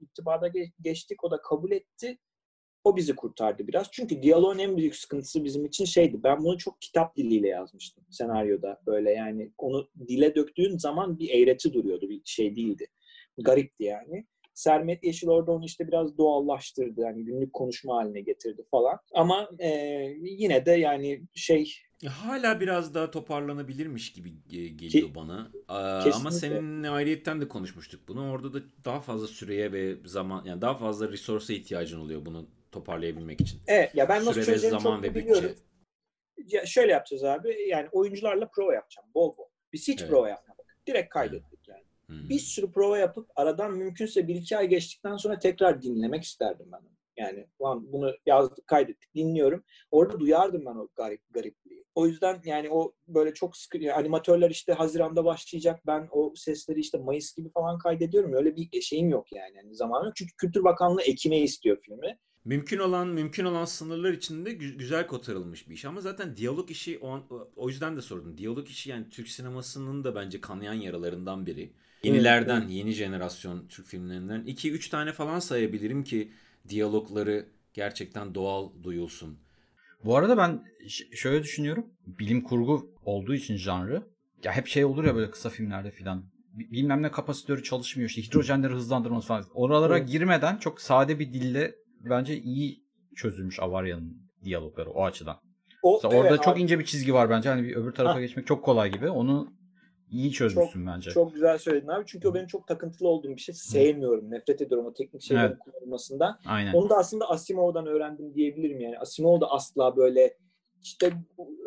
irtibata 0.00 0.48
ge- 0.48 0.72
geçtik. 0.80 1.24
O 1.24 1.30
da 1.30 1.40
kabul 1.42 1.70
etti. 1.70 2.18
O 2.84 2.96
bizi 2.96 3.16
kurtardı 3.16 3.68
biraz. 3.68 3.88
Çünkü 3.92 4.22
diyaloğun 4.22 4.58
en 4.58 4.76
büyük 4.76 4.96
sıkıntısı 4.96 5.44
bizim 5.44 5.64
için 5.64 5.84
şeydi. 5.84 6.22
Ben 6.22 6.44
bunu 6.44 6.58
çok 6.58 6.82
kitap 6.82 7.16
diliyle 7.16 7.48
yazmıştım 7.48 8.04
senaryoda. 8.10 8.80
Böyle 8.86 9.10
yani 9.10 9.52
onu 9.58 9.88
dile 10.08 10.34
döktüğün 10.34 10.78
zaman 10.78 11.18
bir 11.18 11.30
eğreti 11.30 11.72
duruyordu. 11.72 12.08
Bir 12.08 12.20
şey 12.24 12.56
değildi. 12.56 12.86
Garipti 13.38 13.84
yani. 13.84 14.26
Sermet 14.54 15.04
Yeşil 15.04 15.28
orada 15.28 15.52
onu 15.52 15.64
işte 15.64 15.88
biraz 15.88 16.18
doğallaştırdı. 16.18 17.00
Yani 17.00 17.24
günlük 17.24 17.52
konuşma 17.52 17.96
haline 17.96 18.20
getirdi 18.20 18.62
falan. 18.70 18.98
Ama 19.14 19.50
e, 19.58 19.68
yine 20.20 20.66
de 20.66 20.70
yani 20.72 21.22
şey 21.34 21.74
Hala 22.08 22.60
biraz 22.60 22.94
daha 22.94 23.10
toparlanabilirmiş 23.10 24.12
gibi 24.12 24.32
geliyor 24.48 25.08
Ki, 25.08 25.14
bana. 25.14 25.50
Aa, 25.68 26.10
ama 26.14 26.30
senin 26.30 26.82
ayrıyetten 26.82 27.40
de 27.40 27.48
konuşmuştuk 27.48 28.08
bunu. 28.08 28.30
Orada 28.30 28.54
da 28.54 28.58
daha 28.84 29.00
fazla 29.00 29.26
süreye 29.26 29.72
ve 29.72 29.96
zaman 30.04 30.44
yani 30.44 30.60
daha 30.60 30.74
fazla 30.74 31.08
resource'a 31.08 31.56
ihtiyacın 31.56 32.00
oluyor 32.00 32.26
bunu 32.26 32.48
toparlayabilmek 32.72 33.40
için. 33.40 33.60
Evet 33.66 33.94
ya 33.94 34.08
ben 34.08 34.20
nasıl 34.20 34.32
Süre 34.32 34.44
çözeceğimi 34.44 34.80
zaman 34.80 34.96
çok 34.96 35.04
ve 35.04 35.14
biliyorum. 35.14 35.50
Bütçe. 36.38 36.56
Ya 36.56 36.66
şöyle 36.66 36.92
yapacağız 36.92 37.24
abi. 37.24 37.56
Yani 37.68 37.88
oyuncularla 37.92 38.48
prova 38.48 38.74
yapacağım. 38.74 39.08
Bol 39.14 39.36
bol. 39.36 39.44
Biz 39.72 39.88
hiç 39.88 40.00
evet. 40.00 40.10
prova 40.10 40.28
yapmadık. 40.28 40.76
Direkt 40.86 41.08
kaydettik 41.08 41.68
yani. 41.68 41.84
Hmm. 42.06 42.28
Bir 42.28 42.38
sürü 42.38 42.72
prova 42.72 42.98
yapıp 42.98 43.30
aradan 43.36 43.72
mümkünse 43.72 44.28
bir 44.28 44.34
iki 44.34 44.56
ay 44.56 44.68
geçtikten 44.68 45.16
sonra 45.16 45.38
tekrar 45.38 45.82
dinlemek 45.82 46.24
isterdim 46.24 46.66
ben. 46.72 46.80
Yani 47.16 47.46
lan 47.62 47.92
bunu 47.92 48.14
yazdık, 48.26 48.66
kaydettik, 48.66 49.14
dinliyorum. 49.14 49.64
Orada 49.90 50.20
duyardım 50.20 50.66
ben 50.66 50.74
o 50.74 50.88
garip 50.96 51.20
garipliği. 51.30 51.84
O 51.94 52.06
yüzden 52.06 52.40
yani 52.44 52.70
o 52.70 52.92
böyle 53.08 53.34
çok 53.34 53.56
sıkı 53.56 53.78
yani 53.78 53.94
animatörler 53.94 54.50
işte 54.50 54.72
Haziran'da 54.72 55.24
başlayacak. 55.24 55.80
Ben 55.86 56.08
o 56.10 56.32
sesleri 56.36 56.80
işte 56.80 56.98
Mayıs 56.98 57.36
gibi 57.36 57.50
falan 57.50 57.78
kaydediyorum. 57.78 58.32
Öyle 58.32 58.56
bir 58.56 58.80
şeyim 58.80 59.08
yok 59.08 59.32
yani. 59.32 59.56
yani 59.56 59.74
zamanı. 59.74 60.12
Çünkü 60.14 60.36
Kültür 60.36 60.64
Bakanlığı 60.64 61.02
ekime 61.02 61.38
istiyor 61.38 61.78
filmi. 61.82 62.18
Mümkün 62.44 62.78
olan 62.78 63.08
mümkün 63.08 63.44
olan 63.44 63.64
sınırlar 63.64 64.12
içinde 64.12 64.52
güzel 64.52 65.06
kotarılmış 65.06 65.68
bir 65.68 65.74
iş 65.74 65.84
ama 65.84 66.00
zaten 66.00 66.36
diyalog 66.36 66.70
işi 66.70 66.98
o, 67.02 67.26
o 67.56 67.68
yüzden 67.68 67.96
de 67.96 68.02
sordum. 68.02 68.38
Diyalog 68.38 68.68
işi 68.68 68.90
yani 68.90 69.10
Türk 69.10 69.28
sinemasının 69.28 70.04
da 70.04 70.14
bence 70.14 70.40
kanayan 70.40 70.74
yaralarından 70.74 71.46
biri. 71.46 71.72
Yenilerden, 72.02 72.54
evet, 72.54 72.64
evet. 72.66 72.76
yeni 72.76 72.92
jenerasyon 72.92 73.66
Türk 73.68 73.86
filmlerinden 73.86 74.40
2-3 74.40 74.90
tane 74.90 75.12
falan 75.12 75.38
sayabilirim 75.38 76.04
ki 76.04 76.32
diyalogları 76.68 77.46
gerçekten 77.74 78.34
doğal 78.34 78.70
duyulsun. 78.82 79.38
Bu 80.04 80.16
arada 80.16 80.36
ben 80.36 80.64
şöyle 81.14 81.42
düşünüyorum. 81.42 81.86
Bilim 82.06 82.42
kurgu 82.42 82.94
olduğu 83.04 83.34
için 83.34 83.56
janrı. 83.56 84.02
Ya 84.44 84.52
hep 84.52 84.66
şey 84.66 84.84
olur 84.84 85.04
ya 85.04 85.14
böyle 85.14 85.30
kısa 85.30 85.50
filmlerde 85.50 85.90
filan. 85.90 86.24
Bilmem 86.52 87.02
ne 87.02 87.10
kapasitörü 87.10 87.62
çalışmıyor 87.62 88.10
işte 88.10 88.22
hidrojenleri 88.22 88.72
hızlandırması 88.72 89.28
falan. 89.28 89.44
Oralara 89.54 89.98
evet. 89.98 90.08
girmeden 90.08 90.56
çok 90.56 90.80
sade 90.80 91.18
bir 91.18 91.32
dille 91.32 91.74
bence 92.10 92.36
iyi 92.36 92.82
çözülmüş 93.16 93.60
Avarya'nın 93.60 94.16
diyalogları 94.44 94.90
o 94.90 95.04
açıdan. 95.04 95.36
O, 95.82 96.00
evet, 96.04 96.14
orada 96.14 96.34
abi. 96.34 96.40
çok 96.40 96.60
ince 96.60 96.78
bir 96.78 96.84
çizgi 96.84 97.14
var 97.14 97.30
bence. 97.30 97.48
Hani 97.48 97.62
bir 97.62 97.76
öbür 97.76 97.92
tarafa 97.92 98.14
ha. 98.14 98.20
geçmek 98.20 98.46
çok 98.46 98.64
kolay 98.64 98.92
gibi. 98.92 99.10
Onu 99.10 99.52
İyi 100.12 100.32
çözmüşsün 100.32 100.84
çok, 100.84 100.94
bence. 100.94 101.10
Çok 101.10 101.34
güzel 101.34 101.58
söyledin 101.58 101.88
abi. 101.88 102.04
Çünkü 102.06 102.28
o 102.28 102.34
benim 102.34 102.46
çok 102.46 102.66
takıntılı 102.66 103.08
olduğum 103.08 103.36
bir 103.36 103.40
şey. 103.40 103.54
Sevmiyorum. 103.54 104.30
Nefret 104.30 104.60
ediyorum 104.60 104.86
o 104.86 104.94
teknik 104.94 105.22
şeylerin 105.22 105.46
evet. 105.46 105.58
kullanılmasından. 105.58 106.38
Aynen. 106.46 106.72
Onu 106.72 106.90
da 106.90 106.96
aslında 106.96 107.30
Asimov'dan 107.30 107.86
öğrendim 107.86 108.34
diyebilirim 108.34 108.80
yani. 108.80 108.98
Asimov 108.98 109.40
da 109.40 109.50
asla 109.50 109.96
böyle 109.96 110.36
işte 110.82 111.12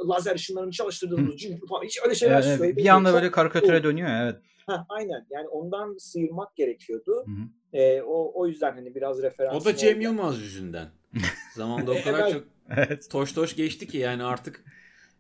lazer 0.08 0.36
ışınlarını 0.36 0.72
çalıştırdığımız 0.72 1.36
hiç 1.84 2.00
öyle 2.04 2.16
şeyler 2.16 2.36
evet, 2.36 2.58
söylemiyor. 2.58 2.78
Bir 2.78 2.90
anda 2.90 3.14
böyle 3.14 3.32
karikatüre 3.32 3.84
dönüyor 3.84 4.10
evet. 4.10 4.36
Ha, 4.70 4.86
aynen. 4.90 5.28
Yani 5.30 5.48
ondan 5.48 5.98
sıyırmak 5.98 6.56
gerekiyordu. 6.56 7.26
Ee, 7.74 8.02
o, 8.02 8.42
o 8.42 8.48
yüzden 8.48 8.74
hani 8.74 8.96
biraz 8.96 9.22
referans. 9.22 9.62
O 9.62 9.66
da 9.66 9.76
Cem 9.76 10.02
Yılmaz 10.02 10.42
yüzünden. 10.42 10.88
Zamanda 11.56 11.92
o 11.92 12.02
kadar 12.04 12.32
çok 12.32 12.44
evet. 12.78 13.10
toş 13.12 13.34
toş 13.34 13.56
geçti 13.56 13.88
ki 13.88 13.98
yani 13.98 14.24
artık 14.24 14.66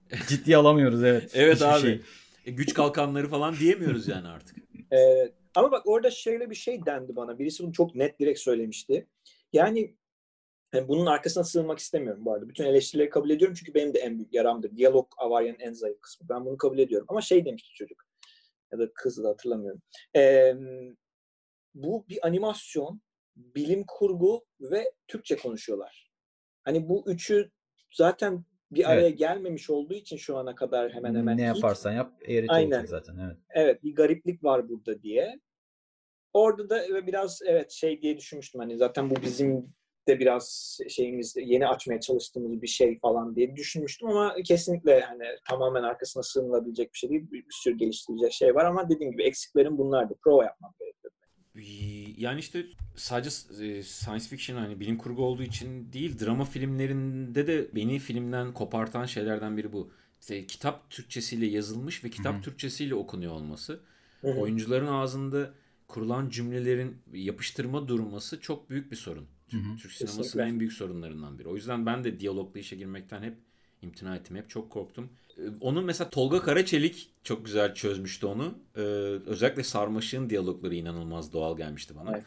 ciddi 0.27 0.57
alamıyoruz 0.57 1.03
evet. 1.03 1.31
evet 1.33 1.55
Hiçbir 1.55 1.65
abi. 1.65 1.81
Şey. 1.81 2.01
E, 2.45 2.51
güç 2.51 2.73
kalkanları 2.73 3.27
falan 3.27 3.55
diyemiyoruz 3.55 4.07
yani 4.07 4.27
artık. 4.27 4.57
Evet. 4.91 5.33
Ama 5.55 5.71
bak 5.71 5.87
orada 5.87 6.11
şöyle 6.11 6.49
bir 6.49 6.55
şey 6.55 6.85
dendi 6.85 7.15
bana. 7.15 7.39
Birisi 7.39 7.63
bunu 7.63 7.73
çok 7.73 7.95
net 7.95 8.19
direkt 8.19 8.39
söylemişti. 8.39 9.07
Yani, 9.53 9.95
yani 10.73 10.87
bunun 10.87 11.05
arkasına 11.05 11.43
sığınmak 11.43 11.79
istemiyorum 11.79 12.25
bu 12.25 12.33
arada. 12.33 12.49
Bütün 12.49 12.63
eleştirileri 12.63 13.09
kabul 13.09 13.29
ediyorum 13.29 13.55
çünkü 13.59 13.73
benim 13.73 13.93
de 13.93 13.99
en 13.99 14.17
büyük 14.17 14.33
yaramdır. 14.33 14.77
Diyalog 14.77 15.07
avaryanın 15.17 15.59
en 15.59 15.73
zayıf 15.73 16.01
kısmı. 16.01 16.29
Ben 16.29 16.45
bunu 16.45 16.57
kabul 16.57 16.77
ediyorum. 16.77 17.07
Ama 17.09 17.21
şey 17.21 17.45
demişti 17.45 17.73
çocuk. 17.73 18.04
Ya 18.75 18.79
da 18.79 18.93
kız 18.93 19.23
da 19.23 19.29
hatırlamıyorum. 19.29 19.81
Ee, 20.15 20.55
bu 21.73 22.05
bir 22.09 22.27
animasyon, 22.27 23.01
bilim 23.35 23.83
kurgu 23.87 24.45
ve 24.61 24.91
Türkçe 25.07 25.37
konuşuyorlar. 25.37 26.11
Hani 26.63 26.89
bu 26.89 27.03
üçü 27.07 27.51
zaten 27.91 28.45
bir 28.71 28.91
araya 28.91 29.07
evet. 29.07 29.17
gelmemiş 29.17 29.69
olduğu 29.69 29.93
için 29.93 30.17
şu 30.17 30.37
ana 30.37 30.55
kadar 30.55 30.93
hemen 30.93 31.15
hemen 31.15 31.37
ne 31.37 31.41
yaparsan 31.41 31.91
hiç, 31.91 31.97
yap 31.97 32.13
eğreti 32.21 32.51
Aynen. 32.51 32.85
zaten 32.85 33.17
evet. 33.17 33.37
Evet 33.49 33.83
bir 33.83 33.95
gariplik 33.95 34.43
var 34.43 34.69
burada 34.69 35.01
diye. 35.01 35.39
Orada 36.33 36.69
da 36.69 37.07
biraz 37.07 37.41
evet 37.45 37.71
şey 37.71 38.01
diye 38.01 38.17
düşünmüştüm 38.17 38.61
hani 38.61 38.77
zaten 38.77 39.09
bu 39.09 39.15
bizim 39.15 39.73
de 40.07 40.19
biraz 40.19 40.79
şeyimiz 40.89 41.35
yeni 41.37 41.67
açmaya 41.67 41.99
çalıştığımız 41.99 42.61
bir 42.61 42.67
şey 42.67 42.99
falan 42.99 43.35
diye 43.35 43.55
düşünmüştüm 43.55 44.09
ama 44.09 44.35
kesinlikle 44.45 45.01
hani 45.01 45.23
tamamen 45.49 45.83
arkasına 45.83 46.23
sığınılabilecek 46.23 46.93
bir 46.93 46.97
şey 46.97 47.09
değil. 47.09 47.31
Bir, 47.31 47.39
bir 47.39 47.53
sürü 47.63 47.77
geliştirecek 47.77 48.33
şey 48.33 48.55
var 48.55 48.65
ama 48.65 48.89
dediğim 48.89 49.11
gibi 49.11 49.23
eksiklerim 49.23 49.77
bunlardı. 49.77 50.15
Prova 50.23 50.43
yapmam 50.43 50.73
gerekiyor. 50.79 51.11
Yani 52.17 52.39
işte 52.39 52.65
sadece 52.95 53.29
e, 53.65 53.83
science 53.83 54.25
fiction 54.25 54.57
hani 54.57 54.79
bilim 54.79 54.97
kurgu 54.97 55.23
olduğu 55.23 55.43
için 55.43 55.93
değil 55.93 56.19
drama 56.19 56.45
filmlerinde 56.45 57.47
de 57.47 57.75
beni 57.75 57.99
filmden 57.99 58.53
kopartan 58.53 59.05
şeylerden 59.05 59.57
biri 59.57 59.73
bu. 59.73 59.91
İşte 60.21 60.47
kitap 60.47 60.89
Türkçesiyle 60.89 61.45
yazılmış 61.45 62.03
ve 62.03 62.09
kitap 62.09 62.33
Hı-hı. 62.33 62.41
Türkçesiyle 62.41 62.95
okunuyor 62.95 63.33
olması. 63.33 63.79
Hı-hı. 64.21 64.39
Oyuncuların 64.39 64.87
ağzında 64.87 65.51
kurulan 65.87 66.29
cümlelerin 66.29 66.97
yapıştırma 67.13 67.87
durması 67.87 68.41
çok 68.41 68.69
büyük 68.69 68.91
bir 68.91 68.95
sorun. 68.95 69.27
Türk 69.49 69.91
sinemasının 69.91 70.47
en 70.47 70.59
büyük 70.59 70.73
sorunlarından 70.73 71.39
biri. 71.39 71.47
O 71.47 71.55
yüzden 71.55 71.85
ben 71.85 72.03
de 72.03 72.19
diyaloglu 72.19 72.59
işe 72.59 72.75
girmekten 72.75 73.23
hep 73.23 73.37
imtina 73.81 74.15
ettim. 74.15 74.35
Hep 74.35 74.49
çok 74.49 74.69
korktum. 74.69 75.09
Ee, 75.37 75.41
onun 75.61 75.85
mesela 75.85 76.09
Tolga 76.09 76.41
Karaçelik 76.41 77.09
çok 77.23 77.45
güzel 77.45 77.73
çözmüştü 77.75 78.25
onu. 78.25 78.53
Ee, 78.75 78.81
özellikle 79.25 79.63
Sarmaşık'ın 79.63 80.29
diyalogları 80.29 80.75
inanılmaz 80.75 81.33
doğal 81.33 81.57
gelmişti 81.57 81.95
bana. 81.95 82.11
Evet. 82.11 82.23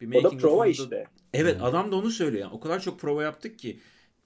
Bir 0.00 0.14
o 0.14 0.22
da 0.24 0.30
prova 0.30 0.66
işte. 0.66 1.06
Evet 1.32 1.56
hmm. 1.56 1.64
adam 1.64 1.92
da 1.92 1.96
onu 1.96 2.10
söylüyor. 2.10 2.42
Yani 2.42 2.54
o 2.54 2.60
kadar 2.60 2.80
çok 2.80 3.00
prova 3.00 3.22
yaptık 3.22 3.58
ki 3.58 3.80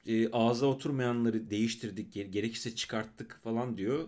e, 0.07 0.31
ağza 0.31 0.67
oturmayanları 0.67 1.51
değiştirdik, 1.51 2.13
gerekirse 2.13 2.75
çıkarttık 2.75 3.41
falan 3.45 3.77
diyor. 3.77 4.05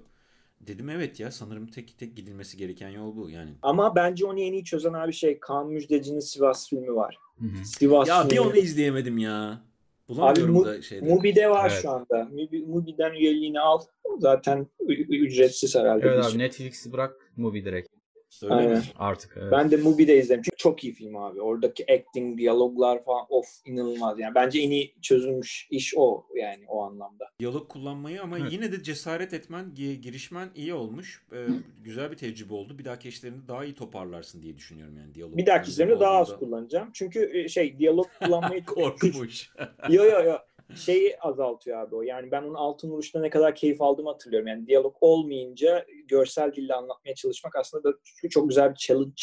Dedim 0.61 0.89
evet 0.89 1.21
ya 1.21 1.31
sanırım 1.31 1.67
tek 1.67 1.99
tek 1.99 2.17
gidilmesi 2.17 2.57
gereken 2.57 2.89
yol 2.89 3.17
bu 3.17 3.31
yani. 3.31 3.51
Ama 3.63 3.97
bence 3.97 4.27
onu 4.27 4.41
en 4.41 4.53
iyi 4.53 4.65
çözen 4.65 4.93
abi 4.93 5.13
şey 5.13 5.41
Kaan 5.41 5.69
Müjdeci'nin 5.69 6.21
Sivas 6.21 6.69
filmi 6.69 6.95
var. 6.95 7.19
Hı-hı. 7.41 7.65
Sivas 7.65 8.09
ya 8.09 8.31
bir 8.31 8.39
onu 8.39 8.57
izleyemedim 8.57 9.19
ya. 9.19 9.69
Bulamıyorum 10.09 10.57
Abi, 10.57 10.65
da 10.65 10.83
şeyde. 10.83 11.15
Mubi'de 11.15 11.51
var 11.51 11.71
evet. 11.71 11.83
şu 11.83 11.91
anda. 11.91 12.29
Mubi, 12.33 12.65
Mubi'den 12.67 13.13
üyeliğini 13.13 13.61
al. 13.61 13.81
Zaten 14.19 14.67
ücretsiz 15.09 15.77
herhalde. 15.77 16.07
Evet 16.09 16.25
abi 16.25 16.39
Netflix'i 16.39 16.93
bırak 16.93 17.33
Mubi 17.37 17.65
direkt. 17.65 17.98
Öyle 18.43 18.55
Aynen. 18.55 18.73
mi? 18.73 18.83
Artık 18.99 19.37
evet. 19.41 19.53
Ben 19.53 19.71
de 19.71 19.77
Mubi'de 19.77 20.19
izledim. 20.19 20.43
Çünkü 20.43 20.57
çok 20.57 20.85
iyi 20.85 20.93
film 20.93 21.17
abi. 21.17 21.41
Oradaki 21.41 21.93
acting, 21.93 22.39
diyaloglar 22.39 23.05
falan 23.05 23.27
of 23.29 23.47
inanılmaz. 23.65 24.19
Yani 24.19 24.35
bence 24.35 24.61
en 24.61 24.71
iyi 24.71 24.95
çözülmüş 25.03 25.69
iş 25.71 25.95
o 25.97 26.27
yani 26.35 26.65
o 26.69 26.83
anlamda. 26.83 27.25
Diyalog 27.41 27.69
kullanmayı 27.69 28.23
ama 28.23 28.39
evet. 28.39 28.53
yine 28.53 28.73
de 28.73 28.83
cesaret 28.83 29.35
etmen, 29.35 29.75
girişmen 29.75 30.49
iyi 30.55 30.75
olmuş. 30.75 31.23
Ee, 31.33 31.47
güzel 31.85 32.11
bir 32.11 32.17
tecrübe 32.17 32.55
oldu. 32.55 32.79
Bir 32.79 32.85
dahaki 32.85 33.09
işlerini 33.09 33.49
daha 33.49 33.65
iyi 33.65 33.75
toparlarsın 33.75 34.43
diye 34.43 34.57
düşünüyorum 34.57 34.97
yani 34.97 35.15
diyalog. 35.15 35.37
Bir 35.37 35.47
dahaki 35.47 35.71
işlerimde 35.71 36.01
daha 36.01 36.17
az 36.17 36.39
kullanacağım. 36.39 36.91
Çünkü 36.93 37.31
e, 37.35 37.49
şey 37.49 37.79
diyalog 37.79 38.07
kullanmayı 38.23 38.65
korkmuş. 38.65 39.51
yo 39.89 40.05
yo 40.05 40.25
yo 40.25 40.37
şeyi 40.75 41.19
azaltıyor 41.21 41.79
abi 41.79 41.95
o. 41.95 42.03
Yani 42.03 42.31
ben 42.31 42.43
onun 42.43 42.55
altın 42.55 42.91
vuruşta 42.91 43.21
ne 43.21 43.31
kadar 43.31 43.55
keyif 43.55 43.83
aldığımı 43.83 44.11
hatırlıyorum. 44.11 44.49
Yani 44.49 44.67
diyalog 44.67 44.97
olmayınca 45.01 45.87
görsel 46.09 46.53
dille 46.53 46.75
anlatmaya 46.75 47.15
çalışmak 47.15 47.57
aslında 47.57 47.85
da 47.85 47.97
çok 48.31 48.49
güzel 48.49 48.71
bir 48.71 48.77
challenge. 48.77 49.23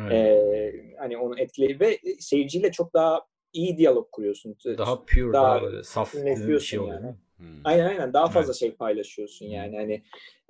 Evet. 0.00 0.12
Ee, 0.12 0.94
hani 0.98 1.18
onu 1.18 1.38
etkileyip 1.40 1.80
ve 1.80 1.98
seyirciyle 2.18 2.72
çok 2.72 2.94
daha 2.94 3.20
iyi 3.52 3.78
diyalog 3.78 4.10
kuruyorsun. 4.12 4.56
Daha 4.78 5.04
pure, 5.04 5.32
daha, 5.32 5.62
daha 5.62 5.82
saf 5.82 6.14
bir 6.14 6.60
şey 6.60 6.78
oluyor. 6.78 7.02
Yani. 7.02 7.14
Hmm. 7.44 7.60
Aynen 7.64 7.86
aynen 7.86 8.12
daha 8.12 8.26
fazla 8.28 8.50
evet. 8.50 8.60
şey 8.60 8.74
paylaşıyorsun 8.74 9.46
yani 9.46 9.76
hani 9.76 10.02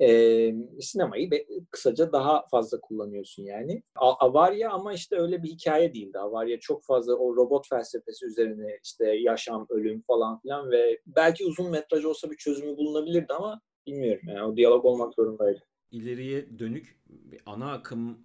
e, 0.08 0.10
sinemayı 0.80 1.30
be, 1.30 1.46
kısaca 1.70 2.12
daha 2.12 2.46
fazla 2.50 2.80
kullanıyorsun 2.80 3.42
yani. 3.42 3.82
A- 3.96 4.26
Avarya 4.26 4.70
ama 4.70 4.92
işte 4.92 5.16
öyle 5.16 5.42
bir 5.42 5.48
hikaye 5.48 5.94
değildi. 5.94 6.18
Avarya 6.18 6.60
çok 6.60 6.84
fazla 6.84 7.14
o 7.14 7.36
robot 7.36 7.68
felsefesi 7.68 8.26
üzerine 8.26 8.78
işte 8.84 9.16
yaşam, 9.16 9.66
ölüm 9.70 10.02
falan 10.06 10.40
filan 10.40 10.70
ve 10.70 11.00
belki 11.06 11.44
uzun 11.44 11.70
metraj 11.70 12.04
olsa 12.04 12.30
bir 12.30 12.36
çözümü 12.36 12.76
bulunabilirdi 12.76 13.32
ama 13.32 13.60
bilmiyorum 13.86 14.22
yani 14.28 14.42
o 14.42 14.56
diyalog 14.56 14.84
olmak 14.84 15.14
zorundaydı. 15.14 15.60
İleriye 15.90 16.58
dönük 16.58 17.00
ana 17.46 17.72
akım 17.72 18.18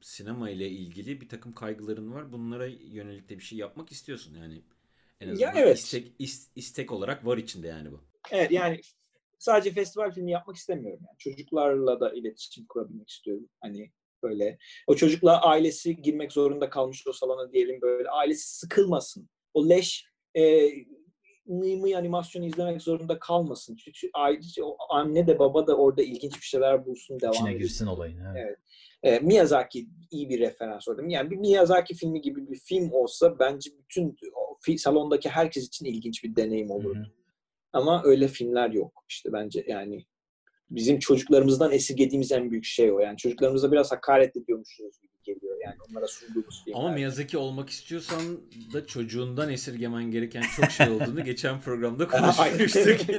sinema 0.00 0.50
ile 0.50 0.68
ilgili 0.68 1.20
bir 1.20 1.28
takım 1.28 1.52
kaygıların 1.52 2.12
var. 2.12 2.32
Bunlara 2.32 2.66
yönelik 2.66 3.28
de 3.28 3.38
bir 3.38 3.42
şey 3.42 3.58
yapmak 3.58 3.92
istiyorsun 3.92 4.34
yani. 4.34 4.62
En 5.22 5.28
azından 5.28 5.46
ya 5.46 5.52
evet. 5.56 5.78
istek, 5.78 6.12
istek 6.56 6.92
olarak 6.92 7.26
var 7.26 7.36
içinde 7.36 7.68
yani 7.68 7.92
bu. 7.92 8.00
Evet 8.30 8.50
yani 8.50 8.80
sadece 9.38 9.70
festival 9.70 10.10
filmi 10.10 10.30
yapmak 10.30 10.56
istemiyorum. 10.56 11.04
Yani. 11.08 11.18
Çocuklarla 11.18 12.00
da 12.00 12.12
iletişim 12.12 12.66
kurabilmek 12.68 13.10
istiyorum. 13.10 13.48
Hani 13.60 13.92
böyle. 14.22 14.58
O 14.86 14.94
çocukla 14.94 15.42
ailesi 15.42 15.96
girmek 16.02 16.32
zorunda 16.32 16.70
kalmış 16.70 17.06
o 17.06 17.12
salona 17.12 17.52
diyelim 17.52 17.80
böyle. 17.80 18.08
Ailesi 18.08 18.58
sıkılmasın. 18.58 19.28
O 19.54 19.68
leş 19.68 20.06
e, 20.36 20.70
mıy 21.46 21.96
animasyonu 21.96 22.46
izlemek 22.46 22.82
zorunda 22.82 23.18
kalmasın. 23.18 23.76
Çünkü 23.76 24.10
ayrıca 24.14 24.64
o 24.64 24.76
anne 24.90 25.26
de 25.26 25.38
baba 25.38 25.66
da 25.66 25.76
orada 25.76 26.02
ilginç 26.02 26.34
bir 26.34 26.46
şeyler 26.46 26.86
bulsun 26.86 27.20
devam 27.20 27.34
İçine 27.34 27.52
girsin 27.52 27.86
olayın. 27.86 28.18
Evet. 28.24 28.46
Evet. 28.46 28.58
E, 29.02 29.26
Miyazaki 29.26 29.86
iyi 30.10 30.28
bir 30.28 30.40
referans 30.40 30.88
orada. 30.88 31.02
Yani 31.08 31.30
bir 31.30 31.36
Miyazaki 31.36 31.94
filmi 31.94 32.20
gibi 32.20 32.50
bir 32.50 32.58
film 32.58 32.92
olsa 32.92 33.38
bence 33.38 33.70
bütün 33.78 34.16
salondaki 34.78 35.28
herkes 35.28 35.66
için 35.66 35.84
ilginç 35.84 36.24
bir 36.24 36.36
deneyim 36.36 36.68
Hı 36.68 36.72
olur. 36.72 36.96
hı. 36.96 37.06
Ama 37.72 38.02
öyle 38.04 38.28
filmler 38.28 38.70
yok 38.70 39.04
işte 39.08 39.32
bence 39.32 39.64
yani 39.68 40.04
bizim 40.70 40.98
çocuklarımızdan 40.98 41.72
esirgediğimiz 41.72 42.32
en 42.32 42.50
büyük 42.50 42.64
şey 42.64 42.92
o. 42.92 42.98
Yani 43.00 43.16
çocuklarımıza 43.16 43.72
biraz 43.72 43.92
hakaret 43.92 44.36
ediyormuşuz 44.36 45.00
gibi 45.02 45.12
geliyor 45.24 45.56
yani 45.64 45.74
onlara 45.90 46.06
sunduğumuz 46.06 46.64
filmler. 46.64 46.80
Ama 46.80 46.92
Miyazaki 46.92 47.38
olmak 47.38 47.70
istiyorsan 47.70 48.20
da 48.72 48.86
çocuğundan 48.86 49.50
esirgemen 49.50 50.04
gereken 50.10 50.44
çok 50.56 50.70
şey 50.70 50.88
olduğunu 50.90 51.24
geçen 51.24 51.60
programda 51.60 52.08
konuşmuştuk. 52.08 53.00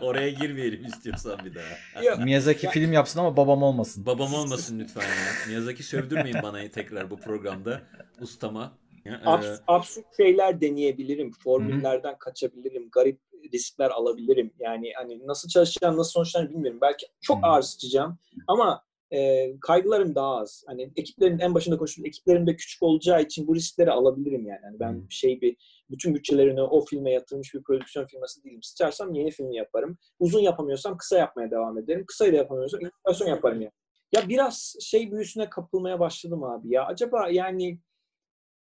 Oraya 0.00 0.30
girmeyelim 0.30 0.84
istiyorsan 0.84 1.38
bir 1.44 1.54
daha. 1.54 2.02
Yok, 2.04 2.18
Miyazaki 2.18 2.66
Ya- 2.66 2.72
film 2.72 2.92
yapsın 2.92 3.20
ama 3.20 3.36
babam 3.36 3.62
olmasın. 3.62 4.06
Babam 4.06 4.34
olmasın 4.34 4.78
lütfen 4.80 5.02
ya. 5.02 5.46
Miyazaki 5.48 5.82
sövdürmeyin 5.82 6.36
bana 6.42 6.70
tekrar 6.70 7.10
bu 7.10 7.16
programda. 7.16 7.82
Ustama. 8.20 8.78
E, 9.06 9.10
abs- 9.10 9.62
absürt 9.66 10.16
şeyler 10.16 10.60
deneyebilirim. 10.60 11.30
Formüllerden 11.44 12.18
kaçabilirim. 12.18 12.88
Garip 12.92 13.20
riskler 13.52 13.90
alabilirim. 13.90 14.52
Yani 14.58 14.92
hani 14.96 15.26
nasıl 15.26 15.48
çalışacağım, 15.48 15.96
nasıl 15.96 16.10
sonuçlarını 16.10 16.50
bilmiyorum. 16.50 16.78
Belki 16.82 17.06
çok 17.20 17.36
Hı. 17.36 17.46
ağır 17.46 17.62
sıçacağım 17.62 18.18
ama 18.46 18.82
e, 19.12 19.50
kaygılarım 19.60 20.14
daha 20.14 20.36
az. 20.36 20.64
Hani 20.66 20.90
ekiplerin 20.96 21.38
en 21.38 21.54
başında 21.54 21.76
konuştuğum 21.78 22.06
ekiplerim 22.06 22.46
de 22.46 22.56
küçük 22.56 22.82
olacağı 22.82 23.22
için 23.22 23.46
bu 23.46 23.54
riskleri 23.54 23.90
alabilirim 23.90 24.46
yani. 24.46 24.60
yani 24.64 24.80
ben 24.80 24.92
Hı. 24.92 25.02
şey 25.10 25.40
bir 25.40 25.56
bütün 25.90 26.14
bütçelerini 26.14 26.62
o 26.62 26.84
filme 26.84 27.10
yatırmış 27.12 27.54
bir 27.54 27.62
prodüksiyon 27.62 28.06
firması 28.06 28.44
değilim. 28.44 28.62
Sıçarsam 28.62 29.14
yeni 29.14 29.30
filmi 29.30 29.56
yaparım. 29.56 29.98
Uzun 30.18 30.40
yapamıyorsam 30.40 30.96
kısa 30.96 31.18
yapmaya 31.18 31.50
devam 31.50 31.78
ederim. 31.78 32.06
Kısayı 32.06 32.32
da 32.32 32.36
yapamıyorsam 32.36 32.80
animasyon 33.06 33.28
yaparım 33.28 33.60
yani. 33.60 33.72
Ya 34.12 34.28
biraz 34.28 34.76
şey 34.80 35.12
büyüsüne 35.12 35.50
kapılmaya 35.50 36.00
başladım 36.00 36.44
abi 36.44 36.72
ya. 36.74 36.86
Acaba 36.86 37.28
yani 37.28 37.78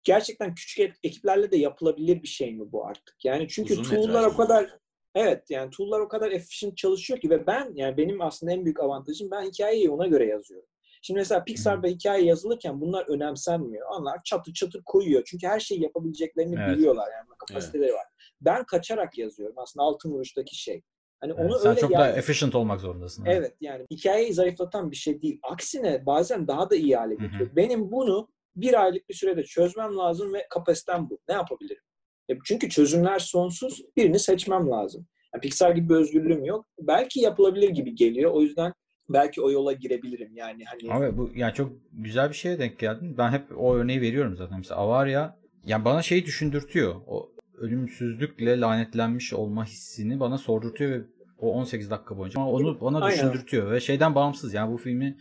gerçekten 0.04 0.56
küçük 0.56 0.96
ekiplerle 1.04 1.52
de 1.52 1.58
yapılabilir 1.58 2.24
bir 2.24 2.28
şey 2.28 2.56
mi 2.56 2.72
bu 2.72 2.86
artık? 2.86 3.16
Yani 3.26 3.48
çünkü 3.48 3.74
Uzun 3.74 3.84
tool'lar 3.84 4.24
o 4.24 4.38
kadar 4.38 4.78
evet 5.16 5.44
yani 5.50 5.70
tool'lar 5.70 6.00
o 6.00 6.08
kadar 6.08 6.32
efficient 6.32 6.78
çalışıyor 6.78 7.20
ki 7.20 7.30
ve 7.30 7.48
ben 7.48 7.72
yani 7.76 7.98
benim 7.98 8.22
aslında 8.22 8.52
en 8.52 8.66
büyük 8.66 8.80
avantajım 8.80 9.32
ben 9.32 9.42
hikayeyi 9.42 9.90
ona 9.90 10.08
göre 10.08 10.26
yazıyorum. 10.26 10.68
Şimdi 11.02 11.18
mesela 11.18 11.44
Pixar'da 11.44 11.88
hikaye 11.88 12.26
yazılırken 12.26 12.82
bunlar 12.82 13.06
önemsenmiyor. 13.10 13.88
Onlar 13.90 14.24
çatır 14.24 14.54
çatır 14.54 14.84
koyuyor. 14.86 15.24
Çünkü 15.26 15.48
her 15.48 15.60
şeyi 15.60 15.84
yapabileceklerini 15.84 16.56
Evet. 16.60 16.78
biliyorlar 16.78 17.08
yani 17.12 17.28
kapasiteleri 17.48 17.94
var. 17.94 18.06
Ben 18.42 18.64
kaçarak 18.64 19.18
yazıyorum. 19.18 19.56
Aslında 19.58 19.84
altın 19.84 20.12
vuruştaki 20.12 20.56
şey. 20.56 20.82
Hani 21.20 21.34
Evet, 21.38 21.52
onu 21.52 21.60
sen 21.60 21.70
öyle 21.70 21.80
çok 21.80 21.92
daha 21.92 22.12
efficient 22.12 22.56
olmak 22.56 22.82
zorundasın. 22.82 23.26
Evet 23.26 23.56
yani 23.62 23.86
hikayeyi 23.92 24.34
zayıflatan 24.34 24.92
bir 24.92 24.96
şey 24.96 25.22
değil. 25.22 25.40
Aksine 25.44 26.06
bazen 26.06 26.48
daha 26.48 26.70
da 26.70 26.76
iyi 26.76 26.96
hale 26.96 27.16
getiriyor. 27.16 27.56
Benim 27.56 27.92
bunu 27.92 28.28
bir 28.56 28.84
aylık 28.84 29.10
bir 29.10 29.14
sürede 29.14 29.44
çözmem 29.44 29.98
lazım 29.98 30.34
ve 30.34 30.48
kapasitem 30.50 31.10
bu. 31.10 31.20
Ne 31.30 31.36
yapabilirim? 31.36 31.84
E, 32.30 32.34
çünkü 32.44 32.70
çözümler 32.70 33.20
sonsuz. 33.20 33.82
Birini 33.98 34.20
seçmem 34.20 34.70
lazım. 34.70 35.08
Yani 35.34 35.42
Pixar 35.42 35.72
gibi 35.72 35.90
bir 35.90 35.96
özgürlüğüm 35.96 36.46
yok. 36.46 36.66
Belki 36.80 37.20
yapılabilir 37.20 37.70
gibi 37.70 37.96
geliyor. 37.96 38.32
O 38.32 38.42
yüzden 38.42 38.74
belki 39.10 39.42
o 39.42 39.52
yola 39.52 39.74
girebilirim. 39.74 40.36
Yani 40.36 40.64
hani 40.66 40.94
Abi 40.94 41.18
bu 41.18 41.32
yani 41.36 41.54
çok 41.54 41.72
güzel 41.92 42.30
bir 42.30 42.36
şeye 42.36 42.60
denk 42.60 42.80
geldin. 42.80 43.18
Ben 43.18 43.32
hep 43.32 43.44
o 43.58 43.76
örneği 43.76 44.02
veriyorum 44.02 44.38
zaten. 44.38 44.58
Mesela 44.58 44.80
Avarya 44.80 45.38
yani 45.66 45.86
bana 45.86 46.02
şeyi 46.02 46.26
düşündürtüyor. 46.26 46.96
O 47.08 47.32
ölümsüzlükle 47.58 48.60
lanetlenmiş 48.60 49.34
olma 49.34 49.66
hissini 49.66 50.20
bana 50.20 50.38
sordurtuyor 50.38 50.92
ve 50.92 51.04
o 51.40 51.54
18 51.54 51.90
dakika 51.90 52.18
boyunca 52.18 52.42
onu 52.42 52.82
bana 52.82 53.00
Aynen. 53.00 53.18
düşündürtüyor 53.18 53.72
ve 53.72 53.80
şeyden 53.80 54.16
bağımsız 54.16 54.54
yani 54.54 54.74
bu 54.74 54.78
filmi 54.78 55.18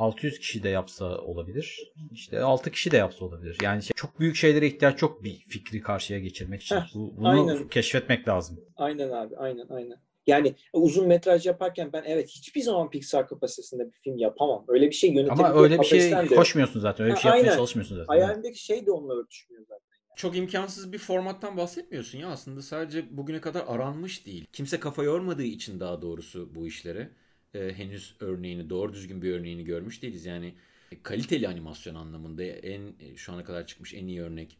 600 0.00 0.38
kişi 0.38 0.62
de 0.62 0.68
yapsa 0.68 1.18
olabilir. 1.18 1.92
İşte 2.12 2.40
6 2.40 2.70
kişi 2.70 2.90
de 2.90 2.96
yapsa 2.96 3.24
olabilir. 3.24 3.56
Yani 3.62 3.82
şey- 3.82 3.92
çok 3.96 4.20
büyük 4.20 4.36
şeylere 4.36 4.66
ihtiyaç 4.66 4.98
çok 4.98 5.24
bir 5.24 5.44
fikri 5.48 5.80
karşıya 5.80 6.18
geçirmek 6.18 6.62
için. 6.62 6.76
Heh, 6.76 6.94
Bu, 6.94 7.16
bunu 7.16 7.28
aynen. 7.28 7.68
keşfetmek 7.68 8.28
lazım. 8.28 8.60
aynen 8.76 9.10
abi 9.10 9.36
aynen 9.36 9.66
aynen. 9.68 9.96
Yani 10.26 10.54
uzun 10.72 11.08
metraj 11.08 11.46
yaparken 11.46 11.92
ben 11.92 12.02
evet 12.06 12.28
hiçbir 12.28 12.60
zaman 12.60 12.90
Pixar 12.90 13.28
kapasitesinde 13.28 13.86
bir 13.86 13.92
film 14.04 14.18
yapamam. 14.18 14.64
Öyle 14.68 14.86
bir 14.86 14.94
şey 14.94 15.10
yönetebilecek 15.10 15.46
Ama 15.46 15.62
öyle 15.62 15.78
bir 15.78 15.84
şey 15.84 16.10
yok. 16.10 16.28
koşmuyorsun 16.28 16.80
zaten. 16.80 17.04
Öyle 17.04 17.10
bir 17.12 17.16
Ha, 17.16 17.22
şey 17.22 17.28
yapmaya 17.28 17.42
aynen. 17.46 17.56
çalışmıyorsun 17.56 17.96
zaten. 17.96 18.06
Hayalimdeki 18.06 18.64
şey 18.64 18.86
de 18.86 18.90
onunla 18.92 19.14
örtüşmüyor 19.14 19.62
zaten. 19.68 19.80
çok 20.16 20.36
imkansız 20.36 20.92
bir 20.92 20.98
formattan 20.98 21.56
bahsetmiyorsun 21.56 22.18
ya 22.18 22.28
aslında 22.28 22.62
sadece 22.62 23.16
bugüne 23.16 23.40
kadar 23.40 23.64
aranmış 23.66 24.26
değil. 24.26 24.46
Kimse 24.52 24.80
kafa 24.80 25.02
yormadığı 25.02 25.42
için 25.42 25.80
daha 25.80 26.02
doğrusu 26.02 26.54
bu 26.54 26.66
işlere 26.66 27.10
e, 27.54 27.72
henüz 27.72 28.14
örneğini 28.20 28.70
doğru 28.70 28.92
düzgün 28.92 29.22
bir 29.22 29.32
örneğini 29.32 29.64
görmüş 29.64 30.02
değiliz. 30.02 30.26
Yani 30.26 30.54
e, 30.92 31.02
kaliteli 31.02 31.48
animasyon 31.48 31.94
anlamında 31.94 32.44
en 32.44 32.94
e, 33.00 33.16
şu 33.16 33.32
ana 33.32 33.44
kadar 33.44 33.66
çıkmış 33.66 33.94
en 33.94 34.06
iyi 34.06 34.22
örnek 34.22 34.58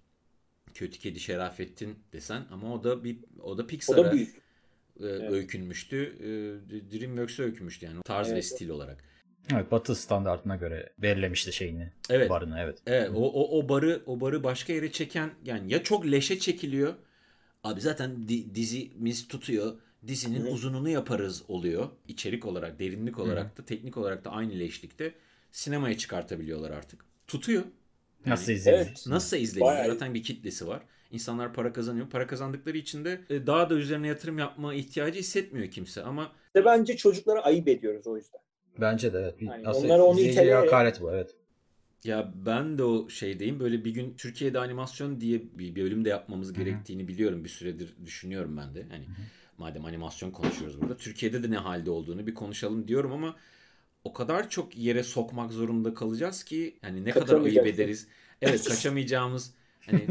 Kötü 0.75 0.99
Kedi 0.99 1.21
Şerafettin 1.21 1.99
desen 2.13 2.45
ama 2.51 2.75
o 2.75 2.85
da 2.85 3.05
bir 3.05 3.19
o 3.43 3.59
da 3.59 3.63
O 3.63 3.67
Pixar'a 3.67 4.05
da 4.05 4.13
büyük. 4.13 4.43
e, 5.01 5.05
öykünmüştü. 5.05 5.97
E, 6.21 7.01
DreamWorks'a 7.01 7.43
öykünmüştü 7.43 7.87
yani 7.87 8.03
tarz 8.05 8.29
ve 8.29 8.33
Evet. 8.33 8.45
stil 8.45 8.69
olarak. 8.69 9.05
Evet 9.53 9.71
Batı 9.71 9.95
standartına 9.95 10.57
göre 10.57 10.93
belirlemişti 10.99 11.53
şeyini. 11.53 11.93
Evet. 12.11 12.31
Barını 12.31 12.59
evet. 12.61 12.79
Evet, 12.87 13.11
o, 13.15 13.33
o, 13.33 13.59
o 13.59 13.69
barı 13.69 14.03
o 14.07 14.21
barı 14.21 14.45
başka 14.45 14.73
yere 14.73 14.93
çeken 14.93 15.31
yani 15.45 15.73
ya 15.73 15.83
çok 15.83 16.07
leşe 16.07 16.39
çekiliyor. 16.39 16.95
Abi 17.65 17.81
zaten 17.81 18.29
di- 18.29 18.55
dizimiz 18.55 19.29
tutuyor. 19.29 19.75
Dizinin 20.07 20.41
Hı 20.41 20.49
hı. 20.49 20.51
uzununu 20.51 20.89
yaparız 20.89 21.43
oluyor. 21.49 21.89
İçerik 22.09 22.47
olarak, 22.47 22.79
derinlik 22.79 23.19
olarak 23.19 23.59
da, 23.59 23.65
teknik 23.65 23.97
olarak 23.97 24.25
da 24.25 24.31
aynı 24.31 24.59
leşlikte 24.59 25.15
sinemaya 25.53 25.99
çıkartabiliyorlar 25.99 26.71
artık. 26.71 27.05
Tutuyor. 27.27 27.63
Yani 27.63 28.33
Nasıl 28.33 28.53
izleyeceksin? 28.53 29.11
Nasılsa 29.11 29.37
izleniyor. 29.37 29.73
Bayağı. 29.73 29.87
Zaten 29.93 30.15
bir 30.15 30.23
kitlesi 30.23 30.67
var. 30.69 30.83
İnsanlar 31.11 31.55
para 31.55 31.73
kazanıyor. 31.73 32.11
Para 32.11 32.27
kazandıkları 32.27 32.79
için 32.79 33.05
de 33.05 33.21
e, 33.31 33.47
daha 33.47 33.71
da 33.71 33.75
üzerine 33.75 34.07
yatırım 34.09 34.39
yapma 34.39 34.75
ihtiyacı 34.75 35.19
hissetmiyor 35.19 35.71
kimse. 35.71 36.03
Ama 36.03 36.33
İşte 36.47 36.65
bence 36.65 36.97
çocuklara 36.97 37.41
ayıp 37.41 37.69
ediyoruz 37.69 38.07
o 38.07 38.17
yüzden. 38.17 38.41
Bence 38.81 39.13
de 39.13 39.19
evet. 39.19 39.41
Bir, 39.41 39.47
Yani 39.47 39.69
onlara 39.69 40.03
onu 40.03 40.21
iteleyerek- 40.21 40.55
hakaret 40.65 41.01
bu 41.01 41.11
evet. 41.11 41.35
Ya 42.05 42.33
ben 42.47 42.79
de 42.79 42.85
o 42.85 43.09
şeydeyim. 43.09 43.61
Böyle 43.61 43.85
bir 43.85 43.91
gün 43.91 44.15
Türkiye'de 44.17 44.59
animasyon 44.59 45.21
diye 45.21 45.43
bir 45.43 45.75
bir 45.75 45.83
bölüm 45.85 46.05
de 46.05 46.09
yapmamız 46.09 46.53
gerektiğini 46.53 47.09
biliyorum. 47.09 47.45
Bir 47.45 47.49
süredir 47.49 47.97
düşünüyorum 48.05 48.57
ben 48.57 48.75
de. 48.75 48.87
Hani 48.91 49.05
madem 49.61 49.85
animasyon 49.85 50.31
konuşuyoruz 50.31 50.81
burada. 50.81 50.97
Türkiye'de 50.97 51.43
de 51.43 51.51
ne 51.51 51.57
halde 51.57 51.91
olduğunu 51.91 52.27
bir 52.27 52.35
konuşalım 52.35 52.89
diyorum 52.89 53.13
ama 53.13 53.37
o 54.05 54.13
kadar 54.13 54.51
çok 54.51 54.77
yere 54.77 55.03
sokmak 55.03 55.53
zorunda 55.53 55.95
kalacağız 55.95 56.45
ki 56.45 56.79
hani 56.83 57.05
ne 57.05 57.11
kadar 57.11 57.41
ayıp 57.41 57.67
ederiz. 57.67 58.09
Evet 58.43 58.65
kaçamayacağımız 58.69 59.55
hani 59.87 60.07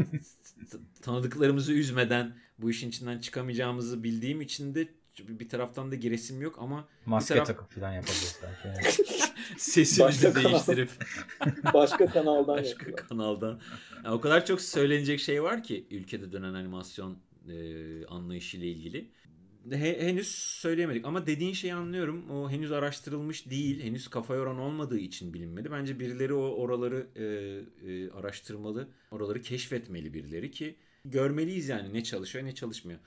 tanıdıklarımızı 1.02 1.72
üzmeden 1.72 2.36
bu 2.58 2.70
işin 2.70 2.88
içinden 2.88 3.18
çıkamayacağımızı 3.18 4.02
bildiğim 4.02 4.40
için 4.40 4.74
de 4.74 4.88
bir 5.18 5.48
taraftan 5.48 5.90
da 5.90 5.94
geresim 5.94 6.42
yok 6.42 6.56
ama 6.58 6.88
Maske 7.06 7.34
taraf- 7.34 7.46
takıp 7.46 7.70
falan 7.70 7.92
yapabiliriz 7.92 8.40
belki. 8.42 8.96
Sesimizi 9.58 10.00
Başka 10.26 10.32
kanal. 10.32 10.50
değiştirip 10.50 10.90
Başka 11.74 12.06
kanaldan 12.06 12.56
başka 12.56 12.68
yapıyorlar. 12.70 13.08
kanaldan. 13.08 13.60
Yani 14.04 14.14
o 14.14 14.20
kadar 14.20 14.46
çok 14.46 14.60
söylenecek 14.60 15.20
şey 15.20 15.42
var 15.42 15.62
ki 15.62 15.86
ülkede 15.90 16.32
dönen 16.32 16.54
animasyon 16.54 17.18
e, 17.48 18.06
anlayışıyla 18.06 18.66
ilgili. 18.66 19.10
He- 19.70 20.06
henüz 20.06 20.28
söyleyemedik 20.34 21.06
ama 21.06 21.26
dediğin 21.26 21.52
şeyi 21.52 21.74
anlıyorum. 21.74 22.30
O 22.30 22.50
henüz 22.50 22.72
araştırılmış 22.72 23.50
değil. 23.50 23.82
Henüz 23.82 24.08
kafa 24.08 24.34
yoran 24.34 24.58
olmadığı 24.58 24.98
için 24.98 25.34
bilinmedi. 25.34 25.70
Bence 25.70 26.00
birileri 26.00 26.34
o 26.34 26.42
oraları 26.42 27.06
e, 27.16 27.24
e, 27.92 28.10
araştırmalı. 28.10 28.88
Oraları 29.10 29.42
keşfetmeli 29.42 30.14
birileri 30.14 30.50
ki 30.50 30.76
görmeliyiz 31.04 31.68
yani 31.68 31.94
ne 31.94 32.02
çalışıyor 32.02 32.44
ne 32.44 32.54
çalışmıyor. 32.54 32.98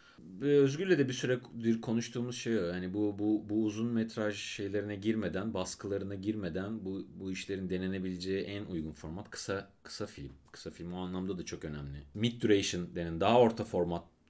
Özgür'le 0.41 0.97
de 0.97 1.07
bir 1.07 1.13
süredir 1.13 1.81
konuştuğumuz 1.81 2.35
şey 2.37 2.59
o. 2.59 2.65
Yani 2.65 2.93
bu 2.93 3.19
bu 3.19 3.45
bu 3.49 3.63
uzun 3.63 3.87
metraj 3.87 4.35
şeylerine 4.37 4.95
girmeden, 4.95 5.53
baskılarına 5.53 6.15
girmeden 6.15 6.85
bu 6.85 7.07
bu 7.19 7.31
işlerin 7.31 7.69
denenebileceği 7.69 8.43
en 8.43 8.65
uygun 8.65 8.91
format 8.91 9.29
kısa 9.29 9.69
kısa 9.83 10.05
film. 10.05 10.31
Kısa 10.51 10.71
film 10.71 10.93
o 10.93 10.97
anlamda 10.97 11.37
da 11.37 11.45
çok 11.45 11.65
önemli. 11.65 12.03
Mid 12.13 12.41
duration 12.41 12.95
denen 12.95 13.19
daha 13.19 13.39
orta 13.39 13.63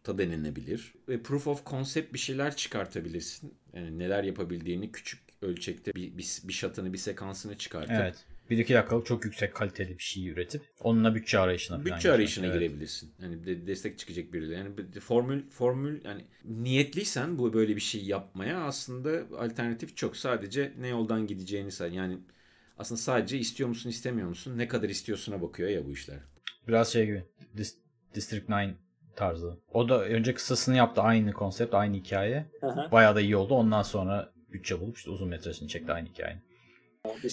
formatta 0.03 0.17
denenebilir. 0.17 0.93
Ve 1.09 1.21
proof 1.21 1.47
of 1.47 1.65
concept 1.65 2.13
bir 2.13 2.19
şeyler 2.19 2.55
çıkartabilirsin. 2.55 3.53
Yani 3.73 3.99
neler 3.99 4.23
yapabildiğini 4.23 4.91
küçük 4.91 5.19
ölçekte 5.41 5.95
bir, 5.95 6.17
bir, 6.17 6.27
bir 6.43 6.53
şatını 6.53 6.93
bir 6.93 6.97
sekansını 6.97 7.57
çıkartıp 7.57 7.91
evet. 7.99 8.15
Bir 8.49 8.57
iki 8.57 8.73
dakikalık 8.73 9.05
çok 9.05 9.25
yüksek 9.25 9.55
kaliteli 9.55 9.97
bir 9.97 10.03
şey 10.03 10.29
üretip 10.29 10.61
onunla 10.81 11.15
bütçe 11.15 11.39
arayışına 11.39 11.77
falan 11.77 11.85
bütçe 11.95 12.11
arayışına 12.11 12.45
Evet. 12.45 12.55
girebilirsin. 12.59 13.11
Yani 13.21 13.45
de- 13.45 13.67
destek 13.67 13.99
çıkacak 13.99 14.33
birileri. 14.33 14.59
Yani 14.59 14.77
bir- 14.77 14.99
formül 14.99 15.49
formül 15.49 16.05
yani 16.05 16.25
niyetliysen 16.45 17.37
bu 17.37 17.53
böyle 17.53 17.75
bir 17.75 17.81
şey 17.81 18.03
yapmaya 18.05 18.63
aslında 18.63 19.37
alternatif 19.37 19.97
çok. 19.97 20.17
Sadece 20.17 20.73
ne 20.79 20.87
yoldan 20.87 21.27
gideceğini 21.27 21.71
say. 21.71 21.93
Yani 21.93 22.17
aslında 22.77 23.01
sadece 23.01 23.37
istiyor 23.37 23.69
musun 23.69 23.89
istemiyor 23.89 24.27
musun 24.27 24.57
ne 24.57 24.67
kadar 24.67 24.89
istiyorsuna 24.89 25.41
bakıyor 25.41 25.69
ya 25.69 25.85
bu 25.85 25.91
işler. 25.91 26.19
Biraz 26.67 26.93
şey 26.93 27.05
gibi. 27.05 27.23
Dis- 27.57 27.77
District 28.15 28.49
9 28.49 28.75
tarzı. 29.15 29.57
O 29.73 29.89
da 29.89 30.03
önce 30.03 30.33
kısasını 30.33 30.75
yaptı 30.75 31.01
aynı 31.01 31.33
konsept, 31.33 31.73
aynı 31.73 31.95
hikaye. 31.95 32.45
Hı. 32.61 32.91
Bayağı 32.91 33.15
da 33.15 33.21
iyi 33.21 33.35
oldu. 33.35 33.53
Ondan 33.53 33.81
sonra 33.81 34.31
bütçe 34.51 34.81
bulup 34.81 34.97
işte 34.97 35.11
uzun 35.11 35.27
metrajını 35.27 35.67
çekti 35.67 35.93
aynı 35.93 36.07
hikayenin. 36.07 36.41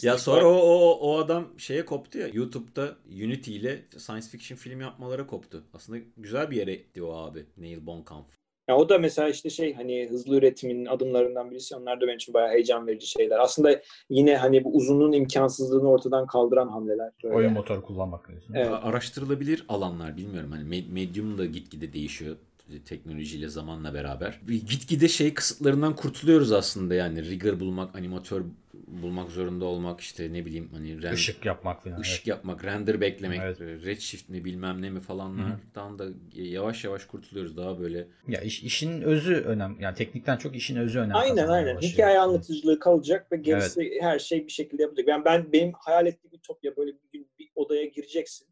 Ya 0.03 0.19
sonra 0.19 0.47
o, 0.47 0.53
o, 0.53 0.99
o 1.01 1.19
adam 1.19 1.59
şeye 1.59 1.85
koptu 1.85 2.19
ya 2.19 2.29
YouTube'da 2.29 2.97
Unity 3.07 3.57
ile 3.57 3.85
science 3.99 4.29
fiction 4.29 4.59
film 4.59 4.81
yapmalara 4.81 5.27
koptu. 5.27 5.65
Aslında 5.75 5.99
güzel 6.17 6.51
bir 6.51 6.57
yere 6.57 6.75
gitti 6.75 7.03
o 7.03 7.17
abi 7.17 7.47
Neil 7.57 7.87
Blomkamp. 7.87 8.27
Ya 8.71 8.77
o 8.77 8.89
da 8.89 8.99
mesela 8.99 9.29
işte 9.29 9.51
şey 9.51 9.75
hani 9.75 10.09
hızlı 10.11 10.37
üretimin 10.37 10.87
adımlarından 10.87 11.51
birisi. 11.51 11.77
Onlar 11.77 12.01
da 12.01 12.07
benim 12.07 12.17
için 12.17 12.35
bayağı 12.35 12.51
heyecan 12.51 12.87
verici 12.87 13.07
şeyler. 13.07 13.39
Aslında 13.39 13.81
yine 14.11 14.37
hani 14.37 14.65
bu 14.65 14.73
uzunluğun 14.77 15.13
imkansızlığını 15.13 15.91
ortadan 15.91 16.27
kaldıran 16.27 16.69
hamleler. 16.69 17.11
Böyle. 17.25 17.35
Oyun 17.37 17.53
motoru 17.53 17.83
kullanmak 17.83 18.29
diyorsun. 18.29 18.55
Evet. 18.55 18.71
Araştırılabilir 18.83 19.65
alanlar 19.69 20.17
bilmiyorum. 20.17 20.51
Hani 20.53 20.63
med- 20.69 20.93
medium 20.93 21.39
da 21.39 21.45
gitgide 21.47 21.93
değişiyor 21.93 22.37
teknolojiyle 22.85 23.49
zamanla 23.49 23.95
beraber. 23.95 24.41
Bir 24.43 24.67
Gitgide 24.67 25.09
şey 25.09 25.35
kısıtlarından 25.35 25.97
kurtuluyoruz 25.97 26.53
aslında 26.53 26.95
yani 26.95 27.31
rigor 27.31 27.61
bulmak, 27.61 27.97
animatör 27.97 28.43
bulmak 28.87 29.31
zorunda 29.31 29.65
olmak 29.65 30.01
işte 30.01 30.33
ne 30.33 30.47
bileyim 30.47 30.69
hani 30.73 31.03
render- 31.03 31.15
Işık 31.15 31.47
yapmak 31.47 31.85
falan. 31.85 32.01
ışık 32.01 32.27
yapmak, 32.27 32.65
render 32.65 33.01
beklemek, 33.01 33.41
Evet. 33.43 33.61
redshift 33.61 34.29
mi 34.29 34.45
bilmem 34.45 34.83
ne 34.83 34.91
mi 34.91 35.01
falanlardan 35.01 35.99
da 35.99 36.07
yavaş 36.35 36.85
yavaş 36.85 37.05
kurtuluyoruz. 37.05 37.57
Daha 37.57 37.81
böyle 37.81 37.99
Evet. 37.99 38.09
Ya 38.29 38.41
iş, 38.41 38.63
işin 38.63 39.03
özü 39.03 39.35
önemli. 39.35 39.83
Yani 39.83 39.95
teknikten 39.97 40.37
çok 40.37 40.57
işin 40.57 40.77
özü 40.77 40.99
önemli. 40.99 41.15
Aynen 41.15 41.49
aynen. 41.49 41.77
başlıyor. 41.77 41.93
Hikaye 41.95 42.19
anlatıcılığı 42.19 42.79
kalacak 42.79 43.33
ve 43.33 43.37
gerisi 43.37 43.99
her 44.01 44.19
şey 44.19 44.47
bir 44.47 44.53
şekilde 44.53 44.83
yapılacak. 44.83 45.09
Yani 45.09 45.25
ben 45.25 45.53
benim 45.53 45.73
hayal 45.79 46.07
ettiğim 46.07 46.35
ütopya 46.35 46.77
böyle 46.77 46.91
bir 46.93 47.09
gün 47.13 47.29
bir 47.39 47.51
odaya 47.55 47.85
gireceksin. 47.85 48.49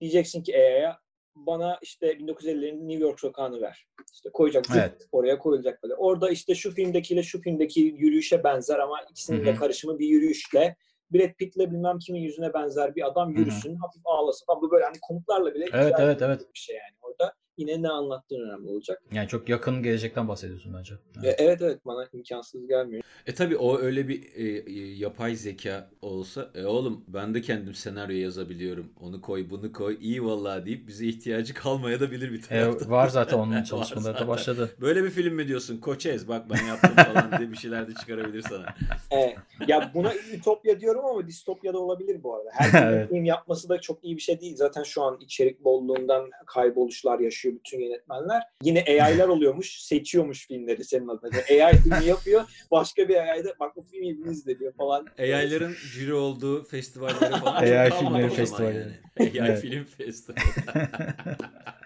Diyeceksin 0.00 0.42
ki 0.42 0.52
EA'ya 0.52 0.98
bana 1.36 1.78
işte 1.82 2.12
1950'lerin 2.12 2.88
New 2.88 3.04
York 3.04 3.20
sokağını 3.20 3.60
ver. 3.60 3.86
İşte 4.12 4.30
koyacak. 4.32 4.64
Evet. 4.76 5.08
Oraya 5.12 5.38
koyulacak 5.38 5.82
böyle. 5.82 5.94
Orada 5.94 6.30
işte 6.30 6.54
şu 6.54 6.70
filmdekiyle 6.74 7.22
şu 7.22 7.40
filmdeki 7.40 7.80
yürüyüşe 7.80 8.44
benzer 8.44 8.78
ama 8.78 9.02
ikisinin 9.10 9.46
de 9.46 9.54
karışımı 9.54 9.98
bir 9.98 10.06
yürüyüşle 10.06 10.76
Brad 11.10 11.34
Pitt'le 11.38 11.58
bilmem 11.58 11.98
kimin 11.98 12.20
yüzüne 12.20 12.54
benzer 12.54 12.96
bir 12.96 13.06
adam 13.06 13.30
yürüsün, 13.30 13.76
hafif 13.76 14.02
ağlasın. 14.04 14.44
Ama 14.48 14.62
bu 14.62 14.70
böyle 14.70 14.84
hani 14.84 14.96
komutlarla 15.02 15.54
bile 15.54 15.64
Evet, 15.72 15.94
icra 15.94 16.02
evet, 16.02 16.16
edilebilir 16.16 16.36
evet. 16.36 16.54
bir 16.54 16.58
şey 16.58 16.76
yani. 16.76 16.96
Orada 17.02 17.32
yine 17.56 17.82
ne 17.82 17.88
anlattığın 17.88 18.40
önemli 18.48 18.68
olacak. 18.70 19.02
Yani 19.12 19.28
çok 19.28 19.48
yakın 19.48 19.82
gelecekten 19.82 20.28
bahsediyorsun 20.28 20.74
bence. 20.78 20.94
E, 21.24 21.30
Evet 21.38 21.62
evet 21.62 21.78
bana 21.86 22.06
imkansız 22.12 22.66
gelmiyor. 22.68 23.02
E 23.26 23.34
tabi 23.34 23.56
o 23.56 23.78
öyle 23.78 24.08
bir 24.08 24.22
e, 24.34 24.42
e, 24.72 24.94
yapay 24.96 25.34
zeka 25.36 25.90
olsa 26.02 26.50
e 26.54 26.64
oğlum 26.64 27.04
ben 27.08 27.34
de 27.34 27.40
kendim 27.40 27.74
senaryo 27.74 28.16
yazabiliyorum. 28.16 28.92
Onu 29.00 29.20
koy 29.20 29.50
bunu 29.50 29.72
koy 29.72 29.98
iyi 30.00 30.24
vallahi 30.24 30.66
deyip 30.66 30.88
bize 30.88 31.06
ihtiyacı 31.06 31.54
kalmaya 31.54 32.00
da 32.00 32.10
bilir 32.10 32.32
bir 32.32 32.38
E, 32.38 32.40
taraftan. 32.40 32.90
var 32.90 33.08
zaten 33.08 33.38
onun 33.38 33.62
çalışmaları 33.62 34.18
da 34.18 34.28
başladı. 34.28 34.70
Böyle 34.80 35.04
bir 35.04 35.10
film 35.10 35.34
mi 35.34 35.48
diyorsun? 35.48 35.78
Koçez 35.78 36.28
bak 36.28 36.50
ben 36.50 36.66
yaptım 36.66 36.94
falan 36.96 37.38
diye 37.38 37.50
bir 37.50 37.56
şeyler 37.56 37.88
de 37.88 37.94
çıkarabilir 37.94 38.42
sana. 38.42 38.66
Evet. 39.10 39.36
Ya 39.68 39.90
buna 39.94 40.12
ütopya 40.14 40.80
diyorum 40.80 41.04
ama 41.04 41.26
distopya 41.26 41.74
da 41.74 41.78
olabilir 41.78 42.22
bu 42.22 42.34
arada. 42.36 42.48
Her 42.52 42.92
Evet. 42.92 43.08
film 43.08 43.24
yapması 43.24 43.68
da 43.68 43.80
çok 43.80 44.04
iyi 44.04 44.16
bir 44.16 44.20
şey 44.22 44.40
değil. 44.40 44.56
Zaten 44.56 44.82
şu 44.82 45.02
an 45.02 45.18
içerik 45.20 45.64
bolluğundan 45.64 46.30
kayboluşlar 46.46 47.18
yaşıyor 47.18 47.45
bütün 47.54 47.80
yönetmenler. 47.80 48.42
Yine 48.62 48.84
AI'lar 48.88 49.28
oluyormuş, 49.28 49.80
seçiyormuş 49.80 50.46
filmleri 50.46 50.84
senin 50.84 51.08
adına. 51.08 51.30
Yani 51.50 51.64
AI 51.64 51.76
filmi 51.76 52.04
yapıyor, 52.04 52.44
başka 52.70 53.08
bir 53.08 53.16
AI'da 53.16 53.54
bak 53.60 53.76
bu 53.76 53.82
filmi 53.82 54.46
de 54.46 54.58
diyor 54.58 54.72
falan. 54.74 55.06
AI'ların 55.18 55.72
jüri 55.72 56.14
olduğu 56.14 56.64
festivallere 56.64 57.30
falan 57.40 57.54
AI 57.54 57.90
filmleri 57.90 58.30
festivali. 58.30 58.76
Yani. 58.76 58.92
AI 59.20 59.48
Evet. 59.48 59.60
film 59.60 59.84
festivali. 59.84 60.40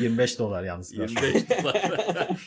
25 0.00 0.38
dolar 0.38 0.64
yalnız. 0.64 0.92
25 0.92 1.50
dolar. 1.62 1.90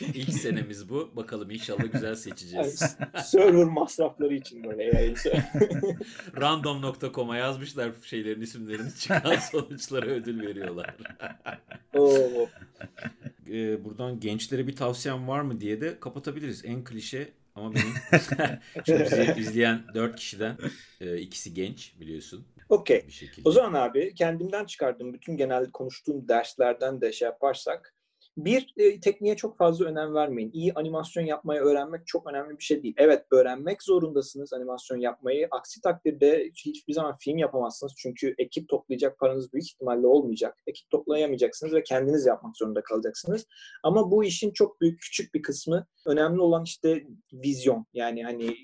İlk 0.14 0.32
senemiz 0.32 0.88
bu. 0.88 1.12
Bakalım 1.16 1.50
inşallah 1.50 1.92
güzel 1.92 2.06
Yani 2.06 2.16
seçeceğiz. 2.16 2.96
server 3.24 3.64
masrafları 3.64 4.34
için 4.34 4.64
böyle 4.64 4.98
AI'yi 4.98 5.14
Random.com'a 6.40 7.36
yazmışlar 7.36 7.90
şeylerin 8.02 8.40
isimlerini 8.40 8.94
çıkan 8.94 9.36
sonuçlara 9.52 10.06
ödül 10.06 10.46
veriyorlar. 10.46 10.94
Oo. 11.94 12.48
Ee, 13.50 13.84
buradan 13.84 14.20
gençlere 14.20 14.66
bir 14.66 14.76
tavsiyem 14.76 15.28
var 15.28 15.40
mı 15.40 15.60
diye 15.60 15.80
de 15.80 16.00
kapatabiliriz. 16.00 16.64
En 16.64 16.84
klişe 16.84 17.28
ama 17.54 17.74
benim 17.74 17.94
şimdi 18.86 19.02
bizi 19.04 19.34
izleyen 19.40 19.82
4 19.94 20.16
kişiden 20.16 20.56
e, 21.00 21.18
ikisi 21.18 21.54
genç 21.54 21.92
biliyorsun 22.00 22.44
Okey. 22.74 23.06
O 23.44 23.50
zaman 23.50 23.74
abi 23.88 24.14
kendimden 24.14 24.64
çıkardığım 24.64 25.12
bütün 25.12 25.36
genel 25.36 25.70
konuştuğum 25.70 26.28
derslerden 26.28 27.00
de 27.00 27.12
şey 27.12 27.26
yaparsak 27.26 27.94
bir 28.36 28.74
e, 28.76 29.00
tekniğe 29.00 29.36
çok 29.36 29.58
fazla 29.58 29.84
önem 29.84 30.14
vermeyin. 30.14 30.50
İyi 30.52 30.72
animasyon 30.74 31.24
yapmayı 31.24 31.60
öğrenmek 31.60 32.06
çok 32.06 32.26
önemli 32.30 32.58
bir 32.58 32.64
şey 32.64 32.82
değil. 32.82 32.94
Evet 32.98 33.24
öğrenmek 33.30 33.82
zorundasınız 33.82 34.52
animasyon 34.52 34.98
yapmayı. 34.98 35.48
Aksi 35.50 35.80
takdirde 35.80 36.44
hiç- 36.50 36.66
hiçbir 36.66 36.92
zaman 36.92 37.16
film 37.20 37.38
yapamazsınız. 37.38 37.92
Çünkü 37.96 38.34
ekip 38.38 38.68
toplayacak 38.68 39.18
paranız 39.18 39.52
büyük 39.52 39.66
ihtimalle 39.66 40.06
olmayacak. 40.06 40.58
Ekip 40.66 40.90
toplayamayacaksınız 40.90 41.72
ve 41.74 41.82
kendiniz 41.82 42.26
yapmak 42.26 42.56
zorunda 42.56 42.82
kalacaksınız. 42.82 43.46
Ama 43.82 44.10
bu 44.10 44.24
işin 44.24 44.50
çok 44.50 44.80
büyük 44.80 45.00
küçük 45.00 45.34
bir 45.34 45.42
kısmı. 45.42 45.86
Önemli 46.06 46.40
olan 46.40 46.64
işte 46.64 47.06
vizyon. 47.32 47.86
Yani 47.92 48.24
hani 48.24 48.56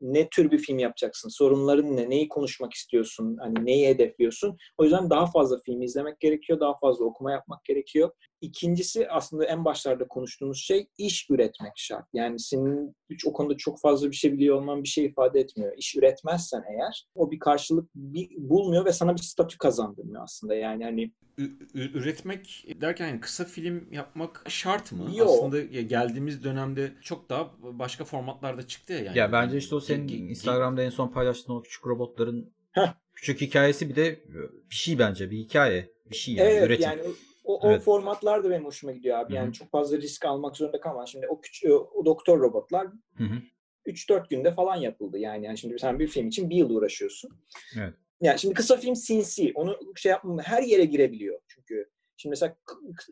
ne 0.00 0.28
tür 0.28 0.50
bir 0.50 0.58
film 0.58 0.78
yapacaksın? 0.78 1.28
Sorunların 1.28 1.96
ne? 1.96 2.10
Neyi 2.10 2.28
konuşmak 2.28 2.72
istiyorsun? 2.72 3.36
Hani 3.40 3.66
neyi 3.66 3.88
hedefliyorsun? 3.88 4.56
O 4.78 4.84
yüzden 4.84 5.10
daha 5.10 5.26
fazla 5.26 5.58
film 5.66 5.82
izlemek 5.82 6.20
gerekiyor. 6.20 6.60
Daha 6.60 6.78
fazla 6.78 7.04
okuma 7.04 7.32
yapmak 7.32 7.64
gerekiyor. 7.64 8.10
İkincisi 8.44 9.08
aslında 9.10 9.44
en 9.44 9.64
başlarda 9.64 10.08
konuştuğumuz 10.08 10.58
şey 10.62 10.88
iş 10.98 11.30
üretmek 11.30 11.72
şart. 11.76 12.04
Yani 12.12 12.38
senin 12.40 12.96
hiç 13.10 13.26
o 13.26 13.32
konuda 13.32 13.56
çok 13.56 13.80
fazla 13.80 14.10
bir 14.10 14.16
şey 14.16 14.32
biliyor 14.32 14.56
olman 14.56 14.82
bir 14.82 14.88
şey 14.88 15.04
ifade 15.04 15.40
etmiyor. 15.40 15.72
İş 15.76 15.96
üretmezsen 15.96 16.62
eğer 16.72 17.06
o 17.14 17.30
bir 17.30 17.38
karşılık 17.38 17.90
bir, 17.94 18.28
bulmuyor 18.38 18.84
ve 18.84 18.92
sana 18.92 19.16
bir 19.16 19.22
statü 19.22 19.58
kazandırmıyor 19.58 20.22
aslında. 20.22 20.54
Yani 20.54 20.84
hani 20.84 21.12
Ü- 21.38 21.58
üretmek 21.74 22.66
derken 22.80 23.08
yani 23.08 23.20
kısa 23.20 23.44
film 23.44 23.88
yapmak 23.92 24.44
şart 24.48 24.92
mı? 24.92 25.10
Yok. 25.16 25.28
Aslında 25.28 25.60
geldiğimiz 25.62 26.44
dönemde 26.44 26.92
çok 27.02 27.30
daha 27.30 27.50
başka 27.62 28.04
formatlarda 28.04 28.66
çıktı 28.66 28.92
ya. 28.92 28.98
Yani. 28.98 29.18
Ya 29.18 29.32
bence 29.32 29.58
işte 29.58 29.74
o 29.74 29.80
senin 29.80 30.08
Instagram'da 30.08 30.82
en 30.82 30.90
son 30.90 31.08
paylaştığın 31.08 31.52
o 31.54 31.62
küçük 31.62 31.86
robotların 31.86 32.52
Heh. 32.72 32.94
küçük 33.14 33.40
hikayesi 33.40 33.88
bir 33.88 33.96
de 33.96 34.24
bir 34.70 34.74
şey 34.74 34.98
bence 34.98 35.30
bir 35.30 35.38
hikaye. 35.38 35.94
Bir 36.10 36.16
şey 36.16 36.34
yani 36.34 36.48
evet 36.48 36.66
üretim. 36.66 36.90
yani 36.90 37.02
o, 37.44 37.66
o 37.66 37.70
Evet. 37.70 37.82
formatlar 37.82 38.44
da 38.44 38.50
benim 38.50 38.64
hoşuma 38.64 38.92
gidiyor 38.92 39.18
abi. 39.18 39.34
Yani 39.34 39.44
Hı 39.44 39.48
hı. 39.48 39.52
çok 39.52 39.70
fazla 39.70 39.96
risk 39.96 40.24
almak 40.24 40.56
zorunda 40.56 40.80
kalma. 40.80 41.06
Şimdi 41.06 41.28
o 41.28 41.40
küçük 41.40 41.70
o 41.70 42.04
doktor 42.04 42.40
robotlar 42.40 42.86
Hı 43.16 43.24
hı. 43.24 43.38
3-4 43.86 44.28
günde 44.30 44.54
falan 44.54 44.76
yapıldı. 44.76 45.18
Yani, 45.18 45.46
yani 45.46 45.58
şimdi 45.58 45.78
sen 45.78 45.98
bir 45.98 46.06
film 46.06 46.28
için 46.28 46.50
bir 46.50 46.56
yıl 46.56 46.70
uğraşıyorsun. 46.70 47.30
Evet. 47.78 47.94
Yani 48.20 48.38
şimdi 48.38 48.54
kısa 48.54 48.76
film 48.76 48.96
sinsi. 48.96 49.52
Onu 49.54 49.78
şey 49.96 50.10
yapmam 50.10 50.38
her 50.38 50.62
yere 50.62 50.84
girebiliyor 50.84 51.40
çünkü. 51.48 51.90
Şimdi 52.16 52.30
mesela 52.30 52.56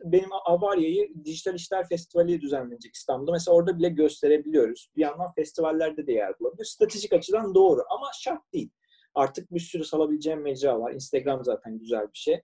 benim 0.03 0.29
Avarya'yı 0.45 1.25
Dijital 1.25 1.55
İşler 1.55 1.89
Festivali 1.89 2.41
düzenlenecek 2.41 2.95
İstanbul'da. 2.95 3.31
Mesela 3.31 3.55
orada 3.55 3.77
bile 3.77 3.89
gösterebiliyoruz. 3.89 4.89
Bir 4.95 5.01
yandan 5.01 5.33
festivallerde 5.33 6.07
de 6.07 6.11
yer 6.13 6.39
bulabiliyor. 6.39 6.65
Stratejik 6.65 7.13
açıdan 7.13 7.55
doğru 7.55 7.81
ama 7.89 8.11
şart 8.21 8.53
değil. 8.53 8.69
Artık 9.15 9.53
bir 9.53 9.59
sürü 9.59 9.83
salabileceğim 9.83 10.41
mecra 10.41 10.79
var. 10.79 10.93
Instagram 10.93 11.43
zaten 11.43 11.79
güzel 11.79 12.03
bir 12.03 12.17
şey. 12.17 12.41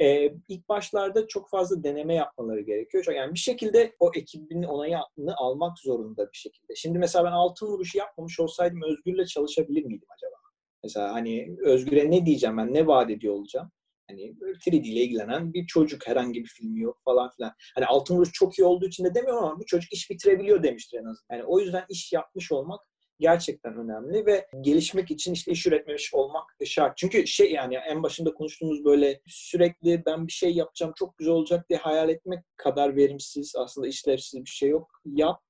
Ee, 0.00 0.32
ilk 0.48 0.68
başlarda 0.68 1.26
çok 1.26 1.50
fazla 1.50 1.82
deneme 1.84 2.14
yapmaları 2.14 2.60
gerekiyor. 2.60 3.04
Yani 3.14 3.34
bir 3.34 3.38
şekilde 3.38 3.96
o 3.98 4.10
ekibin 4.14 4.62
onayını 4.62 5.36
almak 5.36 5.78
zorunda 5.78 6.22
bir 6.32 6.38
şekilde. 6.38 6.74
Şimdi 6.74 6.98
mesela 6.98 7.24
ben 7.24 7.32
altın 7.32 7.66
vuruşu 7.66 7.98
yapmamış 7.98 8.40
olsaydım 8.40 8.82
Özgür'le 8.82 9.26
çalışabilir 9.26 9.84
miydim 9.84 10.08
acaba? 10.16 10.36
Mesela 10.84 11.12
hani 11.12 11.56
Özgür'e 11.64 12.10
ne 12.10 12.26
diyeceğim 12.26 12.56
ben, 12.56 12.74
ne 12.74 12.86
vaat 12.86 13.10
ediyor 13.10 13.34
olacağım? 13.34 13.70
Hani 14.10 14.22
3D 14.22 14.76
ile 14.76 15.00
ilgilenen 15.00 15.52
bir 15.54 15.66
çocuk 15.66 16.06
herhangi 16.06 16.40
bir 16.40 16.48
filmi 16.48 16.80
yok 16.80 17.00
falan 17.04 17.30
filan. 17.30 17.52
Hani 17.74 17.86
Altın 17.86 18.16
Vuruş 18.16 18.32
çok 18.32 18.58
iyi 18.58 18.64
olduğu 18.64 18.86
için 18.86 19.04
de 19.04 19.14
demiyorum 19.14 19.44
ama 19.44 19.60
bu 19.60 19.66
çocuk 19.66 19.92
iş 19.92 20.10
bitirebiliyor 20.10 20.62
demiştir 20.62 20.98
en 20.98 21.04
azından. 21.04 21.36
Yani 21.36 21.44
o 21.44 21.60
yüzden 21.60 21.84
iş 21.88 22.12
yapmış 22.12 22.52
olmak 22.52 22.80
gerçekten 23.20 23.76
önemli 23.76 24.26
ve 24.26 24.46
gelişmek 24.60 25.10
için 25.10 25.32
işte 25.32 25.52
iş 25.52 25.66
üretmemiş 25.66 26.14
olmak 26.14 26.56
şart. 26.64 26.96
Çünkü 26.96 27.26
şey 27.26 27.52
yani 27.52 27.74
en 27.74 28.02
başında 28.02 28.34
konuştuğumuz 28.34 28.84
böyle 28.84 29.20
sürekli 29.26 30.02
ben 30.06 30.26
bir 30.26 30.32
şey 30.32 30.54
yapacağım 30.54 30.92
çok 30.96 31.18
güzel 31.18 31.34
olacak 31.34 31.68
diye 31.68 31.78
hayal 31.78 32.08
etmek 32.08 32.44
kadar 32.56 32.96
verimsiz 32.96 33.52
aslında 33.56 33.88
işlevsiz 33.88 34.44
bir 34.44 34.50
şey 34.50 34.68
yok. 34.68 34.90
Yap, 35.04 35.40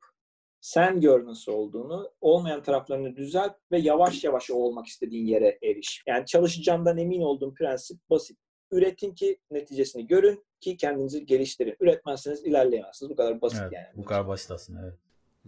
sen 0.60 1.00
gör 1.00 1.26
nasıl 1.26 1.52
olduğunu, 1.52 2.10
olmayan 2.20 2.62
taraflarını 2.62 3.16
düzelt 3.16 3.52
ve 3.72 3.78
yavaş 3.78 4.24
yavaş 4.24 4.50
o 4.50 4.54
olmak 4.54 4.86
istediğin 4.86 5.26
yere 5.26 5.58
eriş. 5.62 6.02
Yani 6.06 6.26
çalışacağından 6.26 6.98
emin 6.98 7.20
olduğum 7.20 7.54
prensip 7.54 7.98
basit. 8.10 8.38
Üretin 8.70 9.14
ki 9.14 9.38
neticesini 9.50 10.06
görün 10.06 10.44
ki 10.60 10.76
kendinizi 10.76 11.26
geliştirin. 11.26 11.76
Üretmezseniz 11.80 12.44
ilerleyemezsiniz. 12.44 13.10
Bu 13.10 13.16
kadar 13.16 13.40
basit 13.40 13.60
Evet, 13.62 13.72
yani. 13.72 13.86
bu 13.96 14.04
kadar 14.04 14.28
basit 14.28 14.50
aslında 14.50 14.80
evet. 14.82 14.98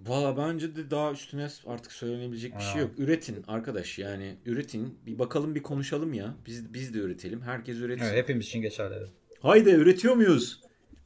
Valla 0.06 0.36
bence 0.36 0.76
de 0.76 0.90
daha 0.90 1.12
üstüne 1.12 1.48
artık 1.66 1.92
söylenebilecek 1.92 2.58
bir 2.58 2.62
şey 2.62 2.80
yok. 2.80 2.90
Üretin 2.98 3.44
arkadaş 3.48 3.98
yani 3.98 4.36
üretin. 4.46 4.98
Bir 5.06 5.18
bakalım 5.18 5.54
bir 5.54 5.62
konuşalım 5.62 6.14
ya. 6.14 6.34
Biz 6.46 6.74
biz 6.74 6.94
de 6.94 6.98
üretelim. 6.98 7.42
Herkes 7.42 7.76
üretsin. 7.76 8.04
Evet, 8.04 8.16
hepimiz 8.16 8.46
için 8.46 8.62
geçerli. 8.62 9.06
Haydi 9.40 9.70
üretiyor 9.70 10.14
muyuz? 10.14 10.60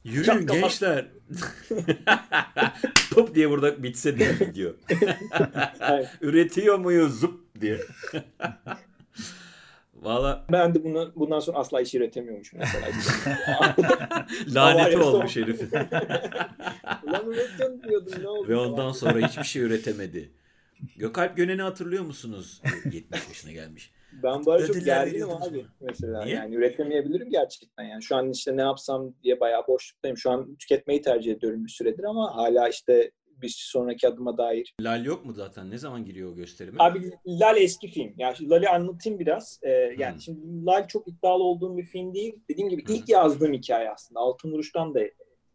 Yürüyün 0.05 0.25
Çok 0.25 0.49
gençler. 0.49 1.07
Pop 3.11 3.35
diye 3.35 3.51
burada 3.51 3.83
bitse 3.83 4.19
diye 4.19 4.31
video. 4.41 4.73
Aynen. 5.81 6.09
Üretiyor 6.21 6.79
muyuz? 6.79 7.21
Zıp 7.21 7.61
diye. 7.61 7.81
Valla 10.05 10.45
Ben 10.53 10.75
de 10.75 10.85
bunu 10.85 11.13
bundan 11.17 11.41
sonra 11.41 11.59
asla 11.59 11.81
iş 11.81 11.95
üretemiyormuşum 11.95 12.59
mesela. 12.59 12.87
laneti 14.55 14.99
olmuş 14.99 15.37
herifin. 15.37 15.71
Ulan 17.07 17.31
üretiyorum 17.31 17.83
diyordum 17.83 18.13
ne 18.23 18.29
oldu? 18.29 18.49
Ve 18.49 18.57
ondan 18.57 18.93
sonra 18.93 19.29
hiçbir 19.29 19.45
şey 19.45 19.63
üretemedi. 19.63 20.33
Gökalp 20.97 21.37
Gönen'i 21.37 21.63
hatırlıyor 21.63 22.05
musunuz? 22.05 22.63
70 22.93 23.29
yaşına 23.29 23.53
gelmiş. 23.53 23.93
Ben 24.23 24.43
arada 24.51 24.67
çok 24.67 24.85
gerginim 24.85 25.31
abi 25.31 25.67
mesela. 25.81 26.25
Niye? 26.25 26.37
Yani 26.37 26.55
üretemeyebilirim 26.55 27.31
gerçekten. 27.31 27.85
Yani 27.85 28.03
şu 28.03 28.17
an 28.17 28.31
işte 28.31 28.57
ne 28.57 28.63
yapsam 28.63 29.15
diye 29.23 29.41
bayağı 29.41 29.67
boşluktayım. 29.67 30.17
Şu 30.17 30.31
an 30.31 30.57
tüketmeyi 30.57 31.03
tercih 31.03 31.33
ediyorum 31.33 31.65
bir 31.65 31.71
süredir 31.71 32.05
ama 32.05 32.37
hala 32.37 32.69
işte 32.69 33.11
bir 33.45 33.55
sonraki 33.59 34.09
adıma 34.09 34.39
dair. 34.39 34.75
Lal 34.81 35.05
yok 35.05 35.25
mu 35.25 35.33
zaten? 35.33 35.71
Ne 35.71 35.79
zaman 35.79 36.05
giriyor 36.05 36.33
o 36.33 36.35
gösterime? 36.35 36.77
Abi 36.81 37.11
Lal 37.27 37.57
eski 37.57 37.89
film. 37.89 38.15
Yani 38.19 38.51
Lal'i 38.51 38.69
anlatayım 38.69 39.19
biraz. 39.19 39.61
Ee, 39.63 39.71
yani 39.99 40.17
Hı. 40.17 40.21
şimdi 40.21 40.67
Lal 40.67 40.89
çok 40.89 41.09
iddialı 41.09 41.43
olduğum 41.43 41.77
bir 41.77 41.85
film 41.85 42.15
değil. 42.15 42.35
Dediğim 42.51 42.69
gibi 42.69 42.85
ilk 42.89 43.09
yazdığım 43.09 43.53
hikaye 43.53 43.91
aslında. 43.91 44.21
Altın 44.21 44.53
Vuruş'tan 44.53 44.95
da 44.95 45.01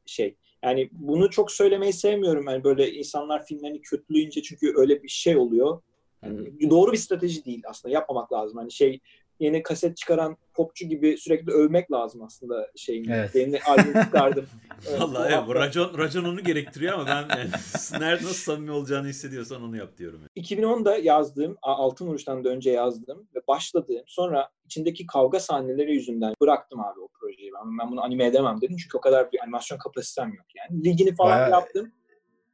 şey. 0.06 0.36
Yani 0.64 0.90
bunu 0.92 1.30
çok 1.30 1.52
söylemeyi 1.52 1.94
sevmiyorum. 1.94 2.46
Yani 2.48 2.64
böyle 2.64 2.92
insanlar 2.92 3.46
filmlerini 3.46 3.82
kötüleyince 3.82 4.42
çünkü 4.42 4.74
öyle 4.76 5.04
bir 5.04 5.08
şey 5.08 5.38
oluyor. 5.38 5.82
Yani 6.24 6.70
doğru 6.70 6.92
bir 6.92 6.98
strateji 6.98 7.46
değil 7.46 7.62
aslında. 7.68 7.94
Yapmamak 7.94 8.34
lazım. 8.34 8.58
Hani 8.58 8.72
şey 8.72 9.00
yeni 9.40 9.64
kaset 9.64 9.98
çıkaran 9.98 10.38
popçu 10.54 10.86
gibi 10.88 11.18
sürekli 11.18 11.52
övmek 11.52 11.92
lazım 11.92 12.22
aslında 12.24 12.68
şeyini. 12.76 13.12
Evet. 13.14 13.36
Yeni 13.36 13.60
albüm 13.62 13.94
çıkardım. 14.04 14.46
Evet, 14.90 15.02
Vallahi 15.02 15.32
bu 15.32 15.34
evet, 15.34 15.48
bu 15.48 15.56
racon, 15.56 15.98
racon 15.98 16.24
onu 16.24 16.44
gerektiriyor 16.44 16.94
ama 16.94 17.06
ben 17.06 17.38
yani, 17.38 17.50
nerede 18.00 18.24
nasıl 18.24 18.34
samimi 18.54 18.72
olacağını 18.72 19.08
hissediyorsan 19.08 19.64
onu 19.64 19.78
yap 19.78 19.98
diyorum. 19.98 20.22
2010'da 20.38 20.98
yazdığım, 20.98 21.58
Altın 21.62 22.08
Vuruş'tan 22.08 22.44
da 22.44 22.50
önce 22.50 22.72
yazdığım 22.72 23.28
ve 23.36 23.40
başladığım 23.48 24.04
sonra 24.08 24.50
içindeki 24.66 25.06
kavga 25.06 25.40
sahneleri 25.40 25.94
yüzünden 25.94 26.34
bıraktım 26.42 26.80
abi 26.80 27.00
o 27.00 27.08
projeyi. 27.20 27.52
Ben, 27.54 27.78
ben 27.80 27.92
bunu 27.92 28.04
anime 28.04 28.26
edemem 28.26 28.62
dedim 28.62 28.78
çünkü 28.78 28.98
o 28.98 29.02
kadar 29.02 29.32
bir 29.32 29.40
animasyon 29.44 29.78
kapasitem 29.78 30.28
yok 30.34 30.46
yani. 30.56 30.84
Ligini 30.84 31.16
falan 31.16 31.32
Bayağı- 31.40 31.50
yaptım. 31.52 31.92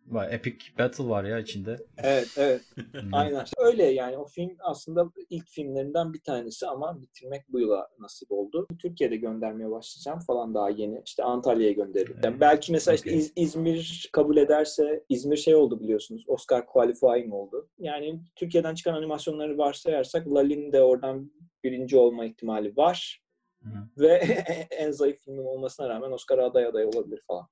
Vay, 0.05 0.27
Epic 0.35 0.65
Battle 0.79 1.07
var 1.09 1.23
ya 1.23 1.39
içinde. 1.39 1.77
Evet, 1.97 2.27
evet. 2.37 2.61
Aynen. 3.13 3.43
İşte 3.43 3.61
öyle 3.61 3.83
yani 3.83 4.17
o 4.17 4.25
film 4.25 4.57
aslında 4.59 5.09
ilk 5.29 5.47
filmlerinden 5.49 6.13
bir 6.13 6.21
tanesi 6.21 6.67
ama 6.67 7.01
bitirmek 7.01 7.43
bu 7.51 7.59
yıla 7.59 7.87
nasip 7.99 8.31
oldu. 8.31 8.67
Türkiye'de 8.81 9.15
göndermeye 9.15 9.71
başlayacağım 9.71 10.19
falan 10.19 10.53
daha 10.53 10.69
yeni. 10.69 11.01
İşte 11.05 11.23
Antalya'ya 11.23 11.71
gönderirim. 11.73 12.17
Yani 12.23 12.39
belki 12.39 12.71
mesela 12.71 12.95
işte 12.95 13.09
Okey. 13.09 13.19
İz- 13.19 13.33
İzmir 13.35 14.09
kabul 14.13 14.37
ederse 14.37 15.03
İzmir 15.09 15.37
şey 15.37 15.55
oldu 15.55 15.79
biliyorsunuz. 15.79 16.23
Oscar 16.27 16.65
qualifying 16.65 17.33
oldu. 17.33 17.69
Yani 17.79 18.19
Türkiye'den 18.35 18.75
çıkan 18.75 18.93
animasyonları 18.93 19.57
varsayarsak 19.57 20.27
Lalin 20.27 20.71
de 20.71 20.81
oradan 20.83 21.31
birinci 21.63 21.97
olma 21.97 22.25
ihtimali 22.25 22.77
var. 22.77 23.21
Hı. 23.63 23.69
Ve 23.97 24.13
en 24.71 24.91
zayıf 24.91 25.19
filmim 25.19 25.45
olmasına 25.45 25.89
rağmen 25.89 26.11
Oscar'a 26.11 26.45
aday 26.45 26.65
aday 26.65 26.85
olabilir 26.85 27.21
falan. 27.27 27.47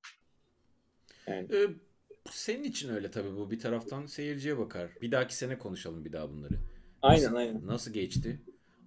Yani 1.27 1.47
Ee, 1.53 1.67
senin 2.31 2.63
için 2.63 2.89
öyle 2.95 3.11
tabii 3.11 3.35
bu 3.35 3.51
bir 3.51 3.59
taraftan 3.59 4.05
seyirciye 4.05 4.57
bakar. 4.57 4.87
Bir 5.01 5.11
dahaki 5.11 5.35
sene 5.35 5.57
konuşalım 5.57 6.05
bir 6.05 6.13
daha 6.13 6.29
bunları. 6.29 6.53
aynen 7.01 7.33
aynen. 7.33 7.67
Nasıl 7.67 7.91
geçti? 7.93 8.41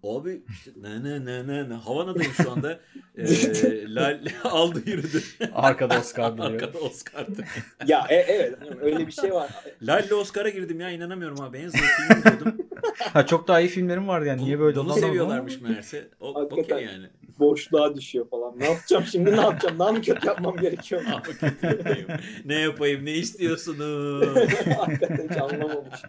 Abi 0.04 0.42
işte 0.48 0.70
ne 0.76 1.04
ne 1.04 1.24
ne 1.24 1.46
ne 1.46 1.68
ne 1.68 1.74
Havana'dayım 1.74 2.32
şu 2.32 2.50
anda. 2.50 2.80
Ee, 3.18 3.94
Lal 3.94 4.20
aldı 4.44 4.82
yürüdü. 4.86 5.22
Arkada 5.52 5.98
Oscar 6.00 6.34
biliyor. 6.34 6.50
Arkada 6.52 6.78
Oscar'dı. 6.78 7.44
Ya 7.86 8.06
e- 8.10 8.14
evet 8.14 8.58
öyle 8.80 9.06
bir 9.06 9.12
şey 9.12 9.32
var. 9.32 9.50
Lal'le 9.82 10.12
Oscar'a 10.12 10.48
girdim 10.48 10.80
ya 10.80 10.90
inanamıyorum 10.90 11.40
abi. 11.40 11.58
En 11.58 11.68
zayıf 11.68 11.86
film 11.86 12.22
diyordum. 12.24 12.56
Ha 12.98 13.26
çok 13.26 13.48
daha 13.48 13.60
iyi 13.60 13.68
filmlerim 13.68 14.08
vardı 14.08 14.26
yani. 14.26 14.44
Niye 14.44 14.58
böyle 14.60 14.76
Bunu 14.76 14.92
seviyorlarmış 14.94 15.60
meğerse. 15.60 16.08
O, 16.20 16.34
Hakikaten. 16.34 16.62
okey 16.76 16.86
yani. 16.86 17.06
Boşluğa 17.38 17.94
düşüyor 17.96 18.28
falan. 18.28 18.58
Ne 18.58 18.70
yapacağım 18.70 19.04
şimdi 19.04 19.32
ne 19.32 19.40
yapacağım? 19.40 19.78
Daha 19.78 19.92
mı 19.92 20.02
kötü 20.02 20.26
yapmam 20.26 20.56
gerekiyor? 20.56 21.02
Kötü 21.24 21.66
yapayım. 21.66 22.08
ne 22.44 22.54
yapayım 22.54 23.04
ne 23.04 23.12
istiyorsunuz? 23.12 24.36
Hakikaten 24.78 25.28
hiç 25.28 25.36
anlamamış. 25.36 26.02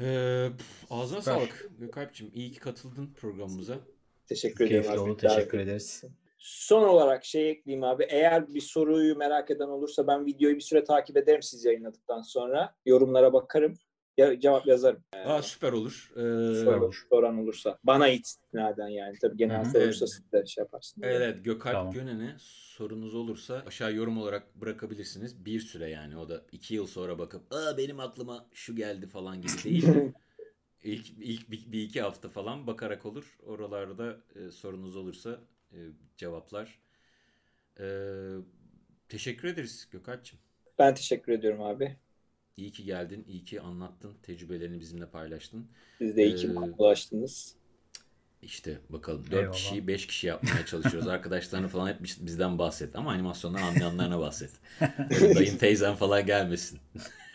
Ee, 0.00 0.48
ağzına 0.90 1.20
Süper. 1.20 1.34
sağlık 1.34 1.70
Gökalp'cim. 1.78 2.30
İyi 2.34 2.52
ki 2.52 2.60
katıldın 2.60 3.14
programımıza. 3.20 3.74
Teşekkür 4.26 4.66
ederim. 4.66 4.82
Keyifli 4.82 5.00
oldu. 5.00 5.16
Teşekkür 5.16 5.58
ederiz. 5.58 6.04
Son 6.38 6.88
olarak 6.88 7.24
şey 7.24 7.50
ekleyeyim 7.50 7.84
abi. 7.84 8.06
Eğer 8.08 8.54
bir 8.54 8.60
soruyu 8.60 9.16
merak 9.16 9.50
eden 9.50 9.68
olursa 9.68 10.06
ben 10.06 10.26
videoyu 10.26 10.56
bir 10.56 10.60
süre 10.60 10.84
takip 10.84 11.16
ederim 11.16 11.42
siz 11.42 11.64
yayınladıktan 11.64 12.22
sonra. 12.22 12.74
Yorumlara 12.86 13.32
bakarım. 13.32 13.74
Ya, 14.18 14.40
cevap 14.40 14.66
yazarım. 14.66 15.04
Aa, 15.24 15.42
süper 15.42 15.72
olur. 15.72 16.12
Ee, 16.16 16.20
Süper 16.54 16.76
olur. 16.76 17.06
Soran 17.10 17.38
olursa. 17.38 17.78
Bana 17.84 18.08
istinaden 18.08 18.88
yani. 18.88 19.18
Tabii 19.20 19.36
genel 19.36 19.64
Hı 19.64 19.68
hı. 19.68 19.72
sorulursa 19.72 20.06
Evet. 20.06 20.06
siz 20.06 20.32
de 20.32 20.46
şey 20.46 20.62
yaparsınız. 20.62 21.06
Evet, 21.06 21.22
evet 21.22 21.44
Gökalp 21.44 21.74
Tamam. 21.74 21.94
Gönen'e 21.94 22.36
sorunuz 22.38 23.14
olursa 23.14 23.62
aşağı 23.66 23.94
yorum 23.94 24.18
olarak 24.18 24.54
bırakabilirsiniz. 24.60 25.44
Bir 25.44 25.60
süre 25.60 25.90
yani 25.90 26.16
o 26.16 26.28
da 26.28 26.42
iki 26.52 26.74
yıl 26.74 26.86
sonra 26.86 27.18
bakıp 27.18 27.52
Aa, 27.54 27.76
benim 27.78 28.00
aklıma 28.00 28.46
şu 28.52 28.76
geldi 28.76 29.06
falan 29.06 29.42
gibi 29.42 29.64
değil. 29.64 29.84
İlk, 30.84 31.10
ilk 31.10 31.50
bir, 31.50 31.72
bir 31.72 31.82
iki 31.82 32.02
hafta 32.02 32.28
falan 32.28 32.66
bakarak 32.66 33.06
olur. 33.06 33.38
Oralarda 33.46 34.18
e, 34.36 34.50
sorunuz 34.50 34.96
olursa 34.96 35.40
e, 35.72 35.78
cevaplar. 36.16 36.78
E, 37.80 37.86
teşekkür 39.08 39.48
ederiz 39.48 39.88
Gökalp'cim. 39.92 40.38
Ben 40.78 40.94
teşekkür 40.94 41.32
ediyorum 41.32 41.62
abi. 41.62 41.96
İyi 42.58 42.72
ki 42.72 42.84
geldin, 42.84 43.24
iyi 43.28 43.44
ki 43.44 43.60
anlattın, 43.60 44.12
tecrübelerini 44.22 44.80
bizimle 44.80 45.06
paylaştın. 45.06 45.66
Siz 45.98 46.16
de 46.16 46.26
iyi 46.26 46.36
ki 46.36 46.46
Ee, 46.50 46.54
konulaştınız. 46.54 47.54
İşte 48.42 48.78
bakalım 48.88 49.24
4 49.30 49.32
Eyvallah. 49.34 49.52
kişiyi 49.52 49.86
5 49.86 50.06
kişi 50.06 50.26
yapmaya 50.26 50.66
çalışıyoruz. 50.66 51.08
Arkadaşlarını 51.16 51.68
falan 51.68 51.88
hep 51.88 52.02
biz- 52.02 52.26
bizden 52.26 52.58
bahset 52.58 52.96
ama 52.96 53.10
animasyondan 53.12 53.62
anlayanlarına 53.62 54.20
bahset. 54.20 54.50
Dayın 55.34 55.56
teyzen 55.56 55.94
falan 55.94 56.26
gelmesin. 56.26 56.78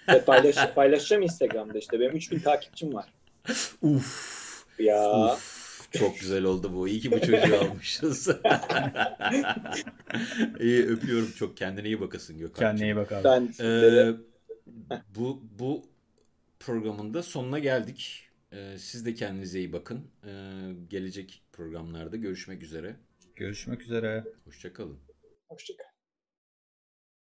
Ve 0.09 0.21
paylaş, 0.25 0.55
paylaşacağım 0.75 1.23
Instagram'da 1.23 1.77
işte. 1.77 1.99
Benim 1.99 2.15
3000 2.15 2.39
takipçim 2.39 2.93
var. 2.93 3.13
Uf. 3.81 4.65
Ya. 4.79 5.33
Uf. 5.33 5.63
Çok 5.91 6.19
güzel 6.19 6.43
oldu 6.43 6.73
bu. 6.73 6.87
İyi 6.87 6.99
ki 6.99 7.11
bu 7.11 7.19
çocuğu 7.19 7.57
almışız. 7.59 8.27
iyi 10.59 10.85
öpüyorum 10.87 11.31
çok. 11.31 11.57
Kendine 11.57 11.85
iyi 11.87 12.01
bakasın 12.01 12.37
Gökhan'cığım. 12.37 12.67
Kendine 12.69 12.85
iyi 12.87 12.95
bak 12.95 13.11
abi. 13.11 13.23
Ben 13.23 13.53
Ee, 13.65 14.13
bu 15.15 15.43
bu 15.59 15.85
programın 16.59 17.13
da 17.13 17.23
sonuna 17.23 17.59
geldik. 17.59 18.29
Ee, 18.51 18.75
siz 18.79 19.05
de 19.05 19.13
kendinize 19.13 19.59
iyi 19.59 19.73
bakın. 19.73 20.11
Ee, 20.25 20.29
gelecek 20.89 21.43
programlarda 21.51 22.17
görüşmek 22.17 22.63
üzere. 22.63 22.95
Görüşmek 23.35 23.81
üzere. 23.81 24.23
Hoşçakalın. 24.45 24.99
hoşçakalın. 25.49 25.92